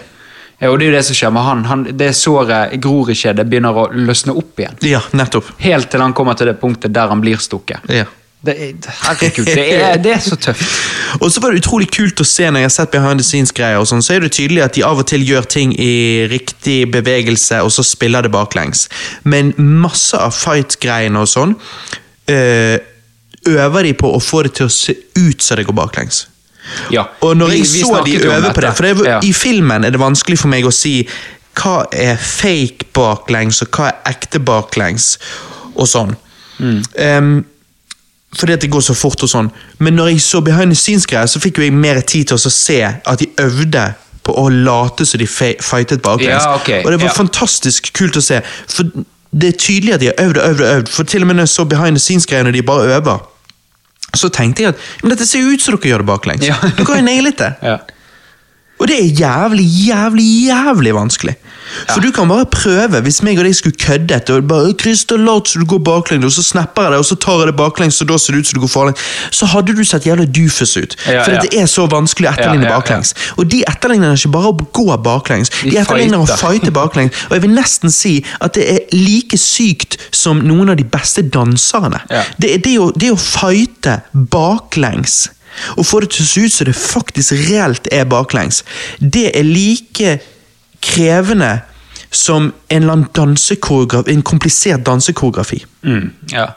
Ja, 0.57 0.71
og 0.71 0.79
det 0.79 0.87
er 0.87 0.91
jo 0.91 0.97
det 0.97 1.05
som 1.05 1.17
skjer 1.17 1.33
med 1.33 1.45
han. 1.45 1.65
han 1.69 1.83
det 1.99 2.13
såret 2.17 2.77
gror 2.81 3.11
ikke, 3.13 3.35
det 3.37 3.45
begynner 3.49 3.77
å 3.77 3.89
løsne 3.93 4.33
opp 4.37 4.61
igjen. 4.61 4.79
ja, 4.89 5.01
nettopp. 5.13 5.51
Helt 5.61 5.91
til 5.93 6.01
han 6.01 6.15
kommer 6.17 6.37
til 6.37 6.49
det 6.49 6.57
punktet 6.61 6.95
der 6.95 7.11
han 7.13 7.21
blir 7.21 7.37
stukket. 7.41 7.85
Ja. 7.93 8.07
Det 8.47 8.53
er, 8.53 8.73
herregud, 9.01 9.47
det 9.49 9.63
er, 9.73 9.95
det 9.97 10.11
er 10.13 10.19
så 10.21 10.35
tøft. 10.37 10.65
Og 11.23 11.31
så 11.33 11.41
var 11.41 11.51
det 11.51 11.63
utrolig 11.63 11.87
kult 11.89 12.21
å 12.21 12.25
se 12.27 12.45
når 12.45 12.61
jeg 12.61 12.69
har 12.69 12.73
sett 12.75 12.91
behind 12.93 13.19
the 13.19 13.25
scenes-greier, 13.25 13.81
og 13.81 13.87
sånn, 13.89 14.03
så 14.05 14.13
er 14.13 14.21
det 14.23 14.29
tydelig 14.37 14.61
at 14.61 14.77
de 14.77 14.83
av 14.85 15.01
og 15.01 15.07
til 15.09 15.25
gjør 15.25 15.47
ting 15.49 15.73
i 15.73 16.27
riktig 16.29 16.83
bevegelse, 16.93 17.63
og 17.65 17.73
så 17.73 17.85
spiller 17.85 18.27
det 18.27 18.31
baklengs. 18.35 18.85
Men 19.25 19.55
masse 19.57 20.17
av 20.21 20.37
fight-greiene 20.37 21.25
og 21.25 21.31
sånn 21.33 21.57
øh, 22.29 22.77
øver 23.57 23.89
de 23.89 23.97
på 23.97 24.13
å 24.13 24.21
få 24.21 24.45
det 24.45 24.53
til 24.59 24.69
å 24.69 24.75
se 24.75 24.93
ut 25.17 25.41
som 25.41 25.57
det 25.57 25.65
går 25.65 25.79
baklengs. 25.81 26.27
Ja. 26.91 27.03
Og 27.21 27.37
når 27.37 27.47
Vi- 27.47 27.57
jeg 27.57 27.65
så 27.65 28.01
de 28.05 28.15
øve 28.25 28.53
på 28.53 28.61
det, 28.61 28.75
for 28.75 28.83
det, 28.83 29.05
Ja. 29.05 29.19
i 29.23 29.33
filmen 29.33 29.83
er 29.83 29.89
det 29.89 29.99
vanskelig 29.99 30.39
for 30.39 30.47
meg 30.47 30.65
å 30.65 30.71
si 30.71 31.07
hva 31.55 31.85
er 31.91 32.15
fake 32.15 32.85
baklengs, 32.93 33.61
og 33.61 33.67
hva 33.71 33.87
er 33.87 34.11
ekte 34.13 34.39
baklengs, 34.39 35.17
og 35.75 35.87
sånn. 35.87 36.15
Mm. 36.59 36.83
Um, 37.17 37.45
fordi 38.35 38.53
at 38.53 38.61
det 38.61 38.71
går 38.71 38.79
så 38.79 38.93
fort 38.93 39.23
og 39.23 39.29
sånn. 39.29 39.51
Men 39.79 39.95
når 39.95 40.07
jeg 40.07 40.21
så 40.21 40.41
behind 40.41 40.71
the 40.71 40.75
scenes-greier, 40.75 41.25
så 41.25 41.39
fikk 41.39 41.57
jo 41.57 41.63
jeg 41.63 41.73
mer 41.73 42.01
tid 42.01 42.27
til 42.27 42.37
å 42.37 42.51
se 42.51 42.81
at 42.83 43.19
de 43.19 43.27
øvde 43.37 43.93
på 44.23 44.35
å 44.35 44.49
late 44.51 45.05
som 45.05 45.19
de 45.21 45.27
fightet 45.27 46.01
baklengs. 46.01 46.43
Ja, 46.43 46.55
okay. 46.55 46.83
Og 46.83 46.91
det 46.91 46.99
var 46.99 47.07
ja. 47.07 47.13
fantastisk 47.13 47.93
kult 47.93 48.17
å 48.19 48.21
se. 48.21 48.41
For 48.67 48.83
det 49.31 49.53
er 49.53 49.57
tydelig 49.57 49.93
at 49.93 49.99
de 50.03 50.11
har 50.11 50.19
øvd 50.25 50.37
og 50.37 50.49
øvd 50.49 50.61
og 50.61 50.75
øvd. 50.75 50.89
For 50.89 51.03
til 51.03 51.21
og 51.23 51.27
med 51.27 51.35
når 51.39 51.47
jeg 51.47 51.53
så 51.55 51.65
behind 51.65 51.97
the 51.97 52.03
scenes-greier 52.03 52.43
når 52.43 52.51
de 52.51 52.61
bare 52.67 52.97
øver, 52.97 53.17
så 54.19 54.29
tenkte 54.33 54.65
jeg 54.65 54.75
at 54.75 54.87
men 55.03 55.13
dette 55.13 55.27
ser 55.29 55.45
jo 55.45 55.53
ut 55.53 55.63
som 55.63 55.77
dere 55.77 55.93
gjør 55.93 56.03
det 56.03 56.09
baklengs. 56.11 56.47
Ja. 56.47 56.57
Dere 56.63 56.87
har 56.89 57.01
jo 57.01 57.07
nailet 57.07 57.39
det. 57.41 57.51
Ja. 57.65 57.77
Og 58.77 58.89
det 58.89 58.97
er 58.99 59.21
jævlig, 59.23 59.65
jævlig, 59.87 60.25
jævlig 60.47 60.93
vanskelig. 60.97 61.35
For 61.89 62.03
du 62.03 62.11
kan 62.15 62.29
bare 62.29 62.45
prøve, 62.51 63.01
hvis 63.05 63.21
meg 63.25 63.39
og 63.39 63.47
deg 63.47 63.55
skulle 63.57 63.77
køddet 63.81 64.29
og 64.33 64.47
bare 64.49 64.73
Christer, 64.81 65.19
lat 65.21 65.51
du 65.53 65.65
går 65.65 65.81
baklengs, 65.85 66.25
og 66.25 66.31
så 66.37 66.43
snapper 66.43 66.87
jeg 66.87 66.95
deg, 66.95 67.03
og 67.03 67.07
så 67.09 67.17
tar 67.23 67.41
jeg 67.41 67.51
det 67.51 67.55
baklengs, 67.59 68.01
og 68.01 68.09
da 68.11 68.17
ser 68.21 68.35
det 68.35 68.43
ut 68.43 68.51
som 68.51 68.57
du 68.57 68.63
går 68.63 68.73
forlengs, 68.73 69.05
så 69.35 69.49
hadde 69.51 69.75
du 69.77 69.83
sett 69.87 70.07
jævlig 70.07 70.27
dufus 70.35 70.75
ut. 70.77 70.97
Ja, 71.07 71.23
for 71.23 71.35
ja. 71.35 71.43
det 71.43 71.53
er 71.61 71.69
så 71.71 71.87
vanskelig 71.91 72.29
å 72.29 72.33
etterligne 72.35 72.69
Ja, 72.69 72.77
baklengs. 72.77 73.13
Og 73.37 73.49
de 73.51 73.63
etterligner 73.69 74.17
ikke 74.17 74.33
bare 74.35 74.51
å 74.51 74.67
gå 74.79 74.87
baklengs, 75.03 75.51
de, 75.61 75.71
De 75.71 75.81
etterligner 75.81 76.23
å 76.23 76.27
fighte 76.29 76.73
baklengs. 76.75 77.25
Og 77.29 77.37
jeg 77.37 77.45
vil 77.47 77.55
nesten 77.57 77.93
si 77.93 78.15
at 78.43 78.57
det 78.57 78.67
er 78.73 78.95
like 78.95 79.39
sykt 79.41 79.99
som 80.15 80.41
noen 80.45 80.73
av 80.73 80.79
de 80.79 80.85
beste 80.87 81.25
danserne. 81.33 82.03
Det 82.41 82.57
det 82.65 82.77
å, 82.81 82.91
det 82.95 83.11
å 83.13 83.19
fighte 83.19 84.01
baklengs 84.13 85.27
og 85.73 85.87
få 85.89 86.03
det 86.03 86.11
til 86.13 86.21
å 86.21 86.29
se 86.29 86.41
ut 86.45 86.53
som 86.53 86.67
det 86.69 86.75
faktisk 86.77 87.33
reelt 87.47 87.87
er 87.93 88.03
baklengs, 88.09 88.61
det 89.01 89.31
er 89.33 89.47
like 89.47 90.17
krevende 90.81 91.59
som 92.11 92.53
en 92.69 92.81
eller 92.81 92.93
annen 92.93 93.09
dansekoreografi, 93.15 94.11
en 94.13 94.21
komplisert 94.23 94.85
dansekoreografi. 94.85 95.65
Mm, 95.83 96.09
ja. 96.31 96.47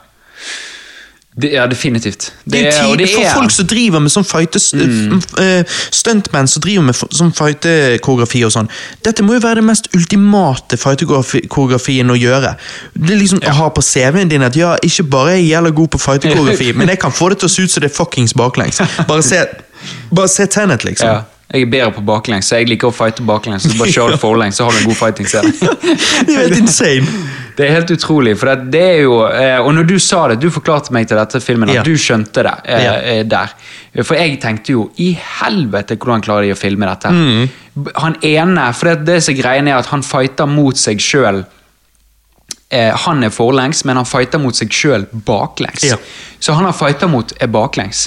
Det, 1.35 1.47
ja, 1.53 1.67
definitivt. 1.67 2.33
Det 2.43 2.59
er 2.67 2.83
jo 2.83 2.91
og 2.91 2.97
tid 2.99 3.07
for 3.15 3.37
folk 3.37 3.51
som 3.55 3.67
driver 3.71 4.01
med 4.03 4.11
sånn 4.11 4.25
fighte 4.27 4.59
Mm. 4.75 5.21
eh, 5.39 5.63
Stuntmenn 5.91 6.47
som 6.47 6.61
driver 6.61 6.83
med 6.83 6.95
sånn 6.95 7.31
fighte-koreografi 7.31 8.43
og 8.43 8.51
sånn. 8.51 8.67
Dette 9.05 9.23
må 9.23 9.37
jo 9.37 9.39
være 9.39 9.61
det 9.61 9.63
mest 9.63 9.87
ultimate 9.95 10.77
fighte-koreografien 10.77 12.11
å 12.11 12.19
gjøre. 12.19 12.55
Det 12.93 13.15
er 13.15 13.21
liksom 13.21 13.39
å 13.39 13.53
ha 13.61 13.69
på 13.69 13.81
CV-en 13.81 14.27
din 14.29 14.43
at 14.43 14.55
ja, 14.59 14.75
ikke 14.83 15.03
bare 15.07 15.31
er 15.31 15.39
jeg 15.39 15.53
jævla 15.53 15.69
god 15.79 15.87
på 15.95 16.03
fighte-koreografi, 16.03 16.73
men 16.77 16.89
jeg 16.89 16.99
kan 16.99 17.11
få 17.15 17.29
det 17.29 17.39
til 17.39 17.47
å 17.47 17.55
se 17.55 17.63
ut 17.63 17.71
som 17.71 17.81
det 17.81 17.91
er 17.91 17.95
fuckings 17.95 18.33
baklengs. 18.33 18.81
Bare 19.07 19.23
se, 19.23 19.45
bare 20.11 20.27
se 20.27 20.45
Tenet, 20.51 20.83
liksom. 20.83 21.07
Ja. 21.07 21.23
Jeg 21.51 21.65
er 21.65 21.71
bedre 21.71 21.91
på 21.91 22.01
baklengs, 22.07 22.47
så 22.47 22.55
jeg 22.61 22.69
liker 22.71 22.87
å 22.87 22.93
fighte 22.95 23.23
baklengs. 23.27 23.65
Så 23.67 23.75
bare 23.75 23.91
kjør 23.91 24.13
det 24.13 24.19
forlengs, 24.21 24.55
så 24.55 24.63
har 24.69 24.71
du 24.71 24.77
en 24.79 24.85
god 24.87 24.95
fighting 25.01 25.27
scene. 25.27 25.51
Det 25.51 26.35
er 26.35 26.45
helt 26.45 26.59
insane. 26.61 27.15
Det 27.57 27.65
er 27.67 27.73
helt 27.75 27.91
utrolig, 27.91 28.37
for 28.39 28.47
det, 28.47 28.69
det 28.71 28.81
er 28.93 29.01
jo 29.03 29.17
eh, 29.27 29.57
Og 29.59 29.73
når 29.75 29.83
du 29.89 29.97
sa 29.99 30.21
det, 30.31 30.37
du 30.39 30.47
forklarte 30.55 30.93
meg 30.95 31.09
til 31.09 31.19
dette 31.19 31.41
filmen 31.43 31.69
at 31.69 31.81
Ja. 31.81 31.83
du 31.83 31.91
skjønte 31.99 32.45
det 32.47 32.53
eh, 32.71 32.83
Ja. 32.85 32.93
eh, 33.17 33.23
der. 33.27 33.51
For 34.07 34.15
jeg 34.15 34.39
tenkte 34.41 34.71
jo 34.77 34.85
i 35.03 35.09
helvete 35.41 35.97
hvordan 35.99 36.23
klarer 36.23 36.47
de 36.47 36.53
å 36.55 36.57
filme 36.59 36.87
dette? 36.87 37.11
Mm. 37.11 37.89
Han 37.99 38.15
ene 38.23 38.69
For 38.73 38.93
det, 38.93 39.03
det 39.11 39.19
som 39.25 39.35
er 39.35 39.41
greien 39.43 39.67
er 39.67 39.81
at 39.81 39.91
han 39.91 40.01
fighter 40.07 40.47
mot 40.47 40.79
seg 40.79 41.03
sjøl. 41.03 41.43
Han 42.71 43.23
er 43.27 43.29
forlengs, 43.35 43.83
men 43.83 43.99
han 43.99 44.07
fighter 44.07 44.39
mot 44.39 44.55
seg 44.55 44.71
sjøl 44.71 45.03
baklengs. 45.27 45.83
Ja. 45.83 45.97
Så 46.39 46.55
han 46.55 46.63
han 46.63 46.73
fighter 46.73 47.11
mot, 47.11 47.33
er 47.43 47.51
baklengs. 47.51 48.05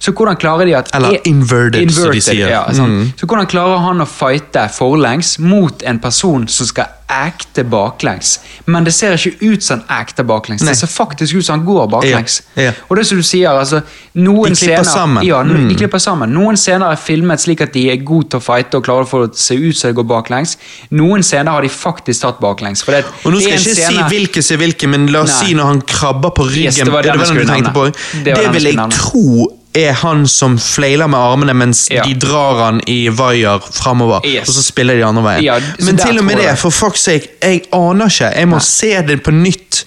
Så 0.00 0.12
hvordan 0.16 0.36
klarer 0.40 0.64
de 0.64 0.72
at 0.78 0.88
Eller 0.96 1.18
inverted, 1.28 1.90
som 1.92 2.10
de 2.10 2.20
sier. 2.24 2.48
Ja. 2.48 2.62
Mm. 2.72 3.12
Så 3.20 3.26
hvordan 3.28 3.46
klarer 3.52 3.82
han 3.84 4.00
å 4.00 4.06
fighte 4.08 4.62
forlengs 4.72 5.34
mot 5.38 5.82
en 5.84 5.98
person 6.00 6.46
som 6.48 6.66
skal 6.70 6.86
ekte 7.10 7.64
baklengs? 7.68 8.38
Men 8.64 8.84
det 8.86 8.94
ser 8.96 9.12
ikke 9.18 9.36
ut 9.52 9.62
som 9.66 9.82
han 9.82 10.00
ekter 10.06 10.24
baklengs. 10.24 10.62
Nei. 10.64 10.72
Det 10.72 10.78
ser 10.80 10.86
faktisk 10.88 11.34
ut 11.36 11.44
som 11.44 11.58
han 11.58 11.66
går 11.68 11.90
baklengs. 11.92 12.38
Ja, 12.56 12.70
ja. 12.70 12.72
Og 12.88 12.96
det 12.96 13.04
som 13.10 13.20
du 13.20 13.26
sier, 13.28 13.50
altså 13.52 13.82
noen 14.14 14.54
De 14.54 14.56
klipper 14.56 14.80
scener, 14.80 14.88
sammen. 14.88 15.26
Ja, 15.26 15.42
Mm. 15.42 15.68
de 15.68 15.74
klipper 15.74 15.98
sammen. 16.00 16.32
Noen 16.32 16.56
scener 16.56 16.92
er 16.92 16.96
filmet 16.96 17.40
slik 17.44 17.60
at 17.60 17.72
de 17.76 17.90
er 17.90 17.96
gode 17.96 18.30
til 18.30 18.40
å 18.40 18.42
fighte 18.42 18.76
og 18.80 18.84
klarer 18.88 19.04
å 19.04 19.08
få 19.10 19.22
det 19.26 19.34
til 19.36 19.40
å 19.42 19.46
se 19.50 19.68
ut 19.68 19.76
som 19.76 19.90
de 19.92 20.00
går 20.00 20.08
baklengs. 20.14 20.56
Noen 20.92 21.22
scener 21.22 21.50
har 21.52 21.60
de 21.60 21.68
faktisk 21.68 22.22
tatt 22.22 22.40
baklengs. 22.40 22.82
For 22.82 22.92
det, 22.92 23.04
Og 23.24 23.32
nå 23.34 23.40
skal 23.40 23.52
jeg 23.52 23.60
ikke 23.60 23.74
scene- 23.76 24.08
si 24.08 24.16
hvilke 24.16 24.42
som 24.42 24.54
er 24.56 24.64
hvilke, 24.64 24.88
men 24.88 25.06
la 25.12 25.20
oss 25.22 25.40
Nei. 25.42 25.48
si 25.48 25.54
når 25.54 25.64
han 25.64 25.80
krabber 25.82 26.30
på 26.30 26.48
ryggen. 26.48 26.62
Yes, 26.72 26.76
det 26.76 26.88
var 26.88 27.02
den 27.02 27.20
skulle 27.26 27.44
tenkte 27.46 27.72
på? 27.74 27.84
Det 28.24 28.34
Det 28.34 28.52
vil 28.54 28.62
jeg 28.64 28.76
tro 28.90 29.56
er 29.74 29.92
han 29.92 30.26
som 30.26 30.58
flailer 30.58 31.06
med 31.06 31.18
armene 31.18 31.54
mens 31.54 31.88
Ja. 31.90 32.02
de 32.02 32.14
drar 32.14 32.64
han 32.64 32.80
i 32.86 33.08
vaier 33.08 33.58
framover, 33.72 34.20
Yes. 34.26 34.48
og 34.48 34.54
så 34.54 34.62
spiller 34.62 34.96
de 34.96 35.04
andre 35.04 35.22
veien. 35.22 35.44
Ja, 35.44 35.58
men 35.84 35.96
til 35.96 36.18
og 36.18 36.24
med 36.24 36.36
det, 36.36 36.58
for 36.58 36.70
fuck's 36.70 37.04
sake, 37.06 37.28
jeg 37.42 37.62
aner 37.72 38.06
ikke. 38.06 38.32
Jeg 38.36 38.48
må 38.48 38.58
se 38.60 39.02
det 39.02 39.22
på 39.22 39.30
nytt. 39.30 39.84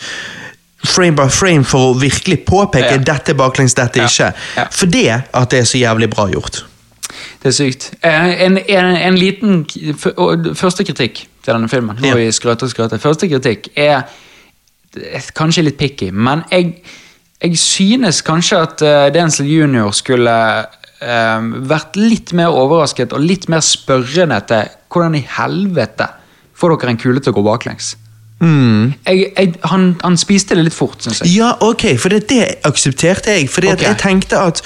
Frame 0.86 1.16
by 1.16 1.30
frame 1.32 1.64
for 1.64 1.94
å 1.94 2.00
virkelig 2.00 2.40
påpeke 2.46 2.92
Ja. 2.92 2.98
dette 2.98 3.32
er 3.32 3.36
baklengs, 3.36 3.74
dette 3.74 4.00
ikke. 4.04 4.34
For 4.72 4.86
det 4.86 5.24
at 5.34 5.50
det 5.50 5.60
er 5.60 5.64
så 5.64 5.78
jævlig 5.80 6.10
bra 6.10 6.28
gjort. 6.28 6.64
Det 7.44 7.48
er 7.48 7.52
sykt. 7.52 7.92
Eh, 8.04 8.42
En, 8.46 8.58
en, 8.58 8.86
en 8.96 9.16
liten 9.16 9.66
Første 10.56 10.84
kritikk 10.84 11.26
til 11.44 11.54
denne 11.54 11.70
filmen. 11.70 11.96
Nå 12.02 12.08
Ja. 12.08 12.16
vi 12.16 12.32
skrøter 12.32 12.64
og 12.64 12.70
skrøter. 12.72 12.98
Første 13.00 13.28
kritikk 13.30 13.68
er 13.78 14.04
kanskje 15.36 15.64
litt 15.64 15.78
picky, 15.78 16.12
men 16.12 16.44
jeg, 16.52 16.76
jeg 17.44 17.60
synes 17.60 18.22
kanskje 18.26 18.62
at 18.64 18.84
uh, 18.86 19.08
Denzil 19.14 19.50
Junior 19.52 19.92
skulle 19.96 20.34
eh, 21.04 21.50
vært 21.68 21.98
litt 22.00 22.32
mer 22.38 22.56
overrasket 22.56 23.12
og 23.16 23.26
litt 23.26 23.50
mer 23.52 23.64
spørrende 23.66 24.40
til 24.48 24.72
hvordan 24.94 25.18
i 25.20 25.26
helvete 25.38 26.08
får 26.56 26.78
dere 26.78 26.94
en 26.94 27.02
kule 27.02 27.20
til 27.20 27.34
å 27.34 27.38
gå 27.40 27.44
baklengs? 27.46 27.98
Jeg, 28.44 29.20
jeg, 29.38 29.54
han, 29.72 29.94
han 30.04 30.18
spiste 30.20 30.58
det 30.58 30.66
litt 30.68 30.76
fort, 30.76 31.00
syns 31.04 31.22
jeg. 31.22 31.32
Ja, 31.38 31.54
ok, 31.64 31.94
for 32.02 32.12
det, 32.12 32.26
det 32.32 32.42
aksepterte 32.68 33.38
jeg. 33.38 33.48
For 33.52 33.64
okay. 33.64 33.86
jeg 33.88 34.00
tenkte 34.02 34.42
at 34.50 34.60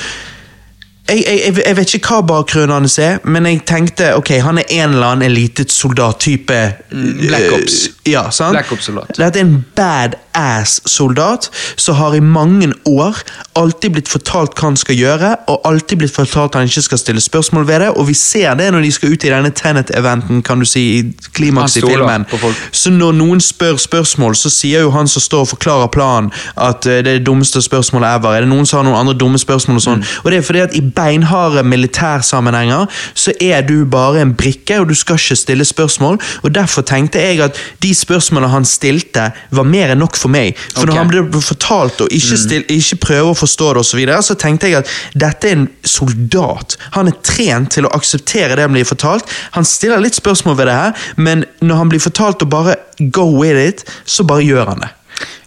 jeg, 1.10 1.24
jeg, 1.28 1.58
jeg, 1.66 1.76
vet 1.78 1.94
ikke 1.96 2.16
hva 2.18 2.24
bakgrunnen 2.28 2.74
hans 2.76 2.98
er, 3.00 3.22
men 3.24 3.48
jeg 3.48 3.62
tenkte 3.70 4.10
ok, 4.18 4.34
han 4.44 4.60
er 4.60 4.68
en 4.80 4.96
eller 4.96 5.14
annen 5.14 5.30
elitesoldat-type. 5.30 6.58
Black 6.92 7.54
Ops. 7.56 7.78
Ja, 8.08 8.28
sant? 8.32 8.56
Black 8.56 8.72
Ops-soldat. 8.72 9.14
Dette 9.16 9.40
er 9.40 9.46
en 9.46 9.66
badass-soldat 9.76 11.50
som 11.80 11.96
har 12.00 12.16
i 12.16 12.22
mange 12.24 12.72
år 12.88 13.22
alltid 13.58 13.96
blitt 13.96 14.12
fortalt 14.12 14.56
hva 14.58 14.70
han 14.70 14.80
skal 14.80 15.00
gjøre, 15.00 15.32
og 15.52 15.68
alltid 15.68 16.02
blitt 16.02 16.16
fortalt 16.16 16.58
han 16.60 16.68
ikke 16.68 16.84
skal 16.90 17.02
stille 17.02 17.24
spørsmål 17.24 17.68
ved 17.68 17.86
det, 17.86 17.90
og 17.96 18.08
vi 18.10 18.16
ser 18.18 18.58
det 18.60 18.70
når 18.74 18.86
de 18.86 18.92
skal 18.98 19.16
ut 19.16 19.28
i 19.28 19.32
denne 19.32 19.54
Tenet-eventen, 19.56 20.44
kan 20.44 20.60
du 20.60 20.68
si, 20.68 20.84
i 21.00 21.32
klimaks 21.36 21.78
i 21.80 21.86
filmen. 21.86 22.28
Så 22.72 22.92
når 22.92 23.16
noen 23.18 23.42
spør 23.44 23.80
spørsmål, 23.80 24.36
så 24.36 24.52
sier 24.54 24.86
jo 24.86 24.92
han 24.96 25.08
som 25.08 25.24
står 25.24 25.48
og 25.48 25.52
forklarer 25.56 25.92
planen, 25.94 26.32
at 26.56 26.86
eh, 26.86 27.00
det 27.00 27.16
er 27.16 27.20
det 27.22 27.26
dummeste 27.28 27.62
spørsmålet 27.64 28.12
ever. 28.18 28.36
Er 28.36 28.46
det 28.46 28.52
noen 28.52 28.68
som 28.68 28.82
har 28.82 28.88
noen 28.90 29.00
andre 29.00 29.16
dumme 29.18 29.40
spørsmål 29.40 29.80
og 29.80 29.84
sånn? 29.88 30.06
Og 30.24 30.32
det 30.32 30.42
er 30.42 30.46
fordi 30.46 30.64
at 30.68 30.76
i 30.76 30.84
beinharde 30.98 31.64
militærsammenhenger 31.64 32.86
så 33.18 33.34
er 33.42 33.62
du 33.68 33.86
bare 33.90 34.22
en 34.22 34.34
brikke, 34.38 34.80
og 34.82 34.90
du 34.90 34.96
skal 34.98 35.20
ikke 35.20 35.38
stille 35.40 35.66
spørsmål. 35.66 36.20
og 36.44 36.56
Derfor 36.56 36.82
tenkte 36.82 37.22
jeg 37.22 37.42
at 37.44 37.58
de 37.84 37.94
spørsmålene 37.96 38.52
han 38.52 38.66
stilte, 38.66 39.30
var 39.52 39.68
mer 39.68 39.94
enn 39.94 40.02
nok 40.02 40.18
for 40.18 40.34
meg. 40.34 40.58
For 40.74 40.84
okay. 40.84 40.90
når 40.90 41.00
han 41.02 41.32
ble 41.32 41.42
fortalt 41.44 42.04
å 42.04 42.10
ikke, 42.10 42.40
still, 42.42 42.66
ikke 42.74 43.00
prøve 43.08 43.34
å 43.34 43.38
forstå 43.38 43.72
det, 43.74 43.84
og 43.84 43.90
så, 43.90 44.00
videre, 44.00 44.22
så 44.26 44.38
tenkte 44.40 44.72
jeg 44.72 44.82
at 44.82 44.94
dette 45.16 45.50
er 45.50 45.60
en 45.60 45.68
soldat. 45.86 46.78
Han 46.98 47.12
er 47.12 47.18
trent 47.26 47.76
til 47.78 47.88
å 47.88 47.94
akseptere 47.98 48.58
det 48.58 48.68
han 48.68 48.76
blir 48.76 48.88
fortalt. 48.88 49.28
Han 49.58 49.68
stiller 49.68 50.04
litt 50.04 50.18
spørsmål 50.18 50.60
ved 50.60 50.72
det 50.72 50.78
her, 50.78 51.10
men 51.18 51.46
når 51.62 51.84
han 51.84 51.94
blir 51.94 52.04
fortalt 52.04 52.46
å 52.46 52.52
bare 52.52 52.78
go 53.14 53.30
with 53.38 53.60
it, 53.60 53.86
så 54.06 54.26
bare 54.28 54.46
gjør 54.46 54.74
han 54.74 54.86
det. 54.86 54.94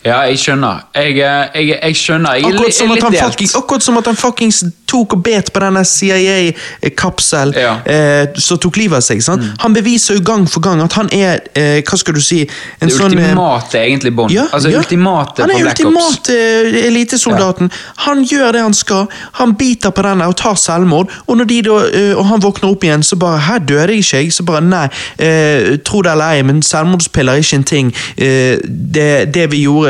Ja, 0.05 0.21
jeg 0.25 0.39
skjønner. 0.41 0.85
Jeg, 0.95 1.19
eh, 1.19 1.61
jeg, 1.69 1.79
jeg 1.83 1.97
skjønner. 1.97 2.35
Jeg 2.35 2.45
Akkurat 2.45 2.75
som, 2.75 2.89
fucking, 2.89 3.51
akkurat 3.57 3.83
som 3.83 3.97
at 4.01 4.07
han 4.07 4.17
fuckings 4.17 4.63
tok 4.89 5.13
og 5.15 5.23
bet 5.23 5.53
på 5.53 5.61
denne 5.63 5.85
CIA-kapsel 5.87 7.53
Ja. 7.57 7.75
eh, 7.85 8.29
som 8.41 8.59
tok 8.59 8.77
livet 8.81 8.97
av 8.97 9.05
seg. 9.05 9.21
Sant? 9.23 9.45
Han 9.61 9.75
beviser 9.77 10.17
jo 10.17 10.23
gang 10.25 10.47
for 10.51 10.61
gang 10.65 10.81
at 10.83 10.93
han 10.99 11.11
er 11.13 11.41
eh, 11.55 11.83
Hva 11.83 11.99
skal 12.01 12.15
du 12.17 12.21
si 12.25 12.41
en 12.81 12.89
Det 12.89 12.97
sånn, 12.97 13.13
eh, 13.19 13.29
ultimate 13.29 13.79
egentlig 13.79 14.15
Bond. 14.17 14.33
ja, 14.35 14.47
altså 14.53 14.71
ja. 14.73 14.79
ultimate 14.79 15.43
Han 15.45 15.51
er 15.55 15.69
ultimate 15.69 16.33
eh, 16.35 16.81
elitesoldaten. 16.87 17.71
Han 18.07 18.25
gjør 18.25 18.53
det 18.57 18.63
han 18.63 18.75
skal. 18.75 19.07
Han 19.41 19.55
biter 19.55 19.91
på 19.95 20.03
denne 20.07 20.27
og 20.27 20.37
tar 20.37 20.55
selvmord. 20.55 21.11
Og 21.27 21.37
når 21.37 21.45
de 21.53 21.61
da, 21.69 21.77
eh, 21.93 22.17
og 22.17 22.25
han 22.27 22.43
våkner 22.43 22.71
opp 22.71 22.85
igjen, 22.85 23.03
så 23.03 23.17
bare 23.17 23.39
'Her 23.39 23.59
døde 23.59 23.93
jeg 23.93 23.99
ikke.' 24.05 24.21
jeg. 24.21 24.33
Så 24.33 24.43
bare 24.43 24.61
'Nei, 24.61 24.89
eh, 25.19 25.77
tro 25.85 26.03
det 26.03 26.13
eller 26.13 26.25
ei, 26.25 26.43
men 26.43 26.63
selvmordspiller 26.63 27.33
er 27.33 27.37
ikke 27.37 27.57
en 27.57 27.65
ting'. 27.65 27.93
Eh, 28.19 28.59
det, 28.95 29.35
det 29.35 29.51
vi 29.51 29.63
gjorde, 29.63 29.90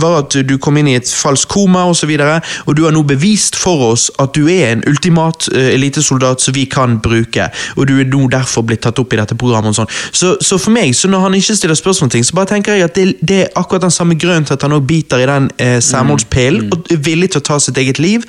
var 0.00 0.18
at 0.24 0.36
du 0.46 0.56
kom 0.62 0.78
inn 0.80 0.90
i 0.90 0.96
et 0.98 1.08
falskt 1.08 1.50
koma, 1.50 1.84
og 1.90 1.96
så 1.98 2.08
videre, 2.10 2.40
og 2.66 2.76
du 2.76 2.84
har 2.86 2.94
nå 2.94 3.02
bevist 3.08 3.58
for 3.58 3.90
oss 3.90 4.08
at 4.22 4.34
du 4.36 4.46
er 4.50 4.74
en 4.74 4.84
ultimat 4.88 5.48
eh, 5.54 5.72
elitesoldat 5.74 6.42
som 6.42 6.56
vi 6.56 6.66
kan 6.70 6.98
bruke, 7.02 7.50
og 7.76 7.88
du 7.88 7.96
er 8.00 8.08
nå 8.10 8.26
derfor 8.32 8.64
blitt 8.66 8.84
tatt 8.86 8.98
opp 9.02 9.14
i 9.14 9.20
dette 9.20 9.36
programmet. 9.38 9.72
og 9.72 9.80
sånn. 9.82 9.92
Så, 10.12 10.34
så 10.44 10.58
for 10.60 10.74
meg, 10.74 10.94
så 10.96 11.10
når 11.10 11.26
han 11.26 11.38
ikke 11.38 11.56
stiller 11.58 11.78
spørsmål 11.78 12.08
om 12.08 12.14
ting, 12.16 12.26
så 12.26 12.36
bare 12.36 12.52
tenker 12.54 12.78
jeg 12.78 12.88
at 12.88 12.98
det, 12.98 13.06
det 13.20 13.40
er 13.44 13.54
akkurat 13.58 13.86
den 13.86 13.94
samme 13.94 14.16
grunnen 14.20 14.46
til 14.48 14.56
at 14.56 14.66
han 14.66 14.76
også 14.76 14.88
biter 14.90 15.22
i 15.22 15.28
den 15.30 15.50
eh, 15.58 15.78
selvmordspillen, 15.84 16.70
og 16.72 16.92
er 16.92 17.02
villig 17.04 17.32
til 17.34 17.42
å 17.42 17.46
ta 17.50 17.58
sitt 17.62 17.78
eget 17.80 18.00
liv 18.02 18.24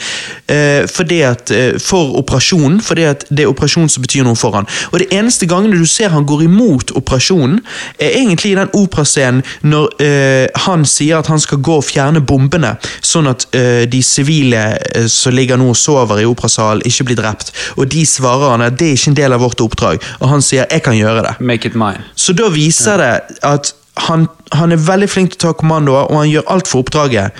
eh, 0.52 0.88
fordi 0.92 1.22
at, 1.26 1.52
eh, 1.52 1.80
for 1.82 2.16
operasjonen, 2.20 2.82
fordi 2.82 3.06
at 3.10 3.26
det 3.30 3.46
er 3.46 3.52
operasjonen 3.52 3.90
som 3.92 4.04
betyr 4.04 4.26
noe 4.28 4.40
for 4.40 4.56
han. 4.58 4.68
Og 4.92 5.02
det 5.02 5.10
eneste 5.16 5.48
gangene 5.50 5.80
du 5.80 5.88
ser 5.90 6.14
han 6.14 6.28
går 6.28 6.46
imot 6.48 6.94
operasjonen, 6.98 7.62
er 8.00 8.18
egentlig 8.20 8.54
i 8.54 8.60
den 8.60 8.72
operascenen 8.78 9.44
når 9.62 9.90
eh, 10.04 10.48
han 10.66 10.86
sier 10.92 11.20
at 11.22 11.30
han 11.32 11.42
skal 11.42 11.62
gå 11.64 11.80
og 11.80 11.86
fjerne 11.88 12.22
bombene, 12.22 12.76
sånn 13.02 13.32
at 13.32 13.48
uh, 13.56 13.84
de 13.90 14.02
sivile 14.06 14.64
uh, 14.78 15.08
som 15.12 15.36
ligger 15.36 15.60
nå 15.60 15.72
og 15.72 15.80
sover 15.80 16.22
i 16.22 16.28
operasalen, 16.30 16.86
ikke 16.86 17.10
blir 17.10 17.22
drept. 17.22 17.54
Og 17.78 17.88
de 17.92 18.06
svarer 18.06 18.54
han 18.56 18.66
at 18.68 18.80
det 18.80 18.92
er 18.92 19.00
ikke 19.00 19.14
en 19.14 19.20
del 19.22 19.38
av 19.38 19.46
vårt 19.46 19.64
oppdrag, 19.64 20.02
og 20.20 20.30
han 20.30 20.42
sier 20.46 20.68
'jeg 20.70 20.84
kan 20.84 20.98
gjøre 20.98 21.24
det'. 21.28 21.36
Make 21.40 21.68
it 21.68 21.76
mine. 21.76 22.04
Så 22.16 22.34
da 22.34 22.50
viser 22.50 22.98
det 22.98 23.38
at 23.44 23.74
han, 23.98 24.28
han 24.52 24.72
er 24.72 24.78
veldig 24.78 25.10
flink 25.10 25.32
til 25.32 25.40
å 25.40 25.52
ta 25.52 25.58
kommandoer, 25.58 26.12
og 26.12 26.24
han 26.24 26.30
gjør 26.30 26.48
alt 26.48 26.68
for 26.68 26.86
oppdraget. 26.86 27.32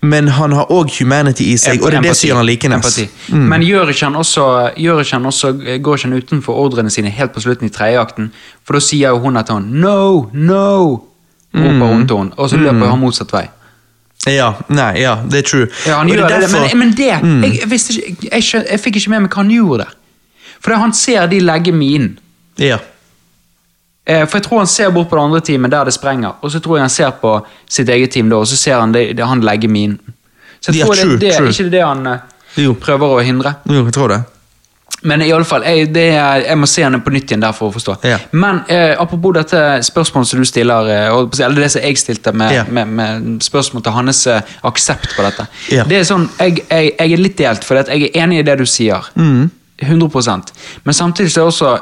Men 0.00 0.28
han 0.28 0.52
har 0.54 0.70
òg 0.70 0.92
humanity 1.00 1.48
i 1.50 1.56
seg, 1.58 1.80
og 1.82 1.90
det 1.90 1.98
er 1.98 2.04
det 2.06 2.14
som 2.14 2.28
gjør 2.28 2.38
han 2.38 2.46
likende. 2.46 2.78
Mm. 3.34 3.46
Men 3.50 3.64
gjør 3.66 3.90
ikke 3.90 4.06
han 4.06 4.18
også, 4.20 4.44
gjør 4.78 5.00
ikke 5.02 5.16
han 5.16 5.26
også 5.26 5.52
går 5.82 5.98
ikke 5.98 6.06
han 6.06 6.18
utenfor 6.22 6.60
ordrene 6.62 6.92
sine 6.94 7.10
helt 7.10 7.34
på 7.34 7.42
slutten 7.42 7.66
i 7.66 7.74
tredje 7.74 7.98
akten? 7.98 8.30
For 8.62 8.78
da 8.78 8.82
sier 8.84 9.16
jo 9.16 9.18
hun 9.24 9.40
at 9.40 9.50
han 9.50 9.66
'no, 9.74 10.30
no', 10.32 11.00
roper 11.54 11.94
mm. 11.94 12.06
til 12.08 12.32
og 12.36 12.50
så 12.50 12.56
løper 12.60 12.90
han 12.90 13.00
motsatt 13.00 13.32
vei. 13.32 13.46
Ja, 14.28 14.48
nei, 14.68 14.98
ja, 15.00 15.14
det 15.24 15.38
er 15.38 15.46
true. 15.46 15.66
Ja, 15.86 16.02
gjør 16.04 16.24
er 16.24 16.28
det, 16.28 16.40
derfor- 16.48 16.66
men, 16.74 16.78
men 16.78 16.94
det 16.96 17.06
jeg, 17.06 17.60
jeg, 17.60 17.70
visste 17.70 17.94
ikke, 18.02 18.28
jeg, 18.32 18.42
skjøn- 18.42 18.66
jeg 18.70 18.80
fikk 18.80 18.96
ikke 19.00 19.10
med 19.14 19.20
meg 19.24 19.30
hva 19.32 19.42
han 19.44 19.50
gjorde 19.54 19.84
der. 19.84 19.94
For 20.60 20.74
han 20.74 20.92
ser 20.92 21.26
de 21.30 21.38
legge 21.40 21.72
minen. 21.72 22.18
Ja. 22.58 22.78
Eh, 24.04 24.24
For 24.26 24.38
jeg 24.38 24.44
tror 24.48 24.58
han 24.58 24.66
ser 24.66 24.90
bort 24.90 25.08
på 25.08 25.16
det 25.16 25.22
andre 25.24 25.40
teamet 25.40 25.70
der 25.70 25.84
det 25.84 25.94
sprenger, 25.94 26.34
og 26.42 26.50
så 26.50 26.60
tror 26.60 26.76
jeg 26.78 26.82
han 26.88 26.90
ser 26.90 27.10
på 27.22 27.34
sitt 27.68 27.88
eget 27.88 28.10
team 28.10 28.28
da, 28.28 28.36
og 28.42 28.46
så 28.48 28.56
ser 28.56 28.80
han 28.80 28.92
det, 28.92 29.16
det 29.16 29.24
han 29.24 29.40
legge 29.44 29.68
minen. 29.68 29.98
Så 30.60 30.72
jeg 30.74 30.84
tror 30.84 30.94
true, 30.98 31.12
det, 31.12 31.20
det 31.20 31.28
er 31.34 31.38
true. 31.38 31.50
ikke 31.54 31.70
det 31.70 31.82
han 31.84 32.06
eh, 32.06 32.18
Jo. 32.58 32.74
prøver 32.74 33.14
å 33.14 33.22
hindre. 33.22 33.54
Jo, 33.68 33.84
jeg 33.84 33.94
tror 33.94 34.08
det. 34.08 34.22
Men 35.02 35.22
i 35.22 35.28
alle 35.32 35.46
fall, 35.46 35.62
jeg, 35.62 35.92
det 35.94 36.08
er, 36.16 36.40
jeg 36.48 36.58
må 36.58 36.66
se 36.66 36.82
henne 36.82 36.98
på 37.04 37.12
nytt 37.14 37.30
igjen 37.30 37.42
der 37.44 37.52
for 37.54 37.70
å 37.70 37.74
forstå. 37.74 37.94
Ja. 38.08 38.16
Men 38.34 38.62
eh, 38.66 38.96
apropos 38.98 39.36
dette 39.36 39.60
spørsmålet 39.86 40.30
som 40.32 40.40
du 40.42 40.48
stiller, 40.48 40.88
eh, 40.90 41.44
eller 41.44 41.60
det 41.62 41.68
som 41.70 41.84
jeg 41.84 42.00
stilte 42.00 42.32
med, 42.34 42.54
Ja. 42.56 42.64
med, 42.68 42.88
med 42.98 43.28
spørsmål 43.46 43.84
til 43.86 43.92
hans 43.94 44.24
eh, 44.26 44.40
aksept 44.66 45.14
på 45.14 45.22
dette. 45.22 45.46
Ja. 45.70 45.84
Det 45.86 46.00
er 46.00 46.08
sånn, 46.08 46.26
jeg, 46.40 46.64
jeg, 46.66 46.90
jeg 46.98 47.12
er 47.14 47.22
litt 47.22 47.38
delt, 47.38 47.64
for 47.68 47.78
jeg 47.78 48.08
er 48.10 48.18
enig 48.24 48.40
i 48.42 48.48
det 48.48 48.58
du 48.58 48.66
sier. 48.66 49.06
Mm. 49.14 49.50
100% 49.78 50.50
Men 50.84 50.94
samtidig 50.94 51.30
så 51.30 51.38
er 51.38 51.44
det 51.44 51.52
også 51.52 51.72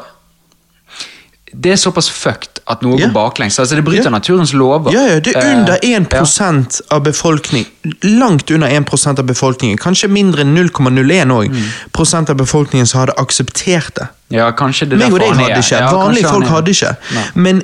Det 1.58 1.72
er 1.72 1.76
såpass 1.80 2.08
fucked 2.12 2.60
at 2.68 2.82
noe 2.84 2.98
går 2.98 3.12
baklengs. 3.14 3.56
Altså 3.62 3.76
Det 3.78 3.84
bryter 3.86 4.10
naturens 4.10 4.52
lover. 4.52 4.92
Ja, 4.92 5.04
ja, 5.06 5.20
det 5.20 5.32
er 5.36 5.40
Eh, 5.40 5.58
under 5.58 5.78
ja. 5.82 6.00
1 6.00 6.80
av 6.90 7.02
befolkning, 7.04 7.64
langt 8.02 8.50
under 8.50 8.68
1% 8.68 9.18
av 9.18 9.24
befolkningen, 9.24 9.78
kanskje 9.78 10.08
mindre 10.08 10.40
enn 10.44 10.54
0,01 10.54 11.30
òg, 11.32 11.48
Mm. 11.48 12.30
av 12.30 12.36
befolkningen 12.36 12.86
som 12.86 13.00
hadde 13.00 13.14
akseptert 13.16 13.94
det. 13.94 14.08
Ja, 14.30 14.50
kanskje 14.52 14.88
det 14.90 14.98
Meg 14.98 15.12
og 15.12 15.20
deg 15.20 15.32
hadde 15.32 15.58
ikke. 15.62 15.80
Vanlige 15.92 16.28
folk 16.28 16.46
hadde 16.46 16.70
ikke. 16.70 16.96
Men 17.34 17.62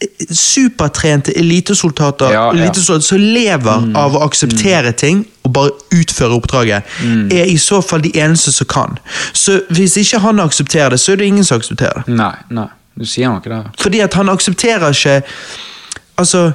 eh, 0.00 0.06
supertrente 0.30 1.32
elitesoldater 1.36 2.32
Ja, 2.32 2.52
ja. 2.54 2.72
som 3.00 3.18
lever 3.18 3.92
av 3.96 4.14
å 4.14 4.22
akseptere 4.24 4.92
ting 4.92 5.26
og 5.44 5.52
bare 5.52 5.70
utføre 5.92 6.32
oppdraget, 6.40 6.82
er 7.32 7.44
i 7.44 7.56
så 7.56 7.82
fall 7.82 8.00
de 8.00 8.12
eneste 8.20 8.52
som 8.52 8.66
kan. 8.66 8.98
Så 9.32 9.60
hvis 9.70 9.96
ikke 9.96 10.20
han 10.20 10.38
aksepterer 10.40 10.90
det, 10.90 11.00
så 11.00 11.12
er 11.12 11.16
det 11.16 11.26
ingen 11.26 11.44
som 11.44 11.58
aksepterer 11.60 12.04
det. 12.06 12.14
Nei, 12.14 12.34
nei, 12.50 12.68
du 12.96 13.04
sier 13.04 13.28
noe 13.28 13.44
der. 13.44 13.70
Fordi 13.80 14.00
at 14.00 14.14
han 14.14 14.32
aksepterer 14.32 14.88
ikke 14.94 15.22
Altså 16.16 16.52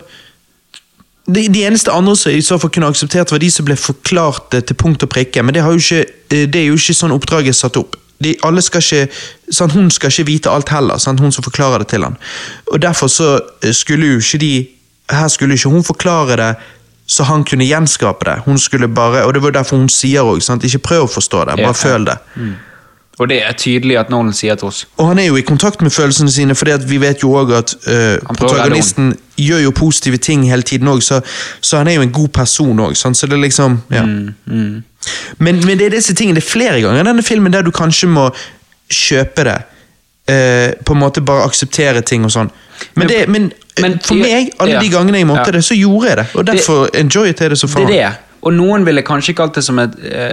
de, 1.30 1.44
de 1.54 1.66
eneste 1.66 1.92
andre 1.94 2.16
som 2.18 2.34
i 2.34 2.42
så 2.42 2.58
fall 2.58 2.72
kunne 2.74 2.88
akseptert, 2.90 3.32
var 3.32 3.38
de 3.38 3.50
som 3.52 3.66
ble 3.66 3.76
forklart 3.78 4.48
det 4.56 4.64
til 4.66 4.76
punkt 4.76 5.04
og 5.06 5.12
prikke. 5.14 5.44
Men 5.46 5.54
det, 5.54 5.62
ikke, 5.62 6.06
eh, 6.32 6.48
det 6.50 6.64
er 6.64 6.66
jo 6.72 6.80
ikke 6.80 6.96
sånn 6.98 7.14
oppdraget 7.14 7.54
er 7.54 7.60
satt 7.60 7.78
opp. 7.78 7.96
De, 8.22 8.36
alle 8.46 8.62
skal 8.62 8.82
ikke, 8.82 9.14
sant, 9.54 9.76
hun 9.78 9.92
skal 9.94 10.10
ikke 10.10 10.28
vite 10.32 10.50
alt 10.50 10.74
heller, 10.74 10.98
sant, 11.02 11.22
hun 11.22 11.34
som 11.34 11.46
forklarer 11.46 11.86
det 11.86 11.92
til 11.94 12.06
han. 12.06 12.18
Og 12.74 12.82
Derfor 12.82 13.10
så 13.10 13.32
eh, 13.62 13.74
skulle 13.74 14.16
jo 14.16 14.22
ikke 14.22 14.42
de 14.42 14.54
Her 15.12 15.28
skulle 15.28 15.54
ikke 15.54 15.70
hun 15.70 15.84
forklare 15.84 16.38
det 16.40 16.52
så 17.12 17.26
han 17.28 17.44
kunne 17.44 17.66
gjenskape 17.68 18.26
det. 18.26 18.38
Hun 18.46 18.60
skulle 18.60 18.88
bare, 18.88 19.26
Og 19.26 19.34
det 19.34 19.44
var 19.44 19.52
derfor 19.52 19.78
hun 19.78 19.90
sier 19.90 20.24
òg, 20.24 20.40
ikke 20.40 20.80
prøv 20.80 21.04
å 21.04 21.12
forstå 21.12 21.46
det, 21.46 21.58
bare 21.60 21.74
føl 21.76 22.06
det. 22.08 22.18
Og 23.22 23.30
det 23.30 23.38
er 23.46 23.54
tydelig 23.54 24.00
at 24.00 24.10
Nolan 24.10 24.34
sier 24.34 24.56
til 24.58 24.72
oss. 24.72 24.86
Og 24.98 25.12
han 25.12 25.20
er 25.22 25.28
jo 25.28 25.36
i 25.38 25.44
kontakt 25.46 25.82
med 25.86 25.94
følelsene 25.94 26.32
sine, 26.34 26.56
fordi 26.58 26.72
vi 26.90 26.98
vet 27.02 27.22
jo 27.24 27.34
også 27.38 27.58
at 27.60 27.76
redde 27.88 28.38
protagonisten 28.40 29.12
gjør 29.38 29.60
jo 29.68 29.72
positive 29.78 30.18
ting 30.18 30.48
hele 30.50 30.66
tiden 30.66 30.90
òg, 30.90 31.04
så, 31.06 31.20
så 31.62 31.78
han 31.78 31.88
er 31.92 32.00
jo 32.00 32.06
en 32.06 32.14
god 32.16 32.32
person 32.34 32.80
òg. 32.82 32.96
Så 32.98 33.28
det 33.30 33.38
er 33.38 33.44
liksom 33.44 33.78
ja. 33.94 34.02
Mm, 34.06 34.84
Men, 35.38 35.62
men 35.66 35.78
det 35.78 35.86
er 35.86 35.90
disse 35.96 36.14
tingene, 36.14 36.40
det 36.40 36.46
er 36.46 36.50
flere 36.50 36.82
ganger 36.82 37.02
i 37.02 37.08
denne 37.08 37.24
filmen 37.26 37.54
der 37.54 37.62
du 37.66 37.72
kanskje 37.72 38.10
må 38.10 38.30
kjøpe 38.92 39.46
det. 39.48 39.60
Uh, 40.32 40.74
på 40.86 40.94
en 40.94 41.00
måte 41.02 41.22
bare 41.26 41.46
akseptere 41.50 42.02
ting 42.02 42.26
og 42.26 42.32
sånn. 42.32 42.50
Men, 42.96 43.08
Men- 43.08 43.10
det, 43.10 43.30
men, 43.30 43.52
eh, 43.78 43.82
men- 43.82 44.00
for 44.06 44.16
meg, 44.16 44.52
alle 44.60 44.74
ja. 44.74 44.80
de 44.82 44.90
gangene 44.90 45.18
jeg 45.18 45.28
måtte 45.28 45.46
Ja. 45.50 45.52
det, 45.52 45.64
så 45.66 45.76
gjorde 45.78 46.08
jeg 46.10 46.18
det. 46.18 46.26
Og 46.34 46.48
derfor 46.48 46.90
enjoyet 46.94 47.42
jeg 47.42 47.50
det 47.50 47.58
så 47.58 47.68
Det 47.68 47.84
er 47.84 47.88
det. 47.88 48.31
Og 48.42 48.56
noen 48.56 48.86
ville 48.88 49.04
kanskje 49.06 49.36
kalt 49.38 49.58
det 49.58 49.64
som 49.66 49.80
et, 49.82 49.94
eh, 50.02 50.32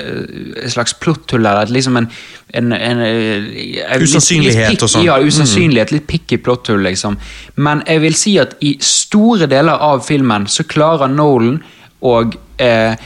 et 0.64 0.72
slags 0.72 0.94
plotthull, 0.96 1.44
eller 1.44 1.72
liksom 1.72 1.98
en, 2.00 2.08
en, 2.56 2.72
en, 2.72 3.02
eh, 3.04 3.82
en 3.84 4.04
Usannsynlighet 4.04 4.72
litt, 4.72 4.84
og 4.86 4.92
sånn. 4.94 5.04
Ja, 5.04 5.18
usannsynlighet. 5.20 5.92
Litt 5.92 6.06
pikk 6.08 6.38
i 6.38 6.40
plotthull, 6.40 6.80
liksom. 6.88 7.18
Men 7.56 7.82
jeg 7.86 8.04
vil 8.06 8.16
si 8.16 8.38
at 8.40 8.56
i 8.64 8.76
store 8.80 9.48
deler 9.50 9.76
av 9.90 10.04
filmen 10.06 10.48
så 10.48 10.64
klarer 10.68 11.12
Nolan 11.12 11.60
å 12.00 12.14
eh, 12.62 12.96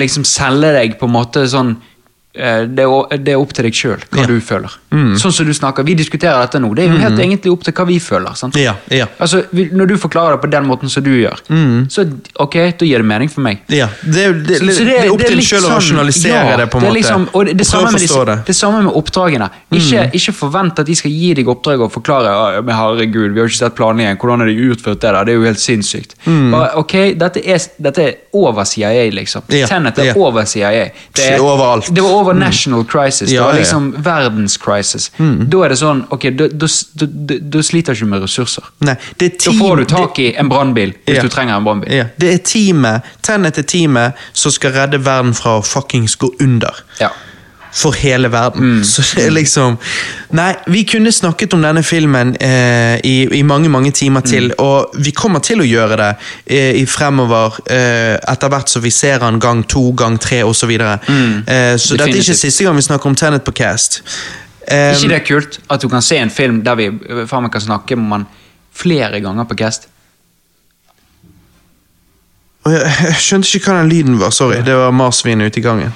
liksom 0.00 0.26
selge 0.26 0.72
deg 0.76 0.98
på 0.98 1.08
en 1.08 1.14
måte 1.14 1.44
sånn 1.50 1.74
eh, 1.76 1.89
det 2.32 2.84
er, 2.84 3.16
det 3.18 3.32
er 3.34 3.40
opp 3.42 3.50
til 3.52 3.64
deg 3.66 3.74
sjøl 3.74 3.98
hva 4.10 4.20
Ja. 4.22 4.26
du 4.26 4.36
føler. 4.40 4.70
Sånn 5.18 5.32
som 5.32 5.46
du 5.46 5.52
snakker, 5.54 5.82
Vi 5.84 5.94
diskuterer 5.94 6.38
dette 6.44 6.60
nå. 6.62 6.74
Det 6.74 6.84
er 6.84 6.92
jo 6.92 6.98
helt 6.98 7.18
egentlig 7.18 7.50
opp 7.52 7.62
til 7.64 7.72
hva 7.74 7.86
vi 7.86 7.98
føler. 7.98 8.34
sant? 8.36 8.54
Ja, 8.56 8.74
ja. 8.90 9.06
Altså, 9.18 9.42
Når 9.52 9.86
du 9.88 9.96
forklarer 9.98 10.32
det 10.36 10.40
på 10.42 10.50
den 10.50 10.64
måten 10.66 10.88
som 10.90 11.02
du 11.02 11.10
gjør, 11.10 11.38
så 11.90 12.04
ok, 12.38 12.54
da 12.78 12.86
gir 12.86 12.98
det 12.98 13.04
mening 13.06 13.28
for 13.30 13.40
meg. 13.40 13.58
Ja, 13.68 13.88
det, 14.04 14.16
er- 14.26 14.32
det, 14.32 14.58
Så- 14.58 14.66
det, 14.66 14.74
så 14.76 14.84
det 14.84 14.94
er 15.06 15.10
opp 15.12 15.18
til 15.20 15.36
deg 15.36 15.44
sjøl 15.44 15.58
å 15.60 15.68
sånn- 15.70 15.76
rasjonalisere 15.78 16.56
det, 16.56 16.70
på 16.70 16.78
en 16.78 16.84
måte. 16.84 16.94
Liksom, 16.94 17.28
og 17.34 17.46
det, 17.46 17.56
det, 17.56 17.66
samme 17.66 17.90
med 17.92 18.00
det. 18.00 18.10
Mm. 18.10 18.44
det 18.46 18.56
samme 18.56 18.82
med 18.84 18.92
oppdragene. 18.94 19.50
Ikke, 19.72 20.10
ikke 20.14 20.32
forvent 20.34 20.78
at 20.78 20.86
de 20.86 20.94
skal 20.94 21.10
gi 21.10 21.34
deg 21.34 21.46
oppdrag 21.48 21.80
og 21.82 21.90
forklare 21.92 22.54
«Ja, 22.54 22.60
men 22.62 22.74
herregud, 22.74 23.32
vi 23.34 23.40
har 23.40 23.46
ikke 23.48 23.56
sett 23.58 23.74
planleggingen, 23.74 24.18
hvordan 24.18 24.38
har 24.38 24.46
de 24.46 24.70
utført 24.70 25.00
det 25.00 25.10
der? 25.12 25.24
Det 25.24 25.34
er 25.34 25.38
jo 25.38 25.44
helt 25.44 25.58
sinnssykt. 25.58 26.14
Mm. 26.26 26.50
Bare, 26.52 26.70
ok, 26.76 26.94
dette 27.18 27.42
er, 27.46 27.58
dette 27.80 27.98
er 27.98 28.14
over 28.34 28.64
CIA, 28.64 29.10
liksom. 29.10 29.42
Ja, 29.50 29.66
Tenet 29.66 29.98
er 29.98 30.14
over 30.16 30.44
CIA. 30.44 30.90
Det 31.14 31.26
er, 31.32 31.38
Overalt. 31.40 31.92
Det 31.94 32.02
var 32.02 32.19
over 32.20 32.36
national 32.36 32.84
crisis. 32.84 33.30
Ja, 33.30 33.40
det 33.40 33.46
var 33.46 33.58
liksom 33.58 33.84
ja. 33.84 33.90
liksom 33.90 34.04
verdens 34.04 34.56
crisis. 34.60 35.10
Da 35.18 35.64
er 35.64 35.74
det 35.74 35.78
sånn 35.80 36.04
Ok, 36.10 36.26
da, 36.36 36.68
sliter 36.68 37.94
du 37.94 37.98
ikke 37.98 38.10
med 38.10 38.24
ressurser. 38.24 38.66
Nei, 38.86 38.96
det 39.20 39.30
er 39.30 39.36
Da 39.46 39.56
får 39.58 39.82
du 39.82 39.84
tak 39.90 40.18
i 40.22 40.30
en 40.36 40.48
brannbil 40.52 40.94
hvis 41.06 41.16
Ja. 41.16 41.22
du 41.22 41.28
trenger 41.32 41.56
en 41.56 41.64
brannbil. 41.64 42.06
Det 42.16 42.34
er 42.34 42.38
teamet, 42.44 43.02
Tenet 43.22 43.54
til 43.54 43.64
teamet 43.64 44.14
som 44.32 44.52
skal 44.52 44.72
redde 44.72 44.98
verden 45.04 45.34
fra 45.34 45.58
å 45.58 45.64
fuckings 45.64 46.16
gå 46.16 46.32
under. 46.40 46.74
Ja. 47.00 47.10
For 47.72 47.92
hele 47.94 48.28
verden. 48.32 48.78
Mm. 48.78 48.84
Så 48.84 49.02
det 49.16 49.26
er 49.26 49.30
liksom 49.30 49.76
Nei, 50.34 50.54
vi 50.66 50.82
kunne 50.84 51.12
snakket 51.12 51.54
om 51.54 51.62
denne 51.62 51.82
filmen 51.86 52.32
eh, 52.40 52.96
i, 53.06 53.28
i 53.38 53.42
mange, 53.42 53.68
mange 53.68 53.90
timer 53.90 54.20
til, 54.26 54.48
Mm. 54.50 54.54
og 54.58 54.90
vi 55.04 55.10
kommer 55.10 55.38
til 55.40 55.60
å 55.60 55.66
gjøre 55.66 55.96
det 55.96 56.10
eh, 56.46 56.80
i 56.80 56.84
fremover, 56.86 57.60
eh, 57.70 58.16
etter 58.32 58.48
hvert 58.48 58.68
som 58.68 58.82
vi 58.82 58.90
ser 58.90 59.20
han 59.20 59.38
gang 59.40 59.62
to, 59.68 59.92
gang 59.92 60.18
tre 60.20 60.42
osv. 60.44 60.54
Så, 60.60 60.66
videre. 60.66 60.98
eh, 61.46 61.76
så 61.76 61.96
dette 61.96 62.10
er 62.10 62.20
ikke 62.22 62.30
Mm. 62.30 62.42
Siste 62.42 62.64
gang 62.64 62.76
vi 62.76 62.82
snakker 62.82 63.06
om 63.06 63.14
Tenet 63.14 63.44
på 63.44 63.52
Cast. 63.52 64.02
Um, 64.70 64.76
ikke 64.94 65.08
det 65.08 65.16
er 65.16 65.24
kult 65.26 65.58
at 65.70 65.82
du 65.82 65.88
kan 65.88 66.02
se 66.02 66.16
en 66.20 66.30
film 66.30 66.60
der 66.62 66.74
vi 66.76 66.86
øh, 67.08 67.26
faen 67.28 67.48
kan 67.50 67.60
snakke 67.60 67.94
om 67.96 68.10
han 68.12 68.26
flere 68.74 69.20
ganger 69.20 69.44
på 69.44 69.54
cast? 69.58 69.88
Jeg, 72.68 73.14
skjønte 73.24 73.48
ikke 73.56 73.70
hva 73.70 73.78
den 73.78 73.88
lyden 73.88 74.16
var, 74.20 74.32
sorry. 74.36 74.58
Det 74.64 74.74
var 74.76 74.90
marsvinet 74.92 75.48
ute 75.48 75.60
i 75.60 75.64
gangen. 75.64 75.92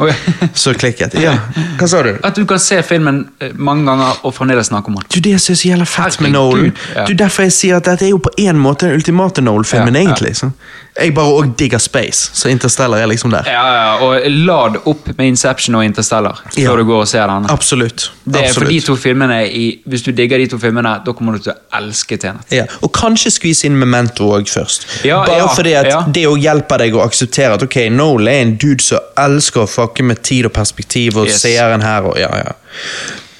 Så 0.56 0.72
klikket. 0.72 1.12
Ja, 1.20 1.34
hva 1.76 1.88
sa 1.90 2.00
du? 2.06 2.14
At 2.24 2.38
du 2.40 2.46
kan 2.48 2.62
se 2.62 2.78
filmen 2.86 3.26
øh, 3.44 3.50
mange 3.60 3.84
ganger 3.90 4.24
og 4.24 4.32
fremdeles 4.34 4.70
snakke 4.72 4.88
om 4.88 4.96
den. 4.96 5.04
Du, 5.12 5.20
Det 5.20 5.34
som 5.40 5.52
er 5.52 5.60
så 5.60 5.68
jævla 5.68 5.84
fett 5.84 6.20
med 6.24 6.32
Nolan 6.32 6.72
ja. 6.94 7.04
Du, 7.04 7.12
Derfor 7.12 7.44
jeg 7.44 7.52
sier 7.52 7.76
at 7.76 7.84
dette 7.90 8.08
er 8.08 8.14
jo 8.14 8.22
på 8.24 8.32
en 8.40 8.56
måte 8.56 8.88
den 8.88 8.96
ultimate 8.96 9.44
Nolan-filmen, 9.44 9.94
Ja, 9.94 10.06
egentlig. 10.06 10.36
Så. 10.40 10.50
Jeg 10.94 11.10
bare 11.14 11.26
òg 11.34 11.56
digger 11.58 11.78
space, 11.82 12.30
så 12.38 12.48
Interstellar 12.48 13.00
er 13.02 13.08
liksom 13.10 13.32
der. 13.32 13.48
Ja, 13.50 13.62
ja, 13.74 13.94
og 14.06 14.20
lad 14.30 14.76
opp 14.86 15.08
med 15.18 15.26
Inception 15.26 15.74
og 15.74 15.82
Interstellar 15.84 16.38
før 16.52 16.60
Ja. 16.62 16.76
du 16.76 16.84
går 16.86 17.00
og 17.00 17.08
ser 17.10 17.26
den. 17.26 17.48
Absolutt. 17.50 18.12
Det 18.24 18.44
er 18.44 18.52
for 18.54 18.64
de 18.70 18.80
to 18.80 18.94
filmene 18.96 19.40
i, 19.50 19.80
Hvis 19.86 20.02
du 20.06 20.12
digger 20.12 20.38
de 20.38 20.46
to 20.46 20.58
filmene, 20.58 20.92
da 21.06 21.12
kommer 21.12 21.32
du 21.32 21.38
til 21.42 21.52
å 21.52 21.56
elske 21.80 22.16
Tenet. 22.16 22.46
Ja, 22.54 22.64
og 22.82 22.92
kanskje 22.92 23.30
skvise 23.34 23.64
inn 23.66 23.76
Memento 23.78 24.28
òg 24.36 24.46
først. 24.48 24.86
Ja, 25.04 25.24
Bare 25.26 25.36
ja, 25.38 25.48
fordi 25.56 25.72
at 25.80 25.86
ja. 25.90 26.04
det 26.14 26.26
òg 26.30 26.38
hjelper 26.40 26.78
deg 26.78 26.94
å 26.94 27.02
akseptere 27.04 27.54
at 27.58 27.62
ok, 27.66 27.76
Noel 27.90 28.28
er 28.28 28.42
en 28.42 28.54
dude 28.56 28.80
som 28.82 28.98
elsker 29.18 29.60
å 29.64 29.66
fucke 29.68 30.02
med 30.04 30.22
tid 30.22 30.46
og 30.46 30.52
perspektiv 30.52 31.16
og 31.18 31.26
Yes. 31.26 31.42
seeren 31.42 31.82
her 31.82 32.02
og 32.06 32.16
ja, 32.18 32.30
ja. 32.36 32.52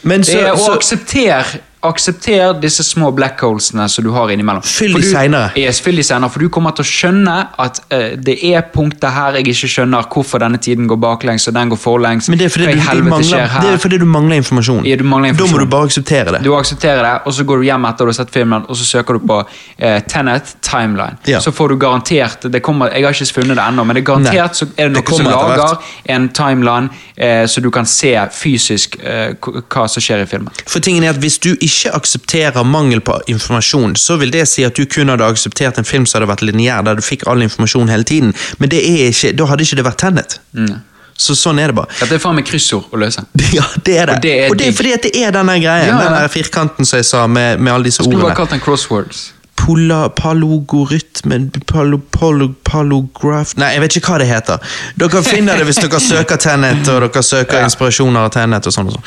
Men 0.03 0.25
så, 0.25 0.33
Det 0.33 0.43
er 0.43 0.53
å 0.59 0.75
akseptere 0.75 1.45
Aksepter 1.85 2.55
disse 2.61 2.85
små 2.85 3.11
black 3.13 3.41
holesene 3.45 3.89
som 3.89 4.05
du 4.05 4.11
har 4.15 4.31
innimellom. 4.33 4.63
Fyll 4.65 4.95
de 4.97 5.03
seinere. 5.05 5.51
Yes, 5.61 5.81
fyll 5.85 5.99
de 6.01 6.05
senere, 6.07 6.33
for 6.33 6.41
du 6.41 6.49
kommer 6.53 6.73
til 6.77 6.85
å 6.85 6.89
skjønne 6.89 7.35
at 7.61 7.81
uh, 7.93 8.15
det 8.17 8.39
er 8.49 8.65
punkter 8.73 9.13
her 9.13 9.39
jeg 9.39 9.51
ikke 9.53 9.71
skjønner 9.75 10.09
hvorfor 10.15 10.41
denne 10.43 10.61
tiden 10.63 10.89
går 10.91 11.01
baklengs 11.03 11.49
og 11.51 11.57
den 11.57 11.73
går 11.75 11.81
forlengs. 11.81 12.31
Men 12.33 12.41
det 12.41 12.49
er 12.49 12.55
fordi 12.55 12.71
du, 12.73 12.81
du, 12.81 13.09
mangler, 13.11 13.57
det 13.61 13.73
er 13.75 13.83
fordi 13.83 14.01
du 14.01 14.07
mangler 14.09 14.41
informasjon. 14.41 14.89
Ja, 14.89 14.97
du 14.97 15.05
mangler 15.09 15.37
Da 15.37 15.49
må 15.51 15.61
du 15.61 15.67
bare 15.71 15.91
akseptere 15.91 16.37
det. 16.37 16.43
Du 16.47 16.55
aksepterer 16.57 17.03
det, 17.05 17.15
og 17.29 17.37
så 17.37 17.47
går 17.49 17.61
du 17.61 17.69
hjem 17.69 17.89
etter 17.91 18.09
du 18.09 18.13
har 18.15 18.19
sett 18.21 18.33
filmen, 18.35 18.65
og 18.69 18.81
så 18.81 18.89
søker 18.89 19.19
du 19.19 19.27
på 19.29 19.41
uh, 19.45 19.99
Tenet 20.09 20.57
Timeline. 20.65 21.21
Ja. 21.29 21.43
Så 21.45 21.53
får 21.53 21.75
du 21.75 21.79
garantert 21.85 22.49
det 22.49 22.63
kommer, 22.65 22.93
Jeg 22.95 23.05
har 23.05 23.13
ikke 23.13 23.41
funnet 23.43 23.59
det 23.59 23.69
ennå, 23.69 23.85
men 23.85 23.99
det 23.99 24.05
er 24.05 24.09
garantert 24.13 24.57
så 24.57 24.71
er 24.73 24.89
det 24.89 25.03
Det 25.03 25.05
noen 25.05 25.21
som 25.21 25.31
lager 25.31 25.93
en 26.17 26.29
timeline, 26.33 27.05
uh, 27.21 27.45
så 27.51 27.61
du 27.61 27.71
kan 27.75 27.87
se 27.89 28.15
fysisk 28.33 28.97
uh, 29.05 29.37
hva 29.69 29.87
som 29.91 30.05
skjer 30.05 30.25
i 30.25 30.29
filmen. 30.31 30.65
For 30.65 30.81
tingen 30.81 31.05
er 31.05 31.13
at 31.13 31.21
Hvis 31.25 31.39
du 31.39 31.53
ikke 31.55 31.74
aksepterer 31.93 32.65
mangel 32.65 33.01
på 33.05 33.19
informasjon, 33.35 33.97
så 34.01 34.17
vil 34.21 34.33
det 34.35 34.47
si 34.51 34.65
at 34.67 34.75
du 34.79 34.85
kun 34.87 35.11
hadde 35.13 35.27
akseptert 35.27 35.79
en 35.81 35.85
film 35.89 36.07
som 36.07 36.21
hadde 36.21 36.31
vært 36.33 36.45
lineær, 36.47 36.83
der 36.87 36.99
du 36.99 37.05
fikk 37.05 37.27
all 37.31 37.43
informasjon 37.45 37.91
hele 37.93 38.07
tiden. 38.09 38.35
Men 38.59 38.73
det 38.73 38.81
er 38.87 39.09
ikke, 39.13 39.33
da 39.37 39.47
hadde 39.51 39.67
ikke 39.67 39.81
det 39.81 39.87
vært 39.91 40.03
Tenet. 40.05 40.39
Så 41.15 41.37
sånn 41.39 41.61
er 41.63 41.71
det 41.71 41.77
bare. 41.79 41.93
Dette 42.01 42.17
er 42.17 42.23
faen 42.23 42.35
meg 42.35 42.47
kryssord 42.49 42.91
å 42.91 42.99
løse. 42.99 43.23
Ja, 43.55 43.63
det 43.87 43.99
er 44.03 44.11
det. 44.11 44.17
Og 44.17 44.23
det 44.25 44.33
er 44.35 44.51
Og 44.51 44.59
det 44.59 44.67
er 44.73 44.75
fordi 44.75 44.93
at 44.97 45.05
det 45.07 45.13
er 45.23 45.35
denne 45.37 45.55
greien, 45.63 45.87
Ja, 45.93 46.01
ja. 46.03 46.15
den 46.25 46.33
firkanten 46.33 46.89
som 46.89 46.99
jeg 46.99 47.07
sa, 47.07 47.27
med, 47.31 47.61
med 47.63 47.73
alle 47.73 47.87
disse 47.91 48.03
ordene. 48.03 48.19
Skulle 48.19 48.31
bare 48.33 48.39
kalt 48.41 48.55
den 48.57 48.63
crosswords. 48.65 49.21
Pola, 49.57 50.09
palogorytmen 50.11 51.51
palo, 51.67 51.99
palo, 52.13 52.49
Palograf 52.65 53.55
Nei, 53.57 53.71
jeg 53.77 53.81
vet 53.85 53.97
ikke 53.97 54.11
hva 54.13 54.19
det 54.21 54.27
heter. 54.29 54.59
Dere 54.99 55.23
finner 55.25 55.61
det 55.61 55.67
hvis 55.69 55.79
dere 55.81 56.01
søker 56.03 56.41
Tenet, 56.43 56.89
og 56.91 57.05
dere 57.07 57.23
søker 57.23 57.61
Ja. 57.61 57.65
inspirasjoner 57.69 58.27
av 58.27 58.31
Tenet. 58.35 58.67
og 58.67 58.73
sånn 58.75 58.87
og 58.91 58.97
sånn. 58.99 59.05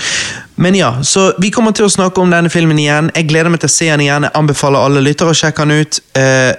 Men 0.58 0.74
ja, 0.76 0.94
så 1.04 1.34
vi 1.40 1.52
kommer 1.52 1.72
til 1.72 1.86
å 1.86 1.90
snakke 1.92 2.18
om 2.22 2.32
denne 2.32 2.50
filmen 2.50 2.78
igjen. 2.80 3.12
Jeg 3.14 3.28
gleder 3.30 3.50
meg 3.50 3.60
til 3.60 3.68
å 3.70 3.76
se 3.76 3.86
den 3.92 4.00
igjen. 4.02 4.24
Jeg 4.24 4.32
anbefaler 4.34 4.80
alle 4.80 5.02
lyttere 5.02 5.30
å 5.30 5.38
sjekke 5.38 5.68
den 5.68 5.82
ut. 5.82 6.00
Eh, 6.16 6.54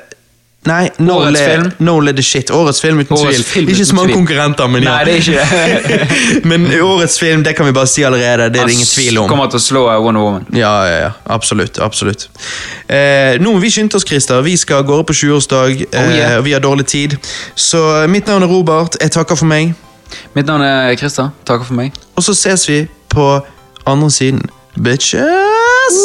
Nei, 0.68 0.88
Noel 1.00 1.30
Årets 1.30 1.42
film. 1.42 1.70
Noel 1.86 2.10
er 2.12 2.16
the 2.18 2.24
shit. 2.24 2.50
Årets 2.54 2.80
film 2.84 3.00
uten 3.00 3.16
Årets 3.16 3.36
tvil. 3.38 3.44
film 3.52 3.68
ikke 3.72 3.78
uten 3.78 3.88
så 3.90 3.96
mange 3.96 4.08
tvil. 4.10 4.18
konkurrenter, 4.18 4.70
men 4.72 4.84
ja. 4.84 4.94
Nei, 4.96 5.04
det 5.04 5.12
er 5.12 5.18
ikke 5.22 5.32
det. 5.38 6.44
men 6.50 6.66
årets 6.84 7.18
film, 7.20 7.44
det 7.46 7.54
kan 7.56 7.66
vi 7.68 7.74
bare 7.76 7.90
si 7.90 8.04
allerede. 8.06 8.50
Det 8.52 8.62
er 8.62 8.70
det 8.70 8.76
ingen 8.76 8.90
tvil 8.92 9.18
om. 9.22 9.28
Kommer 9.30 9.50
til 9.52 9.60
å 9.60 9.64
slå 9.64 9.84
eh, 9.92 10.00
Wonder 10.04 10.26
Woman. 10.26 10.46
Ja, 10.56 10.74
ja, 10.88 10.98
ja. 11.06 11.10
Absolutt. 11.38 11.78
absolutt. 11.78 12.28
Eh, 12.88 13.38
nå 13.40 13.54
vi 13.62 13.72
skynde 13.72 13.96
oss, 13.96 14.06
Christer. 14.08 14.42
Vi 14.46 14.56
skal 14.60 14.82
av 14.82 14.88
gårde 14.90 15.08
på 15.08 15.16
20-årsdag. 15.22 15.84
Oh, 15.88 15.96
yeah. 15.96 16.32
eh, 16.32 16.38
og 16.38 16.44
vi 16.48 16.52
har 16.56 16.64
dårlig 16.64 16.86
tid. 16.86 17.16
Så 17.54 17.82
eh, 18.02 18.08
mitt 18.10 18.26
navn 18.28 18.46
er 18.46 18.52
Robert. 18.52 19.00
Jeg 19.00 19.14
takker 19.16 19.38
for 19.38 19.48
meg. 19.48 19.74
Mitt 20.36 20.46
navn 20.48 20.64
er 20.64 20.94
Christer. 21.00 21.32
Takker 21.48 21.68
for 21.68 21.80
meg. 21.80 21.96
Og 22.16 22.24
så 22.24 22.36
ses 22.36 22.68
vi 22.68 22.82
på 23.12 23.32
andre 23.88 24.10
siden. 24.10 24.44
Bitches! 24.78 26.04